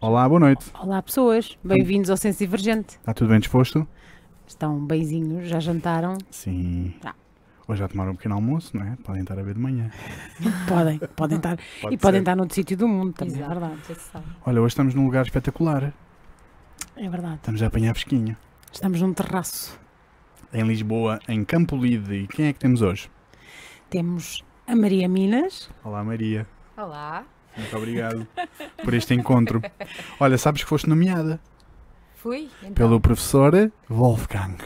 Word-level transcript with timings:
Olá, 0.00 0.28
boa 0.28 0.38
noite. 0.40 0.66
Olá 0.78 1.02
pessoas, 1.02 1.58
bem-vindos 1.62 2.08
ao 2.08 2.16
Senso 2.16 2.38
Divergente. 2.38 2.96
Está 2.96 3.12
tudo 3.12 3.28
bem 3.30 3.40
disposto? 3.40 3.86
Estão 4.46 4.78
beizinhos, 4.86 5.48
já 5.48 5.58
jantaram? 5.58 6.16
Sim. 6.30 6.94
Já. 7.02 7.14
Hoje 7.66 7.80
já 7.80 7.88
tomaram 7.88 8.12
um 8.12 8.14
pequeno 8.14 8.36
almoço, 8.36 8.76
não 8.76 8.84
é? 8.86 8.96
Podem 9.02 9.22
estar 9.22 9.38
a 9.38 9.42
ver 9.42 9.54
de 9.54 9.60
manhã. 9.60 9.90
Podem, 10.68 10.98
podem 11.16 11.36
estar. 11.36 11.58
Pode 11.82 11.94
e 11.94 11.98
podem 11.98 12.18
ser. 12.18 12.22
estar 12.22 12.36
noutro 12.36 12.54
sítio 12.54 12.76
do 12.76 12.88
mundo 12.88 13.12
também, 13.12 13.34
Exato. 13.34 13.50
é 13.50 13.54
verdade. 13.54 13.82
Olha, 14.46 14.60
hoje 14.62 14.72
estamos 14.72 14.94
num 14.94 15.04
lugar 15.04 15.26
espetacular. 15.26 15.92
É 16.96 17.08
verdade. 17.08 17.36
Estamos 17.36 17.62
a 17.62 17.66
apanhar 17.66 17.92
fresquinho. 17.94 18.36
Estamos 18.72 19.02
num 19.02 19.12
terraço. 19.12 19.78
Em 20.52 20.62
Lisboa, 20.62 21.18
em 21.28 21.44
Campo 21.44 21.76
Lide. 21.76 22.14
E 22.14 22.26
quem 22.28 22.46
é 22.46 22.52
que 22.52 22.58
temos 22.58 22.80
hoje? 22.80 23.10
Temos 23.90 24.42
a 24.66 24.74
Maria 24.74 25.08
Minas. 25.08 25.68
Olá, 25.84 26.02
Maria. 26.02 26.46
Olá, 26.76 27.24
Muito 27.56 27.76
obrigado 27.76 28.26
por 28.84 28.94
este 28.94 29.14
encontro. 29.14 29.60
Olha, 30.20 30.38
sabes 30.38 30.62
que 30.62 30.68
foste 30.68 30.88
nomeada 30.88 31.40
fui? 32.16 32.48
Então, 32.62 32.72
pelo 32.74 33.00
professor 33.00 33.70
Wolfgang. 33.88 34.56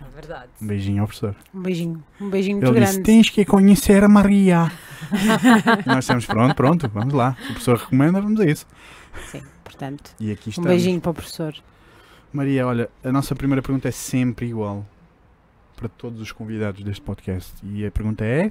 É 0.00 0.04
verdade. 0.14 0.48
Um 0.60 0.66
beijinho 0.66 1.00
ao 1.02 1.06
professor. 1.06 1.36
Um 1.54 1.60
beijinho, 1.62 2.04
um 2.20 2.30
beijinho 2.30 2.56
muito 2.58 2.70
Ele 2.70 2.80
disse: 2.80 2.92
grande. 2.94 3.06
Tens 3.06 3.30
que 3.30 3.44
conhecer 3.44 4.02
a 4.04 4.08
Maria. 4.08 4.70
Nós 5.86 6.06
temos 6.06 6.26
pronto, 6.26 6.54
pronto, 6.54 6.88
vamos 6.88 7.14
lá. 7.14 7.36
O 7.44 7.46
professor 7.48 7.76
recomenda, 7.78 8.20
vamos 8.20 8.40
a 8.40 8.44
isso. 8.44 8.66
Sim, 9.30 9.42
portanto, 9.64 10.14
E 10.20 10.30
aqui 10.30 10.48
um 10.48 10.50
estamos. 10.50 10.68
beijinho 10.70 11.00
para 11.00 11.10
o 11.10 11.14
professor. 11.14 11.54
Maria, 12.32 12.66
olha, 12.66 12.90
a 13.04 13.12
nossa 13.12 13.34
primeira 13.34 13.62
pergunta 13.62 13.88
é 13.88 13.92
sempre 13.92 14.46
igual 14.46 14.84
para 15.76 15.88
todos 15.88 16.20
os 16.20 16.32
convidados 16.32 16.82
deste 16.82 17.02
podcast. 17.02 17.52
E 17.62 17.84
a 17.86 17.90
pergunta 17.90 18.24
é: 18.24 18.50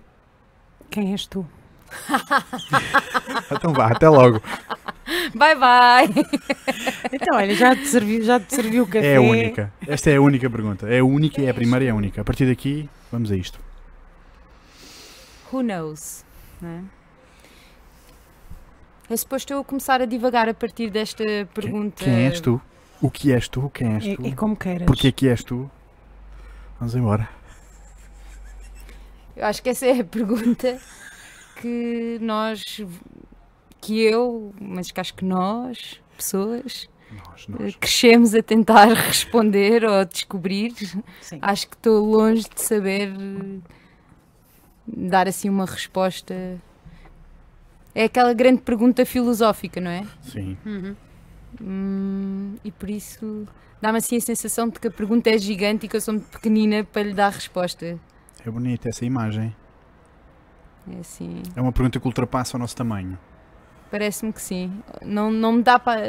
Quem 0.89 1.11
és 1.11 1.25
tu? 1.27 1.45
então 3.51 3.73
vá, 3.73 3.87
até 3.87 4.07
logo. 4.09 4.41
Bye 5.35 5.55
bye! 5.55 6.25
Então, 7.11 7.37
olha, 7.37 7.53
já 7.55 7.75
te 7.75 7.85
serviu, 7.87 8.23
já 8.23 8.39
te 8.39 8.53
serviu 8.55 8.83
o 8.83 8.87
café. 8.87 9.13
É 9.13 9.15
a 9.17 9.21
única. 9.21 9.73
Esta 9.87 10.09
é 10.09 10.15
a 10.15 10.21
única 10.21 10.49
pergunta. 10.49 10.87
É 10.89 10.99
a 10.99 11.05
única 11.05 11.41
e 11.41 11.45
é 11.45 11.49
a 11.49 11.53
primeira 11.53 11.85
e 11.85 11.87
é 11.87 11.91
a 11.91 11.95
única. 11.95 12.21
A 12.21 12.23
partir 12.23 12.47
daqui, 12.47 12.89
vamos 13.11 13.31
a 13.31 13.35
isto. 13.35 13.59
Who 15.51 15.61
knows? 15.61 16.25
não 16.61 16.69
é? 16.69 16.81
É 19.09 19.15
suposto 19.17 19.53
eu 19.53 19.63
começar 19.63 20.01
a 20.01 20.05
divagar 20.05 20.49
a 20.49 20.53
partir 20.53 20.89
desta 20.89 21.23
pergunta. 21.53 22.03
Quem 22.03 22.25
és 22.25 22.39
tu? 22.41 22.59
O 22.99 23.11
que 23.11 23.31
és 23.31 23.47
tu? 23.47 23.69
Quem 23.69 23.93
és 23.93 24.05
É, 24.05 24.15
tu? 24.15 24.25
é 24.25 24.31
como 24.31 24.55
queiras. 24.55 24.87
Porquê 24.87 25.11
que 25.11 25.27
és 25.27 25.43
tu? 25.43 25.69
Vamos 26.79 26.95
embora. 26.95 27.29
Eu 29.35 29.45
acho 29.45 29.61
que 29.61 29.69
essa 29.69 29.85
é 29.85 29.99
a 29.99 30.03
pergunta 30.03 30.79
que 31.61 32.17
nós, 32.21 32.81
que 33.81 33.99
eu, 34.01 34.53
mas 34.59 34.91
que 34.91 34.99
acho 34.99 35.13
que 35.13 35.25
nós, 35.25 36.01
pessoas, 36.17 36.89
Nós, 37.11 37.47
eh, 37.49 37.63
nós. 37.63 37.75
crescemos 37.75 38.33
a 38.35 38.41
tentar 38.43 38.87
responder 38.93 39.83
ou 39.85 40.05
descobrir. 40.05 40.73
Sim. 41.21 41.39
Acho 41.41 41.67
que 41.69 41.75
estou 41.75 42.05
longe 42.05 42.43
de 42.53 42.61
saber 42.61 43.09
eh, 43.09 43.59
dar 44.87 45.27
assim 45.27 45.49
uma 45.49 45.65
resposta. 45.65 46.33
É 47.93 48.03
aquela 48.05 48.33
grande 48.33 48.61
pergunta 48.61 49.05
filosófica, 49.05 49.79
não 49.79 49.91
é? 49.91 50.03
Sim. 50.21 50.57
Uhum. 50.65 50.95
Hum, 51.61 52.55
e 52.63 52.69
por 52.71 52.89
isso 52.89 53.47
dá-me 53.81 53.99
assim 53.99 54.17
a 54.17 54.21
sensação 54.21 54.67
de 54.67 54.79
que 54.79 54.87
a 54.87 54.91
pergunta 54.91 55.29
é 55.29 55.37
gigante 55.37 55.85
e 55.85 55.89
que 55.89 55.95
eu 55.95 56.01
sou 56.01 56.13
muito 56.15 56.27
pequenina 56.27 56.83
para 56.83 57.03
lhe 57.03 57.13
dar 57.13 57.31
resposta. 57.31 57.97
É 58.45 58.49
bonita 58.51 58.89
essa 58.89 59.05
imagem. 59.05 59.55
É 60.91 60.99
assim, 60.99 61.41
É 61.55 61.61
uma 61.61 61.71
pergunta 61.71 61.99
que 61.99 62.05
ultrapassa 62.07 62.57
o 62.57 62.59
nosso 62.59 62.75
tamanho. 62.75 63.17
parece-me 63.89 64.31
que 64.33 64.41
sim. 64.41 64.71
Não, 65.01 65.31
não 65.31 65.53
me 65.53 65.63
dá 65.63 65.79
para. 65.79 66.01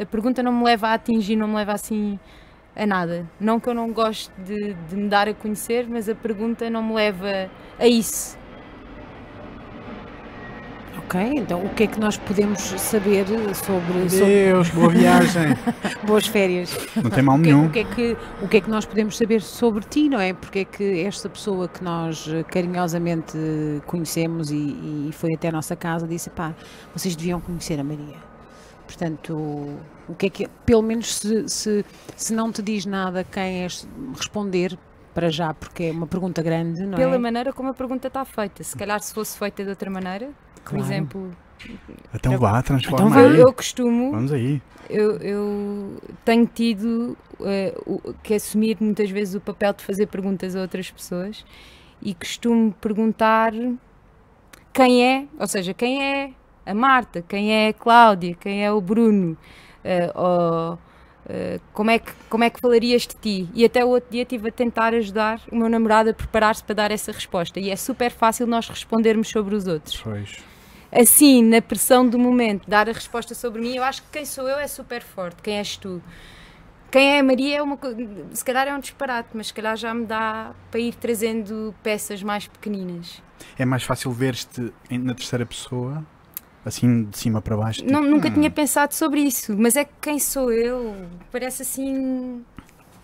A 0.00 0.06
pergunta 0.06 0.42
não 0.42 0.52
me 0.52 0.64
leva 0.64 0.88
a 0.88 0.94
atingir, 0.94 1.36
não 1.36 1.48
me 1.48 1.56
leva 1.56 1.72
assim 1.72 2.18
a 2.74 2.86
nada. 2.86 3.26
Não 3.40 3.60
que 3.60 3.68
eu 3.68 3.74
não 3.74 3.92
goste 3.92 4.30
de, 4.38 4.74
de 4.74 4.96
me 4.96 5.08
dar 5.08 5.28
a 5.28 5.34
conhecer, 5.34 5.86
mas 5.88 6.08
a 6.08 6.14
pergunta 6.14 6.70
não 6.70 6.82
me 6.82 6.94
leva 6.94 7.50
a 7.78 7.86
isso. 7.86 8.38
Ok, 11.12 11.20
então 11.36 11.62
o 11.62 11.68
que 11.74 11.82
é 11.82 11.86
que 11.86 12.00
nós 12.00 12.16
podemos 12.16 12.58
saber 12.62 13.26
sobre, 13.54 14.08
sobre 14.08 14.18
Deus, 14.18 14.70
boa 14.70 14.88
viagem. 14.88 15.48
boas 16.06 16.26
férias? 16.26 16.74
Não 16.96 17.10
tem 17.10 17.22
mal 17.22 17.36
O 17.36 17.42
que, 17.42 17.52
nenhum. 17.52 17.66
o, 17.66 17.70
que 17.70 17.80
é 17.80 17.84
que, 17.84 18.16
o 18.40 18.48
que 18.48 18.56
é 18.56 18.60
que 18.62 18.70
nós 18.70 18.86
podemos 18.86 19.18
saber 19.18 19.42
sobre 19.42 19.84
ti, 19.84 20.08
não 20.08 20.18
é? 20.18 20.32
Porque 20.32 20.60
é 20.60 20.64
que 20.64 21.02
esta 21.02 21.28
pessoa 21.28 21.68
que 21.68 21.84
nós 21.84 22.26
eh, 22.28 22.42
carinhosamente 22.44 23.36
conhecemos 23.86 24.50
e, 24.50 24.56
e 24.56 25.10
foi 25.12 25.34
até 25.34 25.48
a 25.48 25.52
nossa 25.52 25.76
casa 25.76 26.08
disse: 26.08 26.30
pá, 26.30 26.54
vocês 26.94 27.14
deviam 27.14 27.42
conhecer 27.42 27.78
a 27.78 27.84
Maria. 27.84 28.16
Portanto, 28.86 29.34
o 30.08 30.14
que 30.16 30.26
é 30.26 30.30
que, 30.30 30.48
pelo 30.64 30.80
menos 30.80 31.14
se, 31.16 31.46
se, 31.46 31.84
se 32.16 32.32
não 32.32 32.50
te 32.50 32.62
diz 32.62 32.86
nada 32.86 33.22
quem 33.22 33.64
és, 33.64 33.86
responder 34.16 34.78
para 35.12 35.28
já, 35.28 35.52
porque 35.52 35.84
é 35.84 35.90
uma 35.92 36.06
pergunta 36.06 36.42
grande, 36.42 36.86
não 36.86 36.96
Pela 36.96 37.16
é? 37.16 37.18
maneira 37.18 37.52
como 37.52 37.68
a 37.68 37.74
pergunta 37.74 38.08
está 38.08 38.24
feita. 38.24 38.64
Se 38.64 38.74
calhar 38.74 38.98
se 39.00 39.12
fosse 39.12 39.38
feita 39.38 39.62
de 39.62 39.68
outra 39.68 39.90
maneira, 39.90 40.30
por 40.64 40.70
Claro. 40.70 40.84
exemplo, 40.84 41.30
Então 42.14 42.38
vá, 42.38 42.62
transforma 42.62 43.06
Então 43.08 43.24
aí. 43.24 43.36
eu 43.38 43.52
costumo 43.52 44.10
Vamos 44.10 44.32
aí. 44.32 44.60
eu, 44.90 45.16
eu 45.18 45.96
tenho 46.24 46.46
tido 46.46 47.16
o- 47.86 48.12
que 48.22 48.34
assumir 48.34 48.76
muitas 48.80 49.10
vezes 49.10 49.34
o 49.34 49.40
papel 49.40 49.72
de 49.72 49.82
fazer 49.84 50.06
perguntas 50.06 50.54
a 50.56 50.60
outras 50.60 50.90
pessoas 50.90 51.44
e 52.00 52.14
costumo 52.14 52.72
perguntar 52.80 53.52
quem 54.72 55.04
é, 55.06 55.26
ou 55.38 55.46
seja, 55.46 55.72
quem 55.74 56.02
é 56.02 56.30
a 56.64 56.74
Marta, 56.74 57.22
quem 57.28 57.52
é 57.52 57.68
a 57.68 57.72
Cláudia, 57.72 58.34
quem 58.40 58.64
é 58.64 58.72
o 58.72 58.80
Bruno, 58.80 59.36
eh, 59.84 60.10
ou, 60.14 60.78
eh, 61.28 61.60
como, 61.72 61.90
é 61.90 61.98
que, 61.98 62.12
como 62.28 62.44
é 62.44 62.50
que 62.50 62.60
falarias 62.60 63.02
de 63.02 63.14
ti? 63.16 63.48
E 63.54 63.64
até 63.64 63.84
o 63.84 63.88
outro 63.88 64.10
dia 64.10 64.22
estive 64.22 64.48
a 64.48 64.52
tentar 64.52 64.94
ajudar 64.94 65.40
o 65.50 65.56
meu 65.56 65.68
namorado 65.68 66.10
a 66.10 66.14
preparar-se 66.14 66.62
para 66.64 66.74
dar 66.74 66.90
essa 66.90 67.12
resposta 67.12 67.58
e 67.60 67.70
é 67.70 67.76
super 67.76 68.10
fácil 68.10 68.46
nós 68.46 68.68
respondermos 68.68 69.28
sobre 69.28 69.54
os 69.54 69.66
outros 69.66 70.00
Pois. 70.02 70.38
Assim, 70.92 71.42
na 71.42 71.62
pressão 71.62 72.06
do 72.06 72.18
momento, 72.18 72.68
dar 72.68 72.88
a 72.88 72.92
resposta 72.92 73.34
sobre 73.34 73.62
mim, 73.62 73.76
eu 73.76 73.82
acho 73.82 74.02
que 74.02 74.08
quem 74.12 74.24
sou 74.26 74.46
eu 74.46 74.58
é 74.58 74.68
super 74.68 75.02
forte. 75.02 75.42
Quem 75.42 75.56
és 75.56 75.76
tu? 75.76 76.02
Quem 76.90 77.16
é 77.16 77.20
a 77.20 77.22
Maria 77.22 77.56
é 77.56 77.62
uma 77.62 77.78
coisa. 77.78 77.96
Se 78.34 78.44
calhar 78.44 78.68
é 78.68 78.74
um 78.74 78.78
disparate, 78.78 79.30
mas 79.32 79.46
se 79.46 79.54
calhar 79.54 79.74
já 79.78 79.94
me 79.94 80.04
dá 80.04 80.52
para 80.70 80.78
ir 80.78 80.94
trazendo 80.94 81.74
peças 81.82 82.22
mais 82.22 82.46
pequeninas. 82.46 83.22
É 83.58 83.64
mais 83.64 83.82
fácil 83.82 84.12
ver-te 84.12 84.70
na 84.90 85.14
terceira 85.14 85.46
pessoa, 85.46 86.04
assim 86.62 87.04
de 87.04 87.16
cima 87.16 87.40
para 87.40 87.56
baixo. 87.56 87.82
Não, 87.82 88.02
tipo, 88.02 88.14
nunca 88.14 88.28
hum, 88.28 88.34
tinha 88.34 88.50
pensado 88.50 88.94
sobre 88.94 89.20
isso, 89.20 89.56
mas 89.56 89.74
é 89.74 89.86
que 89.86 89.92
quem 90.02 90.18
sou 90.18 90.52
eu? 90.52 90.94
Parece 91.30 91.62
assim. 91.62 92.44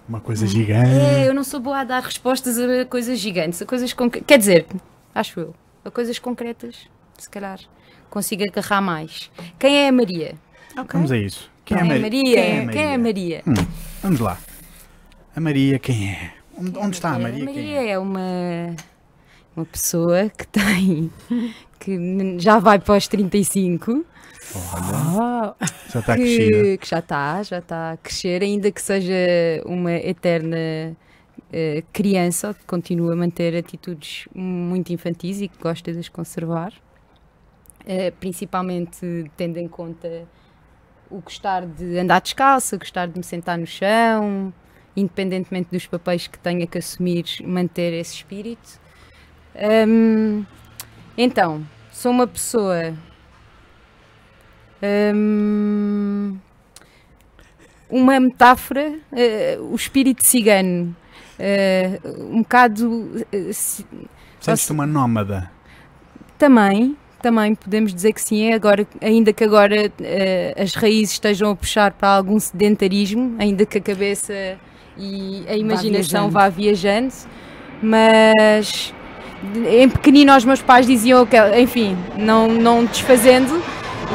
Uma 0.06 0.20
coisa 0.20 0.46
gigante. 0.46 0.90
É, 0.90 1.26
eu 1.26 1.32
não 1.32 1.44
sou 1.44 1.58
boa 1.58 1.80
a 1.80 1.84
dar 1.84 2.02
respostas 2.02 2.58
a 2.58 2.84
coisas 2.84 3.18
gigantes, 3.18 3.62
a 3.62 3.66
coisas 3.66 3.94
concretas. 3.94 4.26
Quer 4.26 4.38
dizer, 4.38 4.66
acho 5.14 5.40
eu, 5.40 5.54
a 5.82 5.90
coisas 5.90 6.18
concretas, 6.18 6.88
se 7.16 7.28
calhar 7.30 7.58
consigo 8.08 8.42
agarrar 8.50 8.80
mais. 8.80 9.30
Quem 9.58 9.84
é 9.84 9.88
a 9.88 9.92
Maria? 9.92 10.34
Ok. 10.76 10.90
Vamos 10.92 11.12
a 11.12 11.16
isso. 11.16 11.50
Quem 11.64 11.76
Quem 11.78 11.90
é 11.90 11.96
a 11.96 12.00
Maria? 12.00 12.22
Quem 12.22 12.36
é 12.38 12.60
a 12.62 12.66
Quem 12.68 12.82
é 12.82 12.94
a 12.94 12.98
Maria? 12.98 13.42
Hum, 13.46 13.54
vamos 14.02 14.20
lá. 14.20 14.38
A 15.36 15.40
Maria, 15.40 15.78
quem 15.78 16.08
é? 16.10 16.32
Onde, 16.58 16.78
onde 16.78 16.96
está 16.96 17.10
a 17.10 17.18
Maria? 17.18 17.44
A 17.44 17.46
Quem 17.46 17.54
Maria 17.54 17.82
é? 17.82 17.90
é 17.90 17.98
uma, 17.98 18.74
uma 19.56 19.64
pessoa 19.66 20.28
que 20.30 20.46
tem. 20.46 21.10
que 21.78 22.36
já 22.38 22.58
vai 22.58 22.78
para 22.78 22.96
os 22.96 23.06
35, 23.06 24.04
Olha, 24.72 25.54
já 25.92 26.00
está 26.00 26.16
crescida. 26.16 26.62
que, 26.62 26.78
que 26.78 26.88
já 26.88 26.98
está, 26.98 27.42
já 27.42 27.58
está 27.58 27.92
a 27.92 27.96
crescer, 27.98 28.42
ainda 28.42 28.70
que 28.72 28.80
seja 28.82 29.14
uma 29.64 29.92
eterna 29.92 30.96
eh, 31.52 31.84
criança, 31.92 32.54
que 32.54 32.64
continua 32.66 33.12
a 33.12 33.16
manter 33.16 33.56
atitudes 33.56 34.26
muito 34.34 34.92
infantis 34.92 35.40
e 35.40 35.48
que 35.48 35.58
gosta 35.62 35.92
de 35.92 35.98
as 35.98 36.08
conservar, 36.08 36.72
Eh, 37.90 38.10
principalmente 38.20 39.30
tendo 39.34 39.56
em 39.56 39.66
conta 39.66 40.26
o 41.10 41.22
gostar 41.22 41.64
de 41.64 41.98
andar 41.98 42.20
descalça, 42.20 42.76
gostar 42.76 43.06
de 43.08 43.16
me 43.16 43.24
sentar 43.24 43.56
no 43.56 43.66
chão, 43.66 44.52
independentemente 44.94 45.70
dos 45.72 45.86
papéis 45.86 46.26
que 46.26 46.38
tenha 46.38 46.66
que 46.66 46.76
assumir, 46.76 47.24
manter 47.46 47.94
esse 47.94 48.16
espírito. 48.16 48.78
Hum, 49.88 50.44
então, 51.16 51.66
sou 51.90 52.12
uma 52.12 52.26
pessoa. 52.26 52.92
hum, 54.82 56.38
uma 57.90 58.20
metáfora, 58.20 58.98
eh, 59.12 59.56
o 59.60 59.74
espírito 59.74 60.22
cigano, 60.24 60.94
eh, 61.38 61.98
um 62.04 62.42
bocado. 62.42 63.10
ci- 63.52 63.86
Sentes-te 64.40 64.72
uma 64.72 64.86
nómada. 64.86 65.50
também, 66.36 66.96
também 67.22 67.54
podemos 67.54 67.92
dizer 67.92 68.12
que 68.12 68.20
sim, 68.20 68.50
é 68.50 68.54
agora, 68.54 68.86
ainda 69.00 69.32
que 69.32 69.44
agora 69.44 69.90
eh, 70.00 70.54
as 70.56 70.74
raízes 70.74 71.12
estejam 71.12 71.50
a 71.50 71.56
puxar 71.56 71.92
para 71.92 72.08
algum 72.08 72.38
sedentarismo, 72.38 73.36
ainda 73.38 73.66
que 73.66 73.78
a 73.78 73.80
cabeça 73.80 74.58
e 74.96 75.44
a 75.48 75.56
imaginação 75.56 76.28
viajando. 76.28 76.30
vá 76.30 76.48
viajando, 76.48 77.14
mas 77.82 78.92
em 79.70 79.88
pequenino 79.88 80.36
os 80.36 80.44
meus 80.44 80.60
pais 80.60 80.86
diziam 80.86 81.24
que, 81.24 81.36
enfim, 81.60 81.96
não, 82.16 82.48
não 82.48 82.84
desfazendo, 82.84 83.62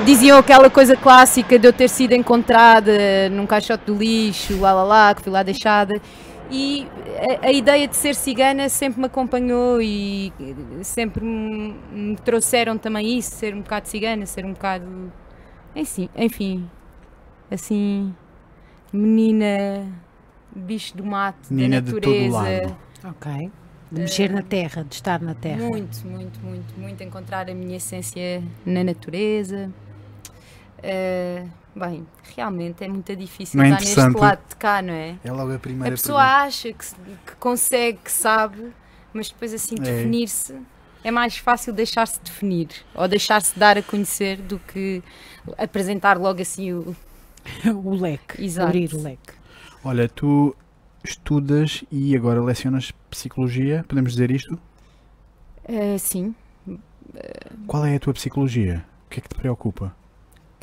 diziam 0.06 0.38
aquela 0.38 0.69
coisa 0.69 0.95
clássica 0.97 1.57
de 1.57 1.67
eu 1.67 1.73
ter 1.73 1.88
sido 1.88 2.13
encontrada 2.13 3.29
num 3.29 3.45
caixote 3.45 3.85
do 3.85 3.95
lixo, 3.95 4.59
lá 4.59 4.73
lá 4.73 4.83
lá, 4.83 5.15
que 5.15 5.21
fui 5.21 5.31
lá 5.31 5.44
deixada. 5.44 5.94
E 6.55 6.88
a, 7.41 7.47
a 7.47 7.51
ideia 7.51 7.88
de 7.88 7.95
ser 7.95 8.13
cigana 8.13 8.69
sempre 8.69 9.00
me 9.00 9.07
acompanhou 9.07 9.81
e 9.81 10.31
sempre 10.83 11.25
me, 11.25 11.73
me 11.91 12.15
trouxeram 12.17 12.77
também 12.77 13.17
isso, 13.17 13.31
ser 13.31 13.55
um 13.55 13.61
bocado 13.61 13.88
cigana, 13.88 14.25
ser 14.27 14.45
um 14.45 14.53
bocado. 14.53 15.11
Enfim, 15.75 16.07
enfim 16.15 16.69
assim, 17.50 18.13
menina, 18.91 19.85
bicho 20.55 20.95
do 20.97 21.05
mato, 21.05 21.53
Menina 21.53 21.81
da 21.81 21.91
de 21.91 22.00
todo 22.00 22.11
natureza. 22.11 22.38
lado. 22.38 22.77
Ok. 23.03 23.51
De 23.91 24.01
mexer 24.01 24.31
na 24.31 24.41
terra, 24.41 24.83
de 24.83 24.95
estar 24.95 25.21
na 25.21 25.35
terra. 25.35 25.57
Muito, 25.67 26.07
muito, 26.07 26.39
muito, 26.39 26.79
muito 26.79 27.03
encontrar 27.03 27.47
a 27.49 27.53
minha 27.53 27.77
essência 27.77 28.44
na 28.65 28.83
natureza. 28.83 29.71
Eh, 30.81 31.45
bem, 31.75 32.05
realmente 32.35 32.83
é 32.83 32.87
muito 32.87 33.15
difícil 33.15 33.57
Não 33.57 33.65
é 33.65 33.69
estar 33.69 34.05
neste 34.05 34.19
lado 34.19 34.41
de 34.49 34.55
cá, 34.55 34.81
não 34.81 34.93
é? 34.93 35.15
É 35.23 35.31
logo 35.31 35.51
a 35.51 35.55
A 35.55 35.59
primeira 35.59 35.95
pessoa 35.95 36.21
acha 36.21 36.71
que, 36.71 36.85
que 37.25 37.35
consegue, 37.39 37.99
que 38.03 38.11
sabe, 38.11 38.71
mas 39.13 39.29
depois 39.29 39.53
assim 39.53 39.75
É. 39.79 39.81
definir-se 39.81 40.55
é 41.03 41.11
mais 41.11 41.37
fácil 41.37 41.73
deixar-se 41.73 42.19
definir 42.21 42.69
ou 42.95 43.07
deixar-se 43.07 43.57
dar 43.59 43.77
a 43.77 43.83
conhecer 43.83 44.37
do 44.37 44.57
que 44.59 45.03
apresentar 45.57 46.17
logo 46.17 46.41
assim 46.41 46.71
o. 46.73 46.95
o 47.83 47.95
leque. 47.95 48.41
Exato. 48.43 48.67
Abrir 48.69 48.93
o 48.93 49.01
leque. 49.01 49.33
Olha, 49.83 50.07
tu 50.07 50.55
estudas 51.03 51.83
e 51.91 52.15
agora 52.15 52.41
lecionas 52.41 52.91
psicologia, 53.09 53.83
podemos 53.87 54.13
dizer 54.13 54.31
isto? 54.31 54.57
Eh, 55.65 55.97
sim. 55.97 56.33
Qual 57.67 57.85
é 57.85 57.95
a 57.95 57.99
tua 57.99 58.13
psicologia? 58.13 58.85
O 59.05 59.09
que 59.09 59.19
é 59.19 59.21
que 59.21 59.27
te 59.29 59.35
preocupa? 59.35 59.93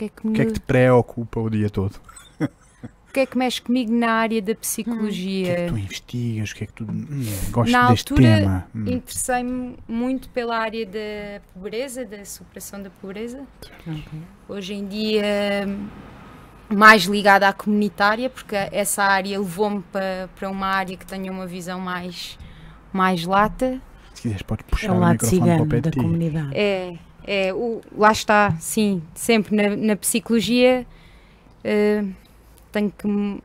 O 0.01 0.03
que 0.03 0.05
é 0.05 0.09
que, 0.09 0.27
O 0.27 0.31
me, 0.31 0.35
que 0.35 0.43
é 0.43 0.47
que 0.47 0.53
te 0.55 0.61
preocupa 0.61 1.41
o 1.41 1.51
dia 1.51 1.69
todo? 1.69 2.01
o 2.41 3.13
que 3.13 3.21
é 3.21 3.27
que 3.27 3.37
mexe 3.37 3.61
comigo 3.61 3.93
na 3.93 4.13
área 4.13 4.41
da 4.41 4.53
O 4.53 4.55
que 4.55 4.59
é 4.59 4.61
psicologia? 4.61 5.57
que 5.57 5.67
tu 5.67 5.77
investigas? 5.79 6.51
O 6.51 6.55
que 6.55 6.65
é 6.65 6.67
que 6.67 6.73
tu 6.73 6.85
hum, 6.85 7.25
gostas 7.51 7.73
Na 7.73 7.91
deste 7.91 8.13
altura, 8.13 8.37
tema? 8.37 8.67
Hum. 8.75 8.85
Interessei-me 8.89 9.77
muito 9.89 10.29
pela 10.31 10.57
área 10.57 10.87
da 10.87 11.41
pobreza, 11.53 12.05
da 12.05 12.25
superação 12.25 12.83
da 12.83 12.89
pobreza. 12.91 13.47
Hoje 14.49 14.75
em 14.75 14.87
dia, 14.87 15.67
mais 16.73 17.03
ligada 17.05 17.49
à 17.49 17.53
comunitária, 17.53 18.31
porque 18.31 18.55
essa 18.73 19.03
área 19.03 19.39
levou-me 19.39 19.83
para, 19.83 20.29
para 20.35 20.49
uma 20.49 20.67
área 20.69 20.97
que 20.97 21.05
tenha 21.07 21.31
uma 21.31 21.47
visão 21.47 21.81
mais, 21.81 22.39
mais 22.93 23.25
lata. 23.25 23.81
Se 24.15 24.23
quiseres, 24.23 24.43
podes 24.43 24.65
É 24.67 24.71
puxar 24.71 24.93
o 24.93 24.97
o 24.97 24.99
lado 24.99 25.25
microfone 25.25 25.51
para 25.53 25.63
o 25.63 25.67
pé 25.67 25.81
da 25.81 25.91
de 25.91 25.91
ti. 25.91 25.99
comunidade. 25.99 26.51
É, 26.53 26.97
é 27.27 27.53
o, 27.53 27.81
lá 27.97 28.13
está, 28.13 28.57
sim, 28.59 29.03
sempre 29.15 29.55
na, 29.55 29.77
na 29.77 29.97
psicologia 29.97 30.87
eh, 31.65 32.05
tenho 32.73 32.91
que. 32.91 33.43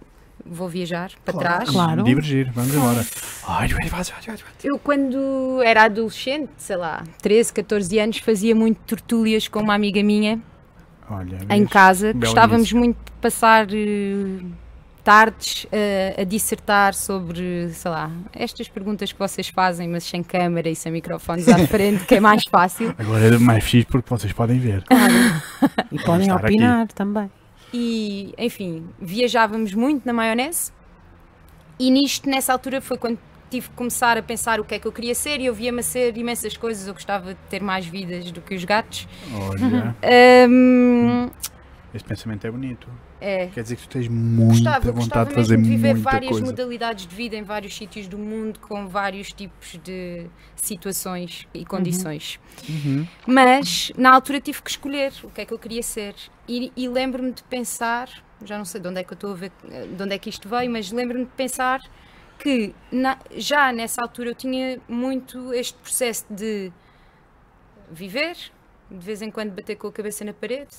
Vou 0.47 0.69
viajar 0.69 1.11
para 1.23 1.39
trás. 1.39 1.69
Claro. 1.71 2.03
Divergir, 2.03 2.51
vamos 2.53 2.75
embora. 2.75 3.03
Ai, 3.47 3.67
vai, 3.67 3.89
vai, 3.89 4.03
vai, 4.03 4.03
vai, 4.03 4.37
vai. 4.37 4.37
Eu, 4.63 4.77
quando 4.77 5.59
era 5.63 5.85
adolescente, 5.85 6.51
sei 6.57 6.75
lá, 6.75 7.03
13, 7.19 7.51
14 7.51 7.97
anos, 7.97 8.17
fazia 8.19 8.53
muito 8.53 8.77
tortúlias 8.85 9.47
com 9.47 9.59
uma 9.59 9.73
amiga 9.73 10.03
minha 10.03 10.39
Olha, 11.09 11.39
em 11.49 11.65
casa. 11.65 12.13
Gostávamos 12.13 12.71
muito 12.71 12.95
de 12.95 13.11
passar 13.13 13.67
eh, 13.73 14.45
tardes 15.05 15.67
eh, 15.71 16.15
a 16.19 16.23
dissertar 16.23 16.95
sobre, 16.95 17.69
sei 17.69 17.91
lá, 17.91 18.11
estas 18.33 18.67
perguntas 18.67 19.11
que 19.13 19.19
vocês 19.19 19.47
fazem, 19.49 19.87
mas 19.87 20.03
sem 20.03 20.23
câmara 20.23 20.67
e 20.67 20.75
sem 20.75 20.91
microfones 20.91 21.47
à 21.47 21.59
frente, 21.67 22.05
que 22.05 22.15
é 22.15 22.19
mais 22.19 22.41
fácil. 22.49 22.93
Agora 22.97 23.23
é 23.35 23.37
mais 23.37 23.63
fixe 23.63 23.85
porque 23.85 24.09
vocês 24.09 24.33
podem 24.33 24.57
ver. 24.59 24.83
E 25.91 25.99
podem 25.99 26.21
estar 26.27 26.37
aqui. 26.37 26.55
opinar 26.55 26.87
também. 26.87 27.29
E, 27.71 28.33
enfim, 28.37 28.87
viajávamos 28.99 29.75
muito 29.75 30.05
na 30.07 30.11
maionese. 30.11 30.71
E 31.79 31.91
nisto, 31.91 32.27
nessa 32.27 32.51
altura, 32.51 32.81
foi 32.81 32.97
quando 32.97 33.19
tive 33.51 33.69
que 33.69 33.75
começar 33.75 34.17
a 34.17 34.23
pensar 34.23 34.59
o 34.59 34.63
que 34.65 34.73
é 34.73 34.79
que 34.79 34.87
eu 34.87 34.91
queria 34.91 35.13
ser. 35.13 35.39
E 35.39 35.45
eu 35.45 35.53
via-me 35.53 35.81
a 35.81 35.83
ser 35.83 36.17
imensas 36.17 36.57
coisas. 36.57 36.87
Eu 36.87 36.93
gostava 36.95 37.35
de 37.35 37.39
ter 37.47 37.61
mais 37.61 37.85
vidas 37.85 38.31
do 38.31 38.41
que 38.41 38.55
os 38.55 38.63
gatos. 38.63 39.07
Olha, 39.31 39.95
Hum, 40.49 41.29
este 41.93 42.07
pensamento 42.07 42.47
é 42.47 42.51
bonito. 42.51 42.87
É. 43.21 43.47
Quer 43.47 43.63
dizer 43.63 43.75
que 43.77 43.83
tu 43.83 43.89
tens 43.89 44.07
muita 44.07 44.53
Gostava, 44.53 44.79
vontade 44.79 44.95
gostava 44.95 45.29
de 45.29 45.35
fazer 45.35 45.57
de 45.57 45.63
viver 45.69 45.93
muita 45.93 46.09
várias 46.11 46.31
coisa. 46.31 46.45
modalidades 46.45 47.07
de 47.07 47.15
vida 47.15 47.35
em 47.35 47.43
vários 47.43 47.75
sítios 47.75 48.07
do 48.07 48.17
mundo, 48.17 48.59
com 48.59 48.87
vários 48.87 49.31
tipos 49.31 49.79
de 49.83 50.27
situações 50.55 51.47
e 51.53 51.63
condições. 51.65 52.39
Uhum. 52.67 53.07
Mas 53.25 53.91
na 53.97 54.13
altura 54.13 54.39
tive 54.41 54.61
que 54.61 54.69
escolher 54.69 55.13
o 55.23 55.29
que 55.29 55.41
é 55.41 55.45
que 55.45 55.53
eu 55.53 55.59
queria 55.59 55.81
ser. 55.83 56.13
E, 56.47 56.71
e 56.75 56.87
lembro-me 56.87 57.31
de 57.31 57.43
pensar, 57.43 58.09
já 58.43 58.57
não 58.57 58.65
sei 58.65 58.81
de 58.81 58.87
onde 58.87 58.99
é 58.99 59.03
que 59.03 59.13
eu 59.13 59.15
estou 59.15 59.31
a 59.31 59.35
ver, 59.35 59.51
de 59.95 60.03
onde 60.03 60.13
é 60.13 60.17
que 60.19 60.29
isto 60.29 60.47
veio, 60.49 60.69
mas 60.69 60.91
lembro-me 60.91 61.25
de 61.25 61.31
pensar 61.31 61.79
que 62.37 62.75
na- 62.91 63.17
já 63.37 63.71
nessa 63.71 64.01
altura 64.01 64.29
eu 64.31 64.35
tinha 64.35 64.79
muito 64.89 65.53
este 65.53 65.77
processo 65.79 66.25
de 66.29 66.71
viver, 67.91 68.35
de 68.89 68.97
vez 69.05 69.21
em 69.21 69.31
quando 69.31 69.51
bater 69.51 69.75
com 69.75 69.87
a 69.87 69.91
cabeça 69.91 70.23
na 70.25 70.33
parede, 70.33 70.75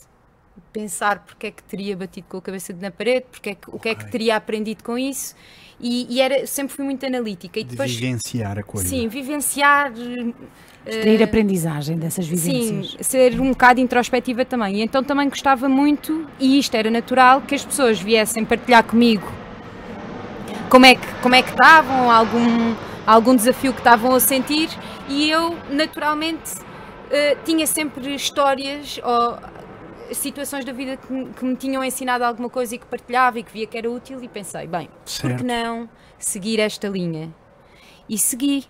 pensar 0.73 1.25
porque 1.25 1.49
é 1.49 1.51
que 1.51 1.63
teria 1.63 1.97
batido 1.97 2.27
com 2.29 2.39
a 2.39 2.43
cabeça 2.43 2.75
na 2.81 2.91
parede, 2.91 3.27
porque 3.31 3.51
é 3.51 3.55
que, 3.55 3.69
o 3.69 3.79
que 3.79 3.89
é 3.89 3.95
que 3.95 4.11
teria 4.11 4.37
aprendido 4.37 4.83
com 4.85 4.97
isso. 4.99 5.35
E, 5.81 6.07
e 6.15 6.21
era, 6.21 6.47
sempre 6.47 6.75
fui 6.75 6.85
muito 6.85 7.05
analítica. 7.05 7.61
E 7.61 7.65
De 7.65 7.71
depois, 7.71 7.95
vivenciar 7.95 8.59
a 8.59 8.63
coisa. 8.63 8.89
sim, 8.89 9.09
vivenciar. 9.09 9.93
Extrair 10.87 11.21
eh, 11.21 11.25
aprendizagem 11.25 11.99
dessas 11.99 12.27
Sim, 12.27 12.35
vivências. 12.37 12.97
ser 13.07 13.41
um 13.41 13.51
bocado 13.51 13.81
introspectiva 13.81 14.45
também. 14.45 14.77
E 14.77 14.83
então 14.83 15.03
também 15.03 15.29
gostava 15.29 15.69
muito, 15.69 16.27
e 16.41 16.59
isto 16.59 16.75
era 16.75 16.91
natural, 16.91 17.43
que 17.43 17.55
as 17.55 17.65
pessoas 17.65 18.01
viessem 18.01 18.45
partilhar 18.45 18.85
comigo 18.85 19.31
como 20.69 20.87
é 20.87 20.95
que, 20.95 21.07
como 21.23 21.35
é 21.35 21.43
que 21.43 21.51
estavam, 21.51 22.11
algum, 22.11 22.75
algum 23.07 23.37
desafio 23.37 23.73
que 23.73 23.81
estavam 23.81 24.15
a 24.15 24.21
sentir, 24.21 24.69
e 25.09 25.31
eu 25.31 25.57
naturalmente 25.71 26.53
eh, 27.11 27.37
tinha 27.45 27.67
sempre 27.67 28.15
histórias 28.15 28.99
ou 29.05 29.39
situações 30.15 30.65
da 30.65 30.73
vida 30.73 30.97
que, 30.97 31.13
me- 31.13 31.27
que 31.33 31.45
me 31.45 31.57
tinham 31.57 31.83
ensinado 31.85 32.25
alguma 32.25 32.49
coisa 32.51 32.75
e 32.75 32.79
que 32.79 32.87
partilhava 32.87 33.39
e 33.39 33.43
que 33.43 33.53
via 33.53 33.67
que 33.67 33.77
era 33.79 33.91
útil, 33.91 34.23
e 34.23 34.29
pensei, 34.29 34.67
bem, 34.67 34.89
por 34.89 35.11
Certo. 35.11 35.39
que 35.39 35.45
não 35.45 35.89
seguir 36.19 36.61
esta 36.61 36.89
linha? 36.89 37.33
E 38.09 38.17
segui. 38.19 38.65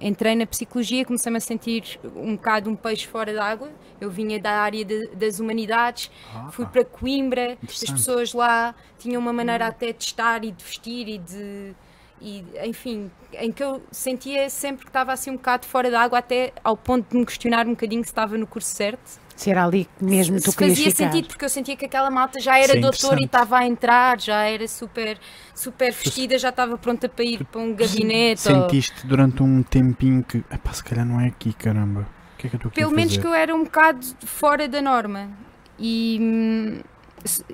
Entrei 0.00 0.34
na 0.34 0.46
psicologia, 0.46 1.04
comecei-me 1.04 1.36
a 1.36 1.40
sentir 1.40 2.00
um 2.16 2.36
bocado 2.36 2.70
um 2.70 2.74
peixe 2.74 3.06
fora 3.06 3.34
d'água. 3.34 3.70
Eu 4.00 4.10
vinha 4.10 4.40
da 4.40 4.52
área 4.52 4.82
de- 4.82 5.08
das 5.08 5.38
humanidades, 5.40 6.10
Ah, 6.34 6.48
fui 6.50 6.64
para 6.64 6.84
Coimbra, 6.86 7.58
as 7.62 7.78
pessoas 7.90 8.32
lá 8.32 8.74
tinham 8.98 9.20
uma 9.20 9.32
maneira 9.32 9.66
até 9.66 9.92
de 9.92 10.02
estar 10.04 10.42
e 10.42 10.50
de 10.52 10.64
vestir 10.64 11.06
e 11.08 11.18
de. 11.18 11.74
E, 12.20 12.44
enfim, 12.64 13.10
em 13.34 13.52
que 13.52 13.62
eu 13.62 13.80
sentia 13.92 14.48
sempre 14.50 14.84
que 14.86 14.88
estava 14.90 15.12
assim 15.12 15.30
um 15.30 15.36
bocado 15.36 15.66
fora 15.66 15.90
d'água, 15.90 16.18
até 16.18 16.52
ao 16.64 16.76
ponto 16.76 17.08
de 17.10 17.16
me 17.16 17.24
questionar 17.26 17.66
um 17.66 17.70
bocadinho 17.70 18.02
se 18.02 18.08
estava 18.10 18.36
no 18.38 18.46
curso 18.46 18.74
certo. 18.74 19.20
Se 19.38 19.50
era 19.52 19.64
ali 19.64 19.84
que 19.96 20.04
mesmo 20.04 20.40
tu 20.40 20.50
se 20.50 20.56
querias 20.56 20.78
fazia 20.78 20.90
ficar. 20.90 21.12
sentido, 21.12 21.28
porque 21.28 21.44
eu 21.44 21.48
sentia 21.48 21.76
que 21.76 21.84
aquela 21.84 22.10
malta 22.10 22.40
já 22.40 22.58
era 22.58 22.76
Isso 22.76 22.78
é 22.78 22.80
doutor 22.80 23.20
e 23.20 23.24
estava 23.24 23.58
a 23.58 23.64
entrar, 23.66 24.20
já 24.20 24.42
era 24.42 24.66
super, 24.66 25.16
super 25.54 25.92
vestida, 25.92 26.36
já 26.36 26.48
estava 26.48 26.76
pronta 26.76 27.08
para 27.08 27.24
ir 27.24 27.44
para 27.44 27.60
um 27.60 27.72
gabinete. 27.72 28.48
ou- 28.52 28.62
Sentiste 28.62 29.06
durante 29.06 29.40
um 29.40 29.62
tempinho 29.62 30.24
que, 30.24 30.38
epá, 30.50 30.72
se 30.72 30.82
calhar 30.82 31.06
não 31.06 31.20
é 31.20 31.28
aqui, 31.28 31.52
caramba. 31.52 32.00
O 32.34 32.36
que 32.36 32.48
é 32.48 32.50
que 32.50 32.56
eu 32.56 32.58
estou 32.58 32.68
aqui 32.70 32.80
Pelo 32.80 32.90
a 32.90 32.94
menos 32.96 33.12
fazer? 33.12 33.20
que 33.22 33.26
eu 33.28 33.34
era 33.34 33.54
um 33.54 33.62
bocado 33.62 34.04
fora 34.26 34.66
da 34.66 34.82
norma. 34.82 35.30
E, 35.78 36.82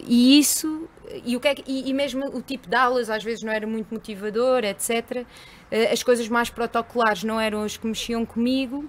e 0.06 0.38
isso, 0.38 0.88
e, 1.22 1.36
o 1.36 1.40
que 1.40 1.48
é 1.48 1.54
que- 1.54 1.64
e, 1.70 1.90
e 1.90 1.92
mesmo 1.92 2.24
o 2.34 2.40
tipo 2.40 2.66
de 2.66 2.74
aulas 2.76 3.10
às 3.10 3.22
vezes 3.22 3.42
não 3.42 3.52
era 3.52 3.66
muito 3.66 3.92
motivador, 3.92 4.64
etc. 4.64 5.26
Eh, 5.70 5.92
As 5.92 6.02
coisas 6.02 6.28
mais 6.30 6.48
protocolares 6.48 7.24
não 7.24 7.38
eram 7.38 7.62
as 7.62 7.76
que 7.76 7.86
mexiam 7.86 8.24
comigo. 8.24 8.86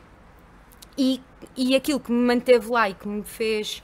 E, 0.98 1.20
e 1.56 1.76
aquilo 1.76 2.00
que 2.00 2.12
me 2.12 2.26
manteve 2.26 2.70
lá 2.70 2.90
e 2.90 2.94
que 2.94 3.08
me 3.08 3.24
fez 3.24 3.84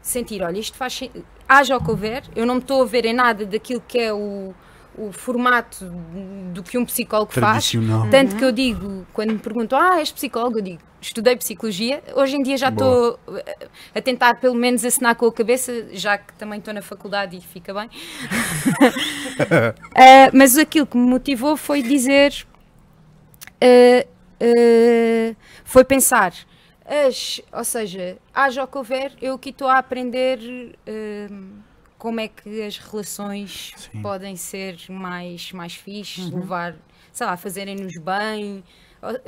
sentir, 0.00 0.42
olha, 0.42 0.58
isto 0.58 0.76
faz 0.76 1.00
haja 1.48 1.76
o 1.76 1.82
que 1.82 1.90
houver, 1.90 2.24
eu 2.34 2.46
não 2.46 2.54
me 2.54 2.60
estou 2.60 2.82
a 2.82 2.86
ver 2.86 3.04
em 3.04 3.12
nada 3.12 3.44
daquilo 3.44 3.82
que 3.86 3.98
é 3.98 4.12
o, 4.12 4.54
o 4.96 5.12
formato 5.12 5.84
do 6.52 6.62
que 6.62 6.78
um 6.78 6.84
psicólogo 6.84 7.32
faz. 7.32 7.70
Tradicional. 7.70 8.08
Tanto 8.10 8.36
que 8.36 8.44
eu 8.44 8.52
digo, 8.52 9.06
quando 9.12 9.32
me 9.32 9.38
perguntam, 9.38 9.78
ah, 9.78 9.98
és 9.98 10.10
psicólogo? 10.10 10.58
Eu 10.58 10.62
digo, 10.62 10.82
estudei 11.00 11.36
psicologia. 11.36 12.02
Hoje 12.14 12.36
em 12.36 12.42
dia 12.42 12.56
já 12.56 12.68
estou 12.68 13.18
a 13.94 14.00
tentar 14.00 14.40
pelo 14.40 14.54
menos 14.54 14.84
assinar 14.84 15.14
com 15.16 15.26
a 15.26 15.32
cabeça, 15.32 15.88
já 15.92 16.16
que 16.16 16.32
também 16.34 16.58
estou 16.58 16.72
na 16.72 16.82
faculdade 16.82 17.36
e 17.36 17.40
fica 17.40 17.74
bem. 17.74 17.90
Ah, 19.94 20.30
mas 20.32 20.56
aquilo 20.56 20.86
que 20.86 20.96
me 20.96 21.06
motivou 21.06 21.56
foi 21.56 21.82
dizer, 21.82 22.46
ah, 23.60 24.06
ah, 24.40 25.34
foi 25.64 25.84
pensar, 25.84 26.32
as, 26.84 27.40
ou 27.52 27.64
seja, 27.64 28.18
haja 28.32 28.64
o 28.64 28.66
que 28.66 28.76
houver, 28.76 29.12
eu 29.20 29.34
aqui 29.34 29.50
estou 29.50 29.68
a 29.68 29.78
aprender 29.78 30.38
ah, 30.86 31.64
como 31.98 32.20
é 32.20 32.28
que 32.28 32.62
as 32.62 32.76
relações 32.76 33.72
Sim. 33.76 34.02
podem 34.02 34.36
ser 34.36 34.78
mais, 34.90 35.52
mais 35.52 35.74
fixes, 35.74 36.30
levar, 36.30 36.76
sei 37.10 37.26
lá, 37.26 37.36
fazerem-nos 37.36 37.94
bem. 37.98 38.62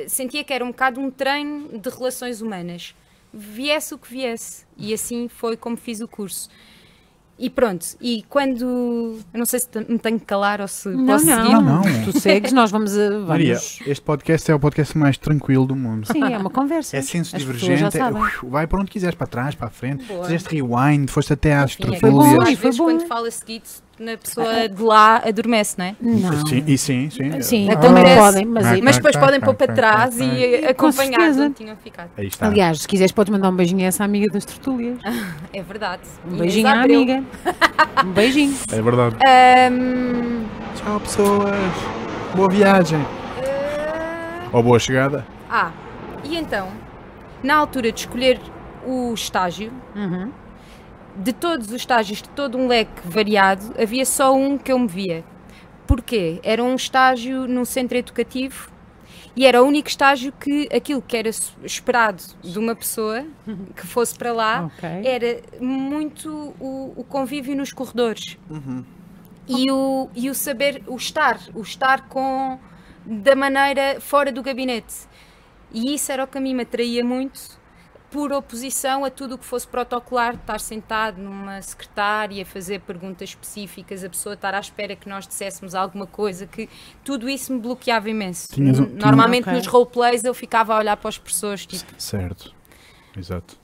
Sentia 0.07 0.45
que 0.45 0.53
era 0.53 0.63
um 0.63 0.69
bocado 0.69 1.01
um 1.01 1.11
treino 1.11 1.79
de 1.79 1.89
relações 1.89 2.43
humanas. 2.43 2.95
viesse 3.33 3.95
o 3.95 3.99
que 3.99 4.11
viesse. 4.11 4.67
E 4.77 4.93
assim 4.93 5.29
foi 5.29 5.57
como 5.57 5.77
fiz 5.77 6.01
o 6.01 6.09
curso. 6.09 6.51
E 7.38 7.50
pronto, 7.50 7.85
e 8.00 8.25
quando. 8.31 9.19
Eu 9.33 9.38
não 9.38 9.45
sei 9.45 9.61
se 9.61 9.69
me 9.88 9.99
tenho 9.99 10.19
que 10.19 10.25
calar 10.25 10.59
ou 10.62 10.66
se 10.69 10.88
Não, 10.88 11.05
posso 11.05 11.26
não. 11.26 11.37
seguir. 11.37 11.52
Não, 11.52 11.61
não. 11.62 11.83
Tu 12.11 12.19
segues, 12.19 12.50
nós 12.52 12.71
vamos. 12.71 12.97
a- 12.97 13.11
vamos... 13.11 13.28
Maria, 13.28 13.52
este 13.55 14.00
podcast 14.00 14.50
é 14.50 14.55
o 14.55 14.59
podcast 14.59 14.97
mais 14.97 15.19
tranquilo 15.19 15.66
do 15.66 15.76
mundo. 15.76 16.07
Sim, 16.11 16.23
é 16.33 16.38
uma 16.38 16.49
conversa. 16.49 16.97
É 16.97 17.02
senso 17.02 17.37
As 17.37 17.43
divergente, 17.43 17.99
já 17.99 18.09
é- 18.09 18.11
uf, 18.12 18.47
vai 18.47 18.66
para 18.66 18.81
onde 18.81 18.90
quiseres, 18.90 19.14
para 19.14 19.26
trás, 19.26 19.55
para 19.55 19.66
a 19.66 19.71
frente. 19.71 20.05
Boa. 20.07 20.25
Fizeste 20.25 20.49
rewind, 20.55 21.09
foste 21.11 21.35
até 21.35 21.55
às 21.55 21.73
Enfim, 21.78 21.95
é 21.95 21.99
Foi 22.00 22.11
bom, 22.11 22.57
foi 22.57 22.71
bom. 22.73 22.85
quando 22.85 23.07
fala 23.07 23.31
seguido, 23.31 23.66
a 23.99 24.19
pessoa 24.19 24.69
de 24.69 24.83
lá 24.83 25.23
adormece, 25.26 25.76
não 25.79 25.85
é? 25.87 25.97
Não. 26.00 26.47
Sim, 26.47 26.62
e 26.67 26.76
sim, 26.79 27.09
sim. 27.11 27.41
Sim, 27.43 27.69
Ah, 27.71 27.73
acontece. 27.75 28.17
podem, 28.21 28.45
mas 28.45 28.67
Ah, 28.67 28.71
aí- 28.73 28.83
Mas 28.83 28.97
depois 28.97 29.15
tá, 29.15 29.21
podem 29.21 29.41
pôr 29.41 29.55
para 29.55 29.73
trás 29.73 30.19
e 30.21 30.57
acompanhar 30.69 31.31
onde 31.31 31.55
tinham 31.55 31.76
ficado. 31.76 32.11
Aí 32.17 32.26
está. 32.26 32.47
aliás, 32.47 32.83
se 32.83 32.88
quiseres, 32.88 33.12
podes 33.12 33.33
mandar 33.33 33.49
um 33.49 33.57
beijinho 33.57 33.83
a 33.85 33.87
essa 33.87 34.05
amiga 34.05 34.26
das 34.33 34.45
tertúlias. 34.45 34.99
É 35.53 35.62
verdade. 35.62 36.03
Um 36.26 36.37
beijinho 36.37 36.69
à 36.69 36.83
amiga. 36.83 37.23
Um 38.05 38.12
beijinho. 38.12 38.55
É 38.73 38.83
verdade. 38.83 39.17
Ahm, 39.26 40.45
Tchau, 40.75 41.00
pessoas. 41.00 41.55
Boa 42.35 42.49
viagem. 42.50 43.00
ah, 43.00 44.49
Ou 44.53 44.62
boa 44.62 44.79
chegada. 44.79 45.26
ah, 45.50 45.71
e 46.25 46.37
então, 46.37 46.69
na 47.43 47.57
altura 47.57 47.91
de 47.93 48.00
escolher 48.00 48.38
o 48.87 49.12
estágio, 49.15 49.73
Uhum. 49.95 50.31
De 51.19 51.33
todos 51.33 51.69
os 51.69 51.75
estágios, 51.75 52.23
de 52.23 52.29
todo 52.31 52.59
um 52.59 52.67
leque 52.67 53.01
variado, 53.05 53.75
havia 53.81 54.05
só 54.05 54.35
um 54.35 54.57
que 54.59 54.71
eu 54.73 54.79
me 54.79 54.89
via. 54.89 55.25
Porquê? 55.87 56.41
Era 56.43 56.63
um 56.63 56.75
estágio 56.75 57.47
num 57.47 57.65
centro 57.65 57.97
educativo 57.97 58.71
e 59.37 59.47
era 59.47 59.63
o 59.63 59.67
único 59.67 59.89
estágio 59.89 60.33
que 60.33 60.69
aquilo 60.75 61.01
que 61.03 61.17
era 61.17 61.29
esperado 61.63 62.23
de 62.43 62.59
uma 62.59 62.75
pessoa 62.75 63.25
que 63.77 63.87
fosse 63.87 64.17
para 64.17 64.33
lá 64.33 64.65
Ok. 64.77 64.89
era 65.05 65.43
muito 65.61 66.55
o, 66.59 66.93
o 66.97 67.05
convívio 67.05 67.55
nos 67.55 67.73
corredores 67.73 68.37
e, 69.49 69.71
o, 69.71 70.09
e 70.15 70.29
o 70.29 70.35
saber, 70.35 70.83
o 70.87 70.97
estar, 70.97 71.39
o 71.55 71.63
estar 71.63 72.09
com 72.09 72.59
da 73.05 73.37
maneira 73.37 74.01
fora 74.01 74.33
do 74.33 74.43
gabinete. 74.43 75.07
E 75.73 75.95
isso 75.95 76.11
era 76.11 76.25
o 76.25 76.27
que 76.27 76.39
a 76.39 76.41
mim 76.41 76.55
me 76.55 76.63
atraía 76.63 77.05
muito, 77.05 77.61
por 78.11 78.33
oposição 78.33 79.05
a 79.05 79.11
tudo 79.11 79.35
o 79.35 79.39
que 79.39 79.45
fosse 79.45 79.67
protocolar, 79.67 80.35
estar 80.35 80.61
sentado 80.61 81.21
numa 81.21 81.61
secretária, 81.61 82.47
fazer 82.47 82.81
perguntas 82.81 83.31
específicas, 83.31 84.03
a 84.05 84.09
pessoa 84.09 84.35
estar 84.35 84.55
à 84.55 84.61
espera 84.61 84.95
que 84.97 85.09
nós 85.09 85.27
disséssemos 85.27 85.75
alguma 85.75 86.07
coisa, 86.07 86.47
que 86.47 86.69
tudo 87.05 87.29
isso 87.29 87.53
me 87.53 87.59
bloqueava 87.59 88.09
imenso. 88.09 88.49
Tinhas 88.53 88.79
um- 88.79 88.87
Normalmente 88.87 89.45
Ok. 89.49 89.55
nos 89.59 89.67
roleplays 89.67 90.25
eu 90.25 90.33
ficava 90.35 90.75
a 90.75 90.79
olhar 90.79 90.97
para 90.97 91.09
as 91.09 91.19
pessoas, 91.19 91.67
tipo, 91.67 91.85
Certo. 91.99 92.55
Exato. 93.17 93.57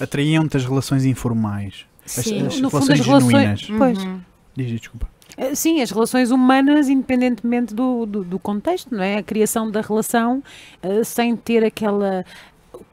Atraíam-te 0.00 0.56
as 0.56 0.64
relações 0.64 1.04
informais. 1.04 1.86
As, 2.04 2.12
Sim. 2.12 2.46
as 2.46 2.60
No 2.60 2.70
fundo, 2.70 2.84
relações 2.86 3.00
as 3.00 3.06
relações- 3.06 3.60
genuínas. 3.60 3.68
Pois. 3.78 3.98
Uhum. 4.04 4.20
Diz, 4.56 4.80
desculpa. 4.80 5.08
Eh, 5.36 5.54
Sim, 5.54 5.80
as 5.80 5.90
relações 5.90 6.30
humanas, 6.30 6.88
independentemente 6.88 7.72
do, 7.74 8.04
do, 8.04 8.22
do 8.24 8.38
contexto, 8.38 8.94
não 8.94 9.02
é? 9.02 9.16
A 9.18 9.22
criação 9.22 9.70
da 9.70 9.80
relação 9.80 10.42
eh, 10.82 11.04
sem 11.04 11.34
ter 11.36 11.64
aquela. 11.64 12.24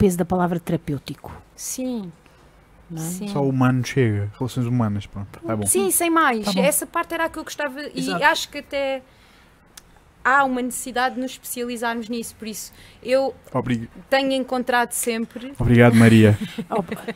Peso 0.00 0.16
da 0.16 0.24
palavra 0.24 0.58
terapêutico. 0.58 1.30
Sim, 1.54 2.10
é? 2.90 2.98
sim. 2.98 3.28
Só 3.28 3.42
o 3.42 3.50
humano 3.50 3.84
chega. 3.84 4.32
Relações 4.38 4.66
humanas, 4.66 5.04
pronto. 5.04 5.38
Tá 5.38 5.54
bom. 5.54 5.66
Sim, 5.66 5.90
sem 5.90 6.08
mais. 6.08 6.46
Tá 6.46 6.52
bom. 6.52 6.60
Essa 6.60 6.86
parte 6.86 7.12
era 7.12 7.26
a 7.26 7.28
que 7.28 7.38
eu 7.38 7.44
gostava 7.44 7.78
Exato. 7.94 8.18
e 8.18 8.24
acho 8.24 8.48
que 8.48 8.58
até 8.58 9.02
há 10.24 10.44
uma 10.44 10.60
necessidade 10.62 11.14
de 11.14 11.20
nos 11.20 11.32
especializarmos 11.32 12.08
nisso. 12.08 12.34
Por 12.38 12.46
isso, 12.48 12.72
eu 13.02 13.34
Obrig- 13.52 13.88
tenho 14.08 14.32
encontrado 14.32 14.92
sempre. 14.92 15.52
Obrigado, 15.58 15.94
Maria. 15.94 16.38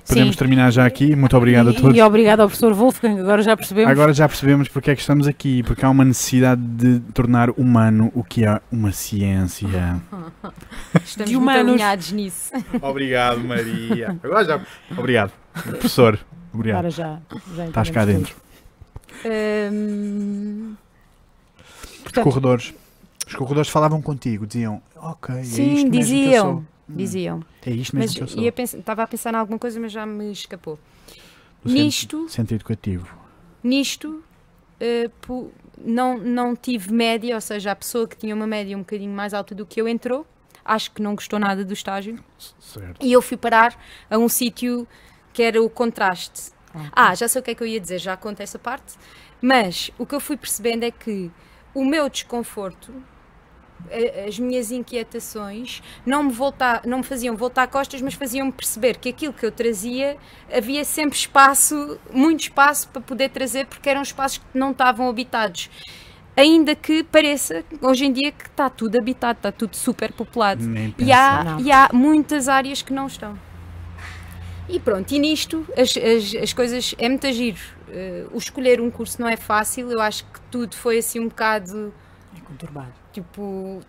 Podemos 0.07 0.35
sim. 0.35 0.39
terminar 0.39 0.71
já 0.71 0.87
aqui. 0.87 1.15
Muito 1.15 1.37
obrigado 1.37 1.69
a 1.69 1.73
E- 1.73 1.75
todos. 1.81 1.97
E, 1.97 2.03
obrigado 2.03 2.41
ao 2.41 2.47
professor 2.49 2.73
Wolfgang, 2.75 3.21
agora 3.21 3.43
já 3.43 3.57
percebemos. 3.57 3.91
Agora 3.91 4.13
já 4.13 4.29
percebemos 4.29 4.69
porque 4.69 4.91
é 4.91 4.95
que 4.95 5.01
estamos 5.01 5.27
aqui. 5.27 5.63
Porque 5.63 5.85
há 5.85 5.91
uma 5.91 6.05
necessidade 6.05 6.61
de 6.63 7.01
tornar 7.13 7.51
humano 7.51 8.11
o 8.15 8.23
que 8.25 8.45
é 8.45 8.61
uma 8.71 8.93
ciência. 8.93 9.69
Estamos 11.05 11.31
De 11.31 11.37
muito 11.37 11.39
humanos. 11.39 11.73
alinhados 11.73 12.13
nisso. 12.13 12.53
Obrigado, 12.81 13.41
Maria. 13.41 14.19
Agora 14.23 14.45
já. 14.45 14.61
Obrigado, 14.97 15.33
professor. 15.53 16.19
Obrigado. 16.53 16.79
Agora 16.79 16.91
já. 16.91 17.19
já 17.57 17.67
Estás 17.67 17.91
cá 17.91 18.05
dentro. 18.05 18.35
Hum, 19.25 20.75
Os 21.97 22.03
Portanto, 22.03 22.25
corredores. 22.25 22.75
Os 23.27 23.35
corredores 23.35 23.71
falavam 23.71 24.01
contigo, 24.03 24.47
diziam, 24.47 24.83
ok, 24.97 25.35
é 25.37 25.41
isto 25.43 25.55
sim, 25.55 25.65
mesmo 25.75 25.91
que 25.91 25.97
eu 25.97 26.01
diziam. 26.03 26.43
sou. 26.45 26.65
Hum, 26.87 26.97
Diziam. 26.97 27.43
É 27.65 27.71
isto 27.71 27.97
Mas 27.97 28.05
mesmo 28.15 28.17
que 28.17 28.23
eu 28.23 28.29
sou. 28.43 28.53
pensar- 28.53 28.79
estava 28.79 29.03
a 29.03 29.07
pensar 29.07 29.33
em 29.33 29.37
alguma 29.39 29.59
coisa, 29.59 29.81
mas 29.81 29.91
já 29.91 30.05
me 30.05 30.31
escapou. 30.31 30.79
O 31.65 31.69
centro- 31.69 31.85
Nisto, 31.85 32.29
Centro 32.29 32.55
educativo. 32.55 33.09
nisto 33.63 34.23
pu- 35.23 35.51
não, 35.79 36.19
não 36.19 36.55
tive 36.55 36.93
média, 36.93 37.35
ou 37.35 37.41
seja, 37.41 37.71
a 37.73 37.77
pessoa 37.77 38.07
que 38.07 38.17
tinha 38.17 38.35
uma 38.35 38.47
média 38.47 38.77
um 38.77 38.81
bocadinho 38.81 39.13
mais 39.13 39.33
alta 39.33 39.55
do 39.55 39.65
que 39.65 39.81
eu 39.81 39.89
entrou, 39.89 40.27
acho 40.65 40.91
que 40.93 41.01
não 41.01 41.15
gostou 41.15 41.39
nada 41.39 41.65
do 41.65 41.73
estágio. 41.73 42.19
Certo. 42.61 43.05
E 43.05 43.11
eu 43.13 43.23
fui 43.23 43.37
parar 43.39 43.79
a 44.11 44.19
um 44.19 44.29
sítio 44.29 44.87
que 45.33 45.43
era 45.43 45.63
o 45.63 45.71
contraste. 45.71 46.53
Ok. 46.75 46.89
Ah, 46.93 47.15
já 47.15 47.27
sei 47.29 47.41
o 47.41 47.43
que 47.43 47.53
é 47.53 47.55
que 47.55 47.63
eu 47.63 47.67
ia 47.67 47.81
dizer, 47.81 47.99
já 47.99 48.15
conto 48.17 48.41
essa 48.41 48.59
parte. 48.59 48.95
Mas 49.41 49.91
o 49.99 50.05
que 50.05 50.15
eu 50.15 50.21
fui 50.21 50.37
percebendo 50.37 50.85
é 50.85 50.91
que 50.91 51.31
o 51.75 51.85
meu 51.85 52.09
desconforto, 52.11 52.93
as 54.27 54.39
minhas 54.39 54.71
inquietações, 54.71 55.83
não 56.07 56.25
me, 56.25 56.33
voltar, 56.33 56.83
não 56.87 56.99
me 56.99 57.05
faziam 57.05 57.37
voltar 57.37 57.67
costas, 57.69 58.01
mas 58.01 58.15
faziam-me 58.15 58.51
perceber 58.51 58.97
que 58.97 59.09
aquilo 59.09 59.33
que 59.33 59.45
eu 59.45 59.53
trazia 59.53 60.17
havia 60.53 60.85
sempre 60.85 61.19
espaço, 61.19 61.99
muito 62.13 62.41
espaço 62.41 62.89
para 62.89 63.03
poder 63.03 63.29
trazer, 63.31 63.67
porque 63.67 63.89
eram 63.89 64.03
espaços 64.03 64.39
que 64.39 64.59
não 64.59 64.71
estavam 64.71 65.09
habitados. 65.09 65.71
Ainda 66.37 66.75
que 66.75 67.05
pareça, 67.05 67.65
hoje 67.81 68.07
em 68.07 68.13
dia, 68.13 68.33
que 68.33 68.47
está 68.47 68.69
tudo 68.69 68.99
habitado, 68.99 69.39
está 69.39 69.53
tudo 69.53 69.77
super 69.77 70.13
populado. 70.13 70.65
E 70.99 71.13
há, 71.13 71.45
Não. 71.45 71.61
e 71.61 71.71
há 71.71 71.91
muitas 71.93 72.49
áreas 72.49 72.83
que 72.83 72.93
não 72.93 73.07
estão. 73.07 73.39
E 74.69 74.81
pronto, 74.81 75.13
e 75.13 75.19
nisto 75.19 75.65
as, 75.77 75.95
as, 75.97 76.43
as 76.43 76.53
coisas 76.53 76.95
é 76.99 77.09
muito 77.09 77.31
giro. 77.33 77.61
Eh, 77.89 78.25
o 78.33 78.39
escolher 78.39 78.81
um 78.81 78.91
curso 78.91 79.21
não 79.21 79.29
é 79.29 79.37
fácil, 79.37 79.93
eu 79.93 80.01
acho 80.01 80.25
que 80.25 80.41
tudo 80.51 80.75
foi 80.75 80.99
assim 80.99 81.21
um 81.21 81.29
bocado 81.29 81.93
É 82.37 82.41
conturbado. 82.41 83.04
Tipo 83.15 83.81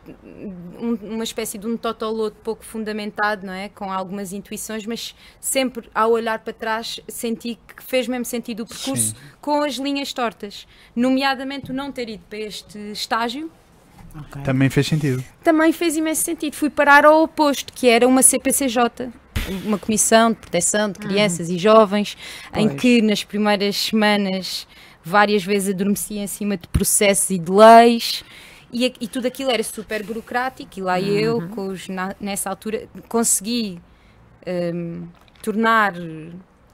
um- 0.79 0.97
uma 1.15 1.23
espécie 1.23 1.57
de 1.57 1.67
um 1.67 1.75
totoloto 1.75 2.37
pouco 2.43 2.63
fundamentado, 2.63 3.45
não 3.45 3.53
é? 3.53 3.69
Com 3.69 3.91
algumas 3.91 4.31
intuições, 4.31 4.85
mas 4.85 5.15
sempre 5.39 5.89
ao 5.93 6.11
olhar 6.11 6.39
para 6.39 6.53
trás 6.53 6.99
senti 7.07 7.57
que 7.67 7.83
fez 7.83 8.07
mesmo 8.07 8.25
sentido 8.25 8.61
o 8.63 8.65
percurso 8.65 9.09
Sim. 9.09 9.15
com 9.41 9.63
as 9.63 9.75
linhas 9.75 10.13
tortas, 10.13 10.67
nomeadamente 10.95 11.71
o 11.71 11.73
não 11.73 11.91
ter 11.91 12.07
ido 12.09 12.23
para 12.29 12.39
este 12.39 12.77
estágio 12.91 13.51
Ok. 14.17 14.41
Também 14.43 14.69
fez 14.69 14.87
sentido. 14.87 15.21
também 15.43 15.73
fez 15.73 15.97
imenso 15.97 16.23
sentido. 16.23 16.53
Fui 16.55 16.69
parar 16.69 17.03
ao 17.03 17.23
oposto, 17.23 17.73
que 17.73 17.89
era 17.89 18.07
uma 18.07 18.21
CPCJ, 18.23 19.09
uma 19.65 19.77
Comissão 19.77 20.29
de 20.31 20.37
Proteção 20.37 20.89
de 20.89 20.99
Crianças 20.99 21.49
e 21.49 21.57
Jovens, 21.57 22.15
em 22.55 22.69
Pois. 22.69 22.79
que 22.81 23.01
nas 23.01 23.25
primeiras 23.25 23.75
semanas 23.75 24.65
várias 25.03 25.43
vezes 25.43 25.73
adormecia 25.75 26.23
em 26.23 26.27
cima 26.27 26.55
de 26.55 26.65
processos 26.69 27.29
e 27.29 27.37
de 27.37 27.51
leis. 27.51 28.23
E, 28.77 28.93
e 28.99 29.07
tudo 29.07 29.25
aquilo 29.25 29.49
era 29.51 29.63
super 29.63 30.03
burocrático, 30.03 30.69
e 30.77 30.81
lá 30.81 30.99
eu, 30.99 31.47
com 31.49 31.67
os, 31.67 31.87
na- 31.87 32.13
nessa 32.19 32.49
altura, 32.49 32.89
consegui 33.07 33.79
hum, 34.45 35.07
tornar 35.41 35.93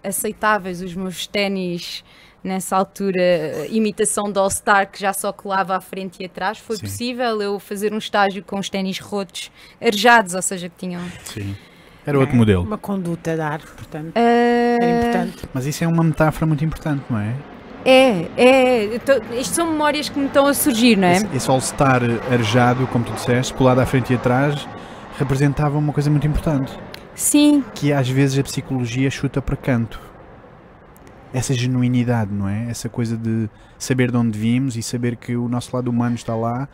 aceitáveis 0.04 0.82
os 0.82 0.96
meus 0.96 1.28
ténis 1.28 2.04
nessa 2.44 2.76
altura, 2.76 3.68
imitação 3.70 4.32
do 4.32 4.40
All-Star 4.40 4.90
que 4.90 5.00
já 5.00 5.14
só 5.14 5.32
colava 5.32 5.76
à 5.76 5.80
frente 5.82 6.24
e 6.24 6.26
atrás. 6.26 6.58
Foi 6.58 6.76
Sim. 6.78 6.82
possível 6.86 7.40
eu 7.40 7.60
fazer 7.60 7.94
um 7.94 8.00
estágio 8.00 8.44
com 8.44 8.58
os 8.58 8.68
ténis 8.68 8.98
rotos, 8.98 9.52
arejados, 9.80 10.34
ou 10.34 10.42
seja, 10.42 10.68
que 10.70 10.76
tinham. 10.78 11.02
Sim. 11.24 11.56
Era 12.04 12.18
outro 12.18 12.36
modelo. 12.36 12.64
Uma 12.64 12.80
conduta 12.80 13.34
a 13.34 13.36
dar, 13.36 13.60
portanto. 13.62 14.14
Ah, 14.16 14.20
Era 14.82 14.90
importante. 14.92 15.44
Mas 15.54 15.68
isso 15.68 15.84
é 15.84 15.88
uma 15.88 16.04
metáfora 16.04 16.48
muito 16.48 16.66
importante, 16.66 17.04
não 17.08 17.20
é? 17.20 17.36
É, 17.86 18.28
é. 18.96 19.00
tô- 19.00 19.34
Isto 19.36 19.56
são 19.56 19.72
memórias 19.72 20.08
que 20.10 20.20
me 20.20 20.28
estão 20.28 20.46
a 20.48 20.54
surgir, 20.54 20.96
não 20.98 21.08
é? 21.08 21.14
Esse, 21.18 21.28
esse 21.36 21.50
all-star 21.50 22.02
arejado, 22.32 22.86
como 22.88 23.04
tu 23.06 23.12
disseste, 23.14 23.54
colado 23.54 23.80
à 23.80 23.86
frente 23.86 24.12
e 24.14 24.16
atrás, 24.16 24.68
representava 25.18 25.78
uma 25.78 25.92
coisa 25.94 26.10
muito 26.10 26.28
importante. 26.28 26.72
Sim, 27.16 27.64
Que 27.76 27.92
às 27.94 28.08
vezes 28.10 28.40
a 28.40 28.44
psicologia 28.44 29.10
chuta 29.10 29.42
para 29.42 29.56
canto. 29.56 30.00
Essa 31.34 31.54
genuinidade, 31.54 32.32
não 32.34 32.48
é? 32.48 32.70
Essa 32.70 32.90
coisa 32.90 33.16
de 33.18 33.50
saber 33.78 34.12
de 34.12 34.18
onde 34.18 34.38
vimos 34.38 34.76
e 34.76 34.84
saber 34.84 35.16
que 35.16 35.36
o 35.36 35.48
nosso 35.48 35.76
lado 35.76 35.90
humano 35.90 36.16
está 36.16 36.36
lá, 36.36 36.68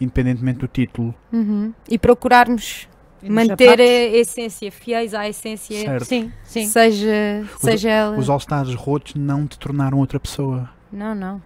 independentemente 0.00 0.58
do 0.60 0.68
título. 0.68 1.14
Uhum. 1.32 1.72
e 1.90 1.98
procurarmos 1.98 2.88
manter 3.22 3.80
a 3.80 3.84
essência, 3.84 4.70
fiéis 4.70 5.14
à 5.14 5.28
essência, 5.28 5.80
Certo. 5.80 6.04
Sim, 6.04 6.32
sim. 6.44 6.66
seja, 6.66 7.44
seja 7.60 7.90
ela. 7.90 8.18
Os 8.18 8.28
all-stars 8.28 8.74
rotos 8.74 9.14
não 9.14 9.46
te 9.46 9.58
tornaram 9.58 9.98
outra 9.98 10.18
pessoa. 10.20 10.70
Não, 10.92 11.14
não. 11.14 11.42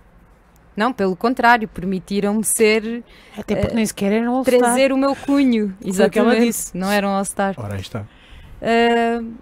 Não, 0.76 0.92
pelo 0.92 1.16
contrário, 1.16 1.68
permitiram-me 1.68 2.44
ser, 2.44 3.04
Até 3.36 3.56
porque 3.56 3.74
nem 3.74 3.84
sequer 3.84 4.12
eram 4.12 4.36
all-star. 4.36 4.58
trazer 4.58 4.92
o 4.92 4.96
meu 4.96 5.14
cunho. 5.14 5.76
Ela 5.80 5.90
Exatamente. 5.90 6.46
disse. 6.46 6.76
Não 6.76 6.90
era 6.90 7.06
um 7.06 7.10
All-Star. 7.10 7.54
Ora, 7.58 7.74
aí 7.74 7.80
está. 7.80 8.06
Uh, 8.62 9.34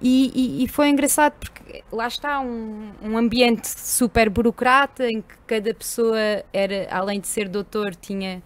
e, 0.00 0.32
e, 0.34 0.64
e, 0.64 0.68
foi 0.68 0.88
engraçado 0.88 1.34
porque 1.38 1.84
lá 1.92 2.08
está 2.08 2.40
um, 2.40 2.90
um, 3.02 3.18
ambiente 3.18 3.68
super 3.68 4.30
burocrata 4.30 5.06
em 5.06 5.20
que 5.20 5.34
cada 5.46 5.74
pessoa 5.74 6.18
era, 6.52 6.88
além 6.90 7.20
de 7.20 7.28
ser 7.28 7.48
doutor, 7.48 7.94
tinha, 7.94 8.42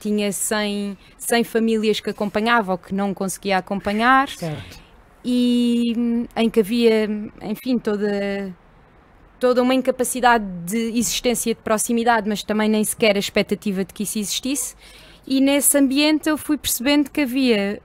tinha 0.00 0.32
100, 0.32 0.96
100 1.18 1.44
famílias 1.44 2.00
que 2.00 2.10
acompanhava 2.10 2.72
ou 2.72 2.78
que 2.78 2.94
não 2.94 3.12
conseguia 3.12 3.58
acompanhar. 3.58 4.28
Certo. 4.28 4.80
E 5.24 5.92
em 6.36 6.48
que 6.48 6.60
havia, 6.60 7.08
enfim, 7.42 7.78
toda 7.78 8.54
toda 9.38 9.62
uma 9.62 9.74
incapacidade 9.74 10.44
de 10.64 10.98
existência 10.98 11.54
de 11.54 11.60
proximidade, 11.60 12.28
mas 12.28 12.42
também 12.42 12.68
nem 12.68 12.82
sequer 12.82 13.16
a 13.16 13.18
expectativa 13.18 13.84
de 13.84 13.92
que 13.92 14.02
isso 14.02 14.18
existisse. 14.18 14.74
E 15.26 15.40
nesse 15.40 15.76
ambiente 15.76 16.28
eu 16.28 16.38
fui 16.38 16.56
percebendo 16.56 17.10
que 17.10 17.20
havia 17.20 17.82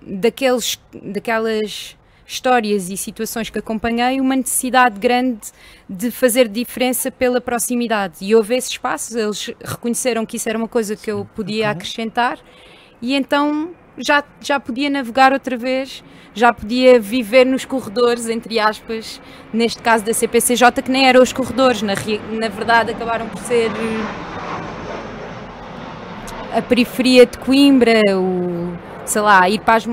daqueles, 0.00 0.78
daquelas 1.02 1.97
histórias 2.28 2.90
e 2.90 2.96
situações 2.96 3.48
que 3.48 3.58
acompanhei 3.58 4.20
uma 4.20 4.36
necessidade 4.36 5.00
grande 5.00 5.40
de 5.88 6.10
fazer 6.10 6.46
diferença 6.46 7.10
pela 7.10 7.40
proximidade. 7.40 8.16
E 8.20 8.36
houve 8.36 8.54
esse 8.54 8.72
espaço, 8.72 9.18
eles 9.18 9.50
reconheceram 9.64 10.26
que 10.26 10.36
isso 10.36 10.46
era 10.46 10.58
uma 10.58 10.68
coisa 10.68 10.94
que 10.94 11.10
eu 11.10 11.26
podia 11.34 11.70
acrescentar 11.70 12.38
e 13.00 13.14
então 13.14 13.70
já, 13.96 14.22
já 14.40 14.60
podia 14.60 14.90
navegar 14.90 15.32
outra 15.32 15.56
vez, 15.56 16.04
já 16.34 16.52
podia 16.52 17.00
viver 17.00 17.46
nos 17.46 17.64
corredores, 17.64 18.28
entre 18.28 18.60
aspas, 18.60 19.20
neste 19.52 19.80
caso 19.80 20.04
da 20.04 20.12
CPCJ, 20.12 20.82
que 20.82 20.90
nem 20.90 21.08
eram 21.08 21.22
os 21.22 21.32
corredores, 21.32 21.80
na, 21.80 21.94
na 22.30 22.48
verdade 22.48 22.92
acabaram 22.92 23.26
por 23.26 23.40
ser 23.40 23.70
a 26.52 26.62
periferia 26.62 27.26
de 27.26 27.38
Coimbra, 27.38 28.02
o, 28.16 28.57
sei 29.08 29.22
lá, 29.22 29.48
ir 29.48 29.60
para, 29.60 29.76
as, 29.76 29.86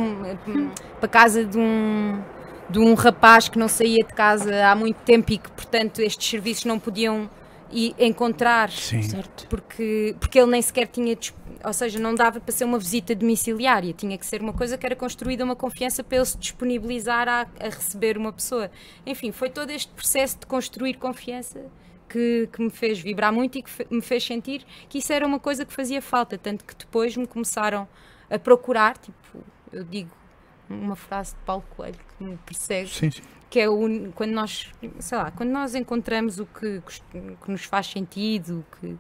para 1.00 1.10
casa 1.10 1.46
de 1.46 1.58
um, 1.58 2.22
de 2.70 2.80
um 2.80 2.94
rapaz 2.94 3.48
que 3.48 3.58
não 3.58 3.68
saía 3.68 4.04
de 4.04 4.14
casa 4.14 4.68
há 4.68 4.76
muito 4.76 4.98
tempo 4.98 5.32
e 5.32 5.38
que, 5.38 5.50
portanto, 5.52 6.02
estes 6.02 6.30
serviços 6.30 6.66
não 6.66 6.78
podiam 6.78 7.30
ir 7.72 7.96
encontrar, 7.98 8.70
Sim. 8.70 9.02
certo? 9.02 9.48
Porque, 9.48 10.16
porque 10.20 10.38
ele 10.38 10.52
nem 10.52 10.62
sequer 10.62 10.88
tinha, 10.88 11.18
ou 11.64 11.74
seja, 11.74 11.98
não 11.98 12.14
dava 12.14 12.42
para 12.42 12.52
ser 12.52 12.66
uma 12.66 12.78
visita 12.78 13.16
domiciliária, 13.16 13.94
tinha 13.94 14.18
que 14.18 14.26
ser 14.26 14.42
uma 14.42 14.54
coisa 14.54 14.78
que 14.78 14.86
era 14.86 14.96
construída 14.96 15.46
uma 15.46 15.56
confiança 15.56 16.04
para 16.04 16.18
ele 16.18 16.26
se 16.26 16.38
disponibilizar 16.38 17.28
a, 17.30 17.48
a 17.60 17.66
receber 17.66 18.18
uma 18.18 18.34
pessoa. 18.34 18.70
Enfim, 19.06 19.32
foi 19.32 19.50
todo 19.50 19.70
este 19.70 19.92
processo 19.94 20.40
de 20.40 20.46
construir 20.46 20.96
confiança 20.96 21.62
que, 22.10 22.50
que, 22.52 22.62
me 22.62 22.70
fez 22.70 23.00
vibrar 23.00 23.32
muito 23.32 23.58
e 23.58 23.64
que 23.64 23.72
me 23.90 24.02
fez 24.02 24.26
sentir 24.26 24.66
que 24.90 24.98
isso 24.98 25.12
era 25.12 25.26
uma 25.26 25.40
coisa 25.40 25.66
que 25.66 25.74
fazia 25.74 26.02
falta, 26.02 26.38
tanto 26.38 26.66
que 26.66 26.76
depois 26.76 27.16
me 27.16 27.26
começaram 27.26 27.88
a 28.30 28.40
procurar, 28.40 28.98
tipo, 28.98 29.44
eu 29.72 29.84
digo 29.84 30.10
uma 30.70 30.96
frase 30.96 31.32
de 31.32 31.42
Paulo 31.46 31.64
Coelho 31.76 31.96
que 32.18 32.24
me 32.24 32.38
persegue, 32.38 32.90
sim, 32.90 33.12
sim. 33.12 33.22
que 33.50 33.60
é 33.60 33.66
quando 34.16 34.32
nós, 34.32 34.72
sei 35.00 35.18
lá, 35.18 35.32
quando 35.32 35.50
nós 35.50 35.76
encontramos 35.76 36.40
o 36.40 36.46
que, 36.46 36.82
que 37.12 37.52
nos 37.52 37.66
faz 37.66 37.88
sentido, 37.88 38.66
que 38.80 38.98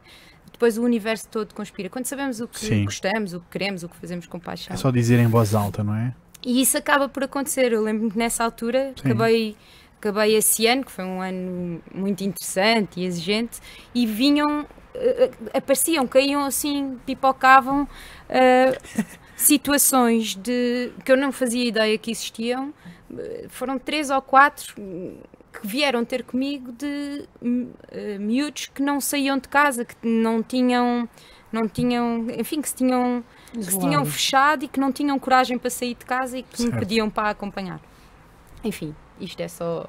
depois 0.51 0.77
o 0.77 0.84
universo 0.84 1.27
todo 1.29 1.53
conspira. 1.53 1.89
Quando 1.89 2.05
sabemos 2.05 2.39
o 2.39 2.48
que 2.48 2.60
sim. 2.60 2.86
gostamos, 2.86 3.34
o 3.34 3.39
que 3.39 3.48
queremos, 3.50 3.84
o 3.84 3.89
que 3.89 3.98
fazemos 3.98 4.27
com 4.27 4.39
paixão. 4.39 4.74
É 4.74 4.77
só 4.77 4.91
dizer 4.91 5.20
em 5.20 5.27
voz 5.27 5.53
alta, 5.53 5.84
não 5.84 5.96
é? 5.96 6.13
E 6.46 6.62
isso 6.62 6.77
acaba 6.77 7.10
por 7.10 7.24
acontecer. 7.24 7.74
Eu 7.74 7.82
lembro-me 7.82 8.12
que 8.12 8.17
nessa 8.17 8.44
altura 8.44 8.94
acabei 8.98 9.58
acabei 10.05 10.36
esse 10.36 10.67
ano, 10.67 10.86
que 10.86 10.91
foi 10.91 11.03
um 11.03 11.22
ano 11.22 11.82
muito 11.94 12.24
interessante 12.24 13.00
e 13.00 13.05
exigente, 13.05 13.60
e 13.94 14.05
vinham, 14.05 14.62
uh, 14.62 15.50
apareciam, 15.53 16.05
caíam 16.05 16.46
assim, 16.46 16.98
pipocavam 17.05 17.88
uh, 18.29 19.05
situações 19.36 20.36
de 20.36 20.91
que 21.03 21.12
eu 21.12 21.17
não 21.17 21.32
fazia 21.32 21.65
ideia 21.65 21.98
que 21.98 22.12
existiam. 22.12 22.74
Foram 23.50 23.77
três 23.77 24.10
ou 24.10 24.22
quatro 24.22 24.75
que 24.75 25.67
vieram 25.67 26.03
ter 26.03 26.24
comigo 26.24 26.72
de 26.72 27.27
uh, 27.41 28.20
miúdos 28.20 28.67
que 28.67 28.82
não 28.82 29.00
saíam 29.00 29.38
de 29.38 29.48
casa, 29.48 29.86
que 29.86 29.96
não 30.03 30.43
tinham, 30.43 31.08
não 31.52 31.67
tinham, 31.67 32.28
enfim, 32.38 32.62
que 32.62 32.69
se 32.69 32.76
tinham, 32.76 33.23
que 33.54 33.63
se 33.63 33.80
tinham 33.80 34.06
fechado 34.06 34.65
e 34.65 34.67
que 34.67 34.80
não 34.80 34.91
tinham 34.91 35.17
coragem 35.17 35.58
para 35.58 35.69
sair 35.69 35.95
de 35.95 36.06
casa 36.06 36.38
e 36.38 36.43
que 36.43 36.58
certo. 36.58 36.73
me 36.73 36.80
pediam 36.80 37.10
para 37.10 37.30
acompanhar. 37.30 37.80
Enfim, 38.63 38.95
isto 39.19 39.39
é 39.39 39.47
só. 39.47 39.88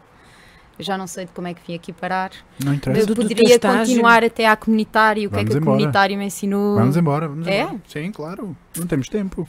Já 0.79 0.99
não 0.99 1.07
sei 1.07 1.25
de 1.25 1.33
como 1.33 1.49
é 1.49 1.55
que 1.55 1.61
vim 1.67 1.75
aqui 1.75 1.93
parar. 1.93 2.31
Não 2.63 2.75
interessa. 2.75 3.09
Eu 3.09 3.15
poderia 3.15 3.59
continuar 3.59 4.23
até 4.23 4.47
à 4.47 4.57
comunitária. 4.57 5.27
O 5.27 5.31
que 5.31 5.39
é 5.39 5.45
que 5.45 5.57
a 5.57 5.61
comunitária 5.61 6.17
me 6.17 6.25
ensinou? 6.27 6.77
Vamos 6.77 6.97
embora, 6.97 7.29
vamos 7.29 7.47
é? 7.47 7.63
embora. 7.63 7.81
Sim, 7.89 8.13
claro. 8.13 8.57
Não 8.77 8.87
temos 8.87 9.09
tempo. 9.09 9.49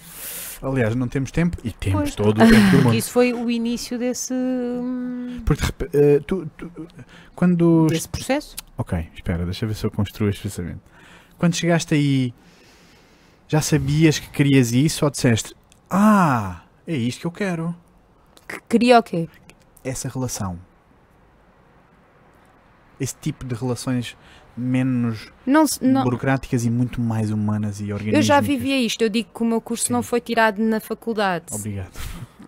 Aliás, 0.62 0.96
não 0.96 1.08
temos 1.08 1.32
tempo 1.32 1.58
e 1.64 1.72
temos 1.72 2.02
pois. 2.02 2.16
todo 2.16 2.42
o 2.42 2.48
tempo 2.48 2.72
do 2.72 2.78
mundo. 2.84 2.96
Isso 2.96 3.12
foi 3.12 3.34
o 3.34 3.50
início 3.50 4.00
desse. 4.00 4.34
Porque 5.46 5.64
uh, 5.66 6.24
tu, 6.26 6.50
tu, 6.58 6.72
quando. 7.36 7.88
Desse 7.88 8.10
processo? 8.10 8.56
Ok, 8.78 9.08
espera, 9.14 9.46
deixa 9.46 9.68
ver 9.68 9.76
se 9.76 9.86
eu 9.86 9.92
construo 9.92 10.30
este 10.30 10.44
pensamento. 10.44 10.82
Quando 11.38 11.56
chegaste 11.56 11.94
aí, 11.94 12.34
já 13.48 13.62
sabias 13.62 14.18
que 14.18 14.30
querias 14.30 14.72
isso 14.72 15.06
ou 15.06 15.12
disseste: 15.12 15.54
Ah, 15.90 16.64
é 16.88 16.96
isto 16.96 17.22
que 17.22 17.28
eu 17.28 17.32
quero? 17.32 17.76
Que 18.48 18.60
queria 18.68 19.00
o 19.00 19.04
quê? 19.04 19.28
Essa 19.84 20.10
relação. 20.10 20.58
Esse 23.00 23.16
tipo 23.16 23.46
de 23.46 23.54
relações 23.54 24.18
menos 24.58 25.32
não, 25.46 25.66
não, 25.82 26.04
burocráticas 26.04 26.66
e 26.66 26.70
muito 26.70 27.00
mais 27.00 27.30
humanas 27.30 27.80
e 27.80 27.94
orgânicas. 27.94 28.18
Eu 28.18 28.24
já 28.24 28.42
vivia 28.42 28.78
isto, 28.80 29.02
eu 29.04 29.10
digo 29.10 29.30
que 29.34 29.44
o 29.44 29.46
meu 29.46 29.62
curso 29.62 29.86
Sim. 29.86 29.94
não 29.94 30.02
foi 30.02 30.20
tirado 30.20 30.62
na 30.62 30.80
faculdade. 30.80 31.46
Obrigado. 31.52 31.92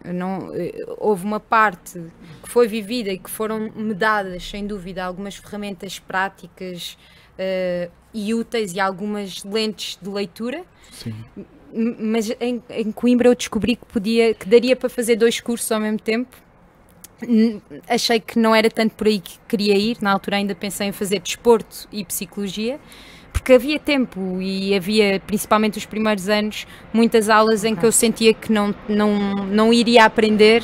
Não, 0.04 0.54
eh, 0.56 0.74
houve 0.98 1.26
uma 1.26 1.40
parte 1.40 2.02
que 2.42 2.50
foi 2.50 2.68
vivida 2.68 3.12
e 3.12 3.20
que 3.20 3.30
foram 3.30 3.70
me 3.76 3.94
dadas, 3.94 4.44
sem 4.44 4.66
dúvida, 4.66 5.04
algumas 5.04 5.36
ferramentas 5.36 6.00
práticas 6.00 6.98
uh, 7.34 7.92
e 8.14 8.34
úteis 8.34 8.74
e 8.74 8.80
algumas 8.80 9.44
lentes 9.44 10.00
de 10.02 10.10
leitura. 10.10 10.64
Sim. 10.92 11.14
Mas 12.00 12.32
em, 12.40 12.64
em 12.70 12.92
Coimbra 12.92 13.28
eu 13.28 13.36
descobri 13.36 13.76
que 13.76 13.86
podia, 13.86 14.34
que 14.34 14.48
daria 14.48 14.76
para 14.76 14.90
fazer 14.90 15.16
dois 15.16 15.40
cursos 15.40 15.72
ao 15.72 15.80
mesmo 15.80 16.00
tempo 16.00 16.36
achei 17.88 18.20
que 18.20 18.38
não 18.40 18.54
era 18.56 18.70
tanto 18.70 18.94
por 18.96 19.08
aí 19.08 19.20
que 19.20 19.40
queria 19.48 19.78
ir. 19.78 19.98
Na 20.02 20.12
altura 20.12 20.38
ainda 20.38 20.56
pensei 20.56 20.88
em 20.88 20.92
fazer 20.92 21.20
desporto 21.20 21.88
e 21.92 22.04
psicologia, 22.06 22.80
porque 23.32 23.54
havia 23.54 23.80
tempo 23.80 24.42
e 24.42 24.76
havia, 24.76 25.22
principalmente 25.26 25.78
os 25.78 25.86
primeiros 25.86 26.30
anos, 26.30 26.66
muitas 26.94 27.30
aulas 27.30 27.64
em 27.64 27.76
que 27.76 27.86
eu 27.86 27.92
sentia 27.92 28.34
que 28.34 28.52
não, 28.52 28.74
não, 28.88 29.36
não 29.46 29.74
iria 29.74 30.06
aprender. 30.06 30.64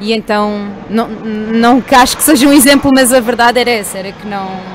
E 0.00 0.12
então, 0.12 0.68
não, 0.90 1.08
não 1.08 1.80
que 1.80 1.94
acho 1.94 2.16
que 2.16 2.22
seja 2.22 2.48
um 2.48 2.52
exemplo, 2.52 2.90
mas 2.94 3.12
a 3.12 3.20
verdade 3.20 3.60
era 3.60 3.70
essa: 3.70 3.98
era 3.98 4.12
que 4.12 4.26
não. 4.26 4.74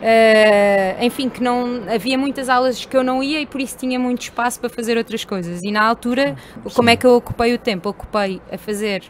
Uh, 0.00 1.04
enfim, 1.04 1.28
que 1.28 1.42
não 1.42 1.82
havia 1.94 2.16
muitas 2.16 2.48
aulas 2.48 2.86
que 2.86 2.96
eu 2.96 3.04
não 3.04 3.22
ia 3.22 3.38
e 3.38 3.44
por 3.44 3.60
isso 3.60 3.76
tinha 3.76 3.98
muito 3.98 4.22
espaço 4.22 4.58
para 4.58 4.70
fazer 4.70 4.96
outras 4.96 5.26
coisas. 5.26 5.62
E 5.62 5.70
na 5.70 5.82
altura, 5.82 6.36
Sim. 6.64 6.70
como 6.74 6.88
é 6.88 6.96
que 6.96 7.06
eu 7.06 7.16
ocupei 7.16 7.52
o 7.52 7.58
tempo? 7.58 7.90
Ocupei 7.90 8.40
a 8.50 8.56
fazer 8.56 9.02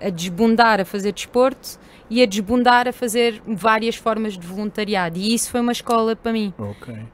a 0.00 0.10
desbundar 0.10 0.80
a 0.80 0.84
fazer 0.84 1.12
desporto 1.12 1.78
e 2.10 2.20
a 2.22 2.26
desbundar 2.26 2.88
a 2.88 2.92
fazer 2.92 3.40
várias 3.46 3.94
formas 3.94 4.36
de 4.36 4.44
voluntariado. 4.44 5.16
E 5.16 5.32
isso 5.32 5.48
foi 5.50 5.60
uma 5.60 5.70
escola 5.70 6.16
para 6.16 6.32
mim. 6.32 6.52
Ok. 6.58 6.92
Uh, 6.92 7.06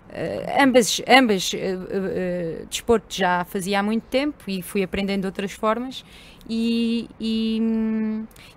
ambas, 0.59 1.03
ambas 1.07 1.53
uh, 1.53 1.57
uh, 1.57 2.67
desporto 2.67 3.15
já 3.15 3.45
fazia 3.45 3.81
há 3.81 3.83
muito 3.83 4.05
tempo 4.05 4.45
e 4.49 4.63
fui 4.63 4.83
aprendendo 4.83 5.27
outras 5.27 5.53
formas. 5.53 6.03
E, 6.49 7.11
e, 7.21 7.61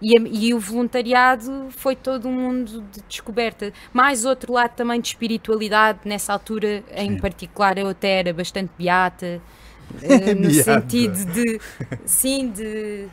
e, 0.02 0.48
e, 0.48 0.54
o 0.54 0.60
voluntariado 0.60 1.68
foi 1.72 1.96
todo 1.96 2.28
um 2.28 2.34
mundo 2.34 2.84
de 2.92 3.02
descoberta. 3.10 3.74
Mais 3.92 4.26
outro 4.26 4.54
lado 4.54 4.76
também 4.76 5.02
de 5.02 5.08
espiritualidade, 5.08 6.00
nessa 6.06 6.32
altura 6.32 6.84
Sim. 6.88 7.04
em 7.04 7.18
particular 7.18 7.78
eu 7.80 7.90
até 7.90 8.20
era 8.20 8.32
bastante 8.32 8.70
beata, 8.78 9.42
no 10.38 10.52
sentido 10.52 11.26
de, 11.34 11.60
sim, 12.06 12.52
de 12.52 13.08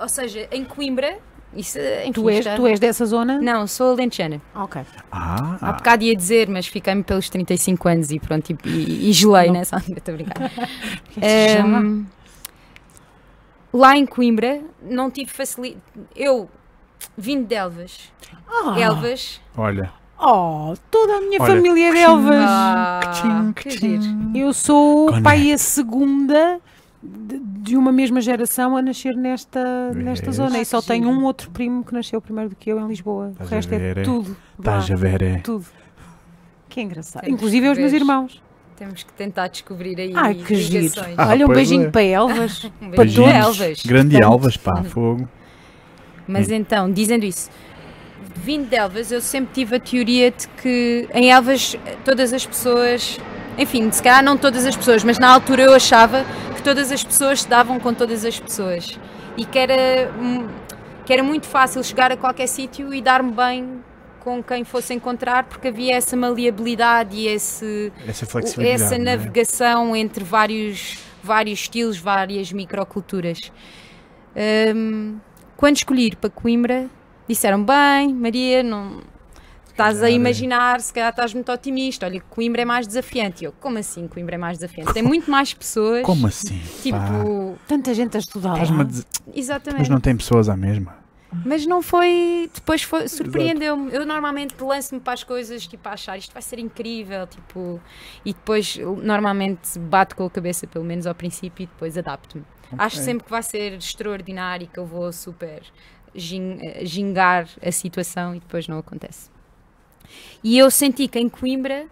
ou 0.00 0.08
seja, 0.08 0.48
em 0.50 0.64
Coimbra. 0.64 1.18
Isso, 1.54 1.78
enfim, 1.78 2.12
tu, 2.12 2.30
és, 2.30 2.46
tu 2.56 2.66
és 2.66 2.80
dessa 2.80 3.04
zona? 3.04 3.38
Não, 3.38 3.66
sou 3.66 3.92
alentejana. 3.92 4.40
Ok. 4.54 4.80
Ah. 5.10 5.58
Há 5.60 5.72
bocado 5.72 6.02
ia 6.02 6.16
dizer, 6.16 6.48
mas 6.48 6.66
fiquei-me 6.66 7.02
pelos 7.02 7.28
35 7.28 7.88
anos 7.88 8.10
e 8.10 8.18
pronto, 8.18 8.50
e, 8.50 8.56
e, 8.64 9.10
e 9.10 9.12
gelei 9.12 9.48
Não. 9.48 9.54
nessa 9.54 9.76
altura, 9.76 9.98
estou 9.98 10.14
a 10.14 10.16
brincar. 10.16 10.50
um, 11.66 12.06
lá 13.72 13.96
em 13.96 14.06
Coimbra 14.06 14.62
não 14.80 15.10
tive 15.10 15.30
facilidade. 15.30 15.82
Eu 16.16 16.48
vim 17.18 17.42
de 17.42 17.54
Elvas. 17.54 18.10
Ah. 18.48 18.80
Elvas. 18.80 19.38
Olha. 19.54 19.92
Oh, 20.18 20.74
toda 20.90 21.16
a 21.16 21.20
minha 21.20 21.42
Olha, 21.42 21.54
família 21.54 21.88
é 21.88 21.92
de 21.92 21.98
Elvas. 21.98 22.44
Ah, 22.46 23.52
que 23.54 23.70
giro. 23.70 24.02
Eu 24.34 24.52
sou 24.54 25.06
Conecta. 25.06 25.22
pai 25.22 25.52
a 25.52 25.58
segunda 25.58 26.60
de, 27.02 27.38
de, 27.38 27.76
uma 27.76 27.90
mesma 27.90 28.20
geração 28.20 28.76
a 28.76 28.82
nascer 28.82 29.16
nesta, 29.16 29.92
nesta 29.92 30.30
zona. 30.30 30.60
E 30.60 30.64
só 30.64 30.80
tenho 30.80 31.08
um 31.08 31.24
outro 31.24 31.50
primo 31.50 31.84
que 31.84 31.92
nasceu 31.92 32.20
primeiro 32.20 32.50
do 32.50 32.56
que 32.56 32.70
eu 32.70 32.78
em 32.78 32.86
Lisboa. 32.86 33.32
Tás 33.36 33.50
o 33.50 33.54
resto 33.54 33.74
é 33.74 33.94
tudo. 34.02 34.36
Estás 34.58 34.90
a 34.90 34.94
ver, 34.94 35.22
é? 35.22 35.36
Tudo. 35.38 35.66
Que 36.68 36.80
engraçado. 36.80 37.28
Inclusive 37.28 37.68
os 37.68 37.78
meus 37.78 37.92
irmãos. 37.92 38.42
Temos 38.76 39.02
que 39.02 39.12
tentar 39.12 39.48
descobrir 39.48 39.98
aí 40.00 40.12
Ai, 40.14 40.34
que 40.34 40.54
giro. 40.56 40.92
Ah, 41.16 41.28
Olha, 41.28 41.46
um 41.46 41.48
beijinho 41.48 41.86
é. 41.86 41.90
para 41.90 42.02
Elvas. 42.02 42.64
Um 42.80 42.90
para 42.90 43.04
beijinho 43.04 43.26
todos. 43.26 43.60
Elvas. 43.60 43.82
Grande 43.84 44.10
Portanto, 44.12 44.32
Alvas, 44.32 44.56
pá, 44.56 44.82
fogo. 44.84 45.28
Mas 46.26 46.50
então, 46.50 46.90
dizendo 46.90 47.24
isso, 47.24 47.50
vindo 48.36 48.68
de 48.68 48.76
Elvas, 48.76 49.12
eu 49.12 49.20
sempre 49.20 49.52
tive 49.52 49.76
a 49.76 49.80
teoria 49.80 50.30
de 50.30 50.48
que 50.48 51.08
em 51.12 51.30
Elvas 51.30 51.76
todas 52.04 52.32
as 52.32 52.46
pessoas, 52.46 53.18
enfim, 53.58 53.90
se 53.90 54.02
calhar 54.02 54.24
não 54.24 54.36
todas 54.36 54.64
as 54.64 54.76
pessoas, 54.76 55.04
mas 55.04 55.18
na 55.18 55.28
altura 55.32 55.64
eu 55.64 55.74
achava 55.74 56.24
que 56.62 56.64
todas 56.64 56.92
as 56.92 57.02
pessoas 57.02 57.42
se 57.42 57.48
davam 57.48 57.80
com 57.80 57.92
todas 57.92 58.24
as 58.24 58.38
pessoas 58.38 58.98
e 59.36 59.44
que 59.44 59.58
era, 59.58 60.12
que 61.04 61.12
era 61.12 61.22
muito 61.22 61.46
fácil 61.46 61.82
chegar 61.82 62.12
a 62.12 62.16
qualquer 62.16 62.46
sítio 62.46 62.94
e 62.94 63.02
dar-me 63.02 63.32
bem 63.32 63.82
com 64.20 64.40
quem 64.40 64.62
fosse 64.62 64.94
encontrar, 64.94 65.42
porque 65.44 65.66
havia 65.66 65.96
essa 65.96 66.16
maleabilidade 66.16 67.16
e 67.16 67.26
esse, 67.26 67.92
Essa 68.06 68.24
essa 68.62 68.94
é? 68.94 68.98
navegação 68.98 69.96
entre 69.96 70.22
vários, 70.22 70.98
vários 71.20 71.58
estilos, 71.58 71.98
várias 71.98 72.52
microculturas. 72.52 73.50
Hum, 74.76 75.18
quando 75.56 75.76
escolhi 75.76 76.14
para 76.14 76.30
Coimbra, 76.30 76.86
disseram 77.26 77.64
bem, 77.64 78.14
Maria, 78.14 78.62
não 78.62 79.00
estás 79.72 79.96
a 79.96 80.00
Calhar 80.02 80.12
é. 80.12 80.14
imaginar, 80.14 80.80
se 80.80 80.92
calhar 80.92 81.10
estás 81.10 81.34
muito 81.34 81.50
otimista. 81.52 82.06
Olha, 82.06 82.20
Coimbra 82.20 82.62
é 82.62 82.64
mais 82.64 82.86
desafiante. 82.86 83.42
E 83.42 83.46
Eu, 83.46 83.52
como 83.52 83.78
assim 83.78 84.06
Coimbra 84.08 84.36
é 84.36 84.38
mais 84.38 84.58
desafiante? 84.58 84.92
Tem 84.94 85.02
muito 85.02 85.30
mais 85.30 85.52
pessoas. 85.52 86.02
Como 86.04 86.26
assim? 86.26 86.60
Tipo, 86.82 86.98
pá? 86.98 87.64
Tanta 87.66 87.92
gente 87.94 88.16
a 88.16 88.20
estudar. 88.20 88.58
A 88.60 88.64
lá. 88.76 88.82
dizer- 88.84 89.06
exatamente. 89.34 89.80
Mas 89.80 89.88
não 89.88 90.00
tem 90.00 90.16
pessoas 90.16 90.48
à 90.48 90.56
mesma. 90.56 91.02
Mas 91.46 91.64
não 91.66 91.80
foi. 91.80 92.50
Depois 92.54 92.82
foi, 92.82 93.08
surpreendeu-me. 93.08 93.90
Eu 93.92 94.04
normalmente 94.04 94.54
lanço-me 94.62 95.00
para 95.00 95.14
as 95.14 95.24
coisas, 95.24 95.66
tipo, 95.66 95.88
a 95.88 95.92
achar 95.92 96.18
isto 96.18 96.30
vai 96.32 96.42
ser 96.42 96.58
incrível, 96.58 97.26
tipo. 97.26 97.80
E 98.22 98.34
depois, 98.34 98.76
normalmente, 99.02 99.78
bato 99.78 100.14
com 100.14 100.26
a 100.26 100.30
cabeça, 100.30 100.66
pelo 100.66 100.84
menos 100.84 101.06
ao 101.06 101.14
princípio, 101.14 101.64
e 101.64 101.66
depois 101.66 101.96
adapto-me. 101.96 102.44
Acho 102.76 102.96
Ok. 102.96 103.04
sempre 103.06 103.24
que 103.24 103.30
vai 103.30 103.42
ser 103.42 103.72
extraordinário 103.74 104.64
e 104.64 104.66
que 104.66 104.78
eu 104.78 104.84
vou 104.84 105.10
super 105.10 105.62
eh, 106.14 106.84
gingar 106.84 107.48
a 107.64 107.72
situação 107.72 108.34
e 108.34 108.40
depois 108.40 108.68
não 108.68 108.78
acontece. 108.78 109.30
E 110.42 110.58
eu 110.58 110.70
senti 110.70 111.06
que 111.08 111.18
em 111.18 111.28
Coimbra, 111.28 111.86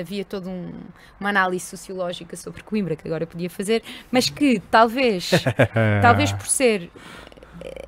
havia 0.00 0.24
toda 0.24 0.48
um- 0.48 0.72
uma 1.20 1.28
análise 1.30 1.64
sociológica 1.66 2.36
sobre 2.36 2.62
Coimbra 2.62 2.96
que 2.96 3.06
agora 3.06 3.26
podia 3.26 3.48
fazer, 3.50 3.82
mas 4.10 4.28
que 4.28 4.60
talvez 4.70 5.30
Talvez 6.02 6.32
por 6.32 6.46
ser 6.46 6.90
eh, 7.64 7.84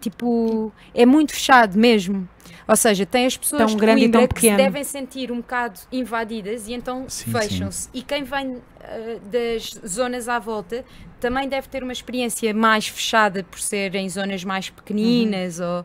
tipo 0.00 0.72
é 0.94 1.04
muito 1.06 1.32
fechado 1.32 1.76
mesmo. 1.78 2.28
Ou 2.66 2.76
seja, 2.76 3.06
tem 3.06 3.24
as 3.24 3.34
pessoas 3.36 3.60
Tão 3.60 3.66
de 3.68 3.76
grande 3.76 4.00
e 4.00 4.04
Coimbra 4.04 4.20
tão 4.20 4.28
que 4.28 4.40
se 4.40 4.46
pequeno. 4.48 4.56
devem 4.58 4.84
sentir 4.84 5.32
um 5.32 5.36
bocado 5.38 5.80
invadidas 5.90 6.68
e 6.68 6.74
então 6.74 7.06
fecham-se. 7.08 7.88
E 7.94 8.02
quem 8.02 8.24
vem 8.24 8.58
eh, 8.80 9.18
das 9.24 9.78
zonas 9.88 10.28
à 10.28 10.38
volta 10.38 10.84
também 11.18 11.48
deve 11.48 11.66
ter 11.68 11.82
uma 11.82 11.92
experiência 11.92 12.52
mais 12.54 12.86
fechada 12.86 13.42
por 13.42 13.58
ser 13.58 13.94
em 13.94 14.08
zonas 14.08 14.44
mais 14.44 14.68
pequeninas 14.70 15.60
ou 15.60 15.84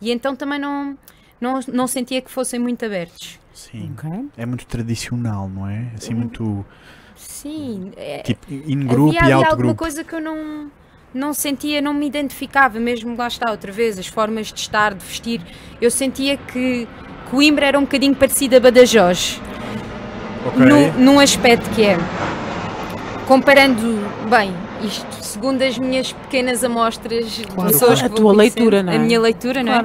e 0.00 0.10
então 0.12 0.36
também 0.36 0.58
não 0.58 0.96
não, 1.40 1.60
não 1.72 1.86
sentia 1.86 2.20
que 2.20 2.30
fossem 2.30 2.58
muito 2.58 2.84
abertos. 2.84 3.38
Sim. 3.54 3.92
Ok. 3.98 4.26
É 4.36 4.46
muito 4.46 4.66
tradicional, 4.66 5.48
não 5.48 5.66
é? 5.68 5.86
Assim, 5.96 6.14
muito. 6.14 6.64
Sim, 7.16 7.90
é, 7.96 8.18
Tipo, 8.22 8.46
in 8.52 8.86
grupo 8.86 9.08
havia 9.08 9.20
e 9.20 9.22
ali 9.24 9.32
out 9.32 9.46
alguma 9.50 9.74
coisa 9.74 10.04
que 10.04 10.14
eu 10.14 10.20
não, 10.20 10.70
não 11.12 11.32
sentia, 11.34 11.80
não 11.82 11.92
me 11.92 12.06
identificava, 12.06 12.78
mesmo 12.78 13.16
lá 13.16 13.26
está 13.26 13.50
outra 13.50 13.72
vez, 13.72 13.98
as 13.98 14.06
formas 14.06 14.52
de 14.52 14.60
estar, 14.60 14.94
de 14.94 15.04
vestir. 15.04 15.40
Eu 15.80 15.90
sentia 15.90 16.36
que 16.36 16.86
Coimbra 17.30 17.66
era 17.66 17.78
um 17.78 17.82
bocadinho 17.82 18.14
parecida 18.14 18.58
a 18.58 18.60
Badajoz, 18.60 19.40
Ok. 20.46 20.64
no, 20.64 20.92
num 20.92 21.18
aspecto 21.18 21.68
que 21.70 21.82
é, 21.82 21.96
comparando, 23.26 23.98
bem, 24.30 24.54
isto 24.82 25.06
segundo 25.24 25.62
as 25.62 25.76
minhas 25.78 26.12
pequenas 26.12 26.64
amostras 26.64 27.30
de 27.32 27.44
Claro, 27.46 27.70
pessoas 27.70 27.98
claro. 27.98 28.14
que 28.14 28.20
A 28.20 28.22
tua 28.22 28.32
leitura, 28.32 28.82
não 28.82 28.92
é? 28.92 28.96
A 28.96 28.98
minha 28.98 29.20
leitura, 29.20 29.62
não 29.62 29.72
é? 29.72 29.84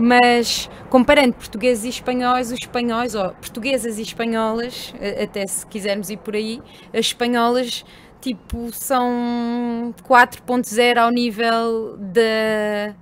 Mas 0.00 0.70
comparando 0.88 1.34
portugueses 1.34 1.84
e 1.84 1.88
espanhóis, 1.90 2.50
os 2.50 2.58
espanhóis, 2.58 3.14
ou 3.14 3.30
portuguesas 3.32 3.98
e 3.98 4.02
espanholas, 4.02 4.94
até 5.22 5.46
se 5.46 5.66
quisermos 5.66 6.08
ir 6.08 6.16
por 6.16 6.34
aí, 6.34 6.62
as 6.94 7.00
espanholas 7.00 7.84
tipo 8.18 8.72
são 8.72 9.94
4.0 10.08 10.98
ao 10.98 11.10
nível 11.10 11.98
da 11.98 12.94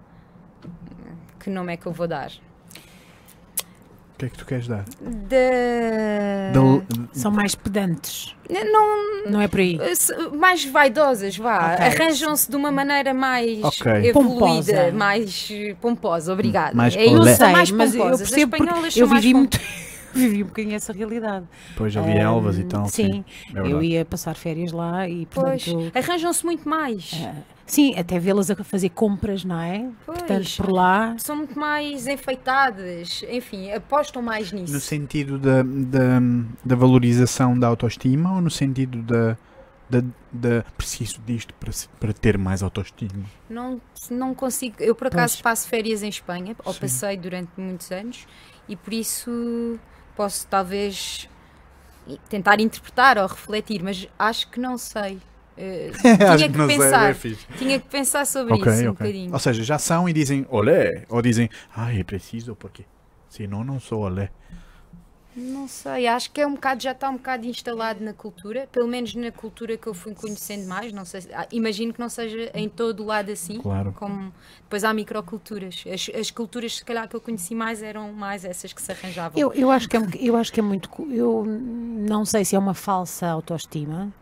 que 1.38 1.48
nome 1.50 1.74
é 1.74 1.76
que 1.76 1.86
eu 1.86 1.92
vou 1.92 2.08
dar? 2.08 2.32
O 4.18 4.20
que 4.20 4.24
é 4.24 4.28
que 4.30 4.36
tu 4.38 4.44
queres 4.46 4.66
dar? 4.66 4.84
Da 5.00 6.50
Da- 6.52 7.06
São 7.12 7.30
mais 7.30 7.54
pedantes. 7.54 8.34
não 8.50 9.30
Não 9.30 9.40
é 9.40 9.46
por 9.46 9.60
aí. 9.60 9.78
se- 9.94 10.12
mais 10.30 10.64
vaidosas, 10.64 11.36
vá. 11.36 11.74
Ok. 11.74 11.86
Arranjam-se 11.86 12.50
de 12.50 12.56
uma 12.56 12.72
maneira 12.72 13.14
mais 13.14 13.62
Ok. 13.62 13.92
evoluída, 14.08 14.12
Pomposa. 14.12 14.92
mais 14.92 15.48
eh, 15.52 15.76
pomposa. 15.80 16.32
Obrigada. 16.32 16.74
Mais 16.74 16.96
é 16.96 17.04
são 17.36 17.36
sei, 17.36 17.52
mais 17.52 17.70
mas 17.70 17.94
eu 17.94 18.00
pomposas. 18.02 18.28
percebo 18.28 18.42
As 18.42 18.58
porque 18.58 18.64
espanholas 18.64 18.96
eu 18.96 19.06
são 19.06 19.12
mais 19.14 19.24
vivi 19.24 19.34
muito. 19.34 19.60
vivi 20.14 20.42
um 20.42 20.46
bocadinho 20.46 20.74
essa 20.74 20.92
realidade. 20.92 21.46
Depois 21.70 21.92
já 21.92 22.00
havia 22.00 22.14
Ah, 22.20 22.32
Elvas 22.32 22.58
e 22.58 22.64
tal. 22.64 22.86
Sim, 22.88 23.24
é 23.50 23.52
verdade. 23.52 23.70
eu 23.74 23.82
ia 23.82 24.04
passar 24.04 24.34
férias 24.34 24.72
lá 24.72 25.08
e, 25.08 25.26
Pois, 25.26 25.64
portanto. 25.64 25.96
arranjam-se 25.96 26.44
muito 26.44 26.68
mais. 26.68 27.10
ah, 27.24 27.34
sim, 27.66 27.94
até 27.98 28.18
vê-las 28.18 28.50
a 28.50 28.56
fazer 28.64 28.88
compras, 28.90 29.44
não 29.44 29.60
é? 29.60 29.88
Pois. 30.06 30.18
Portanto, 30.18 30.56
por 30.58 30.70
lá. 30.70 31.14
São 31.18 31.36
muito 31.36 31.58
mais 31.58 32.06
enfeitadas, 32.06 33.24
enfim, 33.30 33.70
apostam 33.72 34.22
mais 34.22 34.52
nisso. 34.52 34.72
No 34.72 34.80
sentido 34.80 35.38
da, 35.38 35.62
da, 35.62 36.20
da 36.64 36.76
valorização 36.76 37.58
da 37.58 37.66
autoestima 37.66 38.34
ou 38.34 38.40
no 38.40 38.50
sentido 38.50 39.02
da, 39.02 39.36
da, 39.90 40.02
da 40.32 40.64
preciso 40.76 41.20
disto 41.26 41.52
para, 41.54 41.70
para 42.00 42.12
ter 42.12 42.38
mais 42.38 42.62
autoestima? 42.62 43.24
Não, 43.48 43.80
não 44.10 44.34
consigo. 44.34 44.76
Eu, 44.80 44.94
por 44.94 45.06
acaso, 45.08 45.34
Pois. 45.34 45.42
passo 45.42 45.68
férias 45.68 46.02
em 46.02 46.08
Espanha, 46.08 46.54
ou 46.64 46.72
Sim. 46.72 46.80
passei 46.80 47.16
durante 47.16 47.50
muitos 47.56 47.90
anos, 47.92 48.26
e 48.68 48.76
por 48.76 48.92
isso 48.92 49.78
posso 50.18 50.46
talvez 50.48 51.28
tentar 52.28 52.60
interpretar 52.60 53.18
ou 53.18 53.26
refletir, 53.26 53.82
mas 53.82 54.08
acho 54.18 54.50
que 54.50 54.60
não 54.60 54.76
sei. 54.76 55.18
Eh, 55.56 55.90
tinha 56.36 56.48
que, 56.48 56.66
pensar, 56.66 57.14
tinha 57.58 57.80
que 57.80 57.88
pensar 57.88 58.26
sobre 58.26 58.54
Ok, 58.54 58.72
isso 58.72 58.82
um 58.82 58.90
ok. 58.90 59.06
bocadinho. 59.06 59.32
Ou 59.32 59.38
seja, 59.38 59.62
já 59.62 59.78
são 59.78 60.08
e 60.08 60.12
dizem 60.12 60.46
olé, 60.50 61.04
ou 61.08 61.22
dizem 61.22 61.48
ai, 61.74 62.00
é 62.00 62.04
preciso 62.04 62.54
porque 62.56 62.84
senão 63.28 63.64
não 63.64 63.78
sou 63.80 64.02
olé. 64.02 64.30
Não 65.40 65.68
sei, 65.68 66.06
acho 66.08 66.30
que 66.32 66.40
é 66.40 66.46
um 66.46 66.54
bocado, 66.54 66.82
já 66.82 66.90
está 66.92 67.08
um 67.08 67.14
bocado 67.16 67.46
instalado 67.46 68.02
na 68.02 68.12
cultura, 68.12 68.68
pelo 68.72 68.88
menos 68.88 69.14
na 69.14 69.30
cultura 69.30 69.76
que 69.76 69.86
eu 69.86 69.94
fui 69.94 70.12
conhecendo 70.14 70.66
mais, 70.66 70.92
não 70.92 71.04
sei, 71.04 71.20
se- 71.20 71.32
ah, 71.32 71.46
imagino 71.52 71.92
que 71.92 72.00
não 72.00 72.08
seja 72.08 72.50
em 72.54 72.68
todo 72.68 73.04
o 73.04 73.06
lado 73.06 73.30
assim, 73.30 73.58
Claro. 73.60 73.92
como 73.96 74.32
depois 74.62 74.82
há 74.82 74.92
microculturas. 74.92 75.84
As, 75.92 76.10
as 76.18 76.30
culturas 76.30 76.76
se 76.76 76.84
calhar 76.84 77.08
que 77.08 77.14
eu 77.14 77.20
conheci 77.20 77.54
mais 77.54 77.82
eram 77.82 78.12
mais 78.12 78.44
essas 78.44 78.72
que 78.72 78.82
se 78.82 78.90
arranjavam. 78.90 79.38
Eu, 79.40 79.52
eu, 79.52 79.70
acho 79.70 79.88
que 79.88 79.96
é, 79.96 80.00
eu 80.20 80.36
acho 80.36 80.52
que 80.52 80.58
é 80.58 80.62
muito. 80.62 80.90
Eu 81.10 81.44
não 81.44 82.24
sei 82.24 82.44
se 82.44 82.56
é 82.56 82.58
uma 82.58 82.74
falsa 82.74 83.28
autoestima. 83.28 84.12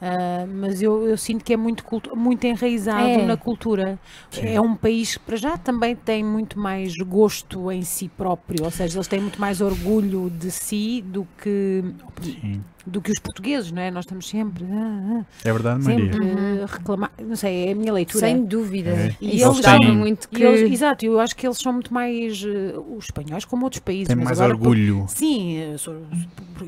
Ah, 0.00 0.46
mas 0.48 0.80
eu, 0.80 1.06
eu 1.08 1.16
sinto 1.16 1.44
que 1.44 1.52
é 1.52 1.56
muito, 1.56 1.84
muito 2.16 2.44
enraizado 2.46 3.08
É. 3.08 3.24
na 3.26 3.36
cultura. 3.36 3.98
Sim. 4.30 4.46
É 4.54 4.60
um 4.60 4.74
país 4.74 5.16
que, 5.16 5.20
para 5.20 5.36
já, 5.36 5.58
também 5.58 5.94
tem 5.94 6.24
muito 6.24 6.58
mais 6.58 6.96
gosto 6.96 7.70
em 7.70 7.82
si 7.82 8.08
próprio, 8.08 8.64
ou 8.64 8.70
seja, 8.70 8.96
eles 8.98 9.08
têm 9.08 9.20
muito 9.20 9.40
mais 9.40 9.60
orgulho 9.60 10.30
de 10.30 10.50
si 10.50 11.02
do 11.02 11.26
que, 11.42 11.84
Sim. 12.22 12.62
Do 12.86 13.00
que 13.00 13.10
os 13.12 13.18
portugueses, 13.18 13.70
não 13.72 13.82
é? 13.82 13.90
Nós 13.90 14.04
estamos 14.04 14.28
sempre, 14.28 14.64
ah, 14.72 15.24
É 15.44 15.52
verdade, 15.52 15.80
ah, 15.82 15.88
Maria? 15.88 16.12
sempre 16.12 16.28
Uhum. 16.30 16.62
a 16.62 16.66
reclamar. 16.66 17.10
Não 17.22 17.36
sei, 17.36 17.68
é 17.68 17.72
a 17.72 17.74
minha 17.74 17.92
leitura. 17.92 18.26
Sem 18.26 18.44
dúvida. 18.44 18.90
É. 18.90 19.16
E 19.20 19.28
eles 19.30 19.42
gostava 19.44 19.78
têm- 19.78 19.96
muito 19.96 20.28
que. 20.28 20.42
eles- 20.42 20.70
exato, 20.72 21.04
eu 21.04 21.20
acho 21.20 21.36
que 21.36 21.46
eles 21.46 21.58
são 21.58 21.72
muito 21.72 21.92
mais 21.92 22.42
eh, 22.44 22.74
os 22.96 23.04
espanhóis 23.06 23.44
como 23.44 23.64
outros 23.64 23.80
países. 23.80 24.06
Tem 24.08 24.16
mas 24.16 24.24
mais 24.24 24.40
agora 24.40 24.56
por- 24.56 24.68
orgulho. 24.68 25.04
Sim, 25.08 25.58
eh, 25.58 25.78
so- 25.78 25.94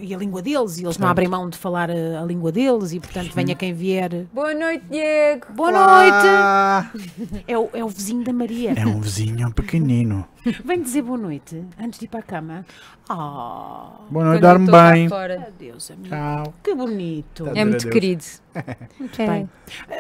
e 0.00 0.14
a 0.14 0.18
língua 0.18 0.40
deles, 0.42 0.78
e 0.78 0.84
eles 0.84 0.96
não 0.98 1.08
abrem 1.08 1.28
mão 1.28 1.48
de 1.50 1.56
falar 1.58 1.90
a, 1.90 2.22
a 2.22 2.24
língua 2.24 2.50
deles, 2.50 2.92
e 2.92 3.00
portanto 3.00 3.32
venha 3.34 3.54
quem 3.54 3.74
vier. 3.74 4.26
Boa 4.32 4.54
noite, 4.54 4.84
Diego! 4.90 5.46
Boa 5.54 5.70
noite! 5.72 6.26
Ah, 6.26 6.90
É 7.46 7.58
o, 7.58 7.68
é 7.74 7.84
o 7.84 7.88
vizinho 7.88 8.24
da 8.24 8.32
Maria. 8.32 8.72
é 8.76 8.86
um 8.86 9.00
vizinho 9.00 9.52
pequenino. 9.52 10.24
Vem 10.64 10.82
dizer 10.82 11.02
boa 11.02 11.18
noite 11.18 11.64
antes 11.78 11.98
de 11.98 12.06
ir 12.06 12.08
para 12.08 12.20
a 12.20 12.22
cama. 12.22 12.66
Ah, 13.08 14.00
Boa 14.10 14.24
noite, 14.24 14.40
dorme 14.40 14.70
bem. 14.70 15.08
fora. 15.08 15.46
adeus, 15.46 15.90
amigo. 15.90 16.08
Tchau. 16.08 16.54
Que 16.62 16.74
bonito. 16.74 17.44
Tá. 17.44 17.50
É 17.54 17.64
muito 17.64 17.76
Adeus. 17.86 17.92
querido. 17.92 18.24
Muito 18.98 19.22
É. 19.22 19.26
bem. 19.26 19.50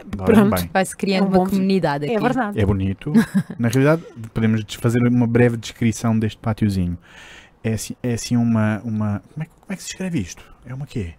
Dorme 0.06 0.34
Pronto. 0.50 0.68
Vai-se 0.72 0.96
criando 0.96 1.24
É 1.26 1.38
um 1.38 1.40
uma 1.42 1.48
comunidade 1.50 2.04
aqui. 2.04 2.14
É 2.14 2.20
verdade. 2.20 2.60
É 2.60 2.66
bonito. 2.66 3.12
Na 3.58 3.68
realidade, 3.68 4.02
podemos 4.34 4.62
fazer 4.74 5.06
uma 5.06 5.26
breve 5.26 5.56
descrição 5.56 6.18
deste 6.18 6.38
pátiozinho. 6.38 6.98
É 7.64 7.72
assim, 7.74 7.94
é 8.02 8.12
assim 8.14 8.36
uma, 8.36 8.80
uma. 8.84 9.22
Como 9.32 9.42
é, 9.44 9.46
como 9.46 9.72
é 9.72 9.76
que 9.76 9.82
se 9.82 9.88
escreve 9.90 10.18
isto? 10.18 10.44
É 10.66 10.74
uma 10.74 10.86
quê? 10.86 11.14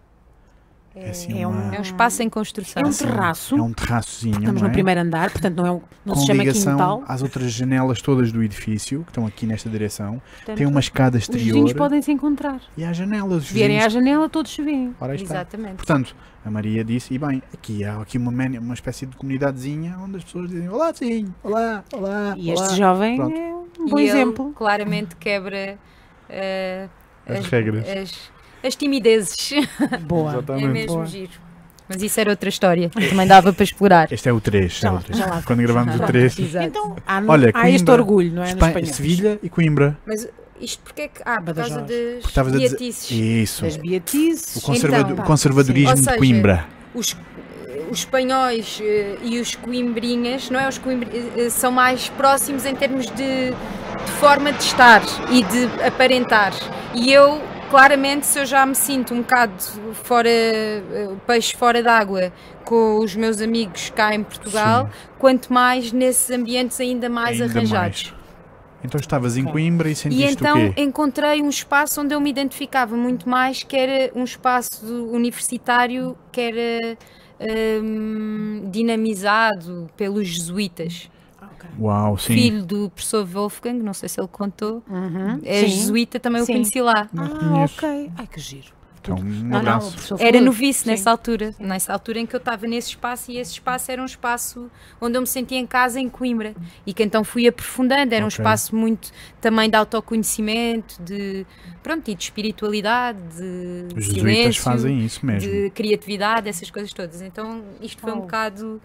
É, 0.95 1.09
assim 1.09 1.41
é 1.41 1.47
uma- 1.47 1.75
é 1.75 1.79
um 1.79 1.81
espaço 1.81 2.21
em 2.21 2.29
construção. 2.29 2.83
É 2.83 2.85
um 2.85 2.91
terraço. 2.93 3.55
É 3.57 3.61
um 3.61 3.73
terraçozinho, 3.73 4.33
Estamos 4.39 4.61
não 4.61 4.67
no 4.67 4.67
é? 4.67 4.73
primeiro 4.73 5.01
andar, 5.01 5.31
portanto 5.31 5.55
não, 5.55 5.65
é 5.65 5.71
um, 5.71 5.81
não 6.05 6.13
com 6.13 6.19
se 6.19 6.27
chama 6.27 6.43
ligação 6.43 6.73
quintal. 6.73 7.03
às 7.07 7.21
outras 7.23 7.51
janelas 7.51 7.99
todas 8.01 8.31
do 8.31 8.43
edifício, 8.43 9.01
que 9.03 9.09
estão 9.09 9.25
aqui 9.25 9.47
nesta 9.47 9.67
direção. 9.69 10.21
Portanto, 10.37 10.57
Tem 10.57 10.67
uma 10.67 10.79
escada 10.79 11.17
Os 11.17 11.27
vizinhos 11.27 11.47
exterior 11.57 11.75
podem 11.75 12.01
se 12.01 12.11
encontrar. 12.11 12.61
e 12.77 12.83
há 12.83 12.93
janelas. 12.93 13.41
Os 13.43 13.47
Se 13.47 13.53
vierem 13.55 13.79
à 13.81 13.89
janela, 13.89 14.29
todos 14.29 14.51
se 14.53 14.61
veem. 14.61 14.93
Exatamente. 15.19 15.75
Portanto, 15.77 16.15
a 16.45 16.51
Maria 16.51 16.83
disse, 16.83 17.11
e 17.13 17.17
bem, 17.17 17.41
aqui 17.51 17.83
há 17.83 17.99
aqui 17.99 18.19
uma, 18.19 18.29
uma 18.31 18.73
espécie 18.75 19.07
de 19.07 19.15
comunidadezinha 19.17 19.97
onde 19.99 20.17
as 20.17 20.23
pessoas 20.23 20.47
dizem 20.49 20.69
Olá, 20.69 20.93
sim, 20.93 21.33
olá, 21.43 21.83
olá. 21.91 22.35
E 22.37 22.51
olá." 22.51 22.65
este 22.65 22.77
jovem 22.77 23.15
Pronto. 23.15 23.35
é 23.35 23.53
um 23.81 23.87
bom 23.89 23.97
e 23.99 24.07
exemplo. 24.07 24.45
Ele 24.45 24.53
claramente 24.53 25.15
quebra 25.15 25.77
eh, 26.29 26.87
As 27.27 27.45
regras. 27.47 27.85
As, 27.89 28.31
as 28.63 28.75
timidezes. 28.75 29.53
Boa. 30.01 30.31
É 30.33 30.37
Exatamente. 30.37 30.67
mesmo 30.67 30.93
Boa. 30.95 31.05
giro. 31.05 31.31
Mas 31.87 32.01
isso 32.01 32.19
era 32.19 32.29
outra 32.29 32.47
história. 32.49 32.89
Também 32.89 33.27
dava 33.27 33.51
para 33.51 33.63
explorar. 33.63 34.11
Este 34.11 34.29
é 34.29 34.33
o 34.33 34.39
3. 34.39 34.71
Já 34.79 34.91
lá- 34.91 35.03
já 35.09 35.25
lá 35.25 35.43
Quando 35.45 35.61
gravamos 35.61 35.95
o 35.95 35.99
3. 35.99 36.39
Exato. 36.39 36.65
Então, 36.67 36.95
há, 37.05 37.21
Olha, 37.27 37.51
há 37.53 37.69
este 37.69 37.91
orgulho, 37.91 38.31
não 38.31 38.41
é? 38.43 38.53
Nos 38.53 38.63
espanhóis. 38.63 38.89
Sevilha 38.95 39.39
e 39.43 39.49
Coimbra. 39.49 39.97
Mas 40.05 40.27
isto 40.61 40.81
porque 40.81 41.01
é 41.03 41.07
que. 41.09 41.21
Ah, 41.25 41.41
por 41.41 41.53
causa 41.53 41.81
das 41.81 42.51
beatices. 42.69 43.11
Isso. 43.11 43.63
Das 43.63 43.75
Beatizes. 43.77 44.55
O, 44.55 44.73
Então, 44.73 45.11
o 45.11 45.23
conservadorismo 45.23 45.89
Ou 45.89 45.95
de 45.95 46.03
seja, 46.05 46.17
Coimbra. 46.17 46.65
Os, 46.95 47.17
os 47.91 47.99
espanhóis 47.99 48.79
eh, 48.81 49.17
e 49.21 49.39
os 49.39 49.53
coimbrinhas, 49.55 50.49
não 50.49 50.59
é? 50.59 50.69
Os 50.69 50.77
coimbri, 50.77 51.09
eh, 51.37 51.49
são 51.49 51.71
mais 51.71 52.07
próximos 52.09 52.65
em 52.65 52.73
termos 52.75 53.07
de, 53.07 53.49
de 53.51 54.11
forma 54.19 54.53
de 54.53 54.63
estar 54.63 55.01
e 55.29 55.43
de 55.43 55.65
aparentar. 55.85 56.53
E 56.95 57.11
eu, 57.11 57.41
claramente, 57.73 58.27
se 58.27 58.37
eu 58.37 58.45
já 58.45 58.63
me 58.67 58.75
sinto 58.75 59.15
um 59.15 59.21
bocado 59.21 59.53
fora, 59.93 60.29
peixe 61.25 61.57
fora 61.57 61.81
d'água 61.81 62.31
com 62.63 62.99
os 62.99 63.15
meus 63.15 63.41
amigos 63.41 63.89
cá 63.89 64.13
em 64.13 64.21
Portugal, 64.21 64.87
quanto 65.17 65.51
mais 65.51 65.91
nesses 65.91 66.29
ambientes 66.29 66.79
ainda 66.79 67.09
mais 67.09 67.41
Ainda 67.41 67.51
arranjados. 67.51 68.11
mais. 68.11 68.23
Então 68.83 68.99
estavas 68.99 69.37
em. 69.37 69.43
Coimbra 69.43 69.89
e 69.89 69.93
E 69.93 69.95
sentiste 69.95 70.33
então 70.33 70.67
o 70.67 70.73
quê? 70.75 70.81
encontrei 70.83 71.41
um 71.41 71.49
espaço 71.49 71.99
onde 71.99 72.13
eu 72.13 72.21
me 72.21 72.29
identificava 72.29 72.95
muito 72.95 73.27
mais, 73.27 73.63
que 73.63 73.75
era 73.75 74.11
um 74.13 74.23
espaço 74.23 74.85
universitário 75.11 76.15
que 76.31 76.41
era 76.41 76.97
hum, 77.81 78.69
dinamizado 78.69 79.89
pelos 79.97 80.27
jesuítas. 80.27 81.09
Uau, 81.79 82.17
sim. 82.17 82.33
Filho 82.33 82.65
do 82.65 82.89
professor 82.89 83.25
Wolfgang, 83.25 83.81
não 83.81 83.93
sei 83.93 84.07
se 84.09 84.19
ele 84.19 84.27
contou, 84.27 84.83
Uhum. 84.89 85.39
é 85.43 85.61
Sim. 85.61 85.67
jesuíta, 85.67 86.19
também 86.19 86.41
o 86.41 86.45
Sim. 86.45 86.53
conheci 86.53 86.81
lá. 86.81 87.09
Não 87.13 87.25
Ah, 87.25 87.29
conheço. 87.39 87.75
ok. 87.77 88.11
Ai, 88.17 88.27
que 88.27 88.39
giro. 88.39 88.73
Então, 89.01 89.17
um 89.17 89.21
Não, 89.21 89.49
não, 89.49 89.57
o 89.57 89.57
abraço. 89.57 90.15
Era 90.17 90.39
novice 90.39 90.83
Sim. 90.83 90.91
nessa 90.91 91.11
altura, 91.11 91.53
nessa 91.59 91.91
altura 91.91 92.19
em 92.19 92.25
que 92.25 92.33
eu 92.33 92.37
estava 92.37 92.65
nesse 92.65 92.89
espaço 92.91 93.31
e 93.31 93.37
esse 93.37 93.51
espaço 93.51 93.91
era 93.91 94.01
um 94.01 94.05
espaço 94.05 94.71
onde 95.01 95.17
eu 95.17 95.21
me 95.21 95.27
sentia 95.27 95.57
em 95.59 95.67
casa 95.67 95.99
em 95.99 96.07
Coimbra 96.07 96.55
e 96.85 96.93
que 96.93 97.03
então 97.03 97.21
fui 97.21 97.45
aprofundando, 97.45 98.15
era 98.15 98.23
um 98.23 98.29
Ok. 98.29 98.37
espaço 98.37 98.73
muito 98.73 99.11
também 99.41 99.69
de 99.69 99.75
autoconhecimento, 99.75 101.01
de 101.03 101.45
pronto, 101.81 102.09
e 102.09 102.15
de 102.15 102.23
espiritualidade, 102.23 103.19
de 103.35 103.93
Os 103.93 104.05
jesuítas 104.05 104.55
silêncio, 104.55 104.63
fazem 104.63 105.03
isso 105.03 105.25
mesmo. 105.25 105.51
de 105.51 105.69
criatividade, 105.71 106.47
essas 106.47 106.71
coisas 106.71 106.93
todas. 106.93 107.21
Então 107.21 107.61
isto 107.81 108.01
foi 108.01 108.13
um 108.13 108.19
Oh. 108.19 108.21
bocado 108.21 108.81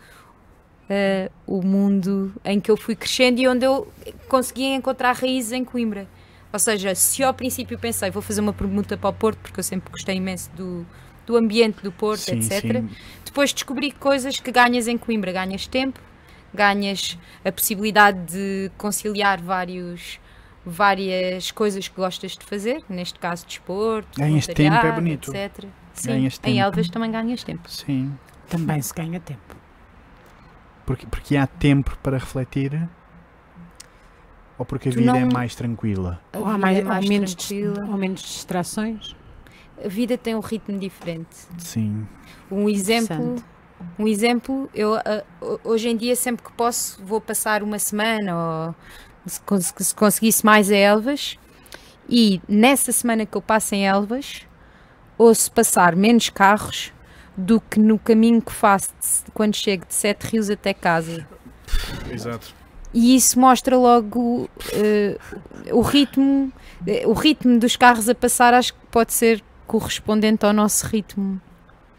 eh, 0.88 1.30
o 1.46 1.62
mundo 1.62 2.32
em 2.44 2.60
que 2.60 2.70
eu 2.70 2.76
fui 2.76 2.94
crescendo 2.96 3.40
e 3.40 3.48
onde 3.48 3.64
eu 3.66 3.86
conseguia 4.28 4.74
encontrar 4.74 5.12
raízes 5.14 5.52
em 5.52 5.64
Coimbra. 5.64 6.06
Ou 6.52 6.58
seja, 6.58 6.94
se 6.94 7.22
ao 7.22 7.34
princípio 7.34 7.78
pensei, 7.78 8.10
vou 8.10 8.22
fazer 8.22 8.40
uma 8.40 8.52
permuta 8.54 8.96
para 8.96 9.10
o 9.10 9.12
Porto, 9.12 9.38
porque 9.38 9.60
eu 9.60 9.64
sempre 9.64 9.90
gostei 9.90 10.16
imenso 10.16 10.50
do, 10.56 10.86
do 11.26 11.36
ambiente 11.36 11.82
do 11.82 11.92
Porto, 11.92 12.22
Sim, 12.22 12.38
etc. 12.38 12.62
sim. 12.62 12.88
Depois 13.24 13.52
descobri 13.52 13.90
coisas 13.90 14.40
que 14.40 14.50
ganhas 14.50 14.88
em 14.88 14.96
Coimbra. 14.96 15.30
Ganhas 15.30 15.66
tempo, 15.66 16.00
ganhas 16.54 17.18
a 17.44 17.52
possibilidade 17.52 18.18
de 18.32 18.70
conciliar 18.78 19.42
vários, 19.42 20.18
várias 20.64 21.50
coisas 21.50 21.86
que 21.86 21.94
gostas 21.96 22.32
de 22.32 22.44
fazer, 22.46 22.82
neste 22.88 23.18
caso 23.18 23.46
desporto, 23.46 24.18
Ganhas 24.18 24.46
tempo, 24.46 24.74
é 24.74 24.92
bonito. 24.92 25.34
etc. 25.34 25.66
Sim, 25.92 26.08
Ganhas 26.08 26.38
em 26.38 26.40
tempo. 26.40 26.58
Elvas 26.60 26.88
também 26.88 27.10
ganhas 27.10 27.44
tempo. 27.44 27.68
Sim. 27.70 28.10
Também 28.48 28.80
se 28.80 28.94
ganha 28.94 29.20
tempo. 29.20 29.57
Porque, 30.88 31.06
porque 31.06 31.36
há 31.36 31.46
tempo 31.46 31.94
para 32.02 32.16
refletir? 32.16 32.88
Ou 34.58 34.64
porque 34.64 34.88
a 34.88 34.92
Tu 34.92 34.98
vida 35.00 35.18
é 35.18 35.20
não- 35.20 35.28
mais 35.30 35.54
tranquila? 35.54 36.18
Ou, 36.34 36.46
há 36.46 36.56
mais, 36.56 36.78
é 36.78 36.82
mais 36.82 37.04
ou, 37.04 37.08
menos, 37.10 37.34
tranquila. 37.34 37.84
ou 37.90 37.96
menos 37.98 38.22
distrações. 38.22 39.14
A 39.84 39.86
vida 39.88 40.16
tem 40.16 40.34
um 40.34 40.40
ritmo 40.40 40.78
diferente. 40.78 41.28
Sim. 41.58 42.06
Um 42.50 42.70
exemplo, 42.70 43.36
um 43.98 44.08
exemplo, 44.08 44.70
eu 44.74 44.92
ho- 45.42 45.60
hoje 45.62 45.90
em 45.90 45.96
dia 45.96 46.16
sempre 46.16 46.42
que 46.42 46.52
posso 46.52 47.04
vou 47.04 47.20
passar 47.20 47.62
uma 47.62 47.78
semana 47.78 48.34
ou 48.34 48.74
se, 49.26 49.40
cons- 49.42 49.74
se 49.76 49.94
conseguisse 49.94 50.42
mais 50.44 50.70
a 50.72 50.76
Elvas 50.76 51.38
e 52.08 52.40
nessa 52.48 52.92
semana 52.92 53.26
que 53.26 53.36
eu 53.36 53.42
passo 53.42 53.74
em 53.74 53.86
Elvas 53.86 54.46
ouço 55.18 55.52
passar 55.52 55.94
menos 55.94 56.30
carros 56.30 56.94
do 57.38 57.60
que 57.60 57.78
no 57.78 57.98
caminho 57.98 58.42
que 58.42 58.52
faço 58.52 58.90
de- 59.00 59.30
quando 59.32 59.54
chego 59.54 59.86
de 59.86 59.94
Sete 59.94 60.24
Rios 60.26 60.50
até 60.50 60.74
casa. 60.74 61.26
Exato. 62.10 62.54
E 62.92 63.14
isso 63.14 63.38
mostra 63.38 63.76
logo 63.76 64.48
eh, 64.72 65.16
o 65.70 65.80
ritmo, 65.82 66.52
eh, 66.86 67.04
o 67.06 67.12
ritmo 67.12 67.58
dos 67.58 67.76
carros 67.76 68.08
a 68.08 68.14
passar, 68.14 68.52
acho 68.54 68.72
que 68.74 68.80
pode 68.90 69.12
ser 69.12 69.42
correspondente 69.66 70.44
ao 70.46 70.52
nosso 70.52 70.86
ritmo, 70.86 71.40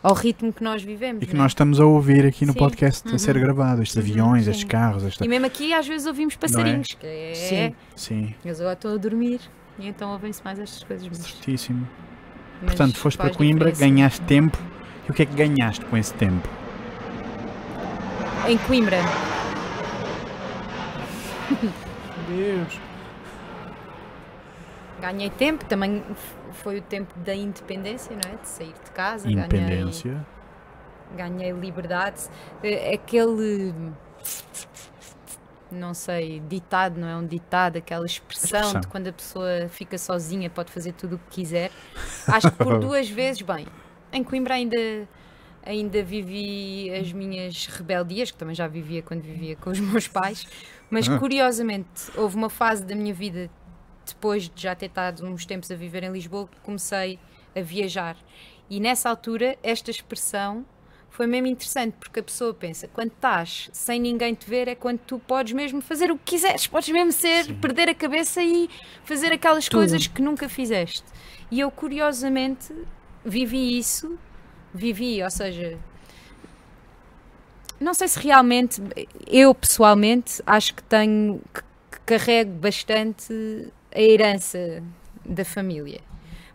ao 0.02 0.14
ritmo 0.16 0.52
que 0.52 0.64
nós 0.64 0.82
vivemos. 0.84 1.22
E 1.24 1.28
que 1.28 1.34
não 1.34 1.42
é? 1.42 1.44
nós 1.44 1.52
estamos 1.52 1.80
a 1.80 1.86
ouvir 1.86 2.26
aqui 2.26 2.46
no 2.46 2.54
Sim. 2.54 2.60
podcast 2.60 3.08
a 3.14 3.18
ser 3.20 3.36
Uhum. 3.36 3.42
gravado. 3.44 3.84
Estes 3.84 3.96
Uhum, 3.98 4.02
aviões, 4.02 4.46
sim. 4.46 4.52
estes 4.52 4.64
carros, 4.66 5.04
esta... 5.04 5.24
E 5.24 5.28
mesmo 5.28 5.46
aqui 5.46 5.72
às 5.74 5.88
vezes 5.88 6.08
ouvimos 6.08 6.36
passarinhos, 6.36 6.88
que 7.00 7.06
é, 7.06 7.34
Sim. 7.36 7.76
Sim, 7.96 8.36
eles 8.44 8.60
agora 8.60 8.74
estão 8.74 8.94
a 8.94 8.98
dormir 8.98 9.40
e 9.78 9.88
então 9.88 10.12
ouvem-se 10.12 10.44
mais 10.44 10.60
estas 10.60 10.84
coisas. 10.84 11.08
Mas, 11.08 11.18
certíssimo. 11.20 11.88
mas 12.62 12.72
Portanto, 12.72 12.98
foste 12.98 13.18
para 13.18 13.30
Coimbra, 13.30 13.72
diferença. 13.72 13.94
ganhaste 13.96 14.22
tempo. 14.22 14.58
E 15.10 15.12
o 15.12 15.14
que 15.14 15.24
é 15.24 15.26
que 15.26 15.34
ganhaste 15.34 15.84
com 15.86 15.98
esse 15.98 16.14
tempo? 16.14 16.48
Em 18.48 18.58
Coimbra, 18.60 18.98
Deus. 22.28 22.80
ganhei 25.02 25.30
tempo, 25.30 25.66
também 25.66 26.04
foi 26.54 26.78
o 26.78 26.82
tempo 26.82 27.14
da 27.20 27.34
independência, 27.36 28.16
não 28.16 28.32
é? 28.32 28.36
De 28.38 28.48
sair 28.48 28.74
de 28.84 28.92
casa, 28.92 29.26
ganhei, 29.26 29.40
Independência. 29.46 30.26
ganhei 31.16 31.52
liberdade. 31.52 32.22
Eh, 32.64 32.94
Aquele, 32.94 33.74
não 35.72 35.94
sei, 35.94 36.40
ditado, 36.48 37.00
não 37.00 37.08
é 37.08 37.16
um 37.16 37.26
ditado, 37.26 37.78
aquela 37.78 38.06
expressão, 38.06 38.60
Expressão. 38.60 38.82
de 38.82 38.88
quando 38.88 39.08
a 39.08 39.14
pessoa 39.14 39.68
fica 39.70 39.98
sozinha 39.98 40.50
pode 40.50 40.72
fazer 40.72 40.94
tudo 40.94 41.16
o 41.16 41.20
que 41.20 41.42
quiser. 41.42 41.72
Acho 42.28 42.50
que 42.52 42.58
por 42.58 42.78
duas 42.80 43.10
vezes, 43.10 43.42
bem, 43.42 43.68
em 44.12 44.24
Coimbra 44.24 44.56
ainda, 44.56 45.08
ainda 45.64 46.04
vivi 46.04 46.92
as 46.92 47.12
minhas 47.12 47.66
rebeldias, 47.68 48.32
que 48.32 48.38
também 48.38 48.56
já 48.56 48.68
vivia 48.68 49.02
quando 49.02 49.22
vivia 49.22 49.56
com 49.56 49.70
os 49.70 49.80
meus 49.80 50.08
pais, 50.08 50.46
mas 50.90 51.08
curiosamente 51.08 52.12
houve 52.16 52.36
uma 52.36 52.50
fase 52.50 52.86
da 52.86 52.96
minha 52.96 53.14
vida, 53.14 53.50
depois 54.06 54.50
de 54.50 54.62
já 54.62 54.74
ter 54.76 54.88
estado 54.88 55.26
uns 55.26 55.46
tempos 55.46 55.70
a 55.72 55.76
viver 55.76 56.04
em 56.04 56.12
Lisboa, 56.12 56.48
que 56.48 56.60
comecei 56.62 57.20
a 57.56 57.62
viajar. 57.62 58.18
E 58.70 58.80
nessa 58.80 59.10
altura, 59.10 59.58
esta 59.64 59.90
expressão 59.90 60.66
foi 61.10 61.28
mesmo 61.28 61.48
interessante, 61.48 61.96
porque 62.00 62.20
a 62.20 62.24
pessoa 62.24 62.54
pensa, 62.54 62.88
quando 62.88 63.12
estás 63.12 63.70
sem 63.74 64.00
ninguém 64.00 64.34
te 64.34 64.50
ver, 64.50 64.68
é 64.68 64.76
quando 64.76 65.00
tu 65.00 65.20
podes 65.20 65.54
mesmo 65.54 65.82
fazer 65.82 66.12
o 66.12 66.18
que 66.18 66.36
quiseres, 66.36 66.68
podes 66.68 66.90
mesmo 66.90 67.12
ser, 67.12 67.46
Sim. 67.46 67.56
perder 67.56 67.90
a 67.90 67.96
cabeça 67.96 68.42
e 68.42 68.70
fazer 69.04 69.32
aquelas 69.34 69.66
Tudo. 69.66 69.80
coisas 69.80 70.08
que 70.08 70.22
nunca 70.22 70.48
fizeste. 70.48 71.04
E 71.52 71.60
eu, 71.60 71.72
curiosamente, 71.72 72.74
vivi 73.26 73.78
isso, 73.78 74.18
vivi, 74.74 75.22
ou 75.24 75.30
seja, 75.30 75.78
não 77.80 77.94
sei 77.94 78.08
se 78.08 78.20
realmente, 78.20 78.82
eu 79.26 79.56
pessoalmente, 79.56 80.42
acho 80.46 80.74
que 80.74 80.84
tenho, 80.84 81.42
que, 81.54 81.62
carrego 82.06 82.52
bastante 82.52 83.72
a 83.94 84.02
herança 84.02 84.84
da 85.26 85.46
família. 85.46 86.02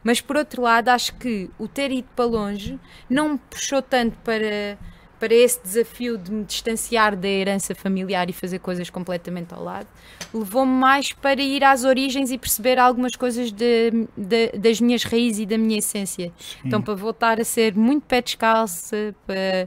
Mas 0.02 0.20
por 0.20 0.36
outro 0.36 0.62
lado, 0.62 0.90
acho 0.90 1.14
que 1.14 1.48
o 1.58 1.66
ter 1.66 1.90
ido 1.90 2.08
para 2.14 2.26
longe 2.26 2.78
não 3.08 3.30
me 3.30 3.38
puxou 3.38 3.80
tanto 3.80 4.18
para, 4.18 4.78
para 5.24 5.32
esse 5.34 5.58
desafio 5.62 6.18
de 6.18 6.30
me 6.30 6.44
distanciar 6.44 7.16
da 7.16 7.26
herança 7.26 7.74
familiar 7.74 8.28
e 8.28 8.32
fazer 8.34 8.58
coisas 8.58 8.90
completamente 8.90 9.54
ao 9.54 9.64
lado. 9.64 9.86
Levou-me 10.34 10.70
mais 10.72 11.14
para 11.14 11.40
ir 11.40 11.64
às 11.64 11.82
origens 11.82 12.30
e 12.30 12.36
perceber 12.36 12.78
algumas 12.78 13.16
coisas 13.16 13.50
de- 13.50 14.06
de- 14.14 14.48
das 14.58 14.82
minhas 14.82 15.02
raízes 15.02 15.40
e 15.40 15.46
da 15.46 15.56
minha 15.56 15.78
essência. 15.78 16.30
Sim. 16.38 16.58
Então, 16.66 16.82
para 16.82 16.94
voltar 16.94 17.40
a 17.40 17.44
ser 17.44 17.74
muito 17.74 18.04
pé 18.04 18.20
descalça, 18.20 19.14
para, 19.26 19.66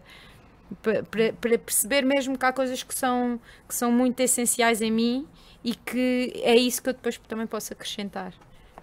para, 1.09 1.33
para- 1.33 1.57
perceber 1.57 2.03
mesmo 2.03 2.37
que 2.37 2.45
há 2.45 2.53
coisas 2.53 2.83
que 2.83 2.93
são, 2.93 3.39
que 3.67 3.73
são 3.73 3.91
muito 3.91 4.19
essenciais 4.19 4.79
em 4.79 4.91
mim 4.91 5.25
e 5.63 5.73
que 5.73 6.33
é 6.43 6.55
isso 6.55 6.83
que 6.83 6.89
eu 6.89 6.93
depois 6.93 7.17
também 7.27 7.47
posso 7.47 7.73
acrescentar. 7.73 8.31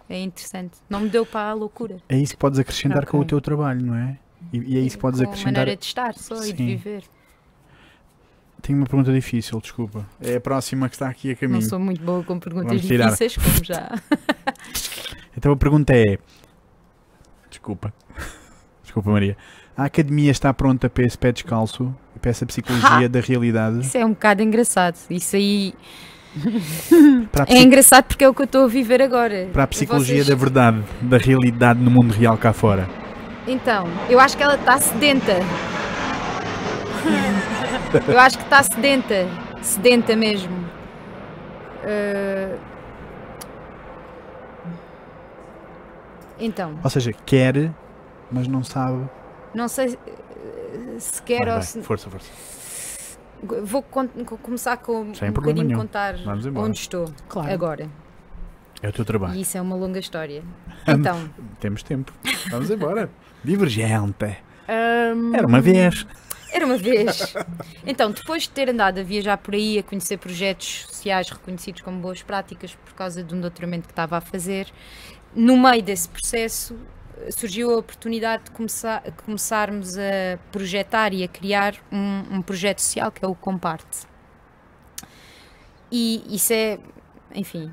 É 0.08 0.20
interessante. 0.20 0.78
Não 0.90 0.98
me 1.00 1.08
deu 1.08 1.24
para 1.24 1.50
a 1.50 1.52
loucura. 1.54 1.98
É 2.08 2.18
isso 2.18 2.32
que 2.32 2.38
podes 2.38 2.58
acrescentar 2.58 3.06
com 3.06 3.20
o 3.20 3.24
teu 3.24 3.40
trabalho, 3.40 3.80
não 3.80 3.94
é? 3.94 4.18
E, 4.56 4.74
e 4.74 4.78
é 4.78 4.80
isso 4.80 4.96
que 4.96 5.02
podes 5.02 5.20
com 5.20 5.26
acrescentar. 5.26 5.52
maneira 5.52 5.76
de 5.76 5.84
estar 5.84 6.14
só 6.14 6.36
e 6.44 6.52
de 6.52 6.56
Sim. 6.56 6.66
viver. 6.66 7.02
Tenho 8.62 8.78
uma 8.78 8.86
pergunta 8.86 9.12
difícil, 9.12 9.60
desculpa. 9.60 10.06
É 10.22 10.36
a 10.36 10.40
próxima 10.40 10.88
que 10.88 10.94
está 10.94 11.08
aqui 11.08 11.32
a 11.32 11.36
caminho. 11.36 11.60
Não 11.60 11.68
sou 11.68 11.78
muito 11.78 12.02
boa 12.02 12.22
com 12.24 12.38
perguntas 12.38 12.80
difíceis, 12.80 13.36
como 13.36 13.64
já. 13.64 13.90
Então 15.36 15.50
a 15.52 15.56
pergunta 15.56 15.92
é: 15.92 16.16
Desculpa. 17.50 17.92
Desculpa, 18.84 19.10
Maria. 19.10 19.36
A 19.76 19.86
academia 19.86 20.30
está 20.30 20.54
pronta 20.54 20.88
para 20.88 21.04
esse 21.04 21.18
pé 21.18 21.32
descalço 21.32 21.92
e 22.14 22.18
para 22.20 22.30
essa 22.30 22.46
psicologia 22.46 23.06
Ha! 23.06 23.08
da 23.08 23.18
realidade? 23.20 23.80
Isso 23.80 23.98
é 23.98 24.06
um 24.06 24.10
bocado 24.10 24.42
engraçado. 24.42 24.96
Isso 25.10 25.34
aí 25.34 25.74
é 27.48 27.60
engraçado 27.60 28.04
porque 28.04 28.22
é 28.22 28.28
o 28.28 28.32
que 28.32 28.42
eu 28.42 28.44
estou 28.44 28.64
a 28.64 28.68
viver 28.68 29.02
agora. 29.02 29.48
para 29.52 29.64
a 29.64 29.66
psicologia 29.66 30.14
Vocês- 30.22 30.28
da 30.28 30.36
verdade, 30.36 30.84
da 31.02 31.18
realidade 31.18 31.80
no 31.80 31.90
mundo 31.90 32.12
real 32.12 32.38
cá 32.38 32.52
fora? 32.52 32.88
Então, 33.46 33.86
eu 34.08 34.18
acho 34.18 34.36
que 34.36 34.42
ela 34.42 34.54
está 34.54 34.78
sedenta. 34.78 35.32
Eu 38.08 38.18
acho 38.18 38.38
que 38.38 38.44
está 38.44 38.62
sedenta. 38.62 39.28
Sedenta 39.62 40.16
mesmo. 40.16 40.52
Eh, 41.84 42.56
Então, 46.36 46.76
Ou 46.82 46.90
seja, 46.90 47.12
quer, 47.24 47.70
mas 48.30 48.48
não 48.48 48.64
sabe. 48.64 49.08
não 49.54 49.68
sei 49.68 49.96
se 50.98 51.22
quer 51.22 51.38
Vai, 51.44 51.48
ou 51.48 51.54
vai. 51.54 51.62
se. 51.62 51.80
Força, 51.80 52.10
força. 52.10 52.28
Vou 53.62 53.80
começar 54.42 54.76
com 54.78 55.14
Sem 55.14 55.30
um 55.30 55.32
bocadinho 55.32 55.64
nenhum. 55.68 55.78
contar 55.80 56.16
onde 56.56 56.76
estou 56.78 57.08
Claro. 57.28 57.52
agora. 57.52 57.88
É 58.82 58.88
o 58.88 58.92
teu 58.92 59.04
trabalho. 59.04 59.34
E 59.34 59.42
isso 59.42 59.56
é 59.56 59.60
uma 59.60 59.76
longa 59.76 59.98
história. 60.00 60.42
Então, 60.88 61.30
Temos 61.60 61.82
tempo. 61.84 62.12
Vamos 62.50 62.68
embora. 62.68 63.08
Divergente. 63.44 64.38
hum, 65.14 65.34
Era 65.34 65.46
uma 65.46 65.60
vez. 65.60 66.06
Era 66.52 66.64
uma 66.66 66.78
vez. 66.78 67.34
Então, 67.86 68.10
depois 68.10 68.44
de 68.44 68.50
ter 68.50 68.70
andado 68.70 68.98
a 68.98 69.02
viajar 69.02 69.36
por 69.36 69.52
aí, 69.54 69.78
a 69.78 69.82
conhecer 69.82 70.16
projetos 70.16 70.86
sociais 70.88 71.28
reconhecidos 71.28 71.82
como 71.82 72.00
boas 72.00 72.22
práticas 72.22 72.74
por 72.74 72.94
causa 72.94 73.22
de 73.22 73.34
um 73.34 73.40
doutoramento 73.40 73.86
que 73.86 73.92
estava 73.92 74.16
a 74.16 74.20
fazer, 74.22 74.72
no 75.34 75.54
meio 75.58 75.82
desse 75.82 76.08
processo 76.08 76.74
eh, 77.18 77.30
surgiu 77.30 77.70
a 77.74 77.76
oportunidade 77.76 78.44
de 78.44 78.52
começar, 78.52 79.02
começarmos 79.26 79.98
a 79.98 80.38
projetar 80.50 81.12
e 81.12 81.22
a 81.22 81.28
criar 81.28 81.74
um, 81.92 82.36
um 82.36 82.42
projeto 82.42 82.78
social 82.80 83.12
que 83.12 83.22
é 83.22 83.28
o 83.28 83.34
Comparte. 83.34 84.06
E 85.92 86.24
isso 86.34 86.52
é, 86.54 86.78
enfim, 87.34 87.70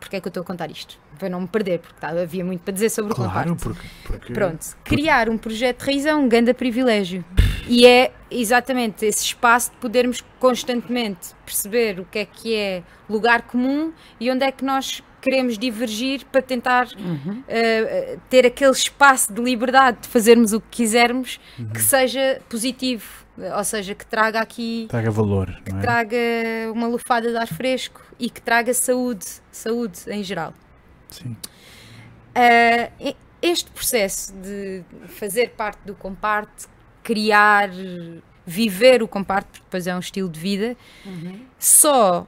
porque 0.00 0.16
é 0.16 0.20
que 0.20 0.26
eu 0.26 0.30
estou 0.30 0.42
a 0.42 0.46
contar 0.46 0.70
isto? 0.70 0.98
Para 1.18 1.28
não 1.28 1.42
me 1.42 1.46
perder, 1.48 1.78
porque 1.80 1.98
tá, 2.00 2.08
havia 2.08 2.44
muito 2.44 2.60
para 2.62 2.72
dizer 2.72 2.90
sobre 2.90 3.12
o 3.12 3.14
Claro, 3.14 3.56
porque. 3.56 3.86
porque 4.04 4.32
Pronto, 4.32 4.64
criar 4.84 5.28
um 5.28 5.36
projeto 5.38 5.80
de 5.80 5.86
raiz 5.86 6.06
é 6.06 6.14
um 6.14 6.28
grande 6.28 6.52
privilégio. 6.54 7.24
E 7.68 7.86
é 7.86 8.12
exatamente 8.30 9.06
esse 9.06 9.24
espaço 9.24 9.70
de 9.70 9.76
podermos 9.76 10.22
constantemente 10.40 11.28
perceber 11.46 12.00
o 12.00 12.04
que 12.04 12.18
é 12.20 12.24
que 12.24 12.54
é 12.54 12.82
lugar 13.08 13.42
comum 13.42 13.92
e 14.18 14.30
onde 14.30 14.44
é 14.44 14.50
que 14.50 14.64
nós 14.64 15.02
queremos 15.20 15.56
divergir 15.56 16.24
para 16.32 16.42
tentar 16.42 16.88
Uhum. 16.98 17.44
eh, 17.46 18.18
ter 18.28 18.44
aquele 18.44 18.72
espaço 18.72 19.32
de 19.32 19.40
liberdade 19.40 19.98
de 20.02 20.08
fazermos 20.08 20.52
o 20.52 20.60
que 20.60 20.66
quisermos 20.78 21.38
que 21.72 21.80
seja 21.80 22.40
positivo, 22.48 23.21
ou 23.56 23.64
seja, 23.64 23.94
que 23.94 24.04
traga 24.06 24.40
aqui 24.40 24.86
Traga 24.90 25.10
valor, 25.10 25.48
não 25.70 25.78
é? 25.78 25.80
traga 25.80 26.16
uma 26.72 26.86
lufada 26.86 27.30
de 27.30 27.36
ar 27.36 27.46
fresco 27.46 28.00
e 28.18 28.28
que 28.28 28.40
traga 28.40 28.72
saúde, 28.74 29.26
saúde 29.50 30.00
em 30.08 30.22
geral. 30.22 30.52
Sim. 31.10 31.36
E- 33.00 33.16
este 33.40 33.70
processo 33.72 34.32
de 34.34 34.84
fazer 35.08 35.50
parte 35.50 35.80
do 35.84 35.94
comparte, 35.96 36.66
criar, 37.02 37.68
viver 38.46 39.02
o 39.02 39.08
comparte, 39.08 39.48
porque 39.50 39.64
depois 39.64 39.86
é 39.88 39.96
um 39.96 39.98
estilo 39.98 40.28
de 40.28 40.38
vida, 40.38 40.76
só 41.58 42.24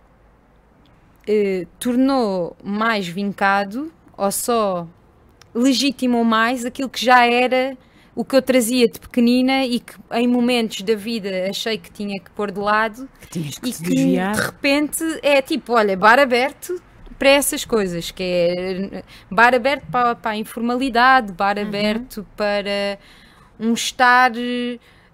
eh, 1.26 1.66
tornou 1.78 2.56
mais 2.64 3.06
vincado 3.06 3.92
ou 4.16 4.32
só 4.32 4.88
legitimou 5.54 6.24
mais 6.24 6.64
aquilo 6.64 6.88
que 6.88 7.04
já 7.04 7.24
era 7.26 7.78
o 8.14 8.24
que 8.24 8.36
eu 8.36 8.42
trazia 8.42 8.88
de 8.88 9.00
pequenina 9.00 9.64
e 9.64 9.80
que 9.80 9.94
em 10.12 10.28
momentos 10.28 10.82
da 10.82 10.94
vida 10.94 11.48
achei 11.50 11.78
que 11.78 11.90
tinha 11.90 12.20
que 12.20 12.30
pôr 12.30 12.50
de 12.52 12.60
lado 12.60 13.08
Que 13.20 13.26
tinhas 13.28 13.58
que 13.58 13.70
e 13.70 13.72
que 13.72 13.82
desviar. 13.82 14.32
de 14.32 14.40
repente 14.40 15.02
é 15.22 15.40
tipo, 15.42 15.72
olha, 15.74 15.96
bar 15.96 16.18
aberto 16.18 16.80
para 17.18 17.28
essas 17.30 17.64
coisas, 17.64 18.10
que 18.10 18.22
é 18.22 19.04
bar 19.30 19.54
aberto 19.54 19.86
para, 19.90 20.14
para 20.16 20.32
a 20.32 20.36
informalidade, 20.36 21.32
bar 21.32 21.58
aberto 21.58 22.26
para 22.36 22.98
um 23.58 23.72
estar 23.72 24.32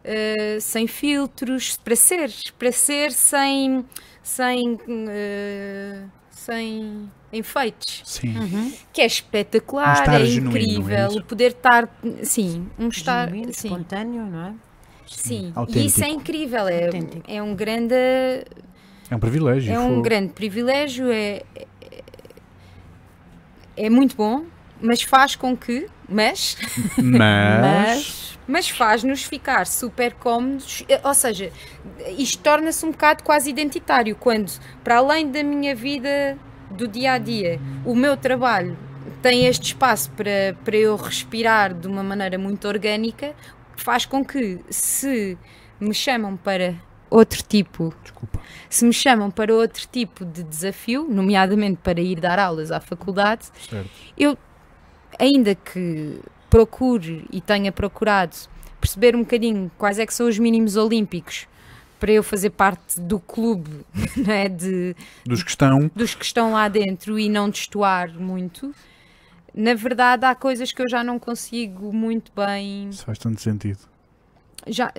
eh, 0.04 0.58
sem 0.60 0.86
filtros, 0.86 1.76
para 1.76 1.96
ser, 1.96 2.30
para 2.58 2.72
ser 2.72 3.12
sem, 3.12 3.84
sem, 4.22 4.78
eh, 5.08 6.04
sem 6.30 7.10
enfeites, 7.32 8.02
Sim. 8.04 8.36
Uhum. 8.36 8.72
que 8.92 9.00
é 9.00 9.06
espetacular, 9.06 10.08
Um 10.08 10.12
é 10.12 10.24
genuíno, 10.24 10.56
é 10.58 10.62
incrível, 10.62 11.08
isso? 11.08 11.18
o 11.18 11.24
poder 11.24 11.52
estar, 11.52 11.88
sim, 12.22 12.66
um 12.78 12.88
estar, 12.88 13.26
Genuíno, 13.28 13.52
sim, 13.52 13.68
espontâneo, 13.68 14.26
não 14.26 14.46
é? 14.46 14.54
sim, 15.06 15.48
e 15.48 15.52
Autêntico. 15.58 15.86
isso 15.86 16.04
é 16.04 16.08
incrível, 16.08 16.68
é, 16.68 16.86
Autêntico. 16.86 17.22
é 17.28 17.42
um 17.42 17.54
grande 17.54 17.94
É 17.94 19.14
um 19.16 19.18
privilégio. 19.18 19.72
É 19.72 19.78
um 19.78 19.88
fogo. 19.90 20.02
grande 20.02 20.32
privilégio, 20.32 21.10
é, 21.10 21.42
é, 21.56 21.66
é 23.76 23.90
muito 23.90 24.16
bom, 24.16 24.44
mas 24.80 25.02
faz 25.02 25.36
com 25.36 25.56
que, 25.56 25.86
mas, 26.08 26.56
Mas. 26.98 28.38
mas 28.46 28.68
faz-nos 28.68 29.22
ficar 29.24 29.66
super 29.66 30.14
cómodos, 30.14 30.84
eh, 30.88 31.00
ou 31.04 31.14
seja, 31.14 31.52
isto 32.18 32.42
torna-se 32.42 32.84
um 32.84 32.90
bocado 32.90 33.22
quase 33.22 33.48
identitário, 33.50 34.16
quando 34.16 34.50
para 34.82 34.96
além 34.98 35.30
da 35.30 35.42
minha 35.42 35.74
vida 35.74 36.36
do 36.70 36.86
dia 36.88 37.12
a 37.12 37.18
dia, 37.18 37.60
o 37.84 37.94
meu 37.94 38.16
trabalho 38.16 38.76
tem 39.22 39.46
este 39.46 39.66
espaço 39.66 40.10
para, 40.12 40.56
para 40.64 40.76
eu 40.76 40.96
respirar 40.96 41.74
de 41.74 41.86
uma 41.86 42.02
maneira 42.02 42.38
muito 42.38 42.66
orgânica, 42.66 43.34
faz 43.76 44.06
com 44.06 44.24
que 44.24 44.60
se 44.70 45.36
me 45.80 45.92
chamam 45.94 46.36
para 46.36 46.74
outro 47.10 47.42
tipo 47.42 47.92
Desculpa. 48.02 48.40
se 48.68 48.84
me 48.84 48.92
chamam 48.92 49.30
para 49.30 49.52
outro 49.54 49.86
tipo 49.90 50.24
de 50.24 50.42
desafio, 50.42 51.06
nomeadamente 51.08 51.78
para 51.82 52.00
ir 52.00 52.20
dar 52.20 52.38
aulas 52.38 52.70
à 52.70 52.80
faculdade, 52.80 53.48
Certo. 53.68 53.90
eu, 54.16 54.38
ainda 55.18 55.54
que 55.54 56.20
procure 56.48 57.26
e 57.32 57.40
tenha 57.40 57.72
procurado 57.72 58.36
perceber 58.80 59.14
um 59.14 59.20
bocadinho 59.20 59.70
quais 59.76 59.98
é 59.98 60.06
que 60.06 60.14
são 60.14 60.26
os 60.28 60.38
mínimos 60.38 60.76
olímpicos 60.76 61.46
para 62.00 62.10
eu 62.10 62.22
fazer 62.22 62.50
parte 62.50 62.98
do 63.00 63.20
clube 63.20 63.70
não 64.16 64.32
é, 64.32 64.48
de, 64.48 64.96
Dos 65.24 65.42
que 65.44 65.50
estão. 65.50 65.90
dos 65.94 66.14
que 66.14 66.24
estão 66.24 66.52
lá 66.52 66.66
dentro 66.68 67.18
e 67.18 67.28
não 67.28 67.48
destoar 67.50 68.10
muito, 68.18 68.74
na 69.54 69.74
verdade 69.74 70.24
há 70.24 70.34
coisas 70.34 70.72
que 70.72 70.82
eu 70.82 70.88
já 70.88 71.04
não 71.04 71.18
consigo 71.18 71.92
muito 71.92 72.32
bem 72.34 72.88
Isso 72.88 73.04
faz 73.04 73.18
tanto 73.18 73.40
sentido. 73.40 73.78
já 74.66 74.92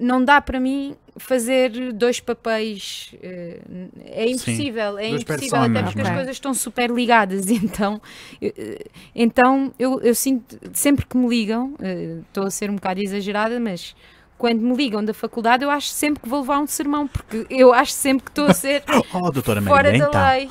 não 0.00 0.24
dá 0.24 0.40
para 0.40 0.58
mim 0.60 0.94
fazer 1.16 1.92
dois 1.92 2.20
papéis 2.20 3.12
eh, 3.22 3.58
é 4.04 4.28
impossível 4.30 4.96
é 4.98 5.08
Duas 5.08 5.22
impossível 5.22 5.58
até 5.62 5.82
porque 5.82 6.00
as 6.00 6.08
é? 6.08 6.14
coisas 6.14 6.36
estão 6.36 6.54
super 6.54 6.90
ligadas 6.90 7.48
então 7.50 8.00
eh, 8.40 8.84
então 9.14 9.72
eu, 9.78 10.00
eu 10.00 10.14
sinto 10.14 10.58
sempre 10.72 11.04
que 11.06 11.16
me 11.16 11.28
ligam 11.28 11.74
eh, 11.82 12.18
estou 12.28 12.44
a 12.46 12.50
ser 12.50 12.70
um 12.70 12.76
bocado 12.76 13.00
exagerada 13.02 13.58
mas 13.58 13.94
quando 14.38 14.60
me 14.60 14.74
ligam 14.76 15.04
da 15.04 15.12
faculdade 15.12 15.64
eu 15.64 15.70
acho 15.70 15.88
sempre 15.88 16.22
que 16.22 16.28
vou 16.28 16.40
levar 16.40 16.60
um 16.60 16.66
sermão 16.66 17.06
porque 17.08 17.46
eu 17.50 17.72
acho 17.74 17.92
sempre 17.92 18.24
que 18.24 18.30
estou 18.30 18.46
a 18.46 18.54
ser 18.54 18.82
Oh, 19.12 19.30
doutora 19.30 19.60
fora 19.60 19.90
Maria, 19.92 19.98
da 19.98 20.08
então. 20.08 20.26
lei 20.28 20.50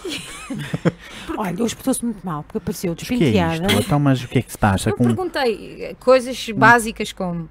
Olha, 1.37 1.63
hoje 1.63 1.75
portou-se 1.75 2.03
muito 2.03 2.25
mal, 2.25 2.43
porque 2.43 2.57
apareceu 2.57 2.91
é 2.91 2.95
despenteada. 2.95 3.65
isto? 3.67 3.79
Então, 3.79 3.99
mas 3.99 4.23
o 4.23 4.27
que 4.27 4.39
é 4.39 4.41
que 4.41 4.51
se 4.51 4.57
passa 4.57 4.89
Eu 4.89 4.95
com. 4.95 5.03
perguntei 5.03 5.83
eh, 5.83 5.93
coisas 5.95 6.49
básicas 6.49 7.11
como 7.13 7.49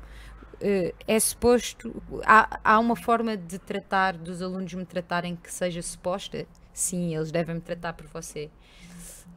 eh, 0.61 0.95
é 1.07 1.21
suposto. 1.21 2.03
Há, 2.25 2.59
há 2.65 2.79
uma 2.79 2.97
forma 2.97 3.37
de 3.37 3.59
tratar, 3.59 4.15
dos 4.15 4.43
alunos 4.43 4.73
me 4.75 4.85
tratarem 4.85 5.37
que 5.37 5.53
seja 5.53 5.83
suposta? 5.83 6.47
Sim, 6.73 7.15
eles 7.15 7.31
devem 7.31 7.55
me 7.57 7.61
tratar 7.61 7.93
por 7.93 8.07
você. 8.07 8.51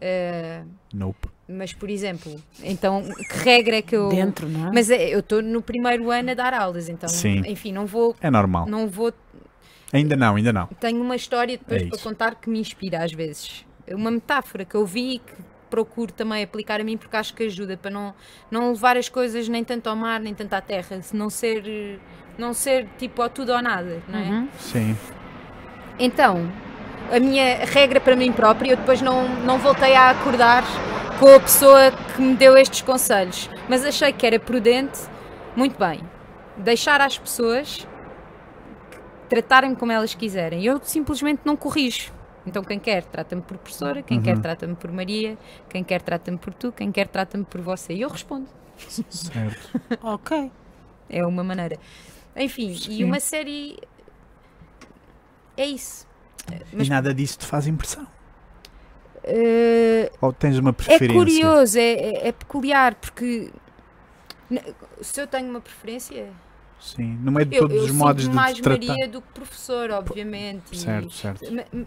Eh, 0.01 0.62
Nope. 0.93 1.27
mas, 1.47 1.73
por 1.73 1.89
exemplo, 1.89 2.35
então, 2.63 3.03
que 3.29 3.38
regra 3.43 3.77
é 3.77 3.81
que 3.81 3.95
eu. 3.95 4.09
Dentro, 4.09 4.47
não 4.47 4.67
é? 4.69 4.71
Mas 4.73 4.89
é, 4.89 5.13
eu 5.13 5.19
estou 5.19 5.41
no 5.41 5.62
primeiro 5.62 6.09
ano 6.12 6.31
a 6.31 6.33
dar 6.33 6.53
aulas, 6.53 6.88
então, 6.89 7.10
Sim. 7.10 7.41
enfim, 7.45 7.71
não 7.71 7.85
vou. 7.85 8.15
É 8.21 8.29
normal. 8.31 8.65
Não 8.67 8.87
vou 8.87 9.12
Ainda 9.91 10.15
não, 10.15 10.35
ainda 10.35 10.54
não. 10.54 10.67
tenho 10.79 11.02
uma 11.02 11.15
história 11.15 11.58
depois 11.58 11.81
É 11.81 11.85
para 11.87 11.97
contar 11.97 12.35
que 12.35 12.47
me 12.50 12.60
inspira 12.60 13.04
às 13.04 13.12
vezes. 13.12 13.65
Uma 13.89 14.12
metáfora 14.12 14.63
que 14.63 14.75
eu 14.75 14.85
vi 14.85 15.15
e 15.15 15.19
que 15.19 15.33
procuro 15.67 16.12
também 16.13 16.43
aplicar 16.43 16.79
a 16.79 16.83
mim 16.83 16.95
porque 16.95 17.15
acho 17.17 17.33
que 17.33 17.43
ajuda 17.43 17.75
para 17.75 17.89
não, 17.91 18.13
não 18.52 18.69
levar 18.71 18.97
as 18.97 19.10
coisas 19.10 19.47
nem 19.50 19.63
tanto 19.63 19.87
ao 19.89 19.95
mar 19.95 20.19
nem 20.19 20.33
tanto 20.33 20.54
à 20.54 20.62
terra, 20.62 21.02
se 21.02 21.15
não 21.15 21.29
ser, 21.29 22.00
não 22.37 22.54
ser 22.54 22.87
tipo 23.00 23.21
ao 23.21 23.29
tudo 23.29 23.52
ou 23.52 23.62
nada, 23.62 24.02
não 24.08 24.19
é? 24.19 24.29
Uhum. 24.29 24.47
Sim. 24.60 24.95
Então, 25.97 26.47
a 27.12 27.19
minha 27.19 27.65
regra 27.65 27.99
para 27.99 28.15
mim 28.15 28.31
própria, 28.31 28.71
eu 28.71 28.77
depois 28.77 29.01
não, 29.01 29.27
não 29.39 29.57
voltei 29.57 29.95
a 29.95 30.12
acordar 30.12 30.63
com 31.19 31.35
a 31.35 31.39
pessoa 31.39 31.91
que 32.15 32.21
me 32.21 32.35
deu 32.35 32.57
estes 32.57 32.81
conselhos, 32.81 33.49
mas 33.67 33.83
achei 33.83 34.13
que 34.13 34.25
era 34.25 34.39
prudente 34.39 34.99
muito 35.55 35.77
bem, 35.77 36.01
deixar 36.57 37.01
às 37.01 37.17
pessoas 37.17 37.87
tratarem-me 39.27 39.75
como 39.75 39.91
elas 39.91 40.15
quiserem. 40.15 40.63
Eu 40.63 40.79
simplesmente 40.83 41.41
não 41.45 41.55
corrijo. 41.55 42.12
Então 42.45 42.63
quem 42.63 42.79
quer 42.79 43.03
trata-me 43.03 43.41
por 43.41 43.57
professora, 43.57 44.01
quem 44.01 44.21
quer 44.21 44.39
trata-me 44.39 44.75
por 44.75 44.91
Maria, 44.91 45.37
quem 45.69 45.83
quer 45.83 46.01
trata-me 46.01 46.37
por 46.37 46.53
tu, 46.53 46.71
quem 46.71 46.91
quer 46.91 47.07
trata-me 47.07 47.43
por 47.45 47.62
você. 47.62 47.93
E 47.93 48.01
eu 48.01 48.10
respondo. 48.10 48.47
Certo. 48.77 49.79
Ok. 50.01 50.51
É 51.10 51.25
uma 51.25 51.43
maneira. 51.43 51.77
Enfim, 52.35 52.73
Sim. 52.75 52.91
e 52.93 53.03
uma 53.03 53.19
série 53.19 53.77
é 55.57 55.65
isso. 55.65 56.07
Mas 56.73 56.87
E 56.87 56.89
nada 56.89 57.13
disso 57.13 57.37
te 57.39 57.45
faz 57.45 57.67
impressão. 57.67 58.06
eh, 59.23 60.12
Ou 60.21 60.31
tens 60.33 60.58
uma 60.58 60.69
é 60.71 60.73
preferência? 60.73 61.13
curioso, 61.13 61.77
é, 61.77 61.81
é- 61.93 62.27
é 62.27 62.31
peculiar, 62.31 62.95
porque 62.95 63.52
se 65.02 65.21
eu 65.21 65.27
tenho 65.27 65.50
uma 65.50 65.62
preferência, 65.62 66.27
Sim, 66.79 67.17
no 67.21 67.31
meio 67.31 67.45
de 67.45 67.56
eu, 67.58 67.62
todos 67.62 67.77
eu 67.77 67.83
os 67.83 67.91
modos 67.91 68.23
de 68.27 68.33
mais 68.33 68.60
tratar. 68.60 68.87
Maria 68.87 69.08
do 69.08 69.21
que 69.21 69.27
professor, 69.33 69.91
obviamente. 69.91 70.73
e- 70.73 70.77
Certo, 70.77 71.12
certo. 71.13 71.54
Ma- 71.54 71.63
ma- 71.73 71.85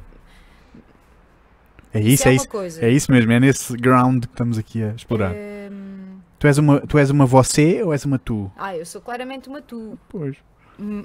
É 1.95 2.01
isso, 2.01 2.27
é 2.27 2.31
uma 2.31 2.37
isso. 2.37 2.49
coisa. 2.49 2.85
É 2.85 2.91
isso 2.91 3.11
mesmo, 3.13 3.33
é 3.33 3.41
nesse 3.41 3.77
ground 3.77 4.25
que 4.25 4.33
estamos 4.33 4.57
aqui 4.59 4.83
a 4.83 4.89
explorar. 4.95 5.35
Ehm, 5.35 6.21
Tu, 6.39 6.47
és 6.47 6.59
uma, 6.59 6.81
tu 6.81 6.99
és 6.99 7.09
uma 7.11 7.25
você 7.27 7.83
ou 7.83 7.93
és 7.93 8.05
uma 8.05 8.19
tu? 8.19 8.51
ah, 8.57 8.77
eu 8.77 8.85
sou 8.87 9.01
claramente 9.01 9.49
uma 9.49 9.61
tu. 9.63 9.99
Pois. 10.09 10.37
Hum, 10.81 11.05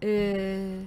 eh, 0.00 0.80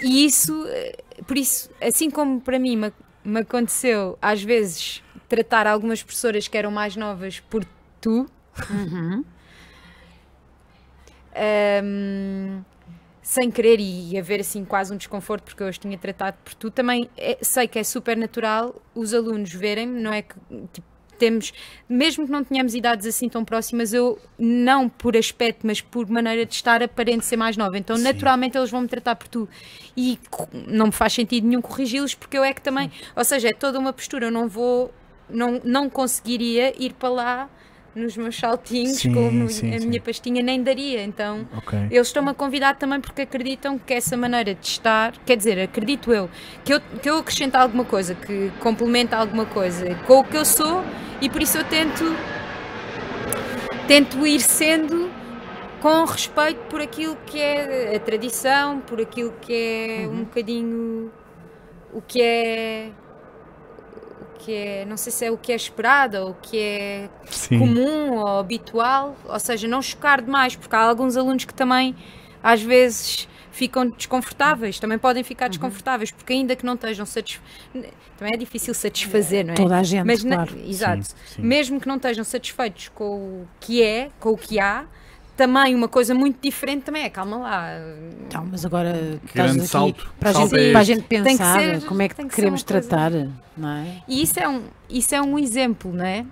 e 0.00 0.24
isso, 0.24 0.64
eh, 0.68 0.96
por 1.26 1.36
isso, 1.36 1.70
assim 1.80 2.10
como 2.10 2.40
para 2.40 2.58
mim 2.58 2.76
me, 2.76 2.92
me 3.24 3.40
aconteceu 3.40 4.18
às 4.20 4.42
vezes 4.42 5.02
tratar 5.28 5.66
algumas 5.66 6.02
professoras 6.02 6.48
que 6.48 6.56
eram 6.58 6.70
mais 6.70 6.96
novas 6.96 7.40
por 7.40 7.64
tu, 8.00 8.26
Uhum. 8.70 9.24
hum, 11.82 12.62
sem 13.22 13.50
querer 13.50 13.80
e 13.80 14.18
haver 14.18 14.40
assim 14.40 14.64
quase 14.64 14.92
um 14.92 14.96
desconforto 14.96 15.44
porque 15.44 15.62
eu 15.62 15.68
as 15.68 15.78
tinha 15.78 15.96
tratado 15.98 16.36
por 16.44 16.54
tu, 16.54 16.70
também 16.70 17.08
é- 17.16 17.38
sei 17.42 17.66
que 17.66 17.78
é 17.78 17.84
super 17.84 18.16
natural 18.16 18.80
os 18.94 19.14
alunos 19.14 19.52
verem-me, 19.52 20.00
não 20.00 20.12
é 20.12 20.22
que 20.22 20.34
tipo, 20.72 20.86
temos, 21.24 21.54
mesmo 21.88 22.26
que 22.26 22.32
não 22.32 22.44
tenhamos 22.44 22.74
idades 22.74 23.06
assim 23.06 23.30
tão 23.30 23.42
próximas, 23.44 23.94
eu 23.94 24.18
não 24.38 24.90
por 24.90 25.16
aspecto, 25.16 25.66
mas 25.66 25.80
por 25.80 26.06
maneira 26.10 26.44
de 26.44 26.54
estar 26.54 26.82
aparente 26.82 27.24
ser 27.24 27.36
mais 27.36 27.56
nova. 27.56 27.78
Então, 27.78 27.96
Sim. 27.96 28.02
naturalmente, 28.02 28.58
eles 28.58 28.70
vão 28.70 28.82
me 28.82 28.88
tratar 28.88 29.16
por 29.16 29.26
tu. 29.26 29.48
E 29.96 30.18
não 30.66 30.86
me 30.86 30.92
faz 30.92 31.14
sentido 31.14 31.46
nenhum 31.46 31.62
corrigi-los, 31.62 32.14
porque 32.14 32.36
eu 32.36 32.44
é 32.44 32.52
que 32.52 32.60
também. 32.60 32.92
Ou 33.16 33.24
seja, 33.24 33.48
é 33.48 33.52
toda 33.54 33.78
uma 33.78 33.92
postura. 33.92 34.26
Eu 34.26 34.30
não 34.30 34.48
vou. 34.48 34.92
Não, 35.30 35.58
não 35.64 35.88
conseguiria 35.88 36.74
ir 36.78 36.92
para 36.92 37.08
lá 37.08 37.50
nos 37.94 38.16
meus 38.16 38.36
saltinhos 38.36 38.98
Sim, 38.98 39.14
com 39.14 39.44
a 39.44 39.48
sim, 39.48 39.78
sim. 39.78 39.86
minha 39.86 40.00
pastinha, 40.00 40.42
nem 40.42 40.62
daria. 40.62 41.02
Então. 41.02 41.46
Ok. 41.56 41.78
Eles 41.90 42.08
estão-me 42.08 42.30
a 42.30 42.34
convidar 42.34 42.76
também 42.76 43.00
porque 43.00 43.22
acreditam 43.22 43.78
que 43.78 43.94
essa 43.94 44.16
maneira 44.16 44.54
de 44.54 44.66
estar, 44.66 45.12
quer 45.24 45.36
dizer, 45.36 45.60
acredito 45.60 46.12
eu, 46.12 46.28
que 46.64 46.74
eu, 46.74 46.80
que 47.02 47.08
eu 47.08 47.18
acrescento 47.18 47.56
alguma 47.56 47.84
coisa, 47.84 48.14
que 48.14 48.50
complementa 48.60 49.16
alguma 49.16 49.46
coisa 49.46 49.94
com 50.06 50.20
o 50.20 50.24
que 50.24 50.36
eu 50.36 50.44
sou 50.44 50.84
e 51.20 51.28
por 51.28 51.42
isso 51.42 51.58
eu 51.58 51.64
tento, 51.64 52.04
tento 53.86 54.26
ir 54.26 54.40
sendo 54.40 55.10
com 55.80 56.04
respeito 56.04 56.60
por 56.70 56.80
aquilo 56.80 57.16
que 57.26 57.38
é 57.40 57.94
a 57.94 58.00
tradição, 58.00 58.80
por 58.80 59.00
aquilo 59.00 59.32
que 59.40 59.52
é 59.52 60.08
um 60.08 60.24
bocadinho 60.24 61.12
o 61.92 62.02
que 62.02 62.20
é. 62.20 62.90
Que 64.44 64.52
é, 64.52 64.84
não 64.84 64.96
sei 64.96 65.10
se 65.12 65.24
é 65.24 65.30
o 65.30 65.38
que 65.38 65.52
é 65.52 65.56
esperado 65.56 66.18
ou 66.18 66.30
o 66.30 66.34
que 66.34 66.58
é 66.58 67.08
Sim. 67.30 67.58
comum 67.58 68.12
ou 68.18 68.38
habitual, 68.38 69.16
ou 69.24 69.40
seja, 69.40 69.66
não 69.66 69.80
chocar 69.80 70.20
demais, 70.20 70.54
porque 70.54 70.74
há 70.76 70.80
alguns 70.80 71.16
alunos 71.16 71.44
que 71.44 71.54
também 71.54 71.94
às 72.42 72.60
vezes 72.60 73.26
ficam 73.50 73.88
desconfortáveis, 73.88 74.78
também 74.80 74.98
podem 74.98 75.22
ficar 75.22 75.48
desconfortáveis, 75.48 76.10
porque 76.10 76.32
ainda 76.32 76.54
que 76.56 76.66
não 76.66 76.74
estejam 76.74 77.06
satisfeitos, 77.06 77.92
também 78.18 78.34
é 78.34 78.36
difícil 78.36 78.74
satisfazer, 78.74 79.46
não 79.46 79.54
é? 79.54 79.56
Toda 79.56 79.78
a 79.78 79.82
gente, 79.82 80.04
Mas 80.04 80.22
na- 80.24 80.36
claro. 80.44 80.58
exato. 80.66 81.04
Sim, 81.04 81.14
sim. 81.36 81.42
Mesmo 81.42 81.80
que 81.80 81.86
não 81.88 81.96
estejam 81.96 82.24
satisfeitos 82.24 82.88
com 82.88 83.04
o 83.42 83.48
que 83.60 83.82
é, 83.82 84.10
com 84.20 84.30
o 84.30 84.36
que 84.36 84.58
há, 84.60 84.84
também 85.36 85.74
uma 85.74 85.88
coisa 85.88 86.14
muito 86.14 86.38
diferente 86.40 86.82
também 86.84 87.04
é, 87.04 87.10
calma 87.10 87.36
lá. 87.38 87.68
Então, 88.26 88.46
mas 88.50 88.64
agora 88.64 89.18
grande 89.34 89.58
aqui 89.60 89.68
salto. 89.68 90.10
para 90.18 90.32
Salto 90.32 90.56
gente, 90.56 90.68
é 90.68 90.70
para 90.72 90.80
a 90.80 90.84
gente 90.84 91.02
Tem 91.02 91.18
que 91.20 91.24
pensar 91.24 91.60
ser- 91.60 91.84
como 91.84 92.02
é 92.02 92.08
que 92.08 92.14
tem 92.14 92.28
que 92.28 92.34
queremos 92.34 92.62
tratar, 92.62 93.10
não 93.56 93.68
é? 93.68 94.02
E 94.08 94.22
isso 94.22 94.38
é 94.40 94.48
um, 94.48 94.62
isso 94.88 95.14
é 95.14 95.20
um 95.22 95.38
exemplo, 95.38 95.92
não 95.92 96.04
é? 96.04 96.24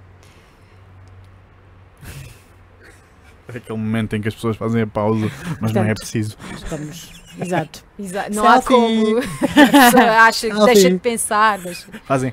É 3.52 3.56
aquele 3.58 3.78
momento 3.78 4.16
em 4.16 4.20
que 4.22 4.28
as 4.28 4.34
pessoas 4.34 4.56
fazem 4.56 4.82
a 4.82 4.86
pausa, 4.86 5.30
mas 5.60 5.72
não 5.72 5.82
é 5.82 5.86
Portanto, 5.86 5.98
preciso. 5.98 6.36
Estamos, 6.54 7.12
exato. 7.40 7.84
Exato. 7.98 8.34
Não 8.34 8.46
há 8.48 8.60
Selfie. 8.62 8.68
como. 8.68 9.18
A 9.20 9.90
pessoa 9.90 10.10
acha 10.22 10.50
que 10.50 10.64
deixa 10.64 10.90
de 10.90 10.98
pensar. 10.98 11.58
Deixa... 11.58 11.86
Fazem 12.04 12.32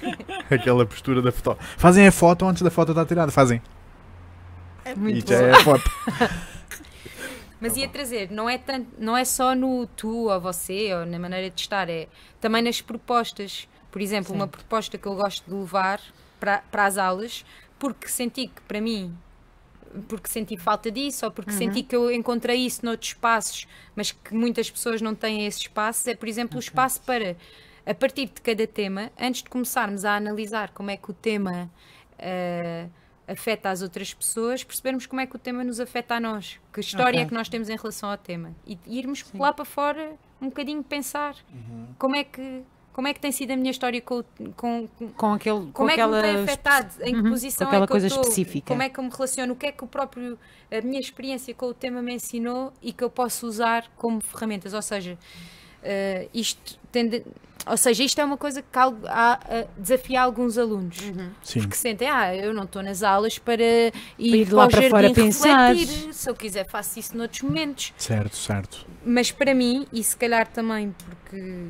aquela 0.50 0.84
postura 0.84 1.22
da 1.22 1.30
foto. 1.32 1.58
Fazem 1.76 2.06
a 2.06 2.12
foto 2.12 2.44
antes 2.46 2.62
da 2.62 2.70
foto 2.70 2.90
estar 2.92 3.06
tirada. 3.06 3.30
Fazem. 3.30 3.62
Muito 4.94 5.32
e 5.32 5.36
já 5.36 5.42
é. 5.42 5.52
Mas 7.60 7.76
ia 7.76 7.88
trazer, 7.88 8.30
não 8.30 8.48
é, 8.48 8.58
tanto, 8.58 8.88
não 8.98 9.16
é 9.16 9.24
só 9.24 9.54
no 9.54 9.86
tu 9.86 10.28
ou 10.30 10.40
você 10.40 10.94
ou 10.94 11.06
na 11.06 11.18
maneira 11.18 11.48
de 11.48 11.60
estar, 11.60 11.88
é 11.88 12.06
também 12.40 12.62
nas 12.62 12.80
propostas. 12.80 13.66
Por 13.90 14.02
exemplo, 14.02 14.34
uma 14.34 14.46
proposta 14.46 14.98
que 14.98 15.06
eu 15.06 15.14
gosto 15.14 15.48
de 15.48 15.54
levar 15.54 16.00
para, 16.38 16.58
para 16.70 16.84
as 16.84 16.98
aulas, 16.98 17.46
porque 17.78 18.08
senti 18.08 18.48
que 18.48 18.60
para 18.62 18.78
mim, 18.78 19.16
porque 20.06 20.28
senti 20.28 20.58
falta 20.58 20.90
disso, 20.90 21.24
ou 21.24 21.32
porque 21.32 21.50
senti 21.52 21.82
que 21.82 21.96
eu 21.96 22.10
encontrei 22.12 22.58
isso 22.58 22.84
noutros 22.84 23.12
espaços, 23.12 23.66
mas 23.94 24.12
que 24.12 24.34
muitas 24.34 24.70
pessoas 24.70 25.00
não 25.00 25.14
têm 25.14 25.46
esse 25.46 25.60
espaço, 25.60 26.10
é, 26.10 26.14
por 26.14 26.28
exemplo, 26.28 26.58
o 26.58 26.60
espaço 26.60 27.00
para, 27.02 27.36
a 27.86 27.94
partir 27.94 28.26
de 28.26 28.40
cada 28.42 28.66
tema, 28.66 29.10
antes 29.18 29.42
de 29.42 29.48
começarmos 29.48 30.04
a 30.04 30.14
analisar 30.14 30.72
como 30.72 30.90
é 30.90 30.96
que 30.98 31.10
o 31.10 31.14
tema. 31.14 31.70
ah, 32.18 32.86
afeta 33.28 33.70
as 33.70 33.82
outras 33.82 34.14
pessoas, 34.14 34.62
percebermos 34.62 35.06
como 35.06 35.20
é 35.20 35.26
que 35.26 35.34
o 35.34 35.38
tema 35.38 35.64
nos 35.64 35.80
afeta 35.80 36.14
a 36.14 36.20
nós, 36.20 36.58
que 36.72 36.80
história 36.80 37.18
Ok. 37.18 37.20
é 37.22 37.24
que 37.26 37.34
nós 37.34 37.48
temos 37.48 37.68
em 37.68 37.76
relação 37.76 38.10
ao 38.10 38.16
tema. 38.18 38.54
E 38.66 38.78
irmos 38.86 39.24
lá 39.34 39.52
para 39.52 39.64
fora 39.64 40.12
um 40.40 40.46
bocadinho 40.46 40.82
pensar 40.82 41.34
como 41.98 42.14
é 42.16 42.24
que 42.24 42.62
como 42.92 43.06
é 43.08 43.12
que 43.12 43.20
tem 43.20 43.30
sido 43.30 43.50
a 43.50 43.56
minha 43.58 43.70
história 43.70 44.00
com, 44.00 44.24
com, 44.56 44.88
com- 44.88 45.08
Com, 45.10 45.32
aquele, 45.34 45.58
com 45.66 45.72
como 45.72 45.90
é 45.90 45.94
que 45.96 45.98
me 46.00 46.02
aquela 46.16 46.22
tem 46.22 46.36
afetado, 46.44 46.94
em 47.02 47.12
que 47.12 47.20
Uhum, 47.20 47.28
posição 47.30 47.66
com 47.66 47.68
aquela 47.68 47.84
é 47.84 47.86
que 47.86 47.90
coisa 47.92 48.06
eu 48.06 48.08
estou, 48.08 48.22
específica. 48.22 48.66
como 48.68 48.82
é 48.82 48.88
que 48.88 48.98
eu 48.98 49.04
me 49.04 49.10
relaciono, 49.10 49.52
o 49.52 49.56
que 49.56 49.66
é 49.66 49.72
que 49.72 49.84
o 49.84 49.86
próprio 49.86 50.38
a 50.72 50.80
minha 50.80 50.98
experiência 50.98 51.52
com 51.52 51.66
o 51.66 51.74
tema 51.74 52.00
me 52.00 52.14
ensinou 52.14 52.72
e 52.80 52.94
que 52.94 53.04
eu 53.04 53.10
posso 53.10 53.46
usar 53.46 53.86
como 53.96 54.22
ferramentas, 54.22 54.72
ou 54.72 54.80
seja, 54.80 55.18
eh, 55.82 56.26
isto 56.32 56.78
tende, 56.90 57.22
ou 57.66 57.76
seja, 57.76 58.04
isto 58.04 58.20
é 58.20 58.24
uma 58.24 58.36
coisa 58.36 58.62
que 58.62 58.78
algo- 58.78 59.06
há, 59.06 59.40
eh, 59.48 59.66
desafia 59.76 60.22
alguns 60.22 60.56
alunos. 60.56 60.96
Sim. 61.42 61.60
Porque 61.60 61.76
sentem, 61.76 62.08
ah, 62.08 62.34
eu 62.34 62.54
não 62.54 62.64
estou 62.64 62.82
nas 62.82 63.02
aulas 63.02 63.38
para 63.38 63.62
ir, 63.62 63.92
ir 64.18 64.46
para 64.46 64.56
lá 64.56 64.66
o 64.66 64.70
para 64.70 64.88
fora 64.90 65.12
pensar. 65.12 65.74
refletir. 65.74 66.14
Se 66.14 66.30
eu 66.30 66.34
quiser, 66.34 66.66
faço 66.68 66.98
isso 66.98 67.16
noutros 67.16 67.42
momentos. 67.42 67.92
Certo, 67.96 68.36
certo. 68.36 68.86
Mas 69.04 69.30
para 69.32 69.54
mim, 69.54 69.86
e 69.92 70.02
se 70.04 70.16
calhar 70.16 70.46
também, 70.48 70.94
porque 71.04 71.66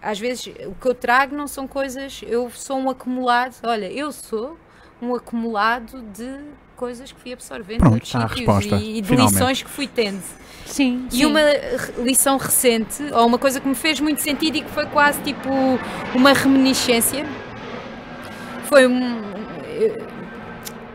às 0.00 0.18
vezes 0.18 0.46
o 0.66 0.74
que 0.74 0.86
eu 0.86 0.94
trago 0.94 1.34
não 1.34 1.46
são 1.46 1.66
coisas. 1.66 2.20
Eu 2.26 2.50
sou 2.50 2.78
um 2.78 2.88
acumulado, 2.90 3.54
olha, 3.64 3.90
eu 3.90 4.12
sou 4.12 4.58
um 5.02 5.14
acumulado 5.14 6.00
de 6.12 6.40
coisas 6.74 7.10
que 7.12 7.20
fui 7.20 7.32
absorvendo 7.32 7.78
Pronto, 7.80 8.06
sítios 8.06 8.32
resposta, 8.32 8.76
e, 8.76 8.98
e 8.98 9.00
de 9.00 9.08
finalmente. 9.08 9.32
lições 9.34 9.62
que 9.62 9.70
fui 9.70 9.86
tendo. 9.86 10.20
Sim, 10.66 11.06
E 11.12 11.24
uma 11.26 11.40
re- 11.40 12.02
lição 12.02 12.36
recente, 12.38 13.02
ou 13.12 13.26
uma 13.26 13.38
coisa 13.38 13.60
que 13.60 13.68
me 13.68 13.74
fez 13.74 14.00
muito 14.00 14.20
sentido 14.22 14.56
e 14.56 14.62
que 14.62 14.70
foi 14.70 14.86
quase 14.86 15.20
tipo 15.22 15.48
uma 16.14 16.32
reminiscência, 16.32 17.26
foi 18.68 18.86
um. 18.86 19.22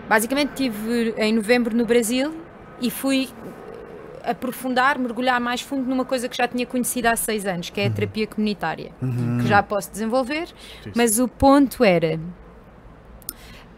Basicamente 0.08 0.50
estive 0.50 1.14
em 1.18 1.34
novembro 1.34 1.76
no 1.76 1.86
Brasil 1.86 2.34
e 2.82 2.90
fui 2.90 3.30
aprofundar, 4.24 4.98
mergulhar 4.98 5.40
mais 5.40 5.62
fundo 5.62 5.88
numa 5.88 6.04
coisa 6.04 6.28
que 6.28 6.36
já 6.36 6.48
tinha 6.48 6.66
conhecido 6.66 7.06
há 7.08 7.16
seis 7.16 7.46
anos, 7.46 7.70
que 7.70 7.80
é 7.80 7.88
a 7.88 7.90
terapia 7.92 8.26
comunitária, 8.28 8.92
que 9.42 9.48
já 9.48 9.62
posso 9.62 9.92
desenvolver, 9.92 10.48
mas 10.96 11.20
o 11.20 11.28
ponto 11.28 11.84
era. 11.84 12.20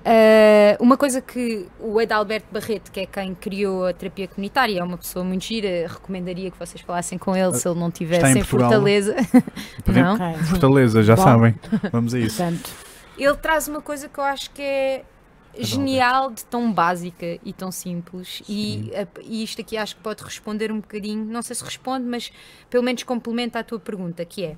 Ah, 0.04 0.78
uma 0.80 0.97
coisa 0.97 1.22
que 1.22 1.68
o 1.80 1.99
Adalberto 1.99 2.47
Barreto, 2.52 2.91
que 2.91 3.02
é 3.02 3.06
quem 3.06 3.36
criou 3.36 3.86
a 3.86 3.93
terapia 3.93 4.28
comunitária, 4.28 4.80
é 4.80 4.84
uma 4.84 4.97
pessoa 4.97 5.24
muito 5.24 5.43
gira, 5.45 5.88
recomendaria 5.88 6.49
que 6.52 6.58
vocês 6.58 6.82
falassem 6.82 7.18
com 7.18 7.36
ele 7.36 7.54
se 7.54 7.68
ele 7.68 7.80
não 7.80 7.89
estivesse 7.89 8.26
em 8.26 8.39
em? 8.39 8.43
Fortaleza. 8.43 9.16
Podemos- 9.86 10.20
Não? 10.20 10.30
Ok. 10.32 10.43
Fortaleza, 10.45 11.04
já 11.04 11.16
Bom. 11.16 11.24
sabem. 11.24 11.56
Vamos 11.91 12.14
a 12.14 12.20
isso. 12.20 12.38
Portanto, 12.38 12.70
Ele 13.18 13.38
traz 13.38 13.68
uma 13.68 13.82
coisa 13.82 14.10
que 14.10 14.18
eu 14.20 14.24
acho 14.24 14.49
que 14.52 14.62
é 14.62 15.04
genial, 15.60 16.32
de 16.32 16.45
tão 16.45 16.72
básica 16.72 17.38
e 17.43 17.54
tão 17.54 17.72
simples. 17.72 18.41
E, 18.47 18.91
a- 18.95 19.08
e 19.22 19.43
isto 19.43 19.62
aqui 19.62 19.78
acho 19.78 19.95
que 19.97 20.02
pode 20.02 20.24
responder 20.24 20.72
um 20.72 20.80
bocadinho, 20.80 21.24
não 21.26 21.41
sei 21.41 21.56
se 21.56 21.64
responde, 21.64 22.06
mas 22.06 22.32
pelo 22.70 22.84
menos 22.84 23.04
complementa 23.04 23.60
a 23.60 23.64
tua 23.64 23.80
pergunta, 23.80 24.24
que 24.26 24.45
é 24.45 24.56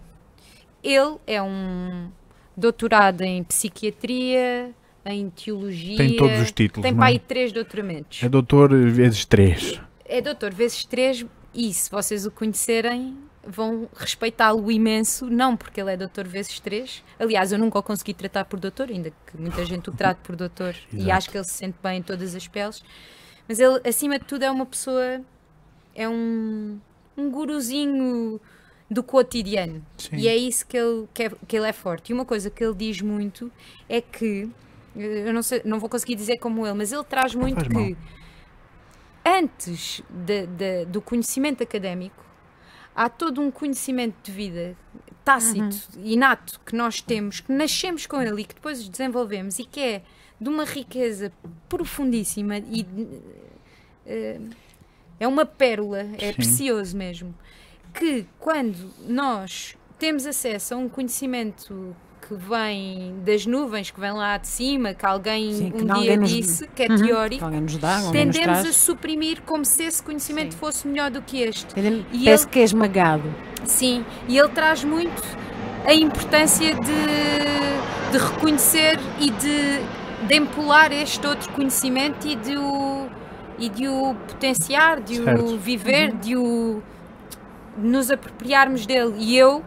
ele 0.83 1.17
é 1.25 1.41
um 1.41 2.09
doutorado 2.55 3.21
em 3.21 3.43
psiquiatria, 3.43 4.71
em 5.05 5.29
teologia. 5.29 5.97
Tem 5.97 6.15
todos 6.15 6.39
os 6.39 6.51
títulos, 6.51 6.83
Tem 6.83 6.95
para 6.95 7.07
é? 7.07 7.09
aí 7.09 7.19
três 7.19 7.51
doutoramentos. 7.51 8.23
É 8.23 8.29
doutor 8.29 8.73
vezes 8.73 9.25
três. 9.25 9.79
É 10.05 10.21
doutor 10.21 10.53
vezes 10.53 10.85
três 10.85 11.25
e 11.53 11.73
se 11.73 11.89
vocês 11.89 12.25
o 12.25 12.31
conhecerem 12.31 13.17
vão 13.45 13.89
respeitá-lo 13.95 14.71
imenso, 14.71 15.25
não 15.29 15.55
porque 15.57 15.81
ele 15.81 15.91
é 15.91 15.97
doutor 15.97 16.27
vezes 16.27 16.59
três. 16.59 17.03
Aliás, 17.19 17.51
eu 17.51 17.59
nunca 17.59 17.79
o 17.79 17.83
consegui 17.83 18.13
tratar 18.13 18.45
por 18.45 18.59
doutor, 18.59 18.89
ainda 18.89 19.11
que 19.11 19.37
muita 19.37 19.65
gente 19.65 19.89
o 19.89 19.93
trate 19.93 20.21
por 20.23 20.35
doutor 20.35 20.75
e 20.93 21.11
acho 21.11 21.29
que 21.29 21.37
ele 21.37 21.43
se 21.43 21.53
sente 21.53 21.77
bem 21.83 21.99
em 21.99 22.01
todas 22.01 22.33
as 22.35 22.47
peles. 22.47 22.83
Mas 23.47 23.59
ele, 23.59 23.81
acima 23.85 24.17
de 24.17 24.25
tudo, 24.25 24.43
é 24.43 24.51
uma 24.51 24.65
pessoa, 24.65 25.21
é 25.93 26.07
um, 26.07 26.79
um 27.17 27.29
guruzinho 27.29 28.39
do 28.89 29.03
cotidiano. 29.03 29.85
Sim. 29.97 30.15
E 30.15 30.27
é 30.27 30.35
isso 30.35 30.65
que 30.65 30.77
ele, 30.77 31.07
que, 31.13 31.23
é, 31.23 31.31
que 31.47 31.57
ele 31.57 31.67
é 31.67 31.73
forte. 31.73 32.11
E 32.11 32.13
uma 32.13 32.25
coisa 32.25 32.49
que 32.49 32.63
ele 32.63 32.75
diz 32.75 33.01
muito 33.01 33.51
é 33.89 33.99
que, 33.99 34.49
eu 34.95 35.33
não, 35.33 35.41
sei, 35.43 35.61
não 35.65 35.79
vou 35.79 35.89
conseguir 35.89 36.15
dizer 36.15 36.37
como 36.39 36.65
ele, 36.65 36.75
mas 36.75 36.91
ele 36.91 37.03
traz 37.03 37.33
muito 37.35 37.55
faz 37.55 37.67
que 37.67 37.73
mal. 37.73 37.95
antes 39.25 40.01
de- 40.09 40.47
de- 40.47 40.85
do 40.85 41.01
conhecimento 41.01 41.63
académico, 41.63 42.23
há 42.95 43.09
todo 43.09 43.41
um 43.41 43.49
conhecimento 43.49 44.15
de 44.23 44.31
vida 44.31 44.75
tácito, 45.23 45.77
inato, 46.03 46.59
que 46.65 46.75
nós 46.75 47.01
temos, 47.01 47.39
que 47.39 47.51
nascemos 47.51 48.05
com 48.05 48.21
ele 48.21 48.41
e 48.41 48.45
que 48.45 48.55
depois 48.55 48.87
desenvolvemos 48.87 49.57
e 49.59 49.63
que 49.65 49.79
é 49.79 50.03
de 50.39 50.49
uma 50.49 50.65
riqueza 50.65 51.31
profundíssima 51.69 52.57
e 52.57 52.85
eh, 54.05 54.39
é 55.19 55.27
uma 55.27 55.45
pérola, 55.45 55.99
é 56.19 56.27
Sim. 56.27 56.33
precioso 56.33 56.97
mesmo. 56.97 57.33
Que 57.93 58.25
quando 58.39 58.91
nós 59.07 59.77
temos 59.97 60.25
acesso 60.25 60.73
a 60.73 60.77
um 60.77 60.89
conhecimento 60.89 61.95
que 62.27 62.33
vem 62.35 63.15
das 63.25 63.45
nuvens, 63.45 63.91
que 63.91 63.99
vem 63.99 64.11
lá 64.13 64.37
de 64.37 64.47
cima, 64.47 64.93
que 64.93 65.05
alguém 65.05 65.53
Sim, 65.53 65.71
que 65.71 65.83
um 65.83 65.91
alguém 65.91 66.03
dia 66.09 66.17
nos- 66.17 66.29
disse, 66.29 66.67
que 66.67 66.83
é 66.83 66.87
Uhum. 66.89 66.95
teórico, 66.97 67.45
Que 67.49 67.77
dá, 67.77 67.99
tendemos 68.11 68.59
a 68.59 68.71
suprimir 68.73 69.41
como 69.45 69.65
se 69.65 69.83
esse 69.83 70.01
conhecimento 70.01 70.53
Sim. 70.53 70.57
fosse 70.59 70.87
melhor 70.87 71.11
do 71.11 71.21
que 71.21 71.41
este. 71.41 71.65
Entendem? 71.71 72.05
E 72.13 72.23
Parece 72.25 72.43
ele- 72.45 72.51
que 72.51 72.59
é 72.59 72.63
esmagado. 72.63 73.35
Sim, 73.65 74.05
e 74.27 74.37
ele 74.37 74.49
traz 74.49 74.83
muito 74.83 75.21
a 75.85 75.93
importância 75.93 76.73
de, 76.75 78.11
de 78.11 78.17
reconhecer 78.17 78.97
e 79.19 79.29
de, 79.29 80.27
de 80.27 80.35
empolar 80.37 80.91
este 80.93 81.25
outro 81.27 81.51
conhecimento 81.51 82.25
e 82.25 82.35
de 82.35 82.57
o, 82.57 83.07
e 83.59 83.67
de 83.69 83.87
o 83.87 84.15
potenciar, 84.27 85.01
de 85.01 85.17
Certo. 85.23 85.43
o 85.43 85.57
viver, 85.57 86.13
de 86.13 86.37
o 86.37 86.81
de 87.77 87.87
nos 87.87 88.11
apropriarmos 88.11 88.85
dele. 88.85 89.15
E 89.17 89.35
eu 89.37 89.63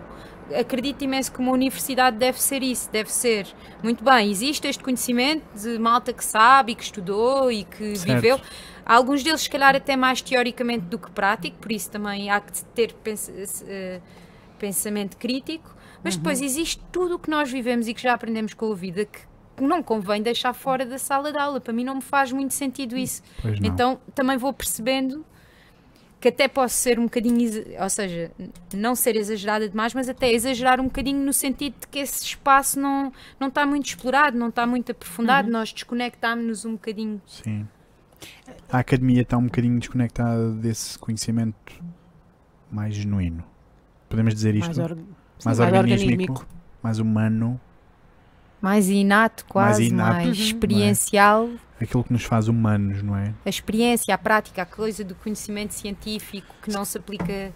acredito 0.54 1.02
imenso 1.02 1.32
que 1.32 1.38
uma 1.40 1.52
universidade 1.52 2.16
deve 2.16 2.40
ser 2.40 2.62
isso, 2.62 2.90
deve 2.90 3.10
ser, 3.12 3.46
muito 3.82 4.04
bem, 4.04 4.30
existe 4.30 4.66
este 4.68 4.82
conhecimento 4.82 5.44
de 5.58 5.78
malta 5.78 6.12
que 6.12 6.24
sabe 6.24 6.72
e 6.72 6.74
que 6.74 6.84
estudou 6.84 7.50
e 7.50 7.64
que 7.64 7.96
Certo. 7.96 8.14
viveu. 8.14 8.40
Alguns 8.84 9.22
deles, 9.22 9.40
se 9.42 9.50
calhar, 9.50 9.74
até 9.74 9.96
mais 9.96 10.20
teoricamente 10.22 10.84
do 10.86 10.98
que 10.98 11.10
prático, 11.10 11.56
por 11.58 11.72
isso 11.72 11.90
também 11.90 12.30
há 12.30 12.40
que 12.40 12.52
ter 12.66 12.92
pens- 12.94 13.32
eh, 13.66 14.00
pensamento 14.58 15.16
crítico. 15.16 15.74
Mas 16.04 16.16
depois 16.16 16.40
existe 16.40 16.80
tudo 16.92 17.16
o 17.16 17.18
que 17.18 17.28
nós 17.28 17.50
vivemos 17.50 17.88
e 17.88 17.94
que 17.94 18.00
já 18.00 18.12
aprendemos 18.14 18.54
com 18.54 18.70
a 18.70 18.74
vida 18.76 19.04
que 19.06 19.20
não 19.60 19.82
convém 19.82 20.22
deixar 20.22 20.52
fora 20.52 20.86
da 20.86 20.98
sala 20.98 21.32
de 21.32 21.38
aula. 21.38 21.60
Para 21.60 21.72
mim 21.72 21.82
não 21.82 21.96
me 21.96 22.00
faz 22.02 22.30
muito 22.30 22.54
sentido 22.54 22.96
isso. 22.96 23.22
Pois 23.42 23.58
não. 23.58 23.66
Então 23.68 24.00
também 24.14 24.36
vou 24.36 24.52
percebendo 24.52 25.24
que 26.20 26.28
até 26.28 26.48
posso 26.48 26.74
ser 26.74 26.98
um 26.98 27.04
bocadinho, 27.04 27.64
ou 27.80 27.90
seja, 27.90 28.30
não 28.74 28.94
ser 28.94 29.16
exagerada 29.16 29.68
demais, 29.68 29.92
mas 29.94 30.08
até 30.08 30.32
exagerar 30.32 30.80
um 30.80 30.84
bocadinho 30.84 31.24
no 31.24 31.32
sentido 31.32 31.74
de 31.80 31.86
que 31.86 31.98
esse 31.98 32.24
espaço 32.24 32.80
não, 32.80 33.12
não 33.38 33.48
está 33.48 33.66
muito 33.66 33.86
explorado, 33.86 34.38
não 34.38 34.48
está 34.48 34.66
muito 34.66 34.92
aprofundado, 34.92 35.50
nós 35.50 35.72
desconectámos-nos 35.72 36.64
um 36.64 36.72
bocadinho. 36.72 37.20
Sim. 37.26 37.66
A 38.70 38.78
academia 38.78 39.22
está 39.22 39.36
um 39.36 39.44
bocadinho 39.44 39.78
desconectada 39.78 40.50
desse 40.52 40.98
conhecimento 40.98 41.56
mais 42.70 42.94
genuíno. 42.94 43.44
Podemos 44.08 44.34
dizer 44.34 44.54
isto? 44.54 44.74
Mais, 44.74 44.78
or... 44.78 44.96
mais 44.96 45.06
sim, 45.38 45.44
mais 45.44 45.58
organísmico. 45.60 46.46
mais 46.82 46.98
humano, 46.98 47.60
Mais 48.60 48.88
inato, 48.88 49.44
quase, 49.48 49.80
mais, 49.80 49.92
inato, 49.92 50.12
não 50.24 50.28
é? 50.28 50.30
experiencial. 50.30 51.48
aquilo 51.80 52.02
que 52.04 52.12
nos 52.12 52.24
faz 52.24 52.48
humanos, 52.48 53.02
não 53.02 53.16
é? 53.16 53.32
A 53.44 53.48
experiência, 53.48 54.14
a 54.14 54.18
prática, 54.18 54.62
a 54.62 54.66
coisa 54.66 55.04
do 55.04 55.14
conhecimento 55.14 55.74
científico 55.74 56.54
que 56.62 56.70
não 56.72 56.84
se 56.84 56.96
aplica 56.98 57.52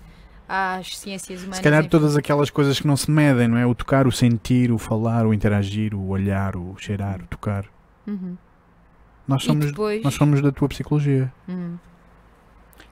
às 0.49 0.99
ciências 0.99 1.41
humanas. 1.41 1.57
Se 1.57 1.63
calhar 1.63 1.87
todas 1.89 2.17
aquelas 2.17 2.51
coisas 2.51 2.79
que 2.79 2.87
não 2.87 2.97
se 2.97 3.11
medem, 3.11 3.49
não 3.49 3.57
é? 3.57 3.65
O 3.67 3.75
tocar, 3.75 4.07
o 4.07 4.13
sentir, 4.13 4.71
o 4.71 4.79
falar, 4.79 5.27
o 5.27 5.33
interagir, 5.33 5.95
o 5.95 6.09
olhar, 6.09 6.55
o 6.57 6.77
cheirar, 6.77 7.23
o 7.23 7.27
tocar. 7.27 7.65
Uhum. 8.07 8.37
Nós 9.27 9.45
somos, 9.45 9.67
depois- 9.67 10.03
nós 10.03 10.15
somos 10.15 10.43
da 10.43 10.51
tua 10.53 10.69
psicologia. 10.69 11.33
Uhum. 11.49 11.77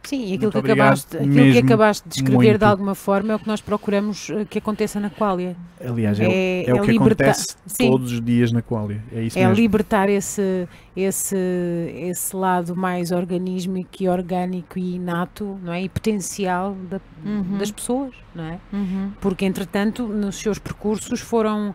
Sim, 0.09 0.24
e 0.24 0.34
aquilo, 0.34 0.50
que 0.50 0.59
acabaste, 0.59 1.16
aquilo 1.18 1.52
que 1.52 1.59
acabaste 1.59 2.09
de 2.09 2.14
descrever 2.14 2.36
muito. 2.46 2.59
de 2.59 2.64
alguma 2.64 2.94
forma 2.94 3.32
é 3.32 3.36
o 3.36 3.38
que 3.38 3.46
nós 3.46 3.61
procuramos 3.61 4.30
eh, 4.30 4.46
que 4.48 4.56
aconteça 4.59 4.98
na 4.98 5.11
Qualia. 5.11 5.54
Aliás, 5.86 6.18
é, 6.18 6.26
o- 6.26 6.30
É- 6.30 6.64
é 6.66 6.72
o 6.72 6.76
é 6.78 6.80
que 6.80 6.90
libertar- 6.92 7.24
acontece 7.30 7.56
Sim. 7.66 7.90
todos 7.90 8.12
os 8.12 8.20
dias 8.24 8.50
na 8.50 8.62
Qualia. 8.62 9.02
É 9.12 9.22
isso 9.22 9.38
É 9.38 9.42
mesmo. 9.42 9.54
libertar 9.61 10.09
esse, 10.09 10.66
esse, 10.96 11.36
esse 11.94 12.34
lado 12.34 12.74
mais 12.74 13.11
organísmico 13.12 13.90
e 14.00 14.09
orgânico 14.09 14.78
e 14.78 14.94
inato 14.96 15.59
não 15.62 15.72
é? 15.72 15.82
e 15.82 15.88
potencial 15.88 16.74
da- 16.90 17.00
Uhum. 17.24 17.59
das 17.59 17.70
pessoas. 17.70 18.14
Não 18.34 18.44
é? 18.44 18.59
Uhum. 18.72 19.11
Porque, 19.20 19.44
entretanto, 19.44 20.06
nos 20.06 20.36
seus 20.36 20.59
percursos 20.61 21.20
foram, 21.20 21.74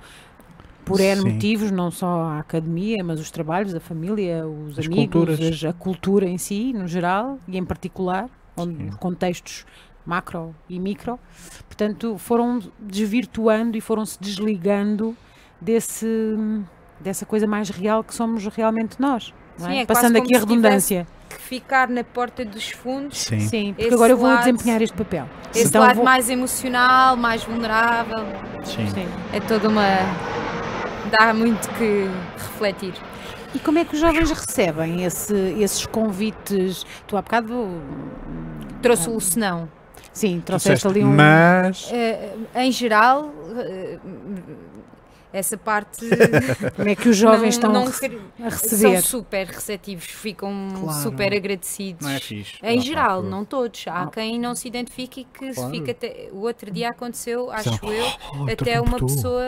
por 0.86 1.00
N 1.00 1.22
Sim. 1.22 1.30
motivos, 1.34 1.72
não 1.72 1.90
só 1.92 2.24
a 2.24 2.40
academia, 2.40 3.04
mas 3.04 3.20
os 3.20 3.30
trabalhos, 3.32 3.74
a 3.74 3.80
família, 3.80 4.46
os 4.48 4.78
As 4.80 4.86
amigos, 4.86 5.40
as- 5.42 5.64
a 5.64 5.74
cultura 5.74 6.26
em 6.28 6.38
si, 6.38 6.74
no 6.74 6.88
geral, 6.88 7.38
e 7.48 7.58
em 7.58 7.64
particular, 7.66 8.30
onde, 8.58 8.92
contextos 8.98 9.66
macro 10.06 10.54
e 10.70 10.80
micro, 10.80 11.18
portanto, 11.68 12.18
foram 12.18 12.60
desvirtuando 12.80 13.78
e 13.78 13.82
foram-se 13.82 14.18
desligando 14.20 15.16
desse, 15.62 16.08
dessa 17.00 17.26
coisa 17.26 17.48
mais 17.48 17.70
real 17.70 18.04
que 18.04 18.14
somos 18.14 18.46
realmente 18.48 19.00
nós. 19.00 19.34
não 19.58 19.68
Sim, 19.68 19.78
é? 19.78 19.82
é 19.82 19.86
Passando 19.86 20.18
aqui 20.18 20.36
a 20.36 20.40
se 20.40 20.46
redundância. 20.46 21.08
Que 21.30 21.36
ficar 21.42 21.88
na 21.88 22.04
porta 22.04 22.44
dos 22.46 22.70
fundos, 22.70 23.18
Sim. 23.18 23.40
Sim, 23.40 23.74
porque 23.74 23.86
Esse 23.86 23.94
agora 23.96 24.12
eu 24.14 24.18
vou 24.18 24.28
lado- 24.28 24.40
desempenhar 24.44 24.82
este 24.82 24.96
papel. 24.96 25.26
esse 25.56 25.68
Então 25.68 25.82
lado 25.82 25.96
vou- 25.96 26.06
mais 26.06 26.30
emocional, 26.30 27.16
mais 27.18 27.44
vulnerável, 27.44 28.20
Sim. 28.66 28.88
Sim. 28.90 29.08
é 29.32 29.40
toda 29.40 29.70
uma. 29.70 29.82
Dá 31.18 31.34
muito 31.34 31.68
que 31.72 32.08
refletir. 32.38 32.94
E 33.56 33.60
como 33.60 33.78
é 33.80 33.86
que 33.86 33.94
os 33.94 34.00
jovens 34.02 34.32
recebem 34.32 35.04
esse- 35.04 35.56
esses 35.60 35.86
convites? 35.86 36.86
Tu 37.08 37.16
há 37.16 37.22
bocado, 37.22 37.68
Trouxe-o 38.82 39.16
o 39.16 39.22
senão. 39.22 39.70
sim, 40.12 40.42
trouxeste 40.44 40.88
disseste, 40.88 40.88
ali 40.88 41.04
um. 41.06 41.16
Mas 41.16 41.90
Eh, 41.92 42.36
em 42.56 42.72
geral, 42.72 43.32
eh, 43.56 44.00
essa 45.32 45.56
parte. 45.58 46.00
Como 46.76 46.90
é 46.90 46.96
que 46.96 47.10
os 47.10 47.16
jovens 47.18 47.42
não, 47.42 47.70
estão 47.70 47.74
não 47.74 47.82
a 47.84 47.86
rece- 47.86 48.10
quer- 48.10 48.20
a 48.44 48.50
receber? 48.50 49.02
São 49.02 49.02
super 49.02 49.48
receptivos, 49.48 50.06
ficam 50.06 50.52
Claro. 50.80 51.02
super 51.04 51.34
agradecidos. 51.34 52.06
não 52.06 52.14
é 52.14 52.20
fixe. 52.20 52.54
Em 52.64 52.80
Ah, 52.80 52.82
geral, 52.82 53.22
não 53.24 53.46
todos. 53.46 53.86
Há 53.88 54.06
Não. 54.06 54.12
quem 54.12 54.40
não 54.40 54.56
se 54.56 54.68
identifique 54.68 55.22
e 55.22 55.24
que 55.26 55.50
se 55.50 55.56
Claro. 55.56 55.72
fica 55.72 55.92
até. 55.92 56.30
O 56.32 56.40
outro 56.42 56.72
dia 56.72 56.90
aconteceu, 56.90 57.52
acho 57.52 57.70
Então, 57.70 57.92
eu, 57.94 58.06
oh, 58.40 58.52
até 58.52 58.82
uma 58.82 58.98
tu. 58.98 59.06
pessoa. 59.06 59.44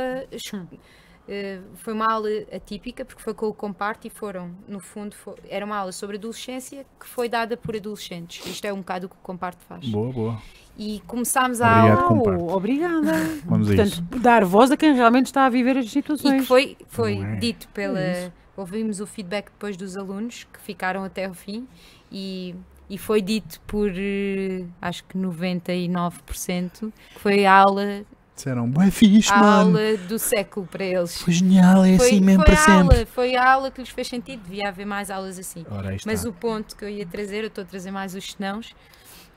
Eh, 1.28 1.60
foi 1.76 1.94
uma 1.94 2.12
aula 2.12 2.30
atípica 2.54 3.04
porque 3.06 3.22
foi 3.22 3.34
com 3.34 3.48
o 3.48 3.54
Comparte 3.54 4.08
e 4.08 4.10
foram, 4.10 4.52
no 4.68 4.80
fundo, 4.80 5.16
fo- 5.16 5.36
era 5.50 5.66
uma 5.66 5.78
aula 5.78 5.92
sobre 5.92 6.18
adolescência 6.18 6.86
que 7.00 7.06
foi 7.08 7.28
dada 7.30 7.56
por 7.58 7.76
adolescentes. 7.76 8.46
Isto 8.46 8.66
é 8.66 8.74
um 8.74 8.78
bocado 8.78 9.08
o 9.08 9.10
que 9.10 9.16
o 9.16 9.20
Comparte 9.24 9.64
faz. 9.68 9.88
Boa, 9.88 10.12
boa. 10.12 10.42
E 10.78 11.02
começámos 11.08 11.62
a 11.62 11.70
Obrigado, 11.80 11.98
aula 12.00 12.08
Comparte. 12.10 12.44
Oh, 12.44 12.56
obrigada. 12.56 13.12
Vamos 13.46 13.72
a 13.72 13.76
Portanto, 13.76 14.02
dar 14.20 14.44
voz 14.46 14.72
a 14.72 14.78
quem 14.78 14.94
realmente 14.94 15.28
está 15.28 15.46
a 15.46 15.50
viver 15.50 15.78
as 15.78 15.86
e 15.86 15.90
situações. 15.90 16.42
que 16.42 16.48
foi, 16.48 16.78
foi 16.88 17.20
é? 17.22 17.36
dito 17.38 17.68
pela. 17.70 18.00
É 18.00 18.24
isso. 18.24 18.34
ouvimos 18.58 19.00
o 19.00 19.08
feedback 19.08 19.46
depois 19.46 19.78
dos 19.78 19.96
alunos 19.98 20.46
que 20.52 20.60
ficaram 20.60 21.04
até 21.04 21.26
ao 21.26 21.34
fim 21.34 21.66
e, 22.12 22.54
e 22.90 22.98
foi 22.98 23.22
dito 23.22 23.60
por 23.68 23.90
eh, 23.96 24.66
acho 24.82 25.04
que 25.06 25.18
99% 25.18 26.92
que 27.14 27.20
foi 27.20 27.46
a 27.46 27.54
aula, 27.54 28.04
Disseram, 28.36 28.70
bué 28.70 28.92
fixe, 28.92 29.32
a 29.32 29.40
mano. 29.40 29.78
aula 29.78 29.98
do 29.98 30.20
século 30.20 30.68
para 30.68 30.84
eles. 30.84 31.22
Foi 31.22 31.34
genial, 31.34 31.86
é 31.86 31.96
Foi, 31.98 32.08
assim 32.08 32.20
mesmo 32.20 32.44
para 32.44 32.54
a 32.54 32.58
sempre. 32.58 32.96
aula, 32.98 33.06
foi 33.06 33.36
a 33.36 33.52
aula 33.54 33.72
que 33.72 33.80
lhes 33.80 33.90
fez 33.90 34.08
sentido, 34.10 34.44
devia 34.44 34.68
haver 34.68 34.86
mais 34.86 35.10
aulas 35.10 35.40
assim. 35.40 35.66
Mas 36.06 36.26
o 36.26 36.34
ponto 36.34 36.76
que 36.76 36.84
eu 36.84 36.90
ia 36.90 37.06
trazer, 37.06 37.44
eu 37.44 37.48
estou 37.48 37.64
a 37.64 37.66
trazer 37.68 37.92
mais 37.92 38.14
os 38.14 38.34
senãos, 38.34 38.76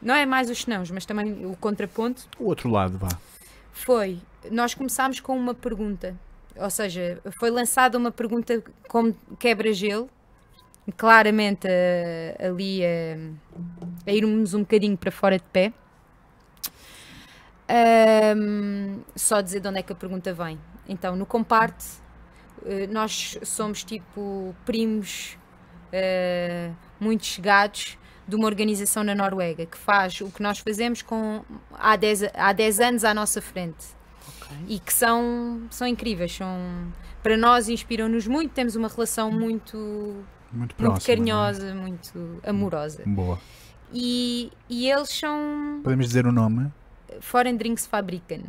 não 0.03 0.15
é 0.15 0.27
mais 0.27 0.51
os 0.51 0.63
senãos, 0.63 0.91
mas 0.91 1.07
também 1.07 1.47
o 1.47 1.55
contraponto, 1.57 2.29
O 2.41 2.47
outro 2.47 2.69
lado, 2.69 2.99
vá. 2.99 3.09
foi, 3.73 4.19
nós 4.51 4.75
começámos 4.75 5.21
com 5.21 5.37
uma 5.39 5.55
pergunta, 5.55 6.17
ou 6.57 6.69
seja, 6.71 7.21
foi 7.39 7.51
lançada 7.51 7.97
uma 7.97 8.11
pergunta 8.11 8.61
como 8.89 9.15
quebra-gelo, 9.39 10.11
claramente 10.97 11.69
a- 11.69 12.47
ali 12.49 12.81
a, 12.85 14.11
a 14.11 14.13
irmos 14.13 14.55
um 14.55 14.61
bocadinho 14.61 14.97
para 14.97 15.11
fora 15.13 15.37
de 15.39 15.45
pé. 15.53 15.73
Ahm, 17.69 19.01
só 19.15 19.41
dizer 19.41 19.61
de 19.61 19.69
onde 19.69 19.79
é 19.79 19.83
que 19.83 19.93
a 19.93 19.97
pergunta 19.97 20.33
vem. 20.33 20.59
Então, 20.89 21.15
no 21.15 21.27
comparte, 21.27 21.85
eh, 22.65 22.87
nós 22.87 23.39
somos 23.45 23.85
tipo 23.85 24.55
primos 24.65 25.37
eh, 25.93 26.71
muito 26.99 27.27
chegados 27.27 27.99
de 28.27 28.35
uma 28.37 28.47
organização 28.47 29.05
na 29.05 29.15
Noruega 29.15 29.67
que 29.67 29.77
faz 29.77 30.21
o 30.21 30.31
que 30.31 30.43
nós 30.43 30.59
fazemos 30.59 31.03
com, 31.03 31.43
há, 31.75 31.97
10, 31.97 32.25
há 32.35 32.53
10 32.53 32.81
anos 32.81 33.05
à 33.05 33.13
nossa 33.15 33.41
frente 33.41 33.87
e 34.67 34.79
que 34.79 34.93
são, 34.93 35.63
são 35.71 35.87
incríveis. 35.87 36.35
São, 36.35 36.49
para 37.23 37.37
nós, 37.37 37.69
inspiram-nos 37.69 38.27
muito. 38.27 38.53
Temos 38.53 38.77
uma 38.77 38.89
relação 38.89 39.31
muito, 39.31 39.77
Muito 40.51 40.75
próximo. 40.75 40.93
muito 40.93 41.07
carinhosa, 41.07 41.75
muito 41.75 42.41
amorosa. 42.47 43.03
é? 43.03 43.07
Boa. 43.07 43.39
E, 43.93 44.51
e 44.69 44.91
eles 44.91 45.09
são 45.11 45.81
Podemos 45.83 46.07
dizer 46.07 46.27
o 46.27 46.33
nome? 46.33 46.71
Foreign 47.21 47.57
Drinks 47.59 47.87
Fabrican. 47.87 48.43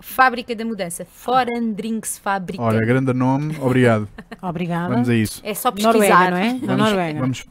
Fábrica 0.00 0.54
da 0.54 0.64
Mudança. 0.64 1.04
Foreign 1.04 1.74
Drinks 1.74 2.18
Fabrican. 2.18 2.62
Olha, 2.62 2.80
grande 2.80 3.12
nome, 3.12 3.56
obrigado. 3.60 4.08
Obrigada. 4.40 4.94
Vamos 4.94 5.08
a 5.10 5.14
isso. 5.14 5.40
é 5.44 5.52
só 5.52 5.70
pesquisar. 5.70 5.92
Noruega, 5.92 6.30
não 6.30 6.36
é? 6.38 6.54
Vamos, 6.54 6.76
Noruega. 6.78 7.20
vamos, 7.20 7.46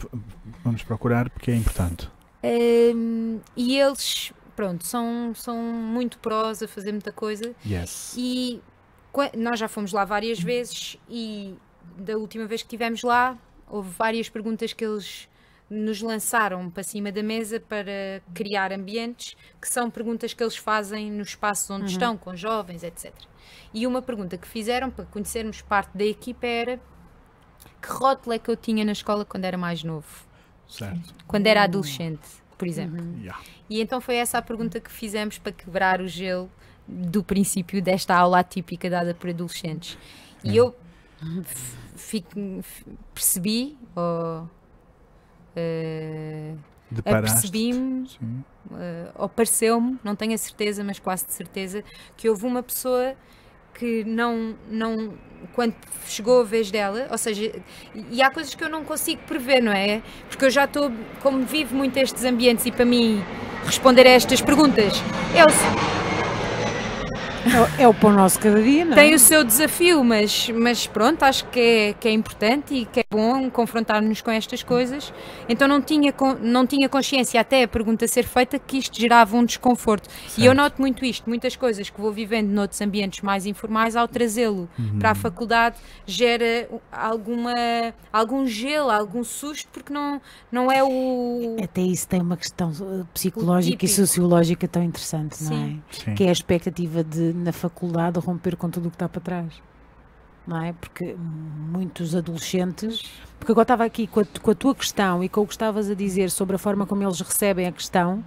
vamos 0.63 0.83
procurar 0.83 1.29
porque 1.29 1.51
é 1.51 1.55
importante. 1.55 2.09
Hum, 2.43 3.39
e 3.55 3.77
eles, 3.77 4.33
pronto, 4.55 4.85
são, 4.87 5.31
são 5.35 5.55
muito 5.57 6.17
prós 6.17 6.63
a 6.63 6.67
fazer 6.67 6.91
muita 6.91 7.11
coisa. 7.11 7.53
Yes. 7.63 8.15
E 8.17 8.59
nós 9.37 9.59
já 9.59 9.67
fomos 9.67 9.91
lá 9.91 10.03
várias 10.03 10.39
vezes 10.39 10.97
e 11.07 11.53
da 11.97 12.17
última 12.17 12.45
vez 12.45 12.61
que 12.61 12.67
estivemos 12.67 13.03
lá 13.03 13.37
houve 13.67 13.89
várias 13.97 14.29
perguntas 14.29 14.73
que 14.73 14.83
eles 14.83 15.27
nos 15.69 16.01
lançaram 16.01 16.69
para 16.69 16.81
cima 16.83 17.11
da 17.11 17.21
mesa 17.21 17.59
para 17.59 18.21
criar 18.33 18.71
ambientes, 18.73 19.35
que 19.61 19.67
são 19.69 19.89
perguntas 19.89 20.33
que 20.33 20.41
eles 20.43 20.55
fazem 20.57 21.11
nos 21.11 21.29
espaços 21.29 21.69
onde 21.69 21.91
estão, 21.91 22.17
com 22.17 22.35
jovens, 22.35 22.83
etc. 22.83 23.13
E 23.73 23.85
uma 23.85 24.01
pergunta 24.01 24.37
que 24.37 24.47
fizeram 24.47 24.89
para 24.89 25.05
conhecermos 25.05 25.61
parte 25.61 25.95
da 25.95 26.03
equipa 26.05 26.47
era 26.47 26.79
que 27.81 27.87
rótulo 27.89 28.33
é 28.33 28.39
que 28.39 28.49
eu 28.49 28.55
tinha 28.57 28.83
na 28.83 28.91
escola 28.93 29.23
quando 29.23 29.45
era 29.45 29.57
mais 29.57 29.83
novo, 29.83 30.07
Certo. 30.67 31.13
quando 31.27 31.45
era 31.47 31.63
adolescente, 31.63 32.27
por 32.57 32.67
exemplo. 32.67 32.97
Yeah. 33.19 33.39
E 33.69 33.79
então 33.81 34.01
foi 34.01 34.15
essa 34.15 34.37
a 34.39 34.41
pergunta 34.41 34.79
que 34.79 34.91
fizemos 34.91 35.37
para 35.37 35.51
quebrar 35.51 36.01
o 36.01 36.07
gelo 36.07 36.49
do 36.87 37.23
princípio 37.23 37.79
desta 37.81 38.15
aula 38.15 38.39
atípica 38.39 38.89
dada 38.89 39.13
por 39.13 39.29
adolescentes. 39.29 39.97
E 40.43 40.57
eu 40.57 40.75
f- 41.43 41.77
fico- 41.95 42.63
percebi, 43.13 43.77
ou 43.95 44.49
Deparaste. 46.91 47.37
apercebi-me, 47.37 48.09
eh, 48.73 49.11
ou 49.15 49.29
pareceu-me, 49.29 49.99
não 50.03 50.15
tenho 50.15 50.33
a 50.33 50.37
certeza, 50.37 50.83
mas 50.83 50.97
quase 50.99 51.25
de 51.25 51.33
certeza, 51.33 51.83
que 52.17 52.27
houve 52.29 52.45
uma 52.45 52.63
pessoa 52.63 53.13
que 53.75 54.03
não, 54.03 54.55
não 54.69 55.13
quando 55.53 55.73
chegou 56.07 56.41
a 56.41 56.43
vez 56.43 56.69
dela, 56.71 57.07
ou 57.11 57.17
seja, 57.17 57.51
e- 58.11 58.21
há 58.21 58.29
coisas 58.31 58.53
que 58.55 58.63
eu 58.63 58.69
não 58.69 58.83
consigo 58.83 59.21
prever, 59.27 59.61
não 59.61 59.71
é? 59.71 60.01
Porque 60.27 60.45
eu 60.45 60.49
já 60.49 60.65
estou, 60.65 60.91
como 61.21 61.45
vivo 61.45 61.75
muito 61.75 61.95
estes 61.97 62.23
ambientes 62.25 62.65
e 62.65 62.71
para 62.71 62.85
mim 62.85 63.23
responder 63.65 64.05
a 64.07 64.09
estas 64.11 64.41
perguntas 64.41 64.93
é 65.35 65.43
o, 65.43 65.47
É, 67.45 67.61
o- 67.61 67.81
é 67.83 67.87
o 67.87 67.93
pão 67.93 68.11
nosso 68.11 68.39
cada 68.39 68.61
dia, 68.61 68.83
não 68.85 68.93
é? 68.93 68.95
tem 68.95 69.13
o 69.13 69.19
seu 69.19 69.43
desafio, 69.43 70.03
mas, 70.03 70.49
mas 70.49 70.85
pronto, 70.87 71.23
acho 71.23 71.45
que 71.47 71.59
é, 71.59 71.93
que 71.93 72.07
é 72.07 72.11
importante 72.11 72.73
e 72.73 72.85
que 72.85 72.99
é 72.99 73.03
bom 73.09 73.49
confrontar-nos 73.49 74.21
com 74.21 74.29
estas 74.31 74.61
coisas. 74.63 75.13
Então 75.47 75.67
não 75.67 75.81
tinha, 75.81 76.13
não 76.41 76.67
tinha 76.67 76.89
consciência, 76.89 77.39
até 77.39 77.63
a 77.63 77.67
pergunta 77.67 78.07
ser 78.07 78.23
feita, 78.23 78.59
que 78.59 78.77
isto 78.77 78.99
gerava 78.99 79.35
um 79.37 79.45
desconforto. 79.45 80.07
E 80.37 80.41
eu 80.45 80.49
Certo. 80.51 80.57
noto 80.57 80.81
muito 80.81 81.05
isto, 81.05 81.29
muitas 81.29 81.55
coisas 81.55 81.89
que 81.89 81.99
vou 81.99 82.11
vivendo 82.11 82.49
noutros 82.49 82.81
ambientes 82.81 83.21
mais 83.21 83.45
informais, 83.45 83.95
ao 83.95 84.07
trazê-lo 84.07 84.67
para 84.99 85.11
a 85.11 85.15
faculdade, 85.15 85.77
gera 86.05 86.67
alguma, 86.91 87.53
algum 88.11 88.45
gelo, 88.45 88.89
algum 88.91 89.23
susto, 89.23 89.67
porque 89.71 89.93
não, 89.93 90.21
não 90.51 90.71
é 90.71 90.83
o. 90.83 91.57
Até 91.63 91.81
isso 91.81 92.07
tem 92.07 92.21
uma 92.21 92.37
questão 92.37 92.71
psicológica 93.13 93.85
e 93.85 93.87
sociológica 93.87 94.67
tão 94.67 94.83
interessante, 94.83 95.43
não 95.43 95.51
é? 95.53 95.55
Sim. 95.55 95.81
Sim. 95.91 96.15
Que 96.15 96.23
é 96.25 96.29
a 96.29 96.31
expectativa 96.31 97.03
de, 97.03 97.33
na 97.39 97.51
faculdade, 97.51 98.19
romper 98.19 98.55
com 98.55 98.69
tudo 98.69 98.87
o 98.87 98.89
que 98.89 98.95
está 98.95 99.09
para 99.09 99.21
trás. 99.21 99.61
Não 100.47 100.61
é? 100.63 100.73
Porque 100.73 101.15
muitos 101.15 102.15
adolescentes. 102.15 103.03
Porque 103.37 103.51
agora 103.51 103.63
estava 103.63 103.85
aqui 103.85 104.07
com 104.07 104.21
a, 104.21 104.25
com 104.41 104.51
a 104.51 104.55
tua 104.55 104.73
questão 104.73 105.23
e 105.23 105.29
com 105.29 105.41
o 105.41 105.45
que 105.47 105.53
estavas 105.53 105.89
a 105.89 105.93
dizer 105.93 106.31
sobre 106.31 106.55
a 106.55 106.59
forma 106.59 106.85
como 106.87 107.03
eles 107.03 107.19
recebem 107.21 107.67
a 107.67 107.71
questão. 107.71 108.23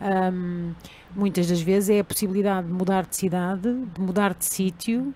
hum, 0.00 0.72
muitas 1.14 1.46
das 1.46 1.60
vezes 1.62 1.90
é 1.90 2.00
a 2.00 2.04
possibilidade 2.04 2.66
de 2.66 2.72
mudar 2.72 3.06
de 3.06 3.16
cidade, 3.16 3.72
de 3.94 4.00
mudar 4.00 4.34
de 4.34 4.44
sítio, 4.44 5.14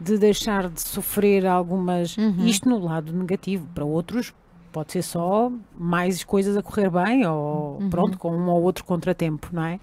de 0.00 0.18
deixar 0.18 0.68
de 0.68 0.80
sofrer 0.80 1.46
algumas. 1.46 2.16
Uhum. 2.16 2.44
Isto 2.46 2.68
no 2.68 2.78
lado 2.78 3.12
negativo, 3.12 3.66
para 3.74 3.84
outros 3.84 4.32
pode 4.72 4.92
ser 4.92 5.02
só 5.02 5.50
mais 5.76 6.22
coisas 6.22 6.54
a 6.56 6.62
correr 6.62 6.90
bem 6.90 7.26
ou 7.26 7.78
Uhum. 7.80 7.88
pronto, 7.90 8.18
com 8.18 8.30
um 8.36 8.48
ou 8.48 8.62
outro 8.62 8.84
contratempo, 8.84 9.48
não 9.50 9.64
é? 9.64 9.80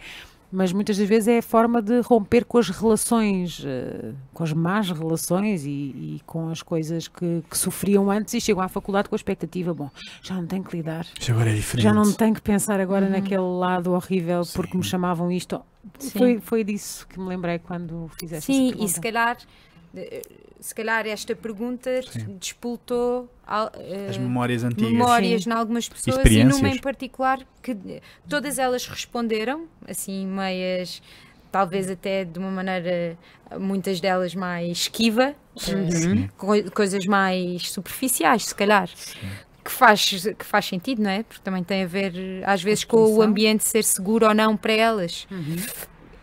Mas 0.56 0.72
muitas 0.72 1.00
das 1.00 1.10
vezes 1.10 1.28
é 1.28 1.40
a 1.40 1.42
forma 1.42 1.82
de 1.82 2.00
romper 2.02 2.46
com 2.46 2.60
as 2.60 2.70
relações, 2.70 3.64
eh, 3.66 4.12
com 4.32 4.44
as 4.44 4.54
más 4.54 4.92
relações 4.92 5.66
e, 5.66 5.70
e 5.70 6.22
com 6.28 6.50
as 6.50 6.62
coisas 6.62 7.08
que, 7.08 7.44
que 7.50 7.58
sofriam 7.58 8.12
antes 8.12 8.36
e 8.36 8.40
chegam 8.40 8.62
à 8.62 8.68
faculdade 8.68 9.10
com 9.10 9.16
a 9.16 9.18
expectativa, 9.18 9.74
bom, 9.74 9.90
já 10.22 10.36
não 10.36 10.46
tenho 10.46 10.64
que 10.64 10.78
lidar, 10.78 11.08
Isto 11.20 11.32
agora 11.32 11.50
é 11.50 11.56
diferente. 11.56 11.84
já 11.84 11.92
não 11.92 12.14
tenho 12.14 12.36
que 12.36 12.42
pensar 12.42 12.80
agora 12.80 13.10
naquele 13.10 13.42
lado 13.42 13.94
horrível 13.94 14.44
porque 14.54 14.78
me 14.78 14.84
Sim. 14.84 14.90
chamavam 14.92 15.32
isto. 15.32 15.60
Sim. 15.98 16.20
Foi, 16.20 16.40
foi 16.40 16.64
disso 16.64 17.08
que 17.08 17.20
me 17.20 17.28
lembrei 17.30 17.58
quando 17.58 18.08
fizeste 18.20 18.46
Sim, 18.54 18.76
e 18.78 18.88
se 18.88 19.02
calhar, 19.02 19.38
eh, 19.96 20.22
se 20.64 20.74
calhar 20.74 21.06
esta 21.06 21.36
pergunta 21.36 21.90
Sim. 22.10 22.38
despoltou 22.40 23.30
al- 23.46 23.70
eh, 23.78 24.08
As 24.10 24.18
memórias 24.18 24.64
antigas. 24.64 24.92
memórias 24.94 25.44
Sim. 25.44 25.50
em 25.50 25.54
algumas 25.54 25.90
pessoas 25.90 26.26
e 26.32 26.44
numa 26.46 26.70
em 26.70 26.78
particular 26.78 27.40
que 27.62 27.76
todas 28.30 28.58
elas 28.58 28.88
responderam, 28.88 29.66
assim, 29.86 30.26
meias, 30.26 31.02
talvez 31.52 31.90
até 31.90 32.24
de 32.24 32.40
uma 32.40 32.50
maneira, 32.50 33.18
muitas 33.60 34.00
delas 34.00 34.34
mais 34.34 34.70
esquiva, 34.84 35.36
eh, 35.58 35.92
Sim. 35.92 36.30
coi- 36.38 36.70
coisas 36.70 37.06
mais 37.06 37.70
superficiais, 37.70 38.46
se 38.46 38.56
calhar. 38.56 38.90
Que 39.66 39.72
faz, 39.72 40.06
que 40.38 40.46
faz 40.46 40.66
sentido, 40.66 41.02
não 41.02 41.10
é? 41.10 41.24
Porque 41.24 41.42
também 41.44 41.64
tem 41.64 41.84
a 41.84 41.88
ver, 41.88 42.14
às 42.46 42.64
vezes, 42.64 42.84
com 42.86 42.98
o 43.16 43.22
ambiente 43.22 43.66
ser 43.66 43.84
seguro 43.84 44.28
ou 44.28 44.34
não 44.34 44.56
para 44.58 44.72
elas. 44.74 45.28
Uhum. 45.30 45.56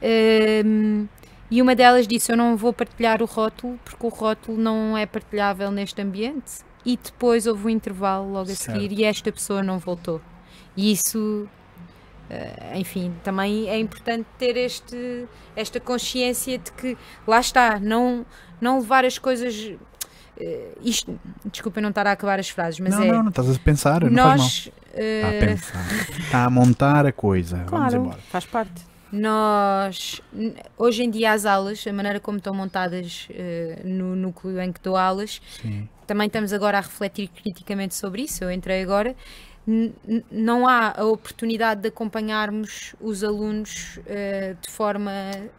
Um, 0.02 1.08
e 1.50 1.60
uma 1.60 1.74
delas 1.74 2.06
disse: 2.06 2.30
Eu 2.32 2.36
não 2.36 2.56
vou 2.56 2.72
partilhar 2.72 3.20
o 3.22 3.26
rótulo 3.26 3.78
porque 3.84 4.06
o 4.06 4.08
rótulo 4.08 4.56
não 4.58 4.96
é 4.96 5.06
partilhável 5.06 5.70
neste 5.70 6.00
ambiente. 6.00 6.62
E 6.84 6.96
depois 6.96 7.46
houve 7.46 7.66
um 7.66 7.68
intervalo 7.68 8.26
logo 8.32 8.50
a 8.50 8.54
Certo. 8.54 8.80
seguir 8.80 8.98
e 8.98 9.04
esta 9.04 9.30
pessoa 9.30 9.62
não 9.62 9.78
voltou. 9.78 10.20
E 10.76 10.92
isso, 10.92 11.46
eh, 12.30 12.72
enfim, 12.76 13.12
também 13.22 13.68
é 13.68 13.78
importante 13.78 14.26
ter 14.38 14.56
este, 14.56 15.26
esta 15.54 15.78
consciência 15.78 16.56
de 16.58 16.72
que 16.72 16.96
lá 17.26 17.38
está, 17.40 17.78
não, 17.78 18.24
não 18.60 18.78
levar 18.78 19.04
as 19.04 19.18
coisas. 19.18 19.72
eh, 20.38 20.68
isto, 20.80 21.20
desculpa 21.52 21.80
não 21.82 21.90
estar 21.90 22.06
a 22.06 22.12
acabar 22.12 22.38
as 22.38 22.48
frases, 22.48 22.80
mas 22.80 22.94
não, 22.96 23.02
é. 23.02 23.08
não, 23.12 23.22
não 23.24 23.28
estás 23.28 23.54
a 23.54 23.58
pensar, 23.58 24.00
não 24.04 24.08
faz 24.08 24.14
mal. 24.14 24.36
nós, 24.38 24.70
Está 24.94 25.28
a 25.28 25.32
eh, 25.34 25.40
pensar. 25.46 25.86
Está 26.18 26.44
a 26.44 26.50
montar 26.50 27.04
a 27.06 27.12
coisa. 27.12 27.56
Vamos 27.56 27.70
Claro, 27.70 27.96
embora. 27.96 28.18
faz 28.30 28.46
parte. 28.46 28.89
Nós, 29.12 30.20
hoje 30.78 31.02
em 31.02 31.10
dia, 31.10 31.32
as 31.32 31.44
aulas, 31.44 31.84
a 31.86 31.92
maneira 31.92 32.20
como 32.20 32.38
estão 32.38 32.54
montadas 32.54 33.26
eh, 33.30 33.80
no 33.84 34.14
núcleo 34.14 34.60
em 34.60 34.72
que 34.72 34.80
dou 34.80 34.96
aulas, 34.96 35.40
Sim. 35.60 35.88
também 36.06 36.26
estamos 36.26 36.52
agora 36.52 36.78
a 36.78 36.80
refletir 36.80 37.28
criticamente 37.28 37.94
sobre 37.94 38.22
isso. 38.22 38.44
Eu 38.44 38.50
entrei 38.50 38.82
agora. 38.82 39.14
N- 39.66 39.92
Não 40.30 40.66
há 40.66 40.94
a 40.96 41.04
oportunidade 41.04 41.82
de 41.82 41.88
acompanharmos 41.88 42.94
os 43.00 43.22
alunos 43.24 43.98
eh, 44.06 44.54
de 44.60 44.70
forma 44.70 45.12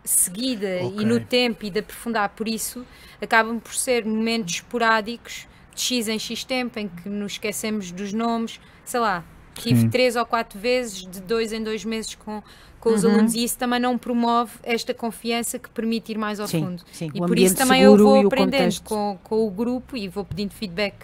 seguida 0.03 0.79
Ok. 0.83 1.01
e 1.01 1.05
no 1.05 1.19
tempo 1.19 1.65
e 1.65 1.69
de 1.69 1.79
aprofundar. 1.79 2.29
Por 2.29 2.47
isso, 2.47 2.85
acabam 3.21 3.59
por 3.59 3.75
ser 3.75 4.05
momentos 4.05 4.55
esporádicos, 4.55 5.45
de 5.75 5.81
X 5.81 6.07
em 6.07 6.17
X 6.19 6.43
tempo, 6.43 6.79
em 6.79 6.87
que 6.87 7.07
nos 7.09 7.33
esquecemos 7.33 7.91
dos 7.91 8.11
nomes. 8.11 8.59
Sei 8.83 8.99
lá, 8.99 9.23
tive 9.55 9.81
Sim. 9.81 9.89
três 9.89 10.15
ou 10.15 10.25
quatro 10.25 10.59
vezes, 10.59 11.05
de 11.05 11.21
dois 11.21 11.53
em 11.53 11.63
dois 11.63 11.85
meses, 11.85 12.15
com, 12.15 12.41
com 12.81 12.89
os 12.93 13.03
Uhum. 13.05 13.11
alunos, 13.13 13.33
e 13.35 13.43
isso 13.43 13.57
também 13.57 13.79
não 13.79 13.97
promove 13.97 14.51
esta 14.63 14.93
confiança 14.93 15.57
que 15.57 15.69
permite 15.69 16.11
ir 16.11 16.17
mais 16.17 16.39
ao 16.39 16.47
Sim, 16.47 16.65
fundo. 16.65 16.83
sim. 16.91 17.09
E 17.13 17.21
o 17.21 17.25
por 17.27 17.37
isso 17.39 17.55
também 17.55 17.83
eu 17.83 17.95
vou 17.95 18.23
o 18.23 18.27
aprendendo 18.27 18.81
com, 18.83 19.17
com 19.23 19.47
o 19.47 19.49
grupo 19.51 19.95
e 19.95 20.07
vou 20.09 20.25
pedindo 20.25 20.51
feedback 20.53 20.95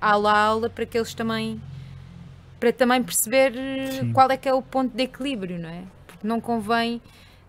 aula 0.00 0.32
a 0.32 0.38
aula 0.46 0.68
para 0.70 0.84
que 0.86 0.96
eles 0.98 1.12
também 1.14 1.60
para 2.58 2.72
também 2.72 3.02
perceber 3.02 3.52
eh, 3.56 3.90
Sim. 4.00 4.12
qual 4.12 4.30
é 4.30 4.36
que 4.36 4.46
é 4.48 4.52
o 4.52 4.60
ponto 4.60 4.94
de 4.96 5.02
equilíbrio, 5.04 5.58
não 5.58 5.68
é? 5.70 5.82
Porque 6.06 6.26
não 6.26 6.40
convém, 6.42 7.00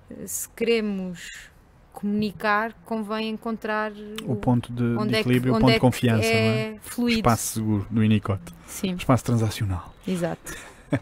eh, 0.09 0.25
se 0.27 0.47
queremos 0.49 1.49
comunicar, 1.93 2.73
convém 2.85 3.29
encontrar 3.29 3.91
O 4.25 4.35
ponto 4.37 4.71
de, 4.71 4.77
de 4.81 4.97
onde 4.97 5.09
é 5.09 5.13
que- 5.15 5.19
equilíbrio, 5.21 5.53
o 5.53 5.59
ponto 5.59 5.69
é 5.69 5.73
de 5.73 5.79
confiança, 5.81 6.29
não 6.29 6.37
é? 6.37 6.61
é 6.61 6.77
fluido. 6.81 7.19
Espaço 7.19 7.53
seguro 7.55 7.87
do 7.89 7.99
Unicode. 8.01 8.41
Sim, 8.67 8.93
Espaço 8.95 9.23
transacional. 9.25 9.93
exato. 10.07 10.53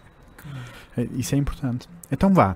É, 0.97 1.03
Isso 1.15 1.35
é 1.35 1.37
importante. 1.37 1.87
Então 2.11 2.33
vá. 2.33 2.55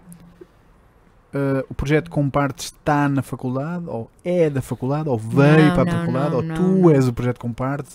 uh, 1.33 1.65
o 1.69 1.73
projeto 1.73 2.09
Comparte 2.09 2.65
está 2.65 3.07
na 3.09 3.21
faculdade, 3.21 3.85
ou 3.87 4.09
é 4.23 4.49
da 4.49 4.61
faculdade, 4.61 5.09
ou 5.09 5.17
veio 5.17 5.67
Não, 5.67 5.73
para 5.73 5.81
a 5.81 5.85
não, 5.85 5.91
faculdade, 5.99 6.29
não, 6.29 6.37
ou 6.37 6.43
não, 6.43 6.55
tu 6.55 6.61
não. 6.61 6.89
és 6.91 7.07
o 7.07 7.13
projeto 7.13 7.39
Comparte. 7.39 7.89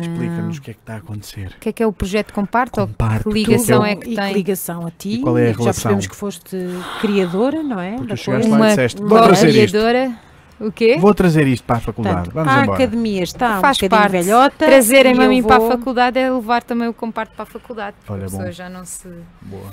Explica-nos 0.00 0.58
o 0.58 0.60
que 0.62 0.70
é 0.72 0.74
que 0.74 0.80
está 0.80 0.94
a 0.94 0.96
acontecer. 0.98 1.54
O 1.56 1.58
que 1.60 1.68
é 1.70 1.72
que 1.72 1.82
é 1.82 1.86
o 1.86 1.92
projeto 1.92 2.34
Comparte? 2.34 2.78
Ou 2.80 2.86
Comparte, 2.86 3.18
que 3.24 3.30
tu 3.30 3.32
ligação 3.32 3.82
que 3.82 3.88
é 3.88 3.96
que 3.96 4.10
e 4.10 4.14
tem? 4.16 4.28
que 4.28 4.34
ligação 4.34 4.86
a 4.86 4.90
ti? 4.90 5.08
E 5.14 5.20
qual 5.22 5.38
é 5.38 5.42
a 5.42 5.46
Já 5.46 5.50
relação? 5.52 5.72
percebemos 5.72 6.06
que 6.06 6.16
foste 6.16 6.56
criadora, 7.00 7.62
não 7.62 7.80
é? 7.80 7.96
Porque 7.96 8.16
chegaste 8.16 8.48
lá 8.50 8.56
e 8.56 8.60
Uma 8.60 8.68
disseste, 8.68 9.00
vou 9.02 9.22
trazer 9.22 9.48
isto. 9.48 9.56
co-criadora. 9.78 10.12
O 10.60 10.70
quê? 10.70 10.98
Vou 11.00 11.14
trazer 11.14 11.46
isto 11.46 11.64
para 11.64 11.76
a 11.76 11.80
faculdade. 11.80 12.16
Portanto, 12.16 12.34
Vamos 12.34 12.52
a 12.52 12.62
embora. 12.62 12.76
academia 12.84 13.22
está 13.22 13.60
Faz 13.62 13.82
um 13.82 13.88
parte. 13.88 14.12
velhota. 14.12 14.66
Trazerem-me 14.66 15.22
e 15.22 15.24
a 15.24 15.28
mim 15.30 15.42
para 15.42 15.56
a 15.56 15.58
vou- 15.58 15.70
faculdade 15.70 16.18
é 16.18 16.30
levar 16.30 16.62
também 16.62 16.86
o 16.86 16.92
Comparte 16.92 17.32
para 17.34 17.44
a 17.44 17.46
faculdade. 17.46 17.96
porque 18.00 18.12
Olha, 18.12 18.22
a 18.22 18.24
pessoa 18.26 18.44
bom. 18.44 18.52
já 18.52 18.68
não 18.68 18.84
se. 18.84 19.08
Boa. 19.40 19.70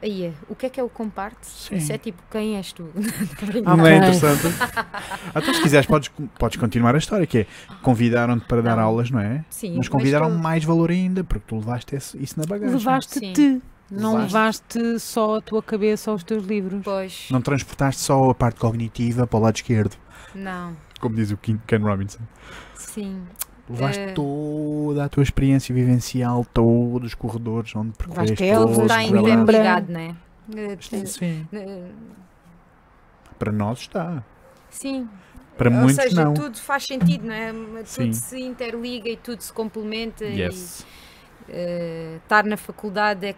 Aí 0.00 0.26
é. 0.26 0.32
O 0.48 0.54
que 0.54 0.66
é 0.66 0.68
que 0.70 0.78
é 0.78 0.82
o 0.82 0.88
Comparte? 0.88 1.38
Sim. 1.46 1.74
Isso 1.76 1.92
é 1.92 1.98
tipo, 1.98 2.22
quem 2.30 2.56
és 2.56 2.72
tu? 2.72 2.88
Não 3.64 3.86
é 3.86 3.96
Ok. 3.96 3.96
interessante? 3.96 4.46
Ah, 4.60 5.32
então, 5.42 5.54
se 5.54 5.60
quiseres, 5.62 5.86
podes, 5.86 6.10
podes 6.38 6.56
continuar 6.56 6.94
a 6.94 6.98
história, 6.98 7.26
que 7.26 7.38
é 7.38 7.46
convidaram-te 7.82 8.44
para 8.46 8.62
dar 8.62 8.76
Não. 8.76 8.84
aulas, 8.84 9.10
não 9.10 9.18
é? 9.20 9.44
Sim, 9.50 9.74
Mas 9.76 9.88
convidaram 9.88 10.30
tu- 10.30 10.38
mais 10.38 10.62
valor 10.64 10.90
ainda, 10.90 11.24
porque 11.24 11.44
tu 11.48 11.56
levaste 11.56 11.96
esse- 11.96 12.16
isso 12.22 12.38
na 12.38 12.46
bagagem. 12.46 12.76
Levaste-te. 12.76 13.62
Não 13.90 14.12
Levaste. 14.18 14.78
levaste 14.78 15.00
só 15.00 15.38
a 15.38 15.40
tua 15.40 15.62
cabeça 15.62 16.10
aos 16.10 16.22
teus 16.22 16.44
livros. 16.44 16.82
Pois. 16.84 17.26
Não 17.30 17.40
transportaste 17.40 18.02
só 18.02 18.30
a 18.30 18.34
parte 18.34 18.60
cognitiva 18.60 19.26
para 19.26 19.38
o 19.38 19.42
lado 19.42 19.56
esquerdo, 19.56 19.96
Não. 20.34 20.76
como 21.00 21.16
diz 21.16 21.30
o 21.30 21.36
Ken 21.38 21.58
Ken 21.66 21.78
Robinson. 21.78 22.20
Sim. 22.74 23.22
Levaste 23.68 24.00
Eh. 24.00 24.12
toda 24.12 25.04
a 25.04 25.08
tua 25.08 25.22
experiência 25.22 25.74
vivencial, 25.74 26.44
todos 26.54 27.08
os 27.08 27.14
corredores 27.14 27.74
onde 27.76 27.92
percorreste 27.98 28.36
todos 28.36 28.76
os 28.78 28.82
Está 28.84 28.96
Coimbra. 28.96 29.18
ainda 29.18 29.52
trabalhos. 29.52 29.54
ligado, 29.58 29.92
não 29.92 30.00
é? 30.00 30.76
Sim, 30.80 31.06
sim. 31.06 31.46
eh, 31.52 31.88
Para 33.38 33.52
nós 33.52 33.80
está. 33.80 34.22
Sim. 34.70 35.08
Para 35.56 35.70
Ou 35.70 35.76
muitos 35.76 35.96
seja, 35.96 36.24
não. 36.24 36.34
tudo 36.34 36.56
faz 36.58 36.84
sentido, 36.84 37.26
não 37.26 37.34
é? 37.34 37.52
Tudo 37.52 37.84
Sim. 37.86 38.12
se 38.12 38.40
interliga 38.40 39.08
e 39.10 39.16
tudo 39.16 39.40
se 39.42 39.52
complementa. 39.52 40.24
Yes. 40.24 40.80
E, 40.80 40.84
eh, 41.50 42.18
estar 42.22 42.44
na 42.44 42.56
faculdade 42.56 43.26
é, 43.26 43.34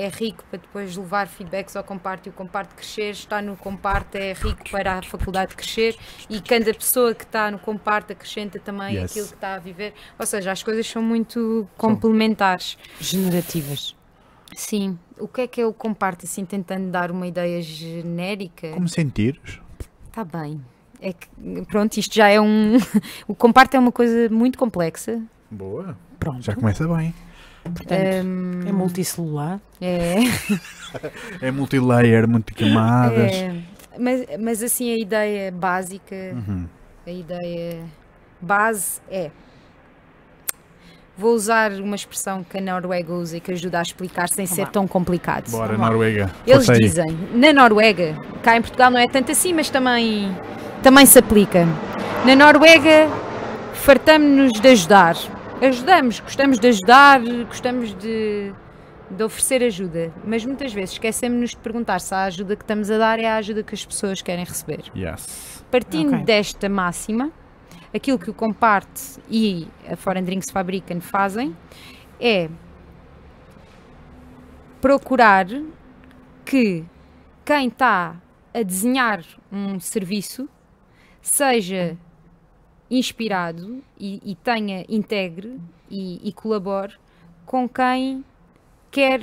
é 0.00 0.08
rico 0.08 0.44
para 0.50 0.58
depois 0.58 0.96
levar 0.96 1.26
feedbacks 1.26 1.74
ao 1.76 1.84
comparte 1.84 2.28
e 2.28 2.30
o 2.30 2.32
comparte 2.32 2.74
crescer. 2.74 3.10
Estar 3.10 3.42
no 3.42 3.56
comparte 3.56 4.18
é 4.18 4.32
rico 4.32 4.70
para 4.70 4.98
a 4.98 5.02
faculdade 5.02 5.54
crescer 5.54 5.96
e 6.28 6.40
cada 6.40 6.72
pessoa 6.74 7.14
que 7.14 7.24
está 7.24 7.50
no 7.50 7.58
comparte 7.58 8.12
acrescenta 8.12 8.58
também 8.58 8.96
Yes. 8.96 9.10
aquilo 9.10 9.26
que 9.28 9.34
está 9.34 9.54
a 9.54 9.58
viver. 9.58 9.94
Ou 10.18 10.26
seja, 10.26 10.52
as 10.52 10.62
coisas 10.62 10.86
são 10.86 11.02
muito 11.02 11.66
complementares. 11.76 12.76
Generativas. 13.00 13.94
Sim. 14.54 14.98
O 15.18 15.28
que 15.28 15.42
é 15.42 15.46
que 15.46 15.60
é 15.60 15.66
o 15.66 15.72
comparte, 15.72 16.24
assim, 16.24 16.44
tentando 16.44 16.90
dar 16.90 17.10
uma 17.10 17.26
ideia 17.26 17.60
genérica? 17.62 18.70
Como 18.72 18.88
sentires? 18.88 19.60
Está 20.08 20.24
bem. 20.24 20.60
É 21.00 21.12
que, 21.12 21.28
pronto, 21.68 21.96
isto 21.96 22.14
já 22.14 22.28
é 22.28 22.40
um. 22.40 22.76
o 23.28 23.34
comparte 23.34 23.76
é 23.76 23.78
uma 23.78 23.92
coisa 23.92 24.28
muito 24.30 24.58
complexa. 24.58 25.20
Boa. 25.50 25.96
Pronto. 26.18 26.42
Já 26.42 26.54
começa 26.54 26.86
bem. 26.88 27.14
Portanto, 27.74 28.24
Hum, 28.26 28.60
é 28.66 28.72
multicelular. 28.72 29.60
é, 29.80 30.14
É 31.42 31.50
multilayer, 31.50 32.26
multicamadas. 32.28 33.32
é, 33.32 33.54
mas, 33.98 34.24
mas 34.40 34.62
assim, 34.62 34.92
a 34.92 34.98
ideia 34.98 35.52
básica, 35.52 36.14
Uhum. 36.34 36.66
a 37.06 37.10
ideia 37.10 37.82
base 38.40 39.00
é. 39.10 39.30
Vou 41.16 41.34
usar 41.34 41.72
uma 41.72 41.96
expressão 41.96 42.44
que 42.44 42.58
a 42.58 42.60
Noruega 42.60 43.12
usa 43.12 43.38
e 43.38 43.40
que 43.40 43.50
ajuda 43.50 43.80
a 43.80 43.82
explicar 43.82 44.28
sem 44.28 44.46
ser 44.46 44.66
Vá. 44.66 44.70
tão 44.70 44.86
complicado. 44.86 45.50
Bora, 45.50 45.66
Vamos 45.72 45.80
lá. 45.80 45.86
Noruega. 45.90 46.30
Eles 46.46 46.64
Força 46.64 46.72
aí. 46.74 46.78
dizem, 46.80 47.18
na 47.34 47.52
Noruega, 47.52 48.14
cá 48.40 48.56
em 48.56 48.60
Portugal 48.60 48.88
não 48.90 49.00
é 49.00 49.08
tanto 49.08 49.32
assim, 49.32 49.52
mas 49.52 49.68
também, 49.68 50.32
também 50.80 51.04
se 51.06 51.18
aplica. 51.18 51.66
Na 52.24 52.36
Noruega, 52.36 53.08
fartamos-nos 53.74 54.52
de 54.60 54.68
ajudar. 54.68 55.16
Ajudamos, 55.60 56.20
gostamos 56.20 56.60
de 56.60 56.68
ajudar, 56.68 57.20
gostamos 57.46 57.92
de, 57.94 58.52
de 59.10 59.22
oferecer 59.24 59.62
ajuda, 59.64 60.12
mas 60.24 60.44
muitas 60.44 60.72
vezes 60.72 60.92
esquecemos-nos 60.92 61.50
de 61.50 61.56
perguntar 61.56 62.00
se 62.00 62.14
a 62.14 62.24
ajuda 62.24 62.54
que 62.54 62.62
estamos 62.62 62.88
a 62.90 62.96
dar 62.96 63.18
é 63.18 63.26
a 63.26 63.36
ajuda 63.36 63.64
que 63.64 63.74
as 63.74 63.84
pessoas 63.84 64.22
querem 64.22 64.44
receber. 64.44 64.84
Yes. 64.96 65.64
Partindo 65.68 66.14
Ok. 66.14 66.24
desta 66.24 66.68
máxima, 66.68 67.32
aquilo 67.92 68.20
que 68.20 68.30
o 68.30 68.34
Comparte 68.34 69.02
e 69.28 69.66
a 69.90 69.96
Foreign 69.96 70.24
Drinks 70.24 70.50
Fabrican 70.52 71.00
fazem 71.00 71.56
é 72.20 72.48
procurar 74.80 75.46
que 76.44 76.84
quem 77.44 77.66
está 77.66 78.14
a 78.54 78.62
desenhar 78.62 79.24
um 79.50 79.80
serviço 79.80 80.48
seja 81.20 81.96
inspirado 82.90 83.82
e, 83.98 84.20
e 84.24 84.34
tenha, 84.36 84.84
integre 84.88 85.58
e, 85.90 86.20
e 86.26 86.32
colabore 86.32 86.94
com 87.44 87.68
quem 87.68 88.24
quer 88.90 89.20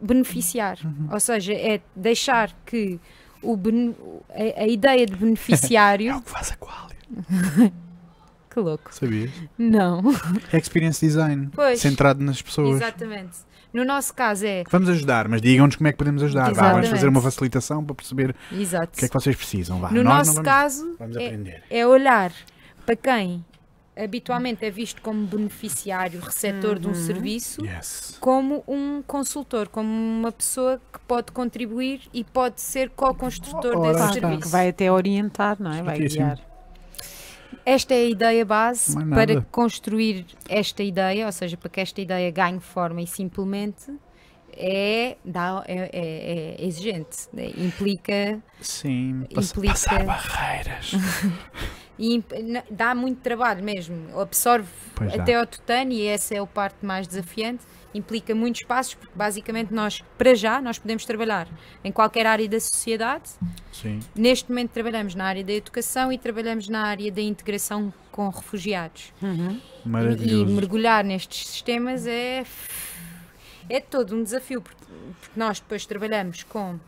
beneficiar. 0.00 0.78
Ou 1.10 1.20
seja, 1.20 1.52
é 1.52 1.80
deixar 1.94 2.52
que 2.66 2.98
o 3.42 3.56
bene- 3.56 3.94
a, 4.30 4.62
a 4.62 4.66
ideia 4.66 5.06
de 5.06 5.12
É 5.14 5.16
beneficiário. 5.16 6.16
o 6.16 6.22
que 6.22 6.30
faz 6.30 6.52
a 6.52 6.56
qualia. 6.56 7.72
que 8.50 8.60
louco. 8.60 8.92
Sabias? 8.94 9.30
Não. 9.56 10.02
Experience 10.52 11.04
design. 11.04 11.48
Pois. 11.52 11.80
Centrado 11.80 12.22
nas 12.22 12.42
pessoas. 12.42 12.76
Exatamente. 12.76 13.38
No 13.72 13.84
nosso 13.86 14.12
caso 14.12 14.44
é. 14.44 14.64
Vamos 14.70 14.88
ajudar, 14.90 15.28
mas 15.28 15.40
digam-nos 15.40 15.76
como 15.76 15.88
é 15.88 15.92
que 15.92 15.98
podemos 15.98 16.22
ajudar. 16.22 16.52
Vá, 16.52 16.72
vamos 16.72 16.88
fazer 16.88 17.08
uma 17.08 17.22
facilitação 17.22 17.82
para 17.82 17.94
perceber 17.94 18.36
Exato. 18.52 18.92
o 18.94 18.98
que 18.98 19.04
é 19.06 19.08
que 19.08 19.14
vocês 19.14 19.34
precisam. 19.34 19.80
Vá, 19.80 19.90
no 19.90 20.02
nós 20.02 20.18
nosso 20.28 20.32
vamos, 20.34 20.44
caso, 20.44 20.96
vamos 20.98 21.16
é, 21.16 21.62
é 21.70 21.86
olhar 21.86 22.30
para 22.86 22.96
quem 22.96 23.44
habitualmente 23.96 24.64
é 24.64 24.70
visto 24.70 25.02
como 25.02 25.26
beneficiário, 25.26 26.18
receptor 26.20 26.78
de 26.78 26.88
um 26.88 26.94
serviço, 26.94 27.62
Yes. 27.64 28.16
como 28.20 28.64
um 28.66 29.02
consultor, 29.06 29.68
como 29.68 29.88
uma 29.88 30.32
pessoa 30.32 30.80
que 30.92 30.98
pode 31.00 31.30
contribuir 31.30 32.00
e 32.12 32.24
pode 32.24 32.60
ser 32.60 32.88
co-construtor 32.90 33.78
desse 33.82 34.00
está. 34.00 34.12
serviço. 34.14 34.40
Que 34.40 34.48
vai 34.48 34.68
até 34.70 34.90
orientar, 34.90 35.56
não 35.60 35.70
é? 35.72 35.82
Vai 35.82 35.98
guiar. 35.98 36.40
Esta 37.66 37.92
é 37.94 37.98
a 37.98 38.04
ideia 38.08 38.44
base 38.46 38.96
para 39.10 39.40
construir 39.42 40.24
esta 40.48 40.82
ideia, 40.82 41.26
ou 41.26 41.32
seja, 41.32 41.56
para 41.56 41.68
que 41.68 41.80
esta 41.80 42.00
ideia 42.00 42.30
ganhe 42.30 42.60
forma 42.60 43.02
e 43.02 43.06
se 43.06 43.22
implemente, 43.22 43.92
é, 44.54 45.16
dá, 45.24 45.62
é, 45.68 45.90
é- 45.92 46.62
é 46.62 46.66
exigente, 46.66 47.28
né? 47.32 47.50
implica 47.56 48.40
Sim, 48.60 49.26
Implica- 49.30 49.68
passar 49.70 50.02
barreiras. 50.04 50.92
e 52.02 52.20
dá 52.68 52.96
muito 52.96 53.20
trabalho 53.20 53.62
mesmo, 53.62 54.20
absorve 54.20 54.66
até 55.14 55.36
ao 55.36 55.46
tutano 55.46 55.92
e 55.92 56.04
essa 56.04 56.34
é 56.34 56.38
a 56.38 56.46
parte 56.46 56.84
mais 56.84 57.06
desafiante, 57.06 57.64
implica 57.94 58.34
muitos 58.34 58.64
passos, 58.64 58.94
porque 58.94 59.12
basicamente 59.14 59.72
nós, 59.72 60.02
para 60.18 60.34
já, 60.34 60.60
nós 60.60 60.80
podemos 60.80 61.04
trabalhar 61.04 61.46
em 61.84 61.92
qualquer 61.92 62.26
área 62.26 62.48
da 62.48 62.58
sociedade, 62.58 63.30
Sim. 63.70 64.00
neste 64.16 64.50
momento 64.50 64.70
trabalhamos 64.70 65.14
na 65.14 65.26
área 65.26 65.44
da 65.44 65.52
educação 65.52 66.12
e 66.12 66.18
trabalhamos 66.18 66.68
na 66.68 66.82
área 66.82 67.12
da 67.12 67.22
integração 67.22 67.94
com 68.10 68.28
refugiados. 68.30 69.12
Uhum. 69.22 69.60
E, 69.84 69.86
e 69.86 69.88
Maravilhoso. 69.88 70.52
mergulhar 70.52 71.04
nestes 71.04 71.46
sistemas 71.46 72.04
é, 72.04 72.44
é 73.68 73.78
todo 73.78 74.16
um 74.16 74.24
desafio, 74.24 74.60
porque, 74.60 74.82
porque 75.20 75.38
nós 75.38 75.60
depois 75.60 75.86
trabalhamos 75.86 76.42
com 76.42 76.80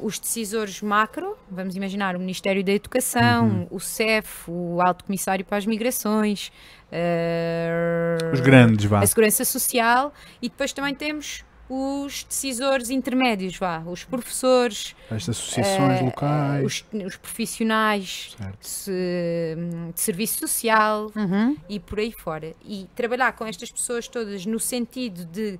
os 0.00 0.18
decisores 0.18 0.80
macro, 0.82 1.36
vamos 1.50 1.74
imaginar 1.76 2.16
o 2.16 2.18
Ministério 2.20 2.62
da 2.64 2.72
Educação, 2.72 3.46
Uhum. 3.48 3.66
o 3.70 3.80
CEF, 3.80 4.48
o 4.50 4.80
Alto 4.80 5.04
Comissário 5.04 5.44
para 5.44 5.58
as 5.58 5.66
Migrações, 5.66 6.50
eh, 6.90 8.16
Os 8.32 8.40
grandes, 8.40 8.84
vá. 8.84 9.00
a 9.00 9.06
Segurança 9.06 9.44
Social 9.44 10.12
e 10.40 10.48
depois 10.48 10.72
também 10.72 10.94
temos 10.94 11.44
os 11.68 12.22
decisores 12.22 12.90
intermédios, 12.90 13.56
vá, 13.58 13.80
os 13.80 14.04
professores, 14.04 14.94
As 15.10 15.28
associações 15.28 16.00
eh, 16.00 16.04
locais. 16.04 16.64
os, 16.64 16.84
os 17.04 17.16
profissionais 17.16 18.36
se- 18.60 19.56
de 19.92 20.00
serviço 20.00 20.38
social, 20.38 21.10
Uhum. 21.16 21.56
e 21.68 21.80
por 21.80 21.98
aí 21.98 22.12
fora. 22.12 22.54
E 22.64 22.88
trabalhar 22.94 23.32
com 23.32 23.44
estas 23.44 23.70
pessoas 23.72 24.06
todas 24.06 24.46
no 24.46 24.60
sentido 24.60 25.24
de 25.24 25.58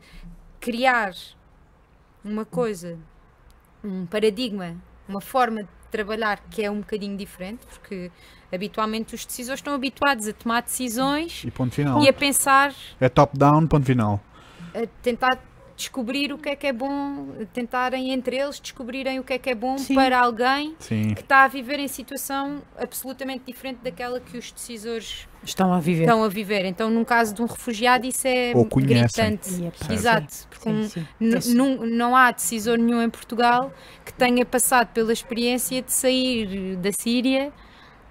criar 0.60 1.12
uma 2.24 2.44
coisa, 2.44 2.96
um 3.86 4.06
paradigma, 4.06 4.74
uma 5.08 5.20
forma 5.20 5.62
de 5.62 5.68
trabalhar 5.90 6.40
que 6.50 6.62
é 6.64 6.70
um 6.70 6.80
bocadinho 6.80 7.16
diferente, 7.16 7.60
porque 7.66 8.10
habitualmente 8.52 9.14
os 9.14 9.24
decisores 9.24 9.60
estão 9.60 9.74
habituados 9.74 10.26
a 10.28 10.32
tomar 10.32 10.62
decisões 10.62 11.44
E 11.44 11.50
ponto 11.50 11.74
final. 11.74 12.02
e 12.02 12.08
a 12.08 12.12
pensar, 12.12 12.74
É 13.00 13.08
top-down, 13.08 13.66
ponto 13.66 13.86
final. 13.86 14.20
a 14.74 14.86
tentar 15.02 15.38
descobrir 15.76 16.32
o 16.32 16.38
que 16.38 16.48
é 16.48 16.56
que 16.56 16.66
é 16.66 16.72
bom, 16.72 17.28
tentarem 17.52 18.10
entre 18.10 18.36
eles 18.36 18.58
descobrirem 18.58 19.18
o 19.18 19.24
que 19.24 19.34
é 19.34 19.38
que 19.38 19.50
é 19.50 19.54
bom 19.54 19.76
Sim. 19.76 19.94
para 19.94 20.18
alguém 20.18 20.74
Sim. 20.78 21.14
que 21.14 21.20
está 21.20 21.44
a 21.44 21.48
viver 21.48 21.78
em 21.78 21.88
situação 21.88 22.62
absolutamente 22.78 23.44
diferente 23.46 23.80
daquela 23.82 24.18
que 24.18 24.38
os 24.38 24.50
decisores 24.50 25.28
Estão 25.44 25.72
a 25.72 25.78
viver. 25.78 26.04
estão 26.04 26.24
a 26.24 26.28
viver. 26.28 26.64
Então, 26.64 26.90
num 26.90 27.04
caso 27.04 27.32
de 27.34 27.40
um 27.40 27.46
refugiado, 27.46 28.04
isso 28.06 28.26
é 28.26 28.52
gritante. 28.52 29.50
Pá, 29.86 29.92
Exato, 29.94 30.34
porque 30.50 30.88
sim, 30.88 31.06
sim. 31.40 31.54
Não 31.54 32.16
há 32.16 32.32
decisor 32.32 32.78
nenhum 32.78 33.00
em 33.00 33.10
Portugal 33.10 33.72
que 34.04 34.12
tenha 34.12 34.44
passado 34.44 34.88
pela 34.88 35.12
experiência 35.12 35.82
de 35.82 35.92
sair 35.92 36.76
da 36.76 36.90
Síria 36.90 37.52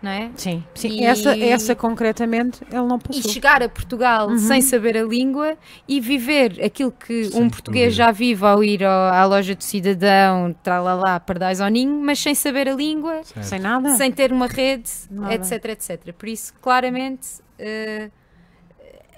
não 0.05 0.11
é? 0.11 0.31
Sim, 0.35 0.63
sim. 0.75 0.89
E- 0.89 1.03
Essa, 1.03 1.37
essa 1.37 1.75
concretamente 1.75 2.63
ele 2.71 2.83
não 2.83 2.97
e 2.97 2.99
passou. 2.99 3.31
chegar 3.31 3.61
a 3.63 3.67
Portugal 3.67 4.29
Uhum. 4.29 4.37
sem 4.37 4.61
saber 4.61 4.95
a 4.97 5.03
língua 5.03 5.57
e 5.87 5.99
viver 5.99 6.63
aquilo 6.63 6.91
que 6.91 7.25
Sem 7.25 7.41
um 7.41 7.49
português 7.49 7.93
já 7.95 8.11
vive 8.11 8.45
ao 8.45 8.63
ir 8.63 8.83
ao- 8.83 9.13
à 9.13 9.25
loja 9.25 9.55
do 9.55 9.63
cidadão, 9.63 10.53
tralalá, 10.63 11.19
pardais 11.19 11.59
ao 11.59 11.67
ninho, 11.69 11.99
mas 11.99 12.19
sem 12.19 12.35
saber 12.35 12.69
a 12.69 12.73
língua, 12.73 13.23
Certo. 13.23 13.45
Sem 13.45 13.59
nada? 13.59 13.95
sem 13.97 14.11
ter 14.11 14.31
uma 14.31 14.47
rede, 14.47 14.89
Nada. 15.09 15.33
etc, 15.33 15.65
etc. 15.65 16.13
Por 16.13 16.29
isso, 16.29 16.53
claramente, 16.61 17.27
eh, 17.57 18.09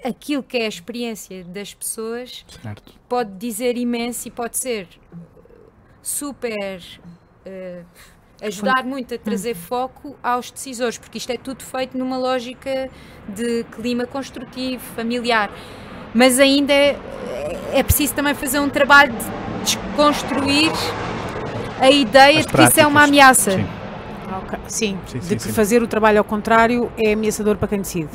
aquilo 0.04 0.42
que 0.42 0.56
é 0.56 0.64
a 0.64 0.68
experiência 0.68 1.44
das 1.44 1.74
pessoas 1.74 2.44
Certo. 2.62 2.94
pode 3.08 3.32
dizer 3.36 3.76
imenso 3.76 4.26
e 4.26 4.30
pode 4.30 4.56
ser 4.56 4.88
super. 6.02 6.80
eh, 7.44 7.82
ajudar 8.42 8.84
muito 8.84 9.14
a 9.14 9.18
trazer 9.18 9.54
foco 9.54 10.16
aos 10.22 10.50
decisores, 10.50 10.98
porque 10.98 11.18
isto 11.18 11.30
é 11.30 11.36
tudo 11.36 11.62
feito 11.64 11.96
numa 11.96 12.16
lógica 12.16 12.88
de 13.28 13.64
clima 13.72 14.06
construtivo, 14.06 14.82
familiar. 14.94 15.50
Mas 16.14 16.38
ainda 16.38 16.72
é, 16.72 16.96
é 17.74 17.82
preciso 17.82 18.14
também 18.14 18.34
fazer 18.34 18.60
um 18.60 18.68
trabalho 18.68 19.12
de 19.12 19.64
desconstruir 19.64 20.70
a 21.80 21.90
ideia 21.90 22.40
As 22.40 22.46
de 22.46 22.52
que 22.52 22.62
isso 22.62 22.80
é 22.80 22.86
uma 22.86 23.04
ameaça. 23.04 23.52
Sim. 23.52 23.77
Ok, 24.30 24.58
Sim, 24.68 24.98
Sim, 25.06 25.18
de 25.18 25.24
sim, 25.24 25.36
que 25.36 25.42
sim. 25.44 25.52
fazer 25.52 25.82
o 25.82 25.86
trabalho 25.86 26.18
ao 26.18 26.24
contrário 26.24 26.90
é 26.96 27.12
ameaçador 27.14 27.56
para 27.56 27.68
quem 27.68 27.78
decide. 27.80 28.10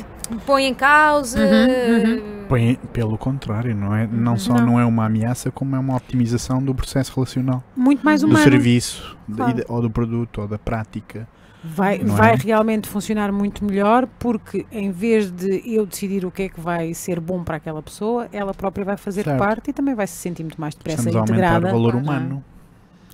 Põe 0.46 0.64
em 0.66 0.74
causa. 0.74 1.38
Uhum, 1.40 2.46
Põe- 2.48 2.78
pelo 2.92 3.18
contrário, 3.18 3.74
não 3.74 3.94
é? 3.94 4.06
Não 4.06 4.36
só 4.38 4.54
Não. 4.54 4.66
não. 4.66 4.80
é 4.80 4.84
uma 4.84 5.06
ameaça, 5.06 5.50
como 5.50 5.74
é 5.74 5.78
uma 5.78 5.96
optimização 5.96 6.62
do 6.62 6.74
processo 6.74 7.12
relacional. 7.14 7.62
Muito 7.76 8.04
mais 8.04 8.20
Do 8.20 8.28
humano. 8.28 8.42
serviço, 8.44 9.16
da- 9.26 9.36
Claro. 9.36 9.50
e 9.50 9.54
da- 9.54 9.64
ou 9.68 9.82
do 9.82 9.90
produto, 9.90 10.40
ou 10.42 10.48
da 10.48 10.58
prática. 10.58 11.26
Vai, 11.66 11.96
Não 11.98 12.14
vai 12.14 12.34
é? 12.34 12.36
realmente 12.36 12.86
funcionar 12.86 13.32
muito 13.32 13.64
melhor 13.64 14.06
porque 14.18 14.66
em 14.70 14.90
vez 14.90 15.30
de 15.30 15.62
eu 15.64 15.86
decidir 15.86 16.24
o 16.26 16.30
que 16.30 16.42
é 16.42 16.48
que 16.50 16.60
vai 16.60 16.92
ser 16.92 17.18
bom 17.20 17.42
para 17.42 17.56
aquela 17.56 17.82
pessoa, 17.82 18.28
ela 18.32 18.52
própria 18.52 18.84
vai 18.84 18.98
fazer 18.98 19.24
Certo. 19.24 19.38
parte 19.38 19.70
e 19.70 19.72
também 19.72 19.94
vai 19.94 20.06
se 20.06 20.14
sentir 20.16 20.42
muito 20.42 20.60
mais 20.60 20.74
depressa 20.74 20.98
Estamos 21.08 21.16
a 21.16 21.20
aumentar 21.20 21.36
integrada. 21.56 21.68
o 21.68 21.70
valor 21.78 21.94
humano. 21.94 22.44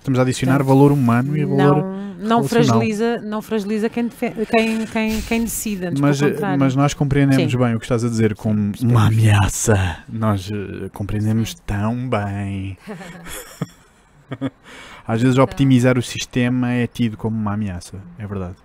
Estamos 0.01 0.17
a 0.17 0.23
adicionar 0.23 0.57
Portanto, 0.57 0.67
valor 0.75 0.91
humano 0.91 1.37
e 1.37 1.45
valor. 1.45 1.83
Não, 2.17 2.39
não 2.39 2.43
fragiliza, 2.43 3.21
não 3.21 3.39
fragiliza 3.39 3.87
quem, 3.87 4.09
quem, 4.09 4.85
quem, 4.87 5.21
quem 5.21 5.43
decide, 5.43 5.91
Mas, 5.99 6.19
eh, 6.23 6.35
mas 6.57 6.75
nós 6.75 6.95
compreendemos 6.95 7.51
Sim. 7.51 7.57
bem 7.59 7.75
o 7.75 7.79
que 7.79 7.85
estás 7.85 8.03
a 8.03 8.09
dizer 8.09 8.33
como 8.33 8.71
percebemos. 8.71 8.99
uma 8.99 9.07
ameaça. 9.07 9.99
Nós 10.09 10.49
eh, 10.51 10.89
compreendemos 10.91 11.53
tão 11.53 12.09
bem. 12.09 12.79
Às 15.07 15.21
vezes, 15.21 15.37
optimizar 15.37 15.99
o 15.99 16.01
sistema 16.01 16.71
é 16.71 16.87
tido 16.87 17.15
como 17.15 17.37
uma 17.37 17.53
ameaça. 17.53 18.01
É 18.17 18.25
verdade. 18.25 18.55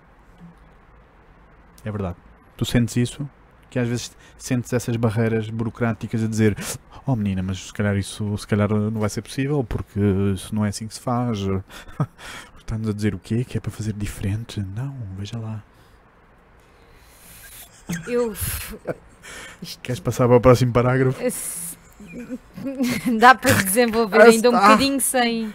É 1.85 1.91
verdade. 1.91 2.17
Tu 2.57 2.65
sentes 2.65 2.97
isso? 2.97 3.29
Que 3.77 3.81
às 3.81 3.87
vezes 3.87 4.11
sentes 4.39 4.73
essas 4.73 4.95
barreiras 4.95 5.51
burocráticas 5.51 6.23
a 6.23 6.27
dizer: 6.27 6.57
Oh 7.05 7.15
menina, 7.15 7.43
mas 7.43 7.67
se 7.67 7.71
calhar 7.73 7.95
isso 7.95 8.35
se 8.35 8.47
calhar 8.47 8.67
não 8.67 8.99
vai 8.99 9.07
ser 9.07 9.21
possível 9.21 9.63
porque 9.63 9.99
isso 10.33 10.55
não 10.55 10.65
é 10.65 10.69
assim 10.69 10.87
que 10.87 10.95
se 10.95 10.99
faz. 10.99 11.37
Estamos 12.57 12.89
a 12.89 12.93
dizer 12.93 13.13
o 13.13 13.19
quê? 13.19 13.45
Que 13.45 13.59
é 13.59 13.61
para 13.61 13.69
fazer 13.69 13.93
diferente? 13.93 14.59
Não, 14.75 14.95
veja 15.15 15.37
lá. 15.37 15.63
Eu. 18.07 18.33
Queres 19.83 19.99
passar 19.99 20.27
para 20.27 20.37
o 20.37 20.41
próximo 20.41 20.73
parágrafo? 20.73 21.19
Dá 23.19 23.35
para 23.35 23.53
desenvolver 23.61 24.21
Ah, 24.21 24.25
ainda 24.25 24.49
um 24.49 24.53
bocadinho 24.53 24.99
sem. 24.99 25.53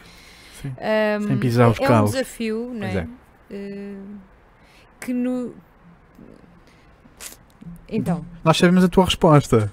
Sim. 0.62 0.72
Ahm, 0.78 1.26
Sem 1.26 1.38
pisar 1.38 1.68
os 1.70 1.80
é 1.80 1.82
um 1.82 1.86
calos. 1.88 2.12
desafio, 2.12 2.70
não 2.72 2.86
é? 2.86 2.94
é. 2.98 3.06
Eh, 3.50 3.96
que 5.00 5.12
no. 5.12 5.52
Então, 7.96 8.24
Nós 8.44 8.56
sabemos 8.56 8.82
a 8.84 8.88
tua 8.88 9.04
resposta. 9.04 9.72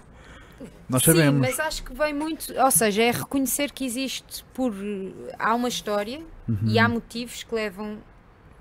Nós 0.89 1.03
sim, 1.03 1.11
sabemos. 1.11 1.39
mas 1.39 1.59
acho 1.59 1.84
que 1.84 1.93
vem 1.93 2.13
muito. 2.13 2.51
Ou 2.59 2.72
seja, 2.72 3.03
é 3.03 3.11
reconhecer 3.11 3.72
que 3.72 3.86
existe 3.86 4.43
por. 4.53 4.74
Há 5.38 5.53
uma 5.55 5.67
história 5.70 6.20
Uhum. 6.47 6.57
e 6.65 6.80
há 6.80 6.89
motivos 6.89 7.43
que 7.43 7.53
levam 7.53 7.97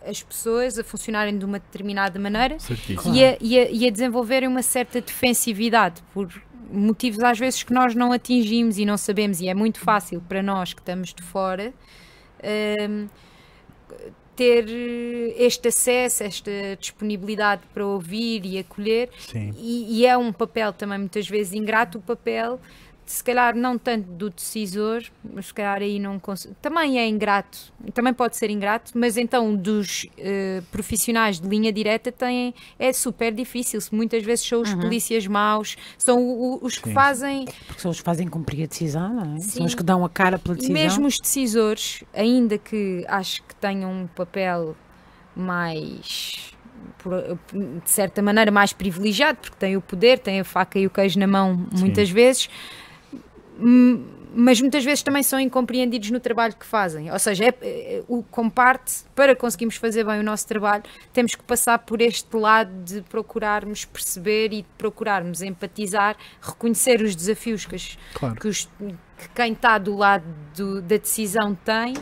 as 0.06 0.22
pessoas 0.22 0.78
a 0.78 0.84
funcionarem 0.84 1.38
de 1.38 1.44
uma 1.46 1.58
determinada 1.58 2.18
maneira. 2.20 2.58
Claro. 2.96 3.16
e, 3.16 3.24
a, 3.24 3.36
e, 3.40 3.58
a, 3.58 3.70
e 3.70 3.88
a 3.88 3.90
desenvolverem 3.90 4.46
uma 4.48 4.62
certa 4.62 5.00
defensividade 5.00 6.02
por 6.12 6.30
motivos 6.70 7.20
às 7.20 7.38
vezes 7.38 7.62
que 7.62 7.72
nós 7.72 7.94
não 7.94 8.12
atingimos 8.12 8.76
e 8.76 8.84
não 8.84 8.98
sabemos, 8.98 9.40
e 9.40 9.48
é 9.48 9.54
muito 9.54 9.80
fácil 9.80 10.20
para 10.28 10.42
nós 10.42 10.74
que 10.74 10.82
estamos 10.82 11.14
de 11.14 11.22
fora 11.22 11.72
hum, 12.90 13.06
ter 14.38 14.66
eh, 14.68 15.34
este 15.36 15.66
acesso, 15.66 16.22
esta 16.22 16.50
disponibilidade 16.78 17.62
para 17.74 17.84
ouvir 17.84 18.46
e 18.46 18.56
acolher, 18.56 19.10
Sim. 19.18 19.52
e, 19.58 19.98
e 19.98 20.06
é 20.06 20.16
um 20.16 20.32
papel 20.32 20.72
também 20.72 20.96
muitas 20.96 21.28
vezes 21.28 21.52
ingrato 21.52 21.98
o 21.98 22.00
papel. 22.00 22.60
Se 23.10 23.24
calhar 23.24 23.56
não 23.56 23.78
tanto 23.78 24.06
do 24.06 24.28
decisor, 24.28 25.02
mas 25.32 25.46
se 25.46 25.54
calhar 25.54 25.80
aí 25.80 25.98
não 25.98 26.18
cons- 26.18 26.46
também 26.60 26.98
é 26.98 27.08
ingrato, 27.08 27.72
também 27.94 28.12
pode 28.12 28.36
ser 28.36 28.50
ingrato, 28.50 28.92
mas 28.94 29.16
então 29.16 29.56
dos 29.56 30.06
eh, 30.18 30.62
profissionais 30.70 31.40
de 31.40 31.48
linha 31.48 31.72
direta 31.72 32.12
têm, 32.12 32.54
é 32.78 32.92
super 32.92 33.32
difícil, 33.32 33.80
se 33.80 33.94
muitas 33.94 34.22
vezes 34.22 34.44
são 34.46 34.60
os 34.60 34.74
polícias 34.74 35.26
maus, 35.26 35.74
são 35.96 36.18
o- 36.22 36.56
o- 36.56 36.66
os 36.66 36.76
que 36.76 36.88
Sim. 36.90 36.94
fazem 36.94 37.46
Porque 37.66 37.80
são 37.80 37.90
os 37.90 37.96
que 37.96 38.04
fazem 38.04 38.28
cumprir 38.28 38.64
a 38.64 38.66
decisão, 38.66 39.08
não 39.14 39.36
é? 39.36 39.38
Sim. 39.38 39.48
São 39.56 39.64
os 39.64 39.74
que 39.74 39.82
dão 39.82 40.04
a 40.04 40.10
cara 40.10 40.38
pela 40.38 40.54
e 40.54 40.58
decisão. 40.58 40.74
mesmo 40.82 41.06
os 41.06 41.18
decisores, 41.18 42.04
ainda 42.12 42.58
que 42.58 43.06
acho 43.08 43.42
que 43.44 43.54
tenham 43.54 43.90
um 43.90 44.06
papel 44.06 44.76
mais, 45.34 46.52
por- 46.98 47.38
de 47.82 47.90
certa 47.90 48.20
maneira, 48.20 48.50
mais 48.50 48.72
privilegiado, 48.74 49.38
porque 49.40 49.56
têm 49.56 49.76
o 49.76 49.80
poder, 49.80 50.18
têm 50.18 50.40
a 50.40 50.44
faca 50.44 50.78
e 50.78 50.86
o 50.86 50.90
queijo 50.90 51.18
na 51.18 51.26
mão 51.26 51.66
muitas 51.72 52.10
vezes, 52.10 52.48
hum, 52.48 52.87
mas 54.34 54.60
muitas 54.60 54.84
vezes 54.84 55.02
também 55.02 55.22
são 55.22 55.40
incompreendidos 55.40 56.10
no 56.10 56.20
trabalho 56.20 56.54
que 56.54 56.64
fazem. 56.66 57.10
Ou 57.10 57.18
seja, 57.18 57.44
é, 57.46 57.54
é- 57.62 58.02
o 58.06 58.22
comparte, 58.22 59.02
para 59.14 59.34
conseguirmos 59.34 59.76
fazer 59.76 60.04
bem 60.04 60.20
o 60.20 60.22
nosso 60.22 60.46
trabalho, 60.46 60.84
temos 61.12 61.34
que 61.34 61.42
passar 61.42 61.78
por 61.80 62.00
este 62.00 62.36
lado 62.36 62.70
de 62.84 63.00
procurarmos 63.02 63.84
perceber 63.84 64.52
e 64.52 64.62
de 64.62 64.68
procurarmos 64.76 65.42
empatizar, 65.42 66.16
reconhecer 66.40 67.00
os 67.02 67.16
desafios 67.16 67.64
que 67.66 67.74
as, 67.74 67.98
Claro. 68.14 68.36
que, 68.36 68.48
os- 68.48 68.68
que 69.16 69.28
quem 69.34 69.52
está 69.52 69.78
do 69.78 69.96
lado 69.96 70.24
do- 70.56 70.80
da 70.82 70.96
decisão 70.98 71.54
tem 71.54 71.94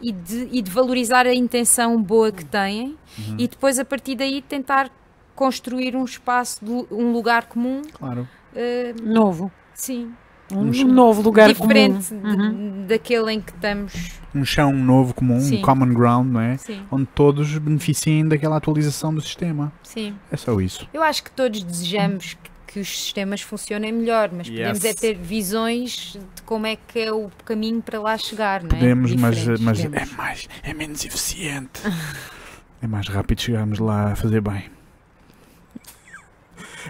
e 0.00 0.12
de, 0.12 0.48
e 0.52 0.62
de 0.62 0.70
valorizar 0.70 1.26
a 1.26 1.34
intenção 1.34 2.00
boa 2.02 2.30
que 2.30 2.44
têm 2.44 2.96
Uhum. 3.18 3.36
e 3.38 3.48
depois 3.48 3.78
a 3.78 3.84
partir 3.84 4.14
daí 4.14 4.40
tentar 4.40 4.90
construir 5.34 5.94
um 5.96 6.04
espaço, 6.04 6.60
um 6.90 7.12
lugar 7.12 7.46
comum, 7.46 7.82
Claro. 7.92 8.26
eh, 8.54 8.94
Novo. 9.02 9.50
sim, 9.74 10.14
Um, 10.52 10.58
Um 10.58 10.70
um 10.70 10.92
novo 10.92 11.22
lugar 11.22 11.48
diferente 11.52 12.08
comum. 12.08 12.22
de- 12.22 12.42
Uhum. 12.42 12.86
daquele 12.86 13.32
em 13.32 13.40
que 13.40 13.50
estamos. 13.52 13.92
Um 14.34 14.44
chão 14.44 14.72
novo 14.72 15.12
comum, 15.12 15.40
Sim. 15.40 15.58
um 15.58 15.62
common 15.62 15.92
ground, 15.92 16.30
não 16.32 16.40
é? 16.40 16.56
Sim, 16.56 16.82
Onde 16.90 17.06
todos 17.14 17.58
beneficiem 17.58 18.28
daquela 18.28 18.56
atualização 18.56 19.12
do 19.12 19.20
sistema. 19.20 19.72
sim. 19.82 20.14
É 20.30 20.36
só 20.36 20.60
isso. 20.60 20.88
Eu 20.94 21.02
acho 21.02 21.24
que 21.24 21.30
todos 21.32 21.62
desejamos 21.64 22.34
que, 22.34 22.50
que 22.74 22.80
os 22.80 22.88
sistemas 22.88 23.40
funcionem 23.40 23.90
melhor, 23.90 24.30
mas 24.32 24.48
podemos 24.48 24.84
é 24.84 24.88
Yes. 24.88 24.96
ter 25.00 25.14
visões 25.16 26.16
de 26.36 26.42
como 26.42 26.66
é 26.66 26.76
que 26.76 26.98
é 27.00 27.12
o 27.12 27.28
caminho 27.44 27.82
para 27.82 27.98
lá 28.00 28.16
chegar, 28.16 28.62
não 28.62 28.68
é? 28.70 28.78
Podemos, 28.78 29.14
mas, 29.14 29.36
Diferentes. 29.36 29.64
mas 29.64 29.84
é 29.84 30.16
mais, 30.16 30.48
é 30.62 30.74
menos 30.74 31.04
eficiente. 31.04 31.80
é 32.80 32.86
mais 32.86 33.08
rápido 33.08 33.40
chegarmos 33.40 33.78
lá 33.80 34.12
a 34.12 34.16
fazer 34.16 34.40
bem. 34.42 34.64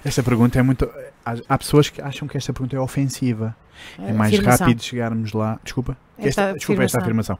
Esta 0.04 0.22
pergunta 0.22 0.58
é 0.58 0.62
muito. 0.62 0.90
Há, 1.48 1.58
pessoas 1.58 1.90
que 1.90 2.00
acham 2.00 2.28
que 2.28 2.36
esta 2.36 2.52
pergunta 2.52 2.76
é 2.76 2.80
ofensiva. 2.80 3.56
É 3.98 4.12
mais 4.12 4.32
Afirmação. 4.32 4.66
rápido 4.66 4.82
chegarmos 4.82 5.32
lá. 5.32 5.58
Desculpa. 5.64 5.96
Esta 6.16 6.28
Esta, 6.42 6.52
desculpa 6.54 6.82
esta 6.84 7.00
afirmação. 7.00 7.38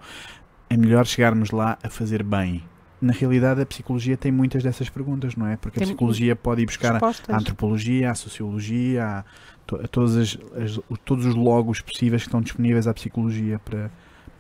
É 0.69 0.77
melhor 0.77 1.07
chegarmos 1.07 1.51
lá 1.53 1.79
a 1.83 1.89
fazer 1.89 2.23
bem. 2.23 2.63
Na 3.01 3.13
realidade, 3.13 3.61
a 3.61 3.67
psicologia 3.67 4.17
tem 4.17 4.33
muitas 4.33 4.63
dessas 4.63 4.89
perguntas, 4.89 5.37
não 5.37 5.47
é? 5.47 5.57
Porque 5.57 5.79
a 5.79 5.81
Tem 5.81 5.89
psicologia 5.89 6.35
pode 6.35 6.63
ir 6.63 6.67
buscar 6.67 6.89
a, 6.91 6.93
Respostas. 6.95 7.35
a 7.35 7.39
antropologia, 7.39 8.11
a 8.11 8.15
sociologia, 8.15 9.05
a, 9.05 9.25
to- 9.67 9.77
a 9.77 9.87
todas 9.87 10.17
as, 10.17 10.39
as- 10.61 10.81
todos 11.05 11.25
os 11.27 11.35
logos 11.35 11.81
possíveis 11.81 12.23
que 12.23 12.29
estão 12.29 12.41
disponíveis 12.41 12.87
à 12.87 12.95
psicologia 12.95 13.59
para, 13.61 13.91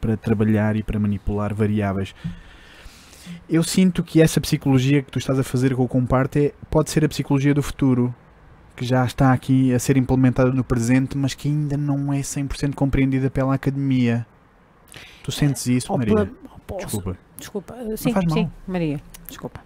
para 0.00 0.16
trabalhar 0.16 0.74
e 0.74 0.82
para 0.82 0.98
manipular 0.98 1.54
variáveis. 1.54 2.14
Eu 3.48 3.62
sinto 3.62 4.02
que 4.02 4.20
essa 4.22 4.40
psicologia 4.40 5.02
que 5.02 5.10
tu 5.10 5.18
estás 5.18 5.38
a 5.38 5.44
fazer 5.44 5.74
com 5.76 5.82
o 5.84 5.88
comparte 5.88 6.46
é- 6.46 6.54
pode 6.70 6.90
ser 6.90 7.04
a 7.04 7.08
psicologia 7.08 7.52
do 7.54 7.62
futuro. 7.62 8.14
Que 8.76 8.84
já 8.84 9.04
está 9.04 9.32
aqui 9.32 9.72
a 9.74 9.78
ser 9.78 9.96
implementada 9.96 10.52
no 10.52 10.62
presente, 10.62 11.16
mas 11.16 11.34
que 11.34 11.48
ainda 11.48 11.76
não 11.76 12.12
é 12.12 12.20
100% 12.20 12.74
compreendida 12.74 13.30
pela 13.30 13.54
academia. 13.54 14.26
Tu 15.22 15.32
sentes 15.32 15.66
isso, 15.66 15.96
Maria? 15.96 16.30
posso- 16.66 16.86
Desculpa. 16.86 17.18
Desculpa. 17.38 17.76
Sim, 17.96 18.12
faz 18.12 18.24
mal. 18.26 18.34
sim, 18.38 18.50
Maria. 18.66 19.00
Desculpa. 19.28 19.60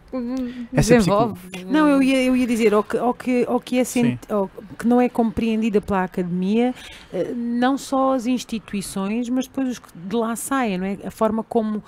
Essa 0.73 0.97
Desenvolve. 0.97 1.39
Não, 1.67 1.87
eu 1.87 2.03
ia, 2.03 2.23
eu 2.25 2.35
ia 2.35 2.47
dizer, 2.47 2.73
ou 2.75 2.83
que, 2.83 2.97
ou 2.97 3.13
que, 3.15 3.45
ou 3.49 3.61
que, 3.61 3.79
é 3.79 3.85
sent, 3.85 4.19
ou 4.31 4.51
que 4.79 4.87
não 4.87 5.01
é 5.01 5.09
compreendida 5.09 5.81
pela 5.81 6.05
academia, 6.05 6.75
eh, 7.13 7.33
não 7.35 7.77
só 7.79 8.15
as 8.15 8.27
instituições, 8.27 9.29
mas 9.29 9.47
depois 9.47 9.69
os 9.69 9.79
que 9.79 9.89
de 9.95 10.17
lá 10.17 10.35
saem, 10.35 10.79
não 10.79 10.87
é? 10.87 10.99
A 11.05 11.11
forma 11.11 11.45
como, 11.45 11.83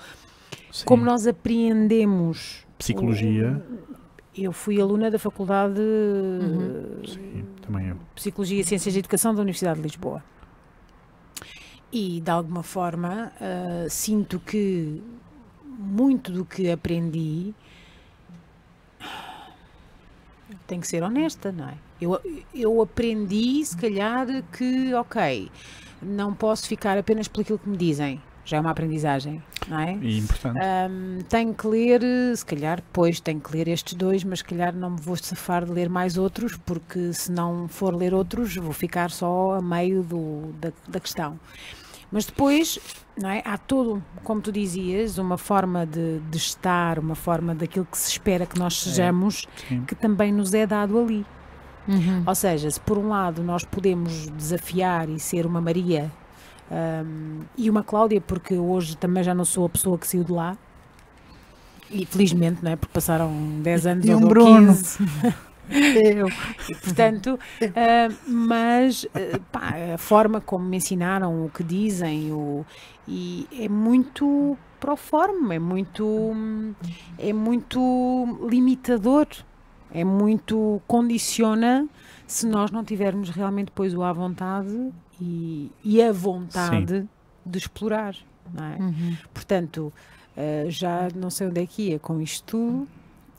Sim. 0.71 0.85
como 0.85 1.03
nós 1.03 1.25
apreendemos. 1.27 2.65
Psicologia. 2.77 3.61
Eu 4.35 4.51
fui 4.51 4.81
aluna 4.81 5.11
da 5.11 5.19
Faculdade 5.19 5.79
Uhum. 5.79 7.01
de 7.01 7.11
Sim, 7.11 7.45
também 7.61 7.87
eu. 7.89 7.97
Psicologia 8.15 8.61
e 8.61 8.63
Ciências 8.63 8.93
de 8.93 8.99
Educação 8.99 9.33
da 9.35 9.41
Universidade 9.41 9.77
de 9.79 9.83
Lisboa. 9.83 10.23
E, 11.91 12.19
de 12.21 12.31
alguma 12.31 12.63
forma, 12.63 13.31
ah, 13.39 13.85
sinto 13.89 14.39
que 14.39 15.01
muito 15.77 16.31
do 16.31 16.43
que 16.45 16.71
aprendi 16.71 17.53
tem 20.65 20.79
que 20.79 20.87
ser 20.87 21.03
honesta, 21.03 21.51
não 21.51 21.69
é? 21.69 21.75
Eu, 22.01 22.19
eu 22.53 22.81
aprendi, 22.81 23.63
se 23.65 23.77
calhar, 23.77 24.25
que, 24.57 24.93
ok, 24.93 25.51
não 26.01 26.33
posso 26.33 26.67
ficar 26.67 26.97
apenas 26.97 27.27
por 27.27 27.41
aquilo 27.41 27.59
que 27.59 27.69
me 27.69 27.77
dizem. 27.77 28.21
Já 28.45 28.57
é 28.57 28.59
uma 28.59 28.71
aprendizagem, 28.71 29.41
não 29.67 29.79
é? 29.79 29.97
E 30.01 30.19
importante. 30.19 30.59
Ahm, 30.59 31.19
tenho 31.29 31.53
que 31.53 31.65
ler, 31.65 32.01
se 32.35 32.45
calhar, 32.45 32.77
depois 32.77 33.19
tenho 33.19 33.39
que 33.39 33.51
ler 33.55 33.67
estes 33.69 33.93
dois, 33.93 34.23
mas 34.23 34.39
se 34.39 34.45
calhar 34.45 34.75
não 34.75 34.91
me 34.91 34.99
vou 34.99 35.15
safar 35.15 35.63
de 35.63 35.71
ler 35.71 35.89
mais 35.89 36.17
outros, 36.17 36.57
porque 36.57 37.13
se 37.13 37.31
não 37.31 37.67
for 37.67 37.95
ler 37.95 38.13
outros, 38.13 38.55
vou 38.55 38.73
ficar 38.73 39.09
só 39.11 39.53
a 39.53 39.61
meio 39.61 40.03
do, 40.03 40.53
da, 40.59 40.71
da 40.87 40.99
questão. 40.99 41.39
Mas 42.11 42.25
depois, 42.25 42.77
não 43.19 43.29
é? 43.29 43.41
Há 43.43 43.57
todo, 43.57 44.03
como 44.23 44.39
tu 44.39 44.51
dizias, 44.51 45.17
uma 45.17 45.37
forma 45.37 45.85
de, 45.85 46.19
de 46.29 46.37
estar, 46.37 46.99
uma 46.99 47.15
forma 47.15 47.55
daquilo 47.55 47.87
que 47.89 47.97
se 47.97 48.11
espera 48.11 48.45
que 48.45 48.59
nós 48.59 48.79
sejamos, 48.81 49.47
Sim. 49.67 49.83
que 49.85 49.95
também 49.95 50.31
nos 50.31 50.53
é 50.53 50.67
dado 50.67 50.99
ali. 50.99 51.25
Uhum. 51.87 52.23
Ou 52.25 52.35
seja, 52.35 52.69
se 52.69 52.79
por 52.79 52.97
um 52.97 53.09
lado 53.09 53.41
nós 53.41 53.63
podemos 53.63 54.27
desafiar 54.29 55.09
e 55.09 55.19
ser 55.19 55.45
uma 55.45 55.59
Maria 55.59 56.11
hum, 56.71 57.41
e 57.57 57.69
uma 57.69 57.83
Cláudia, 57.83 58.21
porque 58.21 58.55
hoje 58.55 58.97
também 58.97 59.23
já 59.23 59.33
não 59.33 59.45
sou 59.45 59.65
a 59.65 59.69
pessoa 59.69 59.97
que 59.97 60.07
saiu 60.07 60.23
de 60.23 60.31
lá, 60.31 60.57
e 61.93 62.05
felizmente, 62.05 62.63
não 62.63 62.71
é? 62.71 62.75
Porque 62.75 62.93
passaram 62.93 63.31
10 63.61 63.85
anos 63.85 64.05
E 64.05 64.15
um 64.15 64.27
Bruno. 64.27 64.67
15. 64.67 64.97
Eu. 65.69 66.27
E, 66.69 66.75
portanto, 66.75 67.39
ah, 67.75 68.13
mas 68.27 69.07
ah, 69.15 69.39
pá, 69.51 69.73
a 69.93 69.97
forma 69.97 70.41
como 70.41 70.65
me 70.65 70.77
ensinaram, 70.77 71.45
o 71.45 71.49
que 71.49 71.63
dizem, 71.63 72.31
o, 72.33 72.65
e 73.07 73.47
é 73.57 73.69
muito 73.69 74.57
pro 74.79 74.97
forma, 74.97 75.55
é 75.55 75.59
muito, 75.59 76.35
é 77.17 77.31
muito 77.31 78.37
limitador, 78.49 79.27
é 79.93 80.03
muito 80.03 80.81
condiciona 80.85 81.87
se 82.27 82.45
nós 82.45 82.69
não 82.69 82.83
tivermos 82.83 83.29
realmente 83.29 83.67
depois 83.67 83.93
o 83.93 84.03
à 84.03 84.11
vontade 84.11 84.91
e, 85.23 85.71
e 85.83 86.01
a 86.01 86.11
vontade 86.11 87.05
de 87.45 87.57
explorar, 87.57 88.15
não 88.53 88.63
é? 88.65 88.75
Uhum. 88.77 89.17
Portanto, 89.33 89.93
ah, 90.37 90.65
já 90.69 91.07
não 91.15 91.29
sei 91.29 91.47
onde 91.47 91.61
é 91.61 91.65
que 91.65 91.89
ia 91.91 91.99
com 91.99 92.19
isto 92.21 92.43
tudo, 92.45 92.87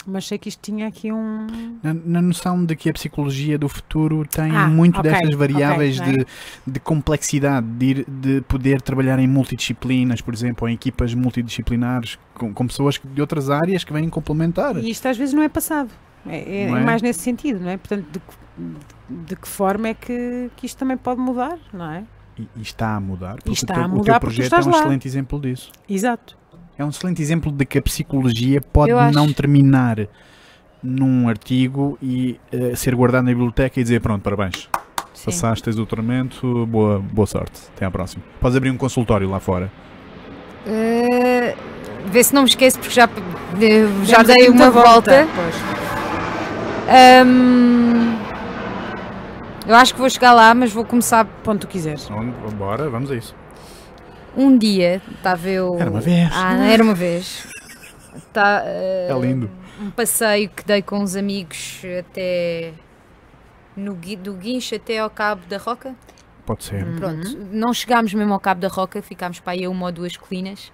mas 0.07 0.27
sei 0.27 0.37
que 0.37 0.51
isto 0.51 0.61
tinha 0.63 0.87
aqui 0.87 1.11
um. 1.11 1.79
Na, 1.83 1.95
na 1.95 2.21
noção 2.23 2.63
de 2.65 2.77
que 2.77 2.91
a 2.91 2.93
psicologia 2.93 3.57
do 3.59 3.69
futuro 3.71 4.27
tem 4.27 4.51
Ah, 4.55 4.67
muito 4.69 4.99
ok, 4.99 5.11
destas 5.11 5.35
variáveis 5.35 5.99
ok, 5.99 6.13
não 6.13 6.21
é? 6.21 6.25
de, 6.67 6.73
de 6.73 6.81
complexidade, 6.81 7.67
de, 7.67 7.87
ir- 7.87 8.07
de 8.07 8.41
poder 8.43 8.83
trabalhar 8.83 9.19
em 9.19 9.27
multidisciplinas, 9.27 10.21
por 10.21 10.35
exemplo, 10.35 10.65
ou 10.67 10.69
em 10.69 10.75
equipas 10.75 11.15
multidisciplinares, 11.15 12.19
com, 12.35 12.53
com 12.53 12.67
pessoas 12.67 13.01
de 13.03 13.21
outras 13.21 13.49
áreas 13.49 13.83
que 13.83 13.93
vêm 13.95 14.09
complementar. 14.11 14.77
E 14.77 14.91
isto 14.91 15.07
às 15.09 15.17
vezes 15.17 15.33
não 15.35 15.43
é 15.43 15.49
passado. 15.49 15.91
É, 16.27 16.39
é- 16.39 16.63
é 16.65 16.69
mais 16.71 17.03
nesse 17.03 17.21
sentido, 17.21 17.61
não 17.61 17.71
é? 17.71 17.77
Portanto, 17.77 18.07
de, 18.11 18.19
que- 18.19 18.35
de 19.27 19.37
que 19.37 19.49
forma 19.49 19.89
é 19.89 19.95
que, 19.95 20.51
que 20.57 20.67
isto 20.67 20.79
também 20.79 20.97
pode 20.97 21.21
mudar, 21.21 21.59
não 21.73 21.91
é? 21.91 22.05
E, 22.39 22.49
e 22.57 22.63
está 22.63 22.97
a 22.97 23.01
mudar. 23.01 23.37
Porque 23.37 23.51
está 23.53 23.75
o 23.75 23.77
teu, 23.77 23.85
a 23.85 23.87
o 23.87 23.91
mudar 23.91 24.05
teu 24.05 24.21
porque 24.21 24.35
tu 24.35 24.37
projeto 24.37 24.45
estás 24.47 24.67
é 24.67 24.69
um 24.69 24.73
lá. 24.73 24.79
excelente 24.79 25.07
exemplo 25.09 25.41
disso. 25.41 25.71
Exato. 25.89 26.37
É 26.77 26.85
um 26.85 26.89
excelente 26.89 27.23
exemplo 27.23 27.53
de 27.53 27.65
que 27.65 27.79
a 27.79 27.83
psicologia 27.83 28.61
pode 28.61 28.91
Eu 28.91 28.99
acho. 28.99 29.15
não 29.15 29.33
terminar 29.33 30.09
num 30.83 31.29
artigo 31.29 31.97
e 32.03 32.39
eh, 32.51 32.75
ser 32.75 32.95
guardado 32.95 33.25
na 33.25 33.31
biblioteca 33.31 33.79
e 33.79 33.83
dizer 33.83 34.01
pronto, 34.01 34.23
parabéns, 34.23 34.69
Sim. 35.15 35.25
passaste, 35.27 35.63
tens 35.65 35.75
o 35.75 35.77
doutoramento, 35.77 36.67
boa, 36.67 36.99
boa 36.99 37.27
sorte, 37.27 37.61
até 37.77 37.87
à 37.87 37.91
próxima. 37.91 38.25
Podes 38.41 38.57
abrir 38.57 38.71
um 38.71 38.77
consultório 38.77 39.29
lá 39.31 39.39
fora. 39.41 39.71
Uh, 40.67 41.57
vê 42.11 42.25
se 42.25 42.35
não 42.35 42.43
me 42.43 42.49
esqueço, 42.49 42.79
porque 42.81 42.95
já, 42.95 43.05
eh, 43.05 44.05
já 44.05 44.23
dei 44.23 44.49
uma 44.49 44.71
volta. 44.71 45.27
Pois. 45.35 45.94
Um, 46.87 48.15
eu 49.67 49.75
acho 49.75 49.95
que 49.95 50.01
vou 50.01 50.11
chegar 50.11 50.33
lá, 50.33 50.55
mas 50.55 50.73
vou 50.73 50.85
começar. 50.85 51.27
Quando 51.45 51.61
tu 51.61 51.67
quiseres. 51.69 52.09
Bora, 52.57 52.89
vamos 52.91 53.11
a 53.11 53.17
isso. 53.17 53.35
Um 54.37 54.57
dia, 54.59 55.01
estava 55.17 55.49
eu. 55.49 55.77
Era 55.79 55.91
uma 55.91 56.01
vez. 56.01 56.31
Ah, 56.33 56.67
era 56.67 56.83
uma 56.83 56.95
vez. 56.95 57.47
Tá, 58.33 58.63
É 58.65 59.09
uh, 59.15 59.21
lindo. 59.21 59.51
um 59.81 59.91
passeio 59.91 60.49
que 60.51 60.65
dei 60.65 60.83
com 60.83 60.99
uns 60.99 61.17
amigos 61.17 61.83
até. 61.99 62.73
No, 63.77 63.95
do 63.95 64.35
Guincho 64.35 64.75
até 64.77 64.99
ao 64.99 65.11
Cabo 65.11 65.43
da 65.49 65.57
Roca. 65.59 65.95
Pode 66.47 66.65
ser. 66.65 66.85
Hum. 66.87 66.97
Pronto, 66.97 67.39
não 67.53 67.73
chegámos 67.73 68.13
mesmo 68.15 68.33
ao 68.33 68.39
Cabo 68.41 68.61
da 68.61 68.69
Roca, 68.69 69.01
ficámos 69.03 69.41
para 69.41 69.55
aí 69.55 69.65
a 69.65 69.71
uma 69.71 69.87
ou 69.87 69.93
duas 69.93 70.17
colinas 70.17 70.71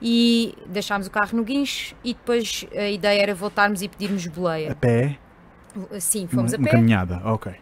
e 0.00 0.54
deixámos 0.66 1.06
o 1.06 1.10
carro 1.10 1.36
no 1.36 1.44
guincho 1.44 1.94
e 2.02 2.14
depois 2.14 2.66
a 2.74 2.88
ideia 2.88 3.20
era 3.22 3.34
voltarmos 3.34 3.82
e 3.82 3.88
pedirmos 3.88 4.26
A 4.26 4.30
boleia. 4.30 4.74
pé, 4.74 5.18
Sim, 6.00 6.22
uma, 6.22 6.28
fomos 6.28 6.54
a 6.54 6.56
uma 6.56 6.64
pé 6.64 6.70
caminhada, 6.70 7.20
ok. 7.24 7.52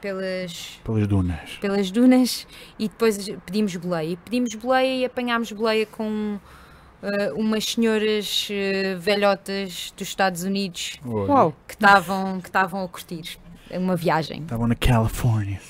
pelas, 0.00 0.80
Pelas 0.84 1.06
dunas. 1.06 1.50
pelas 1.60 1.90
dunas 1.90 2.46
e 2.78 2.88
depois 2.88 3.28
pedimos 3.44 3.76
boleia. 3.76 4.10
E 4.10 4.16
pedimos 4.16 4.54
boleia 4.54 5.02
e 5.02 5.04
apanhámos 5.04 5.52
boleia 5.52 5.86
com 5.86 6.38
eh, 7.02 7.32
umas 7.34 7.64
senhoras 7.64 8.48
eh, 8.50 8.96
velhotas 8.98 9.92
dos 9.96 10.08
Estados 10.08 10.42
Unidos 10.42 10.98
Uau. 11.04 11.54
que 11.68 11.74
estavam 11.74 12.40
que 12.40 12.48
estavam 12.48 12.84
a 12.84 12.88
curtir 12.88 13.38
uma 13.70 13.96
viagem. 13.96 14.42
Estavam 14.42 14.66
na 14.66 14.74
Califórnia. 14.74 15.60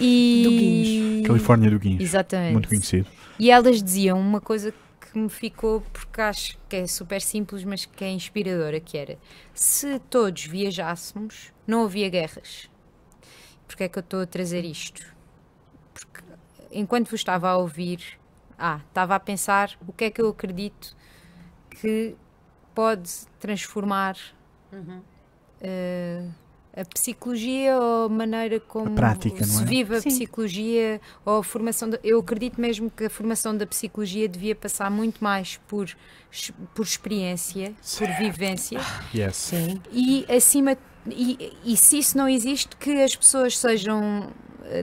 E... 0.00 1.22
Califórnia 1.26 1.70
do 1.70 1.78
Guincho. 1.78 2.02
Exatamente. 2.02 2.52
Muito 2.52 2.68
conhecido. 2.68 3.06
E 3.38 3.50
elas 3.50 3.82
diziam 3.82 4.18
uma 4.18 4.40
coisa 4.40 4.72
que 5.14 5.18
me 5.20 5.28
ficou, 5.28 5.80
porque 5.92 6.20
acho 6.20 6.58
que 6.68 6.74
é 6.74 6.86
super 6.88 7.22
simples, 7.22 7.62
mas 7.62 7.86
que 7.86 8.04
é 8.04 8.10
inspiradora, 8.10 8.80
que 8.80 8.98
era, 8.98 9.16
se 9.52 10.00
todos 10.00 10.44
viajássemos, 10.44 11.52
não 11.64 11.84
havia 11.84 12.08
guerras. 12.08 12.68
Porquê 13.64 13.84
é 13.84 13.88
que 13.88 13.96
eu 13.96 14.00
estou 14.00 14.22
a 14.22 14.26
trazer 14.26 14.64
isto? 14.64 15.14
Porque 15.94 16.20
enquanto 16.72 17.10
vos 17.10 17.20
estava 17.20 17.48
a 17.48 17.56
ouvir, 17.56 18.18
ah, 18.58 18.80
estava 18.88 19.14
a 19.14 19.20
pensar 19.20 19.78
o 19.86 19.92
que 19.92 20.06
é 20.06 20.10
que 20.10 20.20
eu 20.20 20.28
acredito 20.28 20.96
que 21.70 22.16
pode 22.74 23.08
transformar 23.38 24.16
eh, 25.60 26.28
a 26.76 26.84
psicologia 26.84 27.76
ou 27.78 28.06
a 28.06 28.08
maneira 28.08 28.58
como 28.58 28.90
prática, 28.94 29.46
não 29.46 29.54
se 29.54 29.62
é? 29.62 29.66
vive 29.66 29.94
a 29.96 30.00
Sim. 30.00 30.08
psicologia 30.08 31.00
ou 31.24 31.38
a 31.38 31.44
formação. 31.44 31.88
da- 31.90 32.00
eu 32.02 32.18
acredito 32.18 32.60
mesmo 32.60 32.90
que 32.90 33.04
a 33.04 33.10
formação 33.10 33.56
da 33.56 33.66
psicologia 33.66 34.28
devia 34.28 34.54
passar 34.56 34.90
muito 34.90 35.22
mais 35.22 35.58
por, 35.68 35.88
por 36.74 36.82
experiência, 36.84 37.72
por 37.98 38.08
vivência 38.18 38.80
Yes. 39.14 39.36
Sim. 39.36 39.80
e 39.92 40.26
acima 40.28 40.76
e, 41.06 41.52
e 41.64 41.76
se 41.76 41.98
isso 41.98 42.16
não 42.18 42.28
existe 42.28 42.74
que 42.76 42.90
as 43.02 43.14
pessoas 43.14 43.56
sejam 43.58 44.30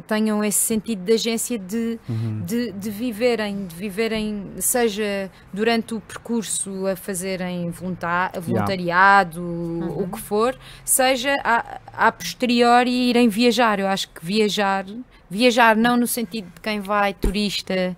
tenham 0.07 0.43
esse 0.43 0.59
sentido 0.59 1.03
de 1.03 1.13
agência 1.13 1.57
de, 1.57 1.99
Uhum. 2.07 2.41
de, 2.45 2.71
de 2.71 2.89
viverem 2.89 3.65
de 3.65 3.75
viverem 3.75 4.51
seja 4.59 5.29
durante 5.53 5.93
o 5.93 5.99
percurso 6.01 6.85
a 6.87 6.95
fazerem 6.95 7.69
volunta- 7.71 8.31
voluntariado 8.39 9.41
o 9.41 10.07
que 10.11 10.19
for 10.19 10.57
seja 10.85 11.35
a, 11.43 11.79
a 12.07 12.11
posteriori 12.11 12.91
irem 13.09 13.27
viajar. 13.29 13.79
Eu 13.79 13.87
acho 13.87 14.07
que 14.09 14.23
viajar 14.25 14.85
viajar 15.29 15.75
não 15.77 15.95
no 15.95 16.05
sentido 16.07 16.45
de 16.53 16.59
quem 16.61 16.81
vai 16.81 17.13
turista 17.13 17.95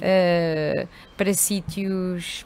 eh, 0.00 0.86
para 1.16 1.32
sítios 1.32 2.44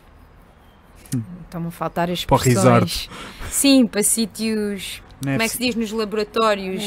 estão-me 1.44 1.68
a 1.68 1.70
faltar 1.70 2.10
as 2.10 2.24
Para 2.24 2.34
o 2.34 2.38
expressões. 2.38 3.08
Sim 3.50 3.86
para 3.86 4.02
sítios 4.02 5.02
como 5.22 5.30
é 5.30 5.38
que 5.38 5.48
se 5.48 5.58
diz 5.58 5.74
nos 5.74 5.90
laboratórios 5.92 6.82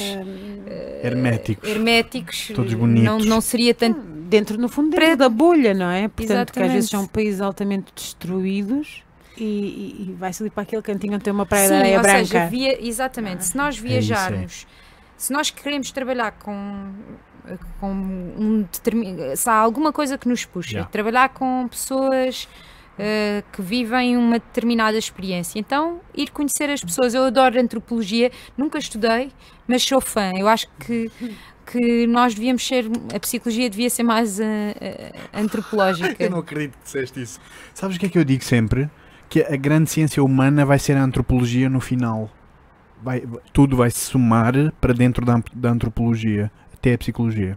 Eh, 0.67 1.01
Herméticos. 1.03 1.69
herméticos 1.69 2.51
Todos 2.55 2.71
não, 2.73 2.79
bonitos. 2.79 3.25
não 3.25 3.41
seria 3.41 3.73
tanto 3.73 3.99
Dentro, 4.29 4.59
no 4.59 4.69
fundo, 4.69 4.91
dentro 4.95 5.17
da 5.17 5.27
bolha, 5.27 5.73
não 5.73 5.89
é? 5.89 6.07
Portanto, 6.07 6.53
que 6.53 6.59
às 6.61 6.71
vezes 6.71 6.87
são 6.91 7.07
países 7.07 7.41
altamente 7.41 7.91
destruídos 7.95 9.03
e, 9.35 9.43
e- 9.43 10.05
e 10.09 10.15
vai-se 10.19 10.43
ali 10.43 10.51
para 10.51 10.61
aquele 10.61 10.83
cantinho 10.83 11.15
onde 11.15 11.23
tem 11.23 11.33
uma 11.33 11.47
praia 11.47 11.63
de 11.63 11.69
Sim, 11.73 11.79
areia 11.79 11.95
ou 11.97 12.03
branca. 12.03 12.25
seja, 12.25 12.45
via, 12.45 12.87
exatamente, 12.87 13.45
se 13.45 13.57
nós 13.57 13.77
é. 13.77 13.81
viajarmos 13.81 14.67
se 15.17 15.33
nós 15.33 15.49
queremos 15.49 15.91
trabalhar 15.91 16.31
com, 16.33 16.91
com 17.79 17.91
um 17.91 18.61
determin... 18.71 19.17
se 19.35 19.49
há 19.49 19.53
alguma 19.55 19.91
coisa 19.91 20.15
que 20.17 20.29
nos 20.29 20.45
puxa, 20.45 20.73
Yeah. 20.73 20.89
trabalhar 20.91 21.29
com 21.29 21.67
pessoas 21.67 22.47
eh, 22.99 23.43
que 23.51 23.61
vivem 23.61 24.17
uma 24.17 24.39
determinada 24.39 24.97
experiência, 24.97 25.57
então 25.57 26.01
ir 26.13 26.29
conhecer 26.31 26.69
as 26.69 26.83
pessoas. 26.83 27.13
Eu 27.13 27.23
adoro 27.23 27.59
antropologia, 27.59 28.31
nunca 28.57 28.77
estudei, 28.77 29.31
mas 29.67 29.83
sou 29.83 30.01
fã. 30.01 30.33
Eu 30.37 30.47
acho 30.47 30.67
que 30.79 31.09
que 31.71 32.07
nós 32.07 32.33
devíamos 32.33 32.65
ser, 32.65 32.85
a 33.13 33.19
psicologia 33.19 33.69
devia 33.69 33.91
ser 33.91 34.01
mais 34.01 34.39
eh, 34.39 34.75
eh, 34.81 35.13
antropológica. 35.31 36.15
Eu 36.17 36.31
não 36.31 36.39
acredito 36.39 36.75
que 36.77 36.83
disseste 36.83 37.21
isso. 37.21 37.39
Sabes 37.75 37.95
o 37.95 37.99
que 37.99 38.07
é 38.07 38.09
que 38.09 38.17
eu 38.17 38.23
digo 38.23 38.43
sempre? 38.43 38.89
Que 39.29 39.43
a 39.43 39.55
grande 39.55 39.87
ciência 39.87 40.23
humana 40.23 40.65
vai 40.65 40.79
ser 40.79 40.97
a 40.97 41.03
antropologia 41.03 41.69
no 41.69 41.79
final. 41.79 42.27
Vai, 43.03 43.23
tudo 43.53 43.77
vai 43.77 43.91
se 43.91 43.99
somar 43.99 44.53
para 44.81 44.93
dentro 44.93 45.23
da, 45.23 45.39
da 45.53 45.69
antropologia, 45.69 46.51
até 46.73 46.95
a 46.95 46.97
psicologia. 46.97 47.55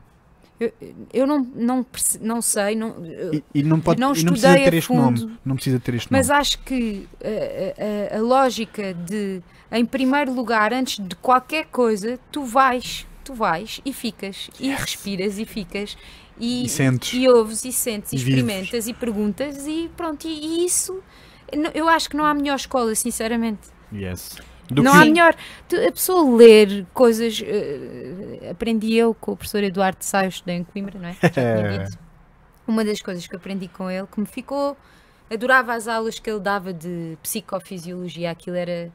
Eu, 0.62 0.72
eu 1.12 1.26
não, 1.26 1.40
não, 1.54 1.86
não 2.20 2.40
sei, 2.42 2.74
não, 2.76 2.96
E, 3.32 3.42
e 3.54 3.62
não, 3.62 3.80
pode, 3.80 4.00
não 4.00 4.14
e 4.14 4.22
não 4.22 4.32
precisa 4.32 4.54
ter 4.54 4.74
este 4.74 4.86
fundo, 4.88 5.20
nome. 5.26 5.38
Não 5.44 5.54
precisa 5.56 5.80
ter 5.80 5.94
este 5.94 6.12
mas 6.12 6.28
nome. 6.28 6.40
acho 6.40 6.58
que 6.60 7.08
a, 7.22 8.14
a- 8.14 8.18
a 8.18 8.20
lógica 8.20 8.94
de, 8.94 9.42
em 9.70 9.84
primeiro 9.84 10.32
lugar, 10.32 10.72
antes 10.72 10.98
de 11.04 11.16
qualquer 11.16 11.66
coisa, 11.66 12.18
tu 12.30 12.44
vais, 12.44 13.06
tu 13.24 13.34
vais 13.34 13.80
e 13.84 13.92
ficas, 13.92 14.50
e 14.60 14.70
respiras 14.70 15.38
e 15.38 15.44
ficas, 15.44 15.96
e, 16.38 16.64
E 16.64 16.68
sentes. 16.68 17.12
e 17.12 17.28
ouves 17.28 17.64
e 17.64 17.72
sentes, 17.72 18.12
e 18.12 18.16
E 18.16 18.18
vives. 18.18 18.38
experimentas 18.40 18.86
e 18.88 18.94
perguntas, 18.94 19.66
e 19.66 19.90
pronto, 19.96 20.26
e, 20.26 20.30
e 20.62 20.64
isso, 20.66 21.00
eu 21.74 21.88
acho 21.88 22.08
que 22.08 22.16
não 22.16 22.24
há 22.24 22.32
melhor 22.34 22.56
escola, 22.56 22.94
sinceramente. 22.94 23.60
Yes. 23.92 24.36
Do 24.70 24.82
não 24.82 24.92
que 24.92 24.98
há 24.98 25.04
melhor. 25.04 25.34
A 25.88 25.92
pessoa 25.92 26.36
ler 26.36 26.86
coisas. 26.94 27.42
eh, 27.44 28.50
aprendi 28.50 28.94
eu 28.94 29.14
com 29.14 29.32
o 29.32 29.36
professor 29.36 29.62
Eduardo 29.62 29.98
eu 30.22 30.28
estudei 30.28 30.56
em 30.56 30.64
Coimbra, 30.64 30.98
não 30.98 31.08
é? 31.08 31.16
Dito. 31.84 31.98
Uma 32.66 32.84
das 32.84 33.00
coisas 33.02 33.26
que 33.26 33.36
aprendi 33.36 33.68
com 33.68 33.90
ele 33.90 34.06
que 34.06 34.20
me 34.20 34.26
ficou. 34.26 34.76
Adorava 35.30 35.74
as 35.74 35.88
aulas 35.88 36.18
que 36.18 36.30
ele 36.30 36.40
dava 36.40 36.72
de 36.72 37.16
psicofisiologia. 37.22 38.30
Aquilo 38.30 38.56
era. 38.56 38.90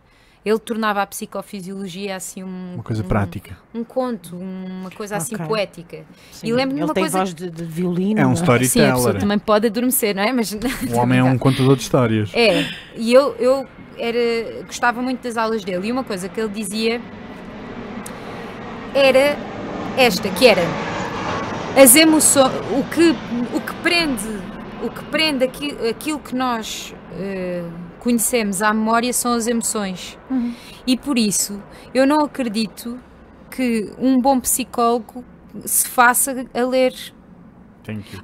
Ele 0.48 0.60
tornava 0.60 1.02
a 1.02 1.06
psicofisiologia 1.08 2.16
assim 2.16 2.42
um. 2.44 2.76
Uma 2.76 2.84
coisa 2.84 3.04
um- 3.04 3.08
prática. 3.08 3.58
Um 3.74 3.84
conto, 3.84 4.36
uma 4.36 4.90
coisa 4.92 5.18
assim 5.18 5.36
poética. 5.36 6.06
Sim, 6.32 6.48
E 6.48 6.54
lembro-me 6.54 6.80
ele 6.82 6.86
uma 6.88 6.94
tem 6.94 7.04
coisa- 7.04 7.18
voz 7.18 7.34
de, 7.34 7.50
de 7.50 7.64
violino. 7.66 8.20
É 8.22 8.26
um 8.26 8.30
não 8.30 8.36
Sim, 8.38 8.44
a 8.44 8.46
pessoa 8.58 8.86
storyteller. 8.86 9.20
também 9.20 9.40
pode 9.40 9.68
adormecer, 9.68 10.16
não 10.16 10.24
é? 10.24 10.32
Mas. 10.32 10.54
O 10.94 10.98
homem 10.98 11.20
é 11.20 11.24
um 11.24 11.38
contador 11.38 11.76
de 11.76 11.82
histórias. 11.82 12.32
É, 12.34 12.66
e 12.96 13.12
eu, 13.14 13.36
eu 13.36 13.68
era, 13.98 14.64
gostava 14.66 15.02
muito 15.02 15.22
das 15.22 15.36
aulas 15.36 15.64
dele. 15.66 15.88
E 15.88 15.92
uma 15.92 16.04
coisa 16.06 16.30
que 16.30 16.40
ele 16.40 16.50
dizia 16.54 17.02
era 18.94 19.38
esta, 19.98 20.30
que 20.30 20.48
era 20.48 20.62
as 21.76 21.96
emoções, 21.96 22.52
o 22.72 22.84
que, 22.86 23.10
o 23.56 23.62
que 23.62 23.74
prende, 23.84 24.28
o 24.82 24.90
que 24.90 25.04
prende 25.06 25.44
aqui, 25.44 25.76
aquilo 25.90 26.20
que 26.20 26.34
nós 26.36 26.94
eh, 27.20 27.64
conhecemos 27.98 28.62
à 28.62 28.74
memória 28.74 29.12
são 29.14 29.34
as 29.34 29.48
emoções. 29.48 30.18
Uhum. 30.30 30.54
E 30.86 30.98
por 30.98 31.18
isso 31.18 31.62
eu 31.94 32.06
não 32.08 32.22
acredito 32.26 32.98
que 33.50 33.92
um 33.98 34.20
bom 34.20 34.40
psicólogo 34.40 35.24
se 35.66 35.88
faça 35.88 36.46
a 36.54 36.62
ler, 36.66 36.94
Thank 37.84 38.14
you. 38.14 38.22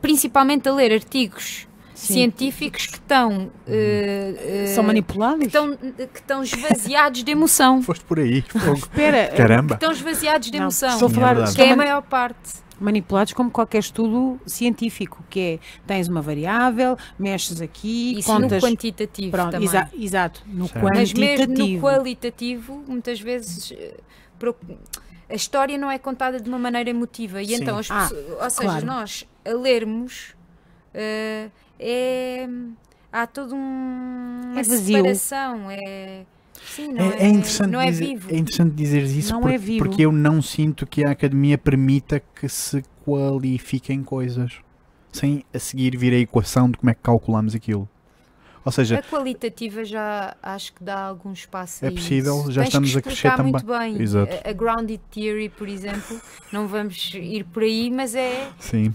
principalmente 0.00 0.68
a 0.68 0.72
ler 0.72 0.92
artigos 0.92 1.68
Sim. 1.94 2.14
científicos 2.14 2.86
que 2.86 2.94
estão 2.94 3.50
eh, 3.66 4.64
eh, 4.64 4.66
São 4.68 4.82
manipulados? 4.82 5.40
que 5.40 5.46
estão, 5.46 5.76
que 5.76 6.18
estão 6.18 6.42
esvaziados 6.42 7.22
de 7.22 7.30
emoção. 7.30 7.82
Foste 7.82 8.04
por 8.04 8.18
aí. 8.18 8.40
fogo. 8.42 8.76
Espera, 8.78 9.28
Caramba. 9.36 9.74
Estão 9.74 9.92
esvaziados 9.92 10.50
de 10.50 10.56
Não, 10.56 10.64
emoção. 10.64 10.88
estou 10.88 11.08
a 11.08 11.10
é 11.10 11.14
falar 11.14 11.52
que 11.54 11.60
é 11.62 11.72
a 11.72 11.76
maior 11.76 12.02
parte. 12.02 12.52
Manipulados 12.80 13.32
como 13.34 13.50
qualquer 13.50 13.78
estudo 13.78 14.40
científico, 14.46 15.22
que 15.28 15.40
é 15.40 15.58
tens 15.86 16.08
uma 16.08 16.22
variável, 16.22 16.96
mexes 17.18 17.60
aqui, 17.60 18.18
Isso 18.18 18.32
no 18.34 18.40
contas. 18.42 18.62
quantitativo 18.64 19.30
Pronto, 19.30 19.50
também. 19.52 19.68
exa- 19.68 19.90
exato, 19.96 20.42
no 20.46 20.66
Certo. 20.68 20.84
Mas 20.84 21.12
mesmo 21.12 21.46
no 21.46 21.54
quantitativo. 21.54 21.80
qualitativo, 21.86 22.84
muitas 22.88 23.20
vezes 23.20 23.72
eh, 23.72 23.96
a 25.28 25.34
história 25.34 25.76
não 25.78 25.90
é 25.90 25.98
contada 25.98 26.40
de 26.40 26.48
uma 26.48 26.58
maneira 26.58 26.90
emotiva. 26.90 27.42
E 27.42 27.46
Sim. 27.48 27.54
então, 27.56 27.78
as 27.78 27.90
Ah, 27.90 28.08
pessoas- 28.08 28.42
ou 28.42 28.50
seja, 28.50 28.62
claro. 28.70 28.86
nós 28.86 29.26
a 29.44 29.50
lermos 29.52 30.34
eh, 30.94 31.48
é. 31.78 32.48
Há 33.12 33.26
toda 33.26 33.56
um, 33.56 33.58
uma 33.58 34.60
É 34.60 34.62
vazio. 34.62 34.96
separação. 34.98 35.68
É, 35.68 36.24
sim, 36.66 36.88
não 36.92 37.04
É, 37.04 37.16
é 37.24 37.28
interessante 37.28 37.70
não 37.70 37.80
é 37.80 37.90
dizer, 37.90 38.04
vivo. 38.06 38.30
é 38.34 38.36
interessante 38.38 38.74
dizeres 38.74 39.10
isso 39.12 39.32
Não 39.32 39.40
porque, 39.40 39.54
é 39.54 39.58
vivo. 39.58 39.78
porque 39.84 40.02
eu 40.02 40.12
não 40.12 40.40
sinto 40.42 40.86
que 40.86 41.04
a 41.04 41.10
academia 41.10 41.56
permita 41.58 42.22
que 42.34 42.48
se 42.48 42.82
qualifiquem 43.04 44.02
coisas 44.02 44.52
sem 45.12 45.44
a 45.52 45.58
seguir 45.58 45.96
vir 45.96 46.12
a 46.12 46.18
equação 46.18 46.70
de 46.70 46.78
como 46.78 46.90
é 46.90 46.94
que 46.94 47.00
calculamos 47.02 47.54
aquilo. 47.54 47.88
Ou 48.62 48.70
seja, 48.70 48.98
A 48.98 49.02
qualitativa 49.02 49.82
já 49.84 50.36
acho 50.42 50.74
que 50.74 50.84
dá 50.84 51.00
algum 51.06 51.32
espaço 51.32 51.82
É 51.84 51.88
a 51.88 51.92
possível, 51.92 52.44
já 52.50 52.60
Tens 52.60 52.68
estamos 52.68 52.96
a 52.96 53.00
crescer 53.02 53.42
muito 53.42 53.64
bem. 53.64 54.00
Exato. 54.00 54.32
A, 54.44 54.50
a 54.50 54.52
grounded 54.52 55.00
theory, 55.10 55.48
por 55.48 55.66
exemplo, 55.66 56.20
não 56.52 56.68
vamos 56.68 57.10
ir 57.14 57.44
por 57.44 57.62
aí, 57.62 57.90
mas 57.90 58.14
é, 58.14 58.50
sim, 58.58 58.94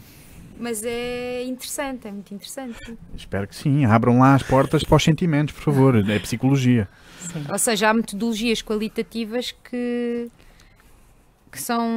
mas 0.59 0.83
é 0.85 1.43
interessante, 1.43 2.07
é 2.07 2.11
muito 2.11 2.31
interessante. 2.33 2.95
espero 3.17 3.47
que 3.47 3.55
sim. 3.55 3.85
Abram 3.85 4.19
lá 4.19 4.35
as 4.35 4.43
portas 4.43 4.83
para 4.83 4.95
os 4.95 5.03
sentimentos, 5.03 5.53
por 5.55 5.63
favor. 5.63 5.95
É 6.09 6.19
psicologia. 6.19 6.87
Sim. 7.31 7.45
Ou 7.51 7.59
seja, 7.59 7.89
há 7.89 7.93
metodologias 7.93 8.61
qualitativas 8.61 9.51
que, 9.51 10.29
que 11.51 11.61
são 11.61 11.87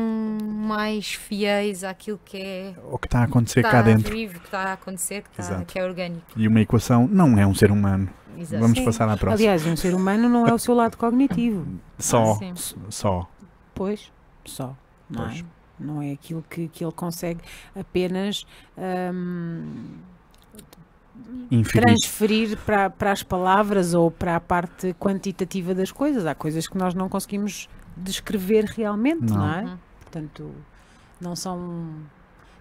mais 0.42 1.14
fiéis 1.14 1.84
àquilo 1.84 2.20
que 2.24 2.36
é 2.36 2.74
O 2.90 2.98
que 2.98 3.06
está 3.06 3.20
a 3.20 3.24
acontecer 3.24 3.62
que 3.62 3.70
cá 3.70 3.80
está 3.80 3.82
dentro. 3.82 4.12
vivo, 4.12 4.38
que 4.40 4.46
está 4.46 4.58
a 4.64 4.72
acontecer, 4.74 5.22
que, 5.34 5.40
está, 5.40 5.64
que 5.64 5.78
é 5.78 5.84
orgânico. 5.84 6.24
E 6.36 6.46
uma 6.46 6.60
equação 6.60 7.06
não 7.08 7.38
é 7.38 7.46
um 7.46 7.54
ser 7.54 7.70
humano. 7.70 8.08
Exato. 8.36 8.60
Vamos 8.62 8.78
Sim. 8.78 8.84
passar 8.84 9.08
à 9.08 9.16
próxima. 9.16 9.34
Aliás, 9.50 9.66
um 9.66 9.74
ser 9.76 9.94
humano 9.94 10.28
não 10.28 10.46
é 10.46 10.52
o 10.54 10.58
seu 10.58 10.74
lado 10.74 10.96
cognitivo. 10.96 11.66
Só, 11.98 12.36
Sim. 12.36 12.50
s- 12.52 12.74
só. 12.90 13.28
Pois, 13.74 14.12
só. 14.44 14.76
Não 15.10 15.24
Pois. 15.24 15.40
é? 15.40 15.44
Não 15.80 16.02
é 16.02 16.12
aquilo 16.12 16.44
que, 16.48 16.68
que 16.68 16.84
ele 16.84 16.92
consegue 16.92 17.40
apenas 17.78 18.44
hum, 18.76 19.72
Infinito. 21.50 21.86
transferir 21.86 22.58
para, 22.58 22.90
para 22.90 23.12
as 23.12 23.22
palavras 23.22 23.94
ou 23.94 24.10
para 24.10 24.36
a 24.36 24.40
parte 24.40 24.94
quantitativa 24.98 25.74
das 25.74 25.90
coisas. 25.90 26.26
Há 26.26 26.34
coisas 26.34 26.68
que 26.68 26.76
nós 26.76 26.94
não 26.94 27.08
conseguimos 27.08 27.68
descrever 27.96 28.64
realmente, 28.66 29.22
não, 29.24 29.36
Não. 29.38 29.54
é? 29.54 29.62
Uhum. 29.64 29.78
Portanto, 30.00 30.50
não 31.20 31.34
são 31.36 31.88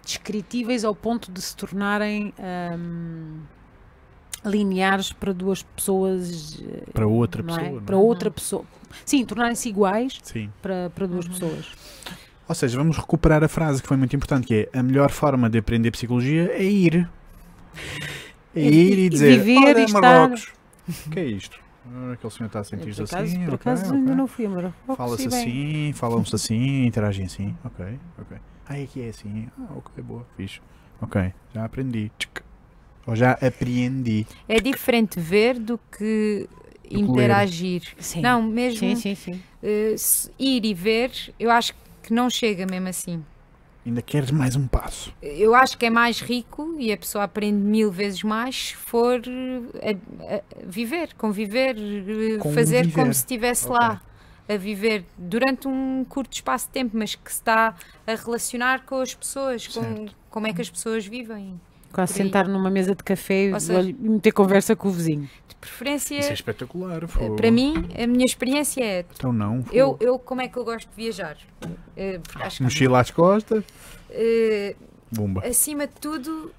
descritíveis 0.04 0.84
ao 0.84 0.94
ponto 0.94 1.30
de 1.30 1.40
se 1.40 1.54
tornarem 1.56 2.32
hum, 2.78 3.40
lineares 4.44 5.12
para 5.12 5.32
duas 5.32 5.62
pessoas. 5.62 6.60
eh, 6.62 6.84
Para 6.92 7.06
outra 7.06 7.42
não 7.42 7.54
é? 7.54 7.58
pessoa. 7.58 7.72
não 7.72 7.78
é? 7.78 7.84
Para 7.84 7.96
outra 7.96 8.30
pessoa. 8.30 8.64
Sim, 9.04 9.24
tornarem-se 9.24 9.68
iguais 9.68 10.18
Sim. 10.22 10.50
para, 10.62 10.90
para 10.94 11.06
duas 11.06 11.26
Uhum. 11.26 11.32
pessoas. 11.32 11.66
Ou 12.48 12.54
seja, 12.54 12.78
vamos 12.78 12.96
recuperar 12.96 13.44
a 13.44 13.48
frase 13.48 13.82
que 13.82 13.88
foi 13.88 13.96
muito 13.98 14.16
importante, 14.16 14.46
que 14.46 14.68
é 14.72 14.78
a 14.78 14.82
melhor 14.82 15.10
forma 15.10 15.50
de 15.50 15.58
aprender 15.58 15.90
psicologia 15.90 16.50
é 16.52 16.64
ir. 16.64 17.08
É 18.54 18.60
E- 18.60 18.68
ir 18.92 18.98
e, 18.98 19.02
e 19.06 19.08
dizer, 19.08 19.38
viver 19.40 19.58
olha 19.66 19.80
e 19.80 19.84
estar- 19.84 20.00
Marrocos. 20.02 20.52
O 21.06 21.10
que 21.10 21.18
é 21.20 21.24
isto? 21.26 21.58
Ah, 21.86 22.12
Aquele 22.12 22.32
senhor 22.32 22.46
está 22.48 22.60
a 22.60 22.64
sentir-se 22.64 23.02
acaso, 23.02 23.22
assim. 23.22 23.44
por 23.44 23.54
acaso 23.54 23.84
ok. 23.86 23.96
ainda 23.96 24.14
não 24.14 24.26
fui 24.26 24.46
a 24.46 24.48
Marrocos. 24.50 24.96
Fala-se 24.96 25.28
assim, 25.28 25.92
falam-se 25.94 26.34
assim, 26.34 26.84
interagem 26.86 27.26
assim. 27.26 27.56
Ok, 27.64 27.84
ok. 28.18 28.36
Ah, 28.68 28.74
aqui 28.74 29.02
é 29.02 29.08
assim. 29.08 29.48
Ah, 29.58 29.72
ok, 29.76 30.02
boa, 30.02 30.26
fixe. 30.36 30.60
Ok, 31.00 31.32
já 31.54 31.64
aprendi. 31.64 32.10
Tchic. 32.18 32.42
Ou 33.06 33.16
já 33.16 33.32
apreendi. 33.32 34.26
É 34.46 34.60
diferente 34.60 35.18
ver 35.18 35.58
do 35.58 35.78
que 35.96 36.46
ler. 36.90 37.00
interagir. 37.00 37.82
Sim. 37.98 38.20
Não, 38.20 38.42
mesmo 38.42 38.78
Sim, 38.80 38.96
sim, 38.96 39.14
sim. 39.14 39.42
se 39.96 40.30
ir 40.38 40.64
e 40.66 40.74
ver, 40.74 41.10
eu 41.40 41.50
acho 41.50 41.72
que 42.02 42.12
não 42.12 42.28
chega 42.28 42.66
mesmo 42.66 42.88
assim. 42.88 43.24
Ainda 43.88 44.02
queres 44.02 44.30
mais 44.30 44.54
um 44.54 44.66
passo. 44.66 45.10
Eu 45.22 45.54
acho 45.54 45.78
que 45.78 45.86
é 45.86 45.90
mais 45.90 46.20
rico 46.20 46.76
e 46.78 46.92
a 46.92 46.96
pessoa 46.96 47.24
aprende 47.24 47.56
mil 47.56 47.90
vezes 47.90 48.22
mais 48.22 48.68
se 48.68 48.76
for 48.76 49.22
eh, 49.80 49.96
a, 50.28 50.34
a 50.36 50.42
viver, 50.66 51.14
conviver, 51.14 51.74
eh, 51.74 52.38
fazer 52.52 52.82
Conviver. 52.82 52.92
como 52.92 53.14
se 53.14 53.20
estivesse 53.20 53.64
Ok. 53.66 53.78
lá 53.80 54.02
a 54.46 54.56
viver 54.58 55.06
durante 55.16 55.66
um 55.66 56.04
curto 56.06 56.34
espaço 56.34 56.66
de 56.66 56.72
tempo, 56.72 56.98
mas 56.98 57.14
que 57.14 57.30
se 57.32 57.38
está 57.38 57.74
a 58.06 58.14
relacionar 58.14 58.84
com 58.84 59.00
as 59.00 59.14
pessoas, 59.14 59.66
com 59.68 60.06
como 60.28 60.46
é 60.46 60.52
que 60.52 60.60
as 60.60 60.68
pessoas 60.68 61.06
vivem. 61.06 61.58
Quase 61.92 62.12
sentar 62.12 62.46
numa 62.46 62.70
mesa 62.70 62.94
de 62.94 63.02
café 63.02 63.58
seja- 63.58 63.80
e 63.82 63.92
meter 63.94 64.32
conversa 64.32 64.76
com 64.76 64.88
o 64.88 64.90
vizinho. 64.92 65.28
De 65.48 65.54
preferência, 65.56 66.18
Isso 66.18 66.30
é 66.30 66.34
espetacular. 66.34 67.02
eh, 67.04 67.30
para 67.36 67.50
mim, 67.50 67.88
a 68.00 68.06
minha 68.06 68.24
experiência 68.26 68.84
é 68.84 69.04
Então 69.16 69.32
não. 69.32 69.64
eu, 69.72 69.96
eu 70.00 70.18
como 70.18 70.40
é 70.42 70.48
que 70.48 70.56
eu 70.58 70.64
gosto 70.64 70.88
de 70.88 70.94
viajar? 70.96 71.36
Porque 72.22 72.42
acho 72.42 72.58
que- 72.58 72.62
Mochila 72.62 73.00
às 73.00 73.10
costas. 73.10 73.64
Eh, 74.10 74.76
Bumba. 75.10 75.42
acima 75.46 75.86
de 75.86 75.94
tudo, 76.00 76.52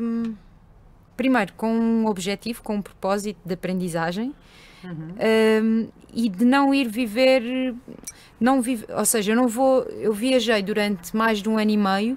hum, 0.00 0.34
primeiro 1.16 1.52
com 1.54 1.72
um 1.72 2.06
objetivo, 2.06 2.62
com 2.62 2.76
um 2.76 2.82
propósito 2.82 3.38
de 3.44 3.54
aprendizagem, 3.54 4.34
um, 4.84 5.88
e 6.14 6.28
de 6.28 6.44
não 6.44 6.72
ir 6.72 6.88
viver, 6.88 7.74
não 8.38 8.62
vive, 8.62 8.84
ou 8.94 9.04
seja, 9.04 9.32
eu 9.32 9.36
não 9.36 9.48
vou, 9.48 9.82
eu 9.84 10.12
viajei 10.12 10.62
durante 10.62 11.16
mais 11.16 11.42
de 11.42 11.48
um 11.48 11.58
ano 11.58 11.70
e 11.70 11.76
meio, 11.76 12.16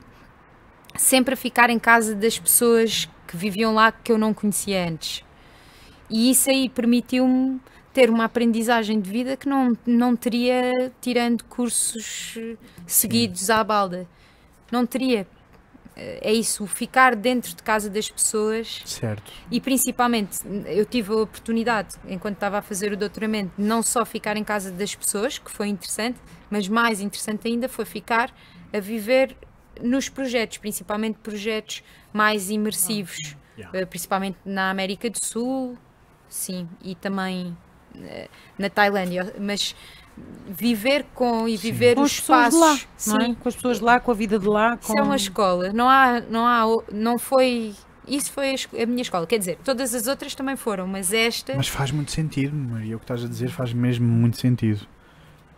sempre 0.97 1.33
a 1.33 1.37
ficar 1.37 1.69
em 1.69 1.79
casa 1.79 2.15
das 2.15 2.37
pessoas 2.37 3.07
que 3.27 3.35
viviam 3.37 3.73
lá 3.73 3.91
que 3.91 4.11
eu 4.11 4.17
não 4.17 4.33
conhecia 4.33 4.87
antes. 4.87 5.23
E 6.09 6.29
isso 6.31 6.49
aí 6.49 6.67
permitiu-me 6.69 7.59
ter 7.93 8.09
uma 8.09 8.25
aprendizagem 8.25 8.99
de 8.99 9.09
vida 9.09 9.35
que 9.37 9.47
não, 9.47 9.77
não 9.85 10.15
teria 10.15 10.91
tirando 11.01 11.43
cursos 11.45 12.35
eh, 12.37 12.55
seguidos 12.85 13.49
à 13.49 13.63
balda. 13.63 14.07
Não 14.71 14.85
teria. 14.85 15.27
Eh, 15.95 16.19
É 16.21 16.33
isso, 16.33 16.65
ficar 16.67 17.15
dentro 17.15 17.53
de 17.55 17.61
casa 17.63 17.89
das 17.89 18.09
pessoas 18.09 18.81
Certo. 18.85 19.31
e 19.49 19.59
principalmente 19.59 20.39
eu 20.65 20.85
tive 20.85 21.11
a 21.11 21.17
oportunidade, 21.17 21.95
enquanto 22.07 22.35
estava 22.35 22.57
a 22.59 22.61
fazer 22.61 22.93
o 22.93 22.97
doutoramento, 22.97 23.51
não 23.57 23.81
só 23.83 24.05
ficar 24.05 24.37
em 24.37 24.43
casa 24.43 24.71
das 24.71 24.95
pessoas, 24.95 25.37
que 25.37 25.51
foi 25.51 25.67
interessante, 25.67 26.17
mas 26.49 26.67
mais 26.69 27.01
interessante 27.01 27.47
ainda 27.47 27.67
foi 27.67 27.83
ficar 27.85 28.33
a 28.73 28.79
viver 28.79 29.35
nos 29.83 30.09
projetos, 30.09 30.57
principalmente 30.57 31.17
projetos 31.21 31.83
mais 32.13 32.49
imersivos, 32.49 33.35
Yeah. 33.57 33.77
eh, 33.79 33.85
principalmente 33.85 34.37
na 34.45 34.69
América 34.69 35.09
do 35.09 35.23
Sul, 35.23 35.77
sim, 36.29 36.67
e 36.81 36.95
também 36.95 37.55
eh, 38.01 38.29
na 38.57 38.69
Tailândia, 38.69 39.35
mas 39.39 39.75
viver 40.47 41.05
com 41.13 41.47
e 41.47 41.57
Sim. 41.57 41.71
viver 41.71 41.95
Com 41.95 42.01
os 42.01 42.11
espaços, 42.13 42.59
lá, 42.59 42.79
não 43.07 43.17
é? 43.17 43.25
sim, 43.25 43.33
Com 43.35 43.49
as 43.49 43.55
pessoas 43.55 43.77
de 43.79 43.83
lá, 43.83 43.99
com 43.99 44.11
a 44.11 44.13
vida 44.13 44.39
de 44.39 44.47
lá. 44.47 44.77
Com... 44.77 44.83
isso 44.83 44.97
é 44.97 45.01
uma 45.01 45.15
escola. 45.15 45.71
Não 45.73 45.89
há, 45.89 46.21
não 46.21 46.45
há, 46.47 46.63
não 46.91 47.17
foi. 47.19 47.73
Isso 48.07 48.31
foi 48.31 48.55
a 48.81 48.85
minha 48.85 49.01
escola. 49.01 49.27
Quer 49.27 49.37
dizer, 49.39 49.57
todas 49.63 49.93
as 49.93 50.07
outras 50.07 50.33
também 50.33 50.55
foram, 50.55 50.87
mas 50.87 51.13
esta. 51.13 51.53
Mas 51.55 51.67
faz 51.67 51.91
muito 51.91 52.11
sentido, 52.11 52.55
Maria. 52.55 52.95
O 52.95 52.99
que 52.99 53.03
estás 53.05 53.23
a 53.23 53.27
dizer 53.27 53.49
faz 53.49 53.73
mesmo 53.73 54.07
muito 54.07 54.37
sentido. 54.37 54.85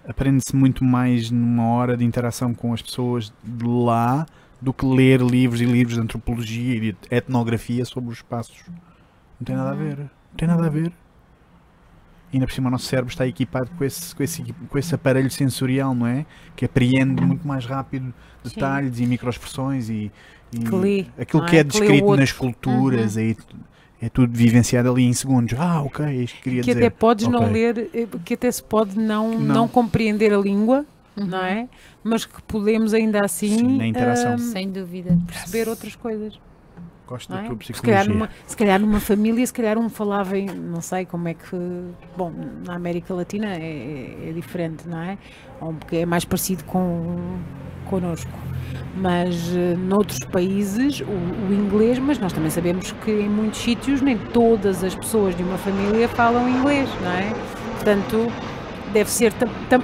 Aprende-se 0.08 0.56
muito 0.56 0.84
mais 0.84 1.32
numa 1.32 1.68
hora 1.68 1.96
de 1.96 2.04
interação 2.04 2.54
com 2.54 2.74
as 2.74 2.82
pessoas 2.82 3.34
de 3.44 3.66
lá 3.66 4.26
do 4.62 4.74
que 4.74 4.86
ler 4.86 5.22
livros 5.22 5.62
e 5.62 5.66
livros 5.66 5.96
de 5.96 6.02
antropologia 6.02 6.76
e 6.76 6.80
de 6.80 6.98
etnografia 7.10 7.86
sobre 7.86 8.12
os 8.12 8.18
espaços. 8.18 8.64
Não 9.40 9.46
tem 9.46 9.56
nada 9.56 9.72
a 9.72 9.76
ver. 9.76 9.98
Não 9.98 10.38
tem 10.38 10.48
nada 10.48 10.66
a 10.66 10.70
ver. 10.70 10.92
E 12.32 12.38
ainda 12.38 12.48
por 12.48 12.54
cima 12.54 12.68
o 12.68 12.72
nosso 12.72 12.86
cérebro 12.86 13.12
está 13.12 13.28
equipado 13.28 13.70
com 13.78 13.84
esse, 13.84 14.16
com 14.16 14.24
esse, 14.24 14.44
com 14.68 14.78
esse 14.78 14.96
aparelho 14.96 15.30
sensorial, 15.30 15.94
não 15.94 16.08
é? 16.08 16.26
Que 16.56 16.66
apreende 16.66 17.24
muito 17.24 17.48
mais 17.48 17.66
rápido 17.66 18.14
detalhes 18.44 19.00
e 19.00 19.06
microexpressões 19.06 19.88
e, 19.90 20.12
e 20.52 20.70
lê, 20.70 21.06
aquilo 21.20 21.46
que 21.46 21.58
é 21.58 21.60
é? 21.60 21.64
Descrito 21.64 22.16
nas 22.16 22.32
culturas 22.32 23.18
é, 23.18 23.36
é 24.06 24.10
tudo 24.10 24.34
vivenciado 24.36 24.90
ali 24.92 25.04
em 25.04 25.14
segundos. 25.14 25.58
Ah, 25.58 25.82
ok, 25.82 26.06
é 26.06 26.14
isto 26.16 26.36
que 26.38 26.42
queria 26.44 26.62
que 26.62 26.74
dizer. 26.74 26.86
até 26.88 26.90
podes 26.90 27.28
não 27.28 27.40
Ok. 27.44 27.54
ler, 27.54 27.90
eh, 27.94 28.08
que 28.26 28.34
até 28.34 28.52
se 28.52 28.62
pode 28.62 28.98
não, 29.00 29.30
Não. 29.40 29.56
não. 29.56 29.68
compreender 29.68 30.34
a 30.34 30.38
língua, 30.38 30.86
Uhum. 31.16 31.26
não 31.28 31.44
é? 31.44 31.68
Mas 32.04 32.26
que 32.26 32.42
podemos 32.44 32.94
ainda 32.94 33.22
assim 33.24 33.58
Sim, 33.60 33.78
na 33.78 33.88
interação. 33.88 34.34
ahm, 34.34 34.38
Sem 34.40 34.70
dúvida. 34.70 35.18
perceber 35.26 35.70
outras 35.70 35.96
coisas. 35.96 36.38
Gosto 37.08 37.30
não 37.32 37.38
da 37.38 37.44
é? 37.44 37.48
tua 37.48 37.58
Se 37.62 37.82
calhar, 37.82 38.06
psicologia. 38.06 38.14
numa, 38.14 38.30
se 38.48 38.58
calhar 38.58 38.80
numa 38.80 39.00
família, 39.00 39.46
se 39.46 39.54
calhar 39.54 39.78
um 39.78 39.90
falava 39.90 40.38
em, 40.38 40.46
não 40.48 40.82
sei 40.82 41.06
como 41.06 41.28
é 41.28 41.34
que, 41.34 41.56
bom, 42.16 42.32
na 42.66 42.76
América 42.76 43.14
Latina 43.14 43.48
é, 43.56 43.60
é- 43.60 44.30
é 44.30 44.32
diferente, 44.34 44.88
não 44.88 45.00
é? 45.02 45.18
Porque 45.60 45.98
é 45.98 46.06
mais 46.06 46.26
parecido 46.26 46.64
com 46.66 47.38
connosco. 47.90 48.32
Mas 48.96 49.54
eh, 49.56 49.76
noutros 49.76 50.20
países 50.20 51.02
o, 51.02 51.06
o 51.50 51.54
inglês, 51.54 52.00
mas 52.00 52.18
nós 52.20 52.32
também 52.32 52.50
sabemos 52.50 52.92
que 53.04 53.12
em 53.12 53.30
muitos 53.30 53.60
sítios 53.60 54.02
nem 54.02 54.18
todas 54.18 54.84
as 54.84 54.96
pessoas 54.96 55.36
de 55.36 55.44
uma 55.44 55.58
família 55.58 56.08
falam 56.08 56.48
inglês, 56.48 56.90
não 57.02 57.12
é? 57.12 57.34
Portanto, 57.76 58.32
deve 58.94 59.10
ser 59.10 59.34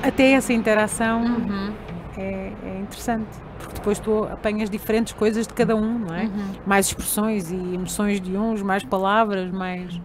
até 0.03 0.31
essa 0.31 0.53
interação 0.53 1.21
Uhum, 1.23 1.73
é, 2.17 2.51
é 2.63 2.79
interessante, 2.79 3.27
porque 3.69 3.79
depois 3.79 3.99
tu 3.99 4.23
apanhas 4.25 4.69
diferentes 4.69 5.13
coisas 5.13 5.45
de 5.47 5.53
cada 5.53 5.75
um, 5.75 5.99
não 5.99 6.13
é? 6.15 6.23
uhum. 6.23 6.53
mais 6.65 6.87
expressões 6.87 7.51
e 7.51 7.55
emoções 7.55 8.19
de 8.19 8.35
uns, 8.35 8.61
mais 8.61 8.83
palavras, 8.83 9.51
mais. 9.51 9.99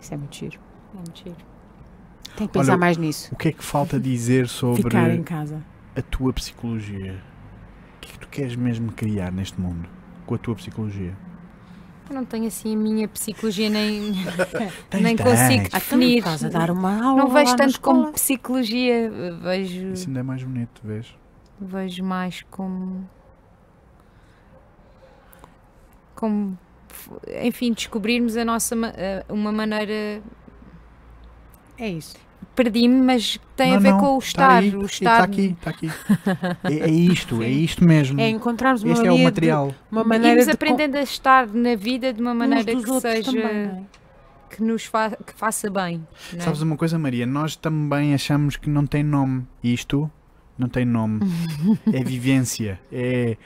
Isso 0.00 0.14
é 0.14 0.16
muito 0.16 0.34
giro. 0.36 0.58
É 0.92 0.96
muito 0.96 1.18
giro. 1.18 1.36
Tem 2.36 2.46
que 2.46 2.52
pensar 2.52 2.72
Olha, 2.72 2.78
mais 2.80 2.96
nisso. 2.96 3.28
O 3.32 3.36
que 3.36 3.48
é 3.48 3.52
que 3.52 3.64
falta 3.64 3.98
dizer 4.00 4.48
sobre 4.48 4.82
Ficar 4.82 5.10
em 5.10 5.22
casa. 5.22 5.62
a 5.96 6.02
tua 6.02 6.32
psicologia? 6.32 7.22
O 7.96 8.00
que 8.00 8.08
é 8.08 8.12
que 8.12 8.18
tu 8.18 8.28
queres 8.28 8.56
mesmo 8.56 8.92
criar 8.92 9.30
neste 9.30 9.60
mundo 9.60 9.88
com 10.26 10.34
a 10.34 10.38
tua 10.38 10.54
psicologia? 10.54 11.16
Eu 12.08 12.16
não 12.16 12.24
tenho 12.24 12.46
assim 12.46 12.74
a 12.74 12.78
minha 12.78 13.06
psicologia, 13.06 13.70
nem, 13.70 14.12
Tens, 14.90 15.00
nem 15.02 15.14
tens. 15.16 15.28
consigo 15.28 15.68
Ah, 15.72 15.78
definir. 15.78 16.18
Estás 16.18 16.44
a 16.44 16.48
dar 16.48 16.70
uma 16.70 17.04
aula. 17.04 17.22
Não 17.22 17.28
vejo 17.30 17.54
tanto 17.54 17.80
como 17.80 18.10
psicologia, 18.12 19.10
vejo, 19.42 19.92
Isso 19.92 20.08
ainda 20.08 20.20
é 20.20 20.22
mais 20.24 20.42
bonito, 20.42 20.80
vês? 20.82 21.14
Vejo 21.60 22.02
mais 22.04 22.42
como. 22.50 23.08
como. 26.14 26.58
enfim, 27.42 27.72
descobrirmos 27.72 28.36
a 28.36 28.44
nossa. 28.44 28.74
ma- 28.76 28.92
uma 29.28 29.52
maneira. 29.52 30.22
É 31.78 31.88
isso. 31.88 32.16
Perdi-me, 32.54 33.00
mas 33.00 33.38
tem 33.56 33.70
Não, 33.70 33.76
a 33.76 33.80
ver 33.80 33.90
não, 33.92 33.98
com 34.00 34.16
o 34.16 34.18
está 34.18 34.42
estar. 34.42 34.58
aí, 34.58 34.76
o 34.76 34.82
Está 34.84 35.10
estar. 35.12 35.22
aqui, 35.22 35.56
está 35.58 35.70
aqui. 35.70 35.90
É, 36.64 36.74
é 36.80 36.90
isto, 36.90 37.42
é 37.42 37.46
Sim. 37.46 37.62
isto 37.64 37.84
mesmo. 37.84 38.20
É 38.20 38.28
encontrarmos 38.28 38.82
uma 38.82 38.92
Este 38.92 39.06
é 39.06 39.10
o 39.10 39.12
maneira 39.12 39.18
de- 39.18 39.24
material. 39.24 39.74
uma 39.90 40.04
maneira 40.04 40.32
Irmos 40.32 40.46
de 40.46 40.52
aprendendo 40.52 40.96
a 40.96 41.02
estar 41.02 41.46
na 41.46 41.74
vida 41.76 42.12
de 42.12 42.20
uma 42.20 42.34
maneira 42.34 42.74
que 42.74 43.00
seja. 43.00 43.30
também, 43.30 43.44
é? 43.46 43.82
que 44.50 44.62
nos 44.62 44.84
fa 44.84 45.10
que 45.10 45.32
faça 45.34 45.70
bem. 45.70 46.06
não 46.32 46.38
é? 46.38 46.42
Sabes 46.42 46.60
uma 46.60 46.76
coisa, 46.76 46.98
Maria? 46.98 47.24
Nós 47.24 47.56
também 47.56 48.12
achamos 48.14 48.56
que 48.56 48.68
não 48.68 48.84
tem 48.84 49.02
nome. 49.02 49.46
Isto 49.62 50.10
não 50.60 50.68
tem 50.68 50.84
nome. 50.84 51.20
é 51.92 52.04
vivência. 52.04 52.78
É, 52.92 53.36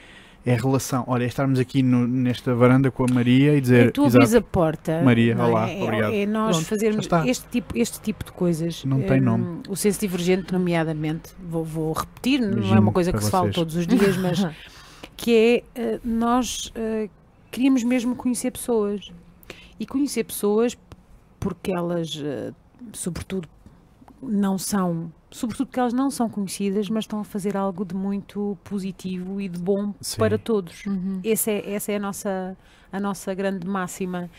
é 0.45 0.53
relação. 0.55 1.03
Olha, 1.07 1.23
é 1.23 1.27
estarmos 1.27 1.57
aqui 1.57 1.81
no- 1.81 2.05
nesta 2.07 2.53
varanda 2.53 2.91
com 2.91 3.03
a 3.09 3.11
Maria 3.13 3.55
e 3.55 3.61
dizer. 3.61 3.87
É 3.87 3.91
tu 3.91 4.01
abres 4.05 4.15
exato, 4.29 4.37
a 4.37 4.41
porta. 4.51 5.01
Maria, 5.03 5.33
não 5.33 5.45
é? 5.45 5.47
olá, 5.47 5.69
é, 5.69 5.83
obrigado. 5.83 6.13
É 6.13 6.25
nós 6.27 6.55
Pronto, 6.57 6.67
fazermos 6.67 7.07
este 7.25 7.47
tipo, 7.47 7.77
este 7.77 7.99
tipo 8.01 8.23
de 8.25 8.31
coisas. 8.31 8.83
Não 8.85 9.01
tem 9.01 9.19
Hum, 9.19 9.23
nome. 9.25 9.61
O 9.67 9.75
senso 9.75 9.99
divergente, 9.99 10.51
nomeadamente, 10.53 11.31
vou, 11.39 11.63
vou 11.63 11.93
repetir, 11.93 12.39
não 12.41 12.75
é 12.75 12.79
uma 12.79 12.91
coisa 12.91 13.11
que 13.11 13.23
se 13.23 13.31
fala 13.31 13.45
vocês. 13.45 13.55
todos 13.55 13.75
os 13.75 13.87
dias, 13.87 14.17
mas 14.17 14.45
que 15.17 15.63
é 15.75 15.81
eh, 15.81 15.99
nós 16.03 16.71
eh, 16.75 17.09
queríamos 17.49 17.83
mesmo 17.83 18.15
conhecer 18.15 18.51
pessoas 18.51 19.11
e 19.79 19.85
conhecer 19.85 20.25
pessoas 20.25 20.77
porque 21.39 21.71
elas 21.73 22.21
eh, 22.23 22.51
sobretudo 22.93 23.47
não 24.21 24.57
são 24.57 25.11
sobretudo 25.35 25.67
porque 25.67 25.79
elas 25.79 25.93
não 25.93 26.09
são 26.09 26.29
conhecidas 26.29 26.89
mas 26.89 27.03
estão 27.03 27.19
a 27.19 27.23
fazer 27.23 27.55
algo 27.57 27.83
de 27.85 27.93
muito 27.95 28.57
positivo 28.63 29.41
e 29.41 29.49
de 29.49 29.59
bom 29.59 29.93
Sim. 30.01 30.17
para 30.17 30.37
todos 30.37 30.85
Uhum. 30.85 31.19
essa 31.23 31.51
é, 31.51 31.73
essa 31.73 31.91
é 31.91 31.95
a 31.97 31.99
nossa 31.99 32.57
a 32.91 32.99
nossa 32.99 33.33
grande 33.33 33.67
máxima 33.67 34.29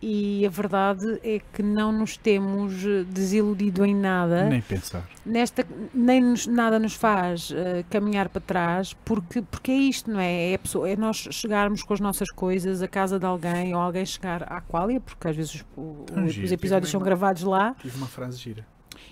e 0.00 0.46
a 0.46 0.48
verdade 0.48 1.04
é 1.22 1.40
que 1.52 1.62
não 1.62 1.92
nos 1.92 2.16
temos 2.16 2.72
eh, 2.86 3.04
desiludido 3.04 3.84
em 3.84 3.94
nada 3.94 4.44
Nem 4.48 4.62
pensar. 4.62 5.06
nesta 5.26 5.66
nem 5.92 6.20
nos- 6.22 6.46
nada 6.46 6.78
nos 6.78 6.94
faz 6.94 7.50
eh, 7.54 7.84
caminhar 7.90 8.28
para 8.30 8.40
trás 8.40 8.94
porque 9.04 9.42
porque 9.42 9.70
é 9.72 9.76
isto 9.76 10.10
não 10.10 10.20
é 10.20 10.52
é, 10.52 10.54
a 10.54 10.58
pessoa, 10.58 10.88
é 10.88 10.96
nós 10.96 11.16
chegarmos 11.30 11.82
com 11.82 11.92
as 11.92 12.00
nossas 12.00 12.30
coisas 12.30 12.80
à 12.80 12.88
casa 12.88 13.18
de 13.18 13.26
alguém 13.26 13.74
ou 13.74 13.80
alguém 13.80 14.06
chegar 14.06 14.42
à 14.50 14.60
qualia 14.62 15.00
porque 15.00 15.28
às 15.28 15.36
vezes 15.36 15.56
os, 15.56 15.60
o- 15.76 16.04
Tão 16.06 16.24
os 16.24 16.32
giro, 16.32 16.52
episódios 16.54 16.90
são 16.90 17.00
uma- 17.00 17.04
gravados 17.04 17.42
lá 17.42 17.74
Tive 17.80 17.96
uma 17.98 18.06
frase 18.06 18.38
gira. 18.38 18.64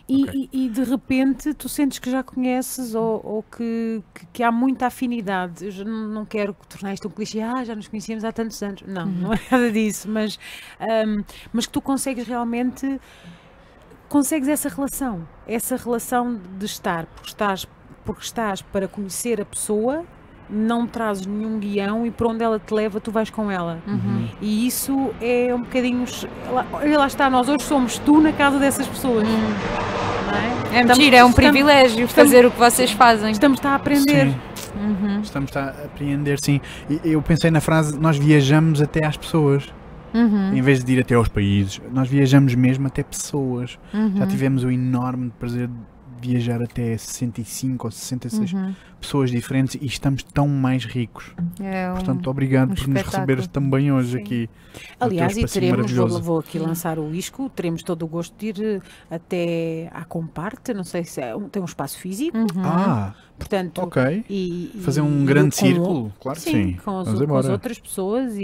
E, 0.08 0.24
Ok. 0.24 0.34
e- 0.52 0.66
e 0.66 0.68
de 0.70 0.84
repente 0.84 1.52
tu 1.54 1.68
sentes 1.68 1.98
que 1.98 2.10
já 2.10 2.22
conheces 2.22 2.94
ou, 2.94 3.20
ou 3.24 3.42
que, 3.42 4.02
que, 4.14 4.26
que 4.34 4.42
há 4.42 4.52
muita 4.52 4.86
afinidade. 4.86 5.64
Eu 5.66 5.70
já 5.70 5.84
não, 5.84 6.24
quero 6.24 6.54
tornar 6.68 6.94
isto 6.94 7.08
um 7.08 7.10
clichê, 7.10 7.40
ah, 7.40 7.64
já 7.64 7.74
nos 7.74 7.88
conhecíamos 7.88 8.24
há 8.24 8.32
tantos 8.32 8.62
anos. 8.62 8.82
Não, 8.86 9.06
Uhum. 9.06 9.12
não 9.12 9.32
é 9.32 9.40
nada 9.50 9.70
disso, 9.72 10.08
mas, 10.08 10.38
ahm, 10.80 11.22
mas 11.52 11.66
que 11.66 11.72
tu 11.72 11.80
consegues 11.80 12.26
realmente 12.26 13.00
consegues 14.08 14.48
essa 14.48 14.68
relação, 14.68 15.26
essa 15.46 15.76
relação 15.76 16.40
de 16.58 16.66
estar, 16.66 17.06
porque 17.06 17.28
estás, 17.28 17.66
porque 18.04 18.22
estás 18.22 18.62
para 18.62 18.86
conhecer 18.88 19.40
a 19.40 19.44
pessoa, 19.44 20.04
não 20.48 20.86
trazes 20.86 21.27
nenhum 21.27 21.59
guião 21.59 22.06
e 22.06 22.10
para 22.10 22.28
onde 22.28 22.43
ela 22.44 22.59
te 22.59 22.73
leva, 22.73 23.01
tu 23.01 23.10
vais 23.10 23.31
com 23.31 23.51
ela. 23.51 23.78
Uhum. 23.86 24.28
E 24.40 24.66
isso 24.66 25.10
é 25.20 25.55
um 25.55 25.60
bocadinho. 25.60 26.05
lá- 26.52 26.66
Olha, 26.73 26.98
lá 26.98 27.06
está, 27.06 27.28
nós 27.31 27.48
hoje 27.48 27.64
somos 27.64 27.98
tu 27.98 28.20
na 28.20 28.32
casa 28.32 28.59
dessas 28.59 28.86
pessoas. 28.86 29.24
não 29.27 29.35
é? 29.35 30.78
É 30.78 30.81
Estamos- 30.81 30.98
mentira, 30.98 31.16
é 31.18 31.24
um 31.24 31.31
estamos- 31.31 31.51
privilégio 31.51 32.05
estamos- 32.05 32.12
fazer 32.12 32.47
o 32.47 32.51
que 32.51 32.59
vocês 32.59 32.90
fazem. 32.90 33.31
Estamos 33.31 33.64
a 33.64 33.74
aprender. 33.74 34.35
Uhum. 34.77 35.20
estamos 35.23 35.56
a 35.56 35.68
apreender, 35.70 36.39
sim. 36.39 36.60
Eu 37.02 37.23
pensei 37.23 37.51
na 37.51 37.60
frase: 37.60 37.98
nós 37.98 38.16
viajamos 38.18 38.81
até 38.82 39.05
às 39.06 39.16
pessoas. 39.16 39.73
Uhum. 40.14 40.55
Em 40.55 40.62
vez 40.62 40.82
de 40.85 40.93
ir 40.94 41.01
até 41.01 41.14
aos 41.14 41.28
países, 41.28 41.81
nós 41.93 42.09
viajamos 42.09 42.55
mesmo 42.55 42.86
até 42.86 43.02
pessoas. 43.02 43.78
Uhum. 43.93 44.16
Já 44.16 44.27
tivemos 44.27 44.64
o 44.64 44.70
enorme 44.70 45.31
prazer 45.39 45.66
de 45.68 45.74
viajar 46.27 46.62
até 46.62 46.97
65 46.97 47.86
ou 47.86 47.90
66 47.90 48.53
Uhum. 48.53 48.74
pessoas 49.01 49.31
diferentes 49.31 49.77
e 49.81 49.86
estamos 49.86 50.23
tão 50.23 50.48
mais 50.48 50.85
ricos. 50.85 51.32
É 51.61 51.90
um- 51.90 51.94
Portanto, 51.94 52.28
obrigado 52.31 52.70
um 52.73 52.74
por 52.74 52.86
nos 52.89 52.97
espetáculo. 52.98 53.12
receberes 53.12 53.47
também 53.47 53.93
hoje 53.93 54.12
Sim. 54.12 54.19
aqui. 54.19 54.51
Aliás, 55.01 55.36
e 55.36 55.44
teremos, 55.47 55.90
vou, 55.93 56.09
vou 56.20 56.39
aqui 56.39 56.59
lançar 56.59 56.98
o 56.98 57.15
isco, 57.15 57.48
teremos 57.48 57.82
todo 57.82 58.03
o 58.05 58.09
gosto 58.09 58.35
de 58.39 58.47
ir 58.48 58.61
eh, 58.62 58.81
até 59.11 59.90
à 59.93 60.05
Comparte, 60.05 60.74
não 60.74 60.85
sei 60.85 61.05
se 61.05 61.20
é, 61.20 61.35
um- 61.35 61.48
tem 61.48 61.62
um 61.62 61.66
espaço 61.66 61.98
físico, 61.98 62.36
Uhum. 62.36 62.47
Ah, 62.62 63.15
portanto, 63.39 63.78
ok. 63.82 64.24
e, 64.28 64.70
e- 64.74 64.81
Fazer 64.82 65.01
um 65.01 65.23
e 65.23 65.27
grande 65.27 65.55
círculo, 65.57 66.12
claro 66.20 66.39
que 66.39 66.44
Sim, 66.44 66.53
sim. 66.53 66.73
com, 66.85 67.05
com 67.27 67.36
as 67.36 67.48
outras 67.48 67.78
pessoas 67.78 68.36
e, 68.36 68.43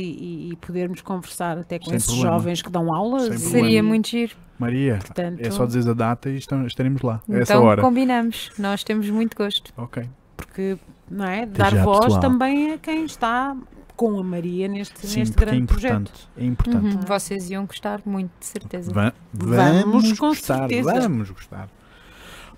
e- 0.53 0.57
podermos 0.61 1.01
conversar 1.03 1.59
até 1.59 1.79
com 1.79 1.87
Sem 1.87 1.97
esses 1.97 2.07
problema. 2.11 2.37
jovens 2.37 2.63
que 2.63 2.71
dão 2.71 2.95
aulas. 2.95 3.41
Seria 3.41 3.83
muito 3.83 4.09
giro. 4.09 4.35
Maria, 4.63 4.99
Portanto, 4.99 5.41
é 5.41 5.51
só 5.51 5.67
dizer 5.67 5.89
a 5.91 5.93
data 5.95 6.31
e 6.31 6.37
estaremos 6.37 7.03
lá. 7.03 7.21
essa 7.29 7.53
Então 7.55 7.65
hora. 7.65 7.83
combinamos. 7.83 8.51
Nós 8.59 8.83
temos 8.85 9.09
muito 9.11 9.37
gosto. 9.37 9.73
Ok. 9.77 10.09
porque 10.37 10.79
não 11.11 11.25
é? 11.27 11.45
dar 11.47 11.71
já, 11.73 11.85
voz 11.85 12.01
pessoal. 12.07 12.21
também 12.21 12.73
a 12.73 12.79
quem 12.79 13.05
está 13.05 13.57
com 13.97 14.19
a 14.19 14.23
Maria 14.25 14.67
neste, 14.69 15.07
Sim, 15.07 15.21
neste 15.21 15.37
é 15.37 15.41
grande 15.41 15.67
projeto. 15.67 15.93
importante. 16.01 16.29
É 16.37 16.45
importante. 16.45 16.97
Uhum. 16.97 17.01
Vocês 17.03 17.51
iam 17.51 17.65
gostar 17.67 18.01
muito, 18.05 18.31
de 18.41 18.47
certeza. 18.47 18.93
Va- 18.93 19.13
Vamos, 19.33 19.83
vamos 19.85 20.19
com 20.19 20.29
gostar, 20.29 20.59
certeza. 20.69 21.01
vamos 21.01 21.31
gostar. 21.31 21.69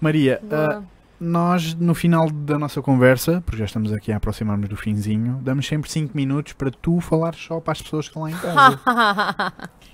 Maria, 0.01 0.40
Boa. 0.43 0.85
nós 1.20 1.74
no 1.74 1.94
final 1.94 2.31
da 2.31 2.59
nossa 2.59 2.81
conversa, 2.81 3.43
porque 3.44 3.59
já 3.59 3.64
estamos 3.64 3.93
aqui 3.93 4.12
a 4.12 4.16
aproximar-nos 4.16 4.68
do 4.68 4.76
finzinho, 4.76 5.39
damos 5.43 5.66
sempre 5.66 5.90
5 5.90 6.16
minutos 6.16 6.52
para 6.52 6.70
tu 6.70 7.01
falar 7.01 7.35
só 7.35 7.60
para 7.60 7.72
as 7.72 7.82
pessoas 7.82 8.09
que 8.09 8.10
estão 8.10 8.22
lá 8.22 8.31
em 8.31 8.35
casa. 8.36 9.52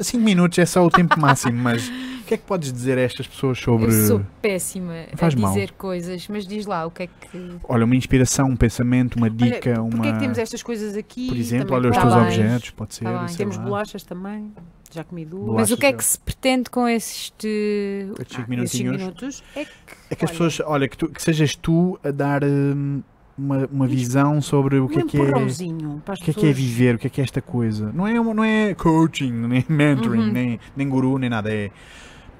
5 0.00 0.22
minutos 0.24 0.58
é 0.58 0.64
só 0.66 0.84
o 0.84 0.90
tempo 0.90 1.18
máximo, 1.20 1.56
mas 1.62 1.86
o 1.88 2.24
que 2.26 2.34
é 2.34 2.36
que 2.38 2.44
podes 2.44 2.72
dizer 2.72 2.96
a 2.96 3.02
estas 3.02 3.26
pessoas 3.26 3.58
sobre. 3.58 3.86
Eu 3.86 4.06
sou 4.06 4.26
péssima 4.40 4.94
Faz 5.16 5.34
a 5.34 5.38
mal. 5.38 5.52
dizer 5.52 5.72
coisas, 5.72 6.26
mas 6.28 6.46
diz 6.46 6.64
lá 6.66 6.86
o 6.86 6.90
que 6.90 7.02
é 7.04 7.06
que. 7.06 7.56
Olha, 7.64 7.84
uma 7.84 7.94
inspiração, 7.94 8.48
um 8.48 8.56
pensamento, 8.56 9.16
uma 9.16 9.26
Olha, 9.26 9.34
dica, 9.36 9.80
uma. 9.82 9.90
Porquê 9.90 10.08
é 10.08 10.12
que 10.12 10.18
temos 10.20 10.38
estas 10.38 10.62
coisas 10.62 10.96
aqui? 10.96 11.28
Por 11.28 11.36
exemplo, 11.36 11.74
olha 11.76 11.90
os 11.90 11.94
Tá 11.96 12.02
teus 12.02 12.14
bem. 12.14 12.22
objetos, 12.24 12.70
pode 12.70 12.94
ser. 12.94 13.04
Tá 13.04 13.28
sei 13.28 13.36
Temos 13.36 13.56
lá. 13.58 13.62
bolachas 13.64 14.02
também. 14.02 14.52
Já 14.90 15.02
comi 15.04 15.24
duas. 15.24 15.44
Bolachas, 15.46 15.70
Mas 15.70 15.76
o 15.76 15.80
que 15.80 15.86
é 15.86 15.92
que 15.92 16.04
se 16.04 16.18
pretende 16.18 16.70
com 16.70 16.88
este. 16.88 17.48
Estes 17.48 18.36
cinco 18.36 18.50
Ah, 18.50 18.62
esses 18.62 18.80
minutinhos. 18.80 18.96
minutos 18.96 19.42
é 19.56 19.64
que, 19.64 19.70
É 20.10 20.14
que 20.14 20.24
as 20.24 20.30
olha, 20.30 20.38
pessoas, 20.38 20.68
olha, 20.68 20.88
que, 20.88 20.96
tu- 20.96 21.08
que 21.08 21.20
sejas 21.22 21.56
tu 21.56 21.98
a 22.04 22.10
dar 22.12 22.44
hum, 22.44 23.02
uma, 23.36 23.68
uma 23.72 23.86
visão 23.86 24.40
sobre 24.40 24.78
o 24.78 24.88
que 24.88 24.98
um 24.98 25.00
é 25.00 25.04
que 25.04 25.16
é. 25.18 25.20
O 25.20 25.24
que 25.24 25.30
é 25.30 26.14
que 26.16 26.30
é 26.30 26.34
pessoas. 26.34 26.56
viver? 26.56 26.94
O 26.94 26.98
que 26.98 27.06
é 27.06 27.10
que 27.10 27.20
é 27.20 27.24
esta 27.24 27.42
coisa? 27.42 27.90
Não 27.92 28.06
é, 28.06 28.18
uma- 28.20 28.34
não 28.34 28.44
é 28.44 28.74
coaching, 28.74 29.32
nem 29.32 29.64
mentoring, 29.68 30.20
Uhum. 30.20 30.32
nem, 30.32 30.60
nem 30.76 30.88
guru, 30.88 31.18
nem 31.18 31.28
nada. 31.30 31.52
É 31.52 31.70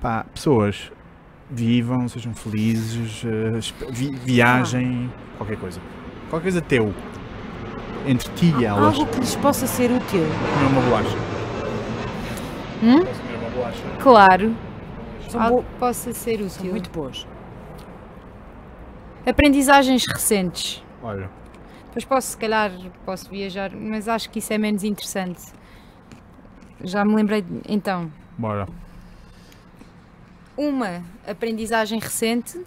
pá, 0.00 0.24
pessoas 0.32 0.90
vivam, 1.50 2.08
sejam 2.08 2.34
felizes, 2.34 3.22
eh, 3.24 3.58
vi- 3.90 4.14
viajem, 4.24 5.10
qualquer 5.36 5.56
coisa. 5.56 5.80
Qualquer 6.30 6.44
coisa 6.44 6.60
teu. 6.60 6.92
Entre 8.06 8.30
ti 8.34 8.54
e 8.58 8.64
elas. 8.64 8.84
Algo 8.98 9.06
que 9.06 9.18
lhes 9.20 9.34
possa 9.36 9.66
ser 9.66 9.90
útil. 9.90 10.20
Comer 10.54 10.66
uma 10.70 10.80
bolacha. 10.82 11.16
Hum? 12.82 12.98
Posso 13.04 13.20
comer 13.22 13.38
uma 13.38 13.50
bolacha? 13.50 13.82
Claro, 14.00 14.54
São, 15.28 15.40
algo 15.40 15.62
que 15.62 15.78
possa 15.78 16.12
ser 16.12 16.36
são 16.38 16.46
útil. 16.46 16.70
muito 16.70 16.90
boas. 16.90 17.26
Aprendizagens 19.26 20.04
recentes. 20.06 20.84
Olha, 21.05 21.28
Depois 21.86 22.05
posso, 22.06 22.28
se 22.32 22.36
calhar, 22.39 22.72
posso 23.05 23.28
viajar, 23.31 23.70
mas 23.70 24.09
acho 24.09 24.28
que 24.31 24.39
isso 24.40 24.52
é 24.52 24.59
menos 24.59 24.82
interessante. 24.82 25.40
Já 26.82 27.05
me 27.05 27.14
lembrei. 27.14 27.43
de- 27.43 27.60
Então, 27.68 28.10
bora. 28.39 28.66
uma 30.56 31.02
aprendizagem 31.26 31.98
recente 32.01 32.60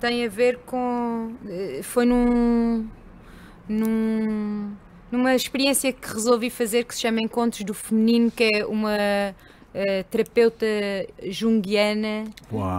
tem 0.00 0.24
a 0.24 0.28
ver 0.28 0.58
com. 0.66 1.34
eh, 1.46 1.80
Foi 1.82 2.04
num. 2.06 2.88
num 3.68 4.72
numa 5.10 5.34
experiência 5.34 5.90
que 5.92 6.06
resolvi 6.06 6.50
fazer 6.50 6.84
que 6.84 6.94
se 6.94 7.00
chama 7.00 7.20
Encontros 7.22 7.64
do 7.64 7.72
Feminino, 7.72 8.30
que 8.30 8.44
é 8.44 8.66
uma 8.66 9.34
terapeuta 10.10 10.66
junguiana 11.28 12.24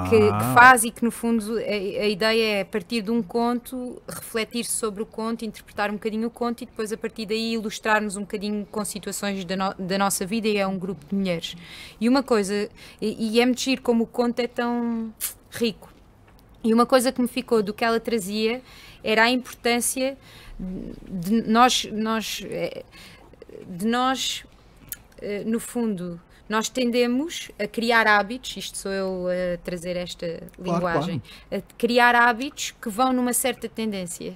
que, 0.09 0.17
que 0.19 0.53
faz 0.53 0.83
e 0.83 0.91
que 0.91 1.03
no 1.03 1.11
fundo 1.11 1.57
a, 1.57 1.61
a 1.61 2.07
ideia 2.07 2.59
é 2.59 2.63
partir 2.63 3.01
de 3.01 3.11
um 3.11 3.21
conto 3.21 4.01
refletir 4.07 4.65
sobre 4.65 5.03
o 5.03 5.05
conto, 5.05 5.45
interpretar 5.45 5.89
um 5.89 5.93
bocadinho 5.93 6.27
o 6.27 6.31
conto 6.31 6.63
e 6.63 6.65
depois 6.65 6.91
a 6.91 6.97
partir 6.97 7.25
daí 7.25 7.53
ilustrarmos 7.53 8.15
um 8.17 8.21
bocadinho 8.21 8.65
com 8.71 8.83
situações 8.83 9.45
da, 9.45 9.55
no- 9.55 9.73
da 9.79 9.97
nossa 9.97 10.25
vida 10.25 10.47
e 10.47 10.57
é 10.57 10.67
um 10.67 10.77
grupo 10.77 11.05
de 11.07 11.15
mulheres. 11.15 11.55
E 12.01 12.09
uma 12.09 12.23
coisa, 12.23 12.69
e, 13.01 13.33
e 13.35 13.39
é 13.41 13.45
muito 13.45 13.61
giro 13.61 13.81
como 13.81 14.03
o 14.03 14.07
conto 14.07 14.39
é 14.39 14.47
tão 14.47 15.13
rico. 15.51 15.89
E 16.63 16.73
uma 16.73 16.85
coisa 16.85 17.11
que 17.11 17.21
me 17.21 17.27
ficou 17.27 17.63
do 17.63 17.73
que 17.73 17.85
ela 17.85 17.99
trazia 17.99 18.61
era 19.03 19.23
a 19.23 19.29
importância 19.29 20.17
de 20.59 21.41
nós, 21.49 21.85
nós 21.91 22.43
eh, 22.49 22.83
de 23.67 23.85
nós 23.87 24.43
eh, 25.21 25.43
no 25.45 25.59
fundo 25.59 26.19
nós 26.49 26.67
tendemos 26.67 27.51
a 27.59 27.67
criar 27.67 28.07
hábitos, 28.07 28.57
isto 28.57 28.77
sou 28.77 28.91
eu 28.91 29.27
a 29.27 29.57
trazer 29.59 29.95
esta 29.95 30.43
linguagem, 30.57 31.21
a 31.51 31.61
criar 31.77 32.15
hábitos 32.15 32.71
que 32.81 32.89
vão 32.89 33.13
numa 33.13 33.33
certa 33.33 33.69
tendência. 33.69 34.33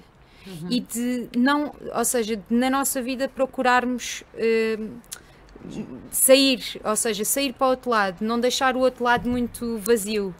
E 0.68 0.78
de 0.78 1.28
não, 1.36 1.74
ou 1.94 2.04
seja, 2.04 2.36
de 2.36 2.42
na 2.50 2.68
nossa 2.68 3.00
vida 3.00 3.26
procurarmos 3.28 4.22
eh, 4.34 4.78
sair, 6.10 6.80
ou 6.84 6.94
seja, 6.94 7.24
sair 7.24 7.54
para 7.54 7.66
o 7.66 7.70
outro 7.70 7.90
lado, 7.90 8.22
não 8.22 8.38
deixar 8.38 8.76
o 8.76 8.80
outro 8.80 9.04
lado 9.04 9.28
muito 9.28 9.78
vazio. 9.78 10.34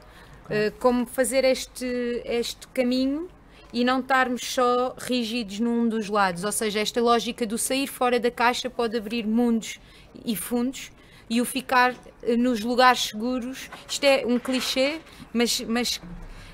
Eh, 0.51 0.71
como 0.79 1.07
fazer 1.07 1.43
este, 1.43 1.87
este 2.25 2.69
caminho 2.69 3.29
e 3.73 3.83
não 3.83 4.01
estarmos 4.01 4.45
só 4.45 4.95
rígidos 4.99 5.59
num 5.59 5.89
dos 5.89 6.09
lados. 6.09 6.45
Ou 6.45 6.53
seja, 6.53 6.81
esta 6.81 7.01
lógica 7.01 7.47
do 7.47 7.57
sair 7.57 7.87
fora 7.87 8.21
da 8.21 8.31
caixa 8.31 8.69
pode 8.69 8.97
abrir 8.97 9.27
mundos 9.27 9.81
e 10.25 10.37
fundos 10.37 10.93
e 11.29 11.41
o 11.41 11.45
ficar 11.45 11.95
eh, 12.23 12.37
nos 12.37 12.61
lugares 12.61 13.01
seguros. 13.01 13.71
Isto 13.89 14.05
é 14.05 14.25
um 14.27 14.39
clichê, 14.39 15.01
mas, 15.33 15.61
mas, 15.63 16.01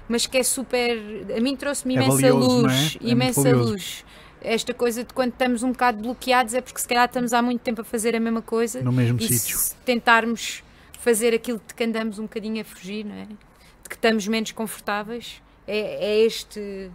mas 0.09 0.27
que 0.27 0.39
é 0.39 0.43
super. 0.43 0.99
A 1.37 1.41
mim 1.41 1.57
trouxe-me 1.57 1.97
É 1.97 2.03
imensa 2.03 2.17
valioso, 2.17 2.39
é? 2.39 2.63
luz. 2.63 2.73
É 2.73 2.79
muito 3.01 3.09
imensa 3.09 3.43
valioso. 3.43 3.71
luz. 3.73 4.05
Esta 4.43 4.73
coisa 4.73 5.05
de 5.05 5.13
quando 5.13 5.33
estamos 5.33 5.63
um 5.63 5.73
bocado 5.73 6.01
bloqueados 6.03 6.55
é 6.55 6.61
porque 6.63 6.81
se 6.81 6.89
calhar 6.89 7.05
estamos 7.05 7.33
há 7.35 7.43
muito 7.43 7.61
tempo 7.61 7.83
a 7.83 7.85
fazer 7.85 8.17
a 8.17 8.21
mesma 8.21 8.41
coisa 8.41 8.81
No 8.83 8.91
mesmo 8.91 9.19
e 9.21 9.29
sítio. 9.29 9.59
se 9.59 9.75
tentarmos 9.85 10.63
fazer 10.99 11.35
aquilo 11.35 11.61
de 11.69 11.75
que 11.75 11.85
andamos 11.85 12.19
um 12.19 12.23
bocadinho 12.23 12.61
a 12.63 12.65
fugir, 12.65 13.05
não 13.05 13.15
é? 13.17 13.25
De 13.27 13.89
que 13.89 13.97
estamos 13.97 14.27
menos 14.27 14.51
confortáveis, 14.53 15.43
é, 15.67 15.79
é 16.07 16.21
este. 16.25 16.91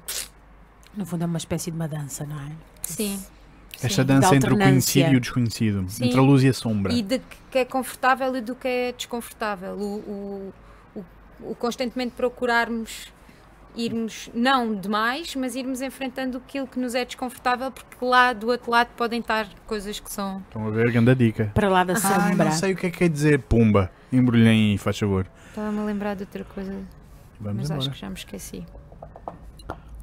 No 0.98 1.06
fundo 1.06 1.24
é 1.24 1.28
uma 1.28 1.38
espécie 1.38 1.70
de 1.70 1.76
uma 1.78 1.88
dança, 1.88 2.26
não 2.26 2.36
é? 2.40 2.52
Sim. 2.82 3.24
Esta 3.86 4.02
sim. 4.02 4.08
dança 4.08 4.36
entre 4.36 4.54
o 4.54 4.58
conhecido 4.58 5.12
e 5.12 5.16
o 5.16 5.20
desconhecido. 5.20 5.86
Sim. 5.90 6.06
Entre 6.06 6.20
a 6.20 6.22
luz 6.22 6.44
e 6.44 6.48
a 6.50 6.54
sombra. 6.54 6.94
E 6.94 7.02
de 7.02 7.22
que 7.52 7.58
é 7.60 7.66
confortável 7.66 8.36
e 8.36 8.42
do 8.42 8.56
que 8.56 8.68
é 8.68 8.92
desconfortável. 8.92 9.74
O, 9.76 10.54
o, 10.96 11.00
o, 11.00 11.06
o 11.52 11.56
constantemente 11.56 12.14
procurarmos 12.16 13.14
irmos, 13.76 14.30
não 14.34 14.74
demais, 14.74 15.36
mas 15.36 15.56
irmos 15.56 15.82
enfrentando 15.82 16.38
aquilo 16.38 16.66
que 16.66 16.80
nos 16.80 16.96
é 16.96 17.04
desconfortável, 17.04 17.70
porque 17.72 18.04
lá 18.04 18.32
do 18.34 18.48
outro 18.48 18.72
lado 18.72 18.90
podem 18.96 19.20
estar 19.20 19.48
coisas 19.68 20.00
que 20.00 20.12
são. 20.12 20.40
Estão 20.48 20.68
a 20.68 20.70
ver? 20.70 20.92
Grande 20.92 21.16
dica. 21.16 21.52
Para 21.54 21.70
lá 21.70 21.84
da 21.84 21.94
Ai, 21.94 22.00
sombra. 22.00 22.46
não 22.46 22.52
sei 22.52 22.74
o 22.74 22.76
que 22.76 22.88
é 22.88 22.90
que 22.90 23.00
quer 23.00 23.10
dizer. 23.10 23.40
Pumba. 23.40 23.92
Embrulhem 24.12 24.72
aí, 24.72 24.78
faz 24.78 24.98
favor. 24.98 25.28
Estava-me 25.50 25.80
a 25.80 25.84
lembrar 25.84 26.16
de 26.16 26.24
outra 26.24 26.44
coisa, 26.46 26.72
Vamos 27.40 27.58
mas 27.58 27.72
acho 27.72 27.74
embora. 27.82 27.92
que 27.92 28.00
já 28.00 28.10
me 28.10 28.16
esqueci. 28.16 28.66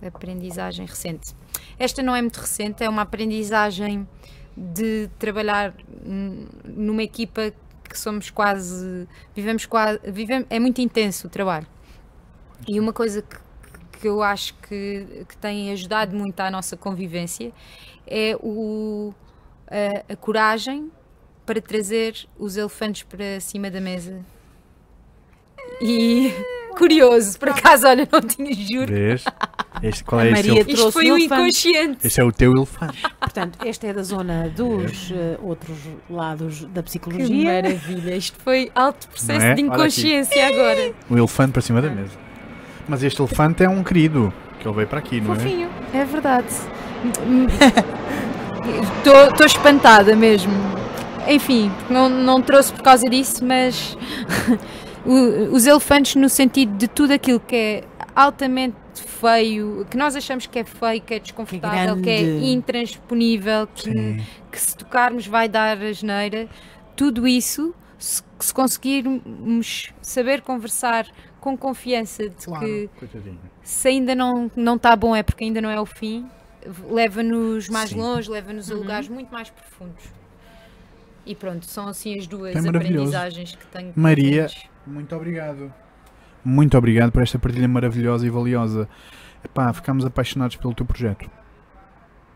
Aprendizagem 0.03 0.87
recente. 0.87 1.35
Esta 1.79 2.03
não 2.03 2.15
é 2.15 2.21
muito 2.21 2.39
recente, 2.39 2.83
é 2.83 2.89
uma 2.89 3.03
aprendizagem 3.03 4.07
de 4.57 5.09
trabalhar 5.19 5.75
numa 6.65 7.03
equipa 7.03 7.53
que 7.89 7.99
somos 7.99 8.31
quase. 8.31 9.07
Vivemos 9.35 9.67
quase. 9.67 10.01
Vivemos, 10.05 10.47
é 10.51 10.59
muito 10.59 10.81
intenso 10.81 11.27
o 11.27 11.31
trabalho. 11.31 11.67
E 12.67 12.79
uma 12.79 12.93
coisa 12.93 13.23
que, 13.23 13.37
que 14.01 14.09
eu 14.09 14.23
acho 14.23 14.55
que, 14.55 15.25
que 15.29 15.37
tem 15.37 15.73
ajudado 15.73 16.17
muito 16.17 16.39
à 16.41 16.51
nossa 16.51 16.77
convivência 16.77 17.53
é 18.07 18.37
o, 18.41 19.13
a, 19.67 20.13
a 20.13 20.17
coragem 20.17 20.91
para 21.45 21.61
trazer 21.61 22.27
os 22.39 22.57
elefantes 22.57 23.03
para 23.03 23.41
cima 23.41 23.71
da 23.71 23.81
mesa. 23.81 24.21
E 25.81 26.33
curioso, 26.77 27.39
por 27.39 27.49
acaso, 27.49 27.87
olha, 27.87 28.09
não 28.11 28.21
tinha 28.21 28.55
juro. 28.55 28.93
Vês? 28.93 29.25
Este, 29.83 30.05
qual 30.05 30.21
A 30.21 30.27
é 30.27 30.31
Maria- 30.31 30.61
Isto 30.61 30.75
trouxe 30.75 30.93
foi 30.93 31.11
o 31.11 31.15
um 31.15 31.19
inconsciente. 31.19 31.99
Este 32.07 32.21
é 32.21 32.25
o 32.25 32.31
teu 32.31 32.53
elefante. 32.53 33.03
Portanto, 33.19 33.59
esta 33.67 33.87
é 33.89 33.93
da 33.93 34.03
zona 34.03 34.49
dos 34.55 35.11
eh, 35.11 35.37
outros 35.43 35.77
lados 36.09 36.65
da 36.67 36.83
Que 36.83 36.83
psicologia. 36.83 37.45
maravilha! 37.63 38.15
Isto 38.17 38.39
foi 38.45 38.71
alto 38.75 39.09
processo 39.09 39.45
é? 39.45 39.55
de 39.55 39.63
inconsciência 39.63 40.47
agora. 40.47 40.93
O 41.11 41.17
elefante 41.19 41.53
para 41.53 41.63
cima 41.63 41.83
da 41.83 41.91
mesa. 41.91 42.13
Mas 42.89 43.03
este 43.03 43.21
elefante 43.21 43.65
é 43.65 43.69
um 43.69 43.83
querido. 43.83 44.33
Que 44.61 44.69
ele 44.69 44.77
veio 44.77 44.87
para 44.87 44.99
aqui, 45.01 45.21
não 45.21 45.33
é? 45.33 45.37
Fofinho, 45.37 45.69
é 45.93 46.05
verdade. 46.05 46.47
Estou 49.33 49.47
espantada 49.47 50.15
mesmo. 50.15 50.53
Enfim, 51.29 51.71
não, 51.91 52.09
não 52.09 52.41
trouxe 52.41 52.73
por 52.73 52.83
causa 52.83 53.09
disso, 53.09 53.45
mas 53.45 53.97
o- 55.05 55.55
os 55.55 55.67
elefantes 55.67 56.15
no 56.17 56.29
sentido 56.29 56.77
de 56.77 56.89
tudo 56.89 57.13
aquilo 57.13 57.41
que 57.41 57.57
é 57.57 57.85
altamente 58.15 58.77
feio, 59.01 59.87
que 59.91 59.97
nós 59.97 60.15
achamos 60.17 60.47
que 60.47 60.59
é 60.59 60.65
feio, 60.65 61.01
que 61.01 61.15
é 61.15 61.19
desconfortável, 61.19 62.01
que, 62.01 62.11
é 62.11 62.23
grande. 62.23 62.47
intransponível, 62.53 63.67
que, 63.69 63.91
que 64.51 64.61
se 64.61 64.77
tocarmos 64.77 65.27
vai 65.27 65.49
dar 65.49 65.81
asneira, 65.83 66.49
tudo 66.97 67.27
isso, 67.27 67.75
se, 67.99 68.23
se 68.39 68.53
conseguirmos 68.55 69.93
saber 70.03 70.43
conversar 70.43 71.07
com 71.41 71.57
confiança 71.57 72.29
de 72.29 72.37
que 72.37 72.89
Coitadinho. 72.99 73.41
se 73.63 73.89
ainda 73.89 74.15
não 74.15 74.51
não 74.55 74.77
está 74.77 74.95
bom 74.95 75.15
é 75.17 75.23
porque 75.23 75.45
ainda 75.45 75.61
não 75.61 75.71
é 75.71 75.81
o 75.81 75.87
fim, 75.87 76.27
leva-nos 76.89 77.69
mais 77.69 77.91
Sim. 77.91 77.99
longe, 77.99 78.31
leva-nos 78.31 78.71
a 78.71 78.75
Uhum. 78.75 78.81
lugares 78.81 79.09
muito 79.09 79.33
mais 79.33 79.51
profundos. 79.51 80.05
E 81.25 81.35
pronto, 81.35 81.67
são 81.67 81.87
assim 81.89 82.19
as 82.19 82.27
duas 82.27 82.55
É 82.55 82.69
aprendizagens 82.69 83.55
que 83.57 83.67
tenho. 83.67 83.93
Maria. 83.97 84.49
Muito 84.87 85.15
obrigado. 85.15 85.73
Muito 86.45 86.77
obrigado 86.77 87.13
por 87.13 87.23
esta 87.23 87.39
partilha 87.39 87.69
maravilhosa 87.69 88.27
e 88.27 88.31
valiosa. 88.31 88.89
Epá, 89.45 89.73
ficámos 89.73 90.05
apaixonados 90.05 90.57
pelo 90.57 90.75
teu 90.75 90.87
projeto. 90.87 91.29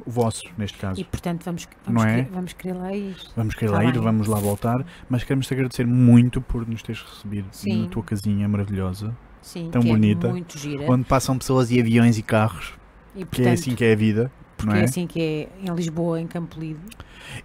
O 0.05 0.11
vosso, 0.11 0.45
neste 0.57 0.79
caso. 0.79 1.01
E 1.01 1.05
portanto 1.05 1.43
vamos, 1.45 1.67
vamos, 1.85 2.03
Não 2.03 2.09
é? 2.09 2.17
querer, 2.23 2.31
vamos 2.33 2.53
querer 2.53 2.75
lá 2.75 2.95
ir. 2.95 3.17
Vamos 3.35 3.55
querer 3.55 3.71
Tá 3.73 3.77
lá 3.79 3.85
ir, 3.85 3.99
vamos 3.99 4.27
lá 4.29 4.39
voltar, 4.39 4.85
mas 5.09 5.25
queremos 5.25 5.47
te 5.49 5.55
agradecer 5.55 5.87
muito 5.87 6.41
por 6.41 6.69
nos 6.69 6.83
teres 6.83 7.03
recebido 7.03 7.49
Sim. 7.51 7.83
na 7.85 7.89
tua 7.89 8.05
casinha 8.05 8.49
maravilhosa, 8.49 9.17
Sim, 9.43 9.71
Tão 9.71 9.83
que 9.83 9.89
bonita. 9.89 10.29
É 10.29 10.31
muito 10.33 10.59
gira. 10.59 10.85
onde 10.91 11.05
passam 11.05 11.37
pessoas 11.39 11.71
e 11.71 11.81
aviões 11.81 12.19
e 12.19 12.23
carros, 12.23 12.75
E 13.15 13.19
que 13.19 13.23
é 13.23 13.25
portanto, 13.27 13.53
assim 13.55 13.75
que 13.75 13.85
é 13.85 13.93
a 13.93 13.97
vida, 13.97 14.31
porque 14.57 14.71
não 14.71 14.77
é? 14.77 14.83
é 14.83 14.85
assim 14.85 15.07
que 15.07 15.21
é 15.21 15.49
em 15.69 15.75
Lisboa, 15.75 16.21
em 16.21 16.27
Campo 16.27 16.61
Lido. 16.61 16.81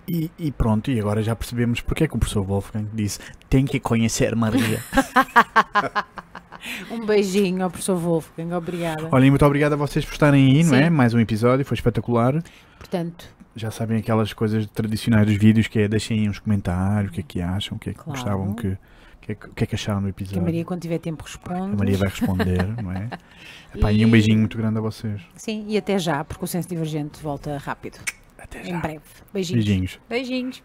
E, 0.07 0.29
e 0.37 0.51
pronto, 0.51 0.91
e 0.91 0.99
agora 0.99 1.23
já 1.23 1.35
percebemos 1.35 1.81
porque 1.81 2.03
é 2.03 2.07
que 2.07 2.15
o 2.15 2.19
professor 2.19 2.43
Wolfgang 2.43 2.87
disse 2.93 3.19
tem 3.49 3.65
que 3.65 3.79
conhecer 3.79 4.35
Maria. 4.35 4.83
Um 6.91 7.05
beijinho 7.05 7.63
ao 7.63 7.69
professor 7.69 7.95
Wolfgang, 7.97 8.53
obrigada. 8.55 9.07
Olhem, 9.11 9.29
muito 9.29 9.45
obrigado 9.45 9.73
a 9.73 9.75
vocês 9.75 10.05
por 10.05 10.13
estarem 10.13 10.45
aí, 10.57 10.63
não 10.63 10.75
é? 10.75 10.83
Sim. 10.85 10.89
Mais 10.89 11.13
um 11.13 11.19
episódio, 11.19 11.65
foi 11.65 11.75
espetacular. 11.75 12.41
Portanto, 12.77 13.25
Já 13.55 13.69
sabem 13.71 13.97
aquelas 13.97 14.31
coisas 14.33 14.65
tradicionais 14.67 15.25
dos 15.27 15.35
vídeos 15.37 15.67
que 15.67 15.79
é 15.79 15.87
deixem 15.87 16.19
aí 16.21 16.29
uns 16.29 16.39
comentários, 16.39 17.11
o 17.11 17.13
que 17.13 17.19
é 17.19 17.23
que 17.23 17.41
acham, 17.41 17.75
o 17.75 17.79
que 17.79 17.89
é 17.89 17.93
que 17.93 17.99
Claro. 17.99 18.11
gostavam, 18.19 18.53
que, 18.53 18.67
o 18.67 18.77
que, 19.21 19.31
é 19.31 19.35
que, 19.35 19.63
é 19.63 19.65
que 19.67 19.75
acharam 19.75 19.99
do 20.01 20.03
que 20.03 20.07
a 20.07 20.09
episódio. 20.23 20.41
Maria, 20.43 20.63
quando 20.63 20.81
tiver 20.81 20.99
tempo, 20.99 21.23
responde. 21.23 21.73
A 21.73 21.75
Maria 21.77 21.97
vai 21.97 22.09
responder, 22.09 22.81
não 22.81 22.91
é? 22.91 23.09
Epá, 23.75 23.91
e... 23.91 24.01
E- 24.01 24.05
um 24.05 24.09
beijinho 24.09 24.39
muito 24.39 24.57
grande 24.57 24.77
a 24.77 24.81
vocês. 24.81 25.21
Sim, 25.35 25.65
e 25.67 25.77
até 25.77 25.97
já, 25.99 26.23
porque 26.23 26.45
o 26.45 26.47
senso 26.47 26.69
divergente 26.69 27.21
volta 27.21 27.57
rápido. 27.57 27.97
Até 28.37 28.61
Em 28.61 28.71
já. 28.71 28.79
breve. 28.79 28.99
Beijinhos. 29.33 29.65
Beijinhos. 29.65 29.99
Beijinhos. 30.09 30.63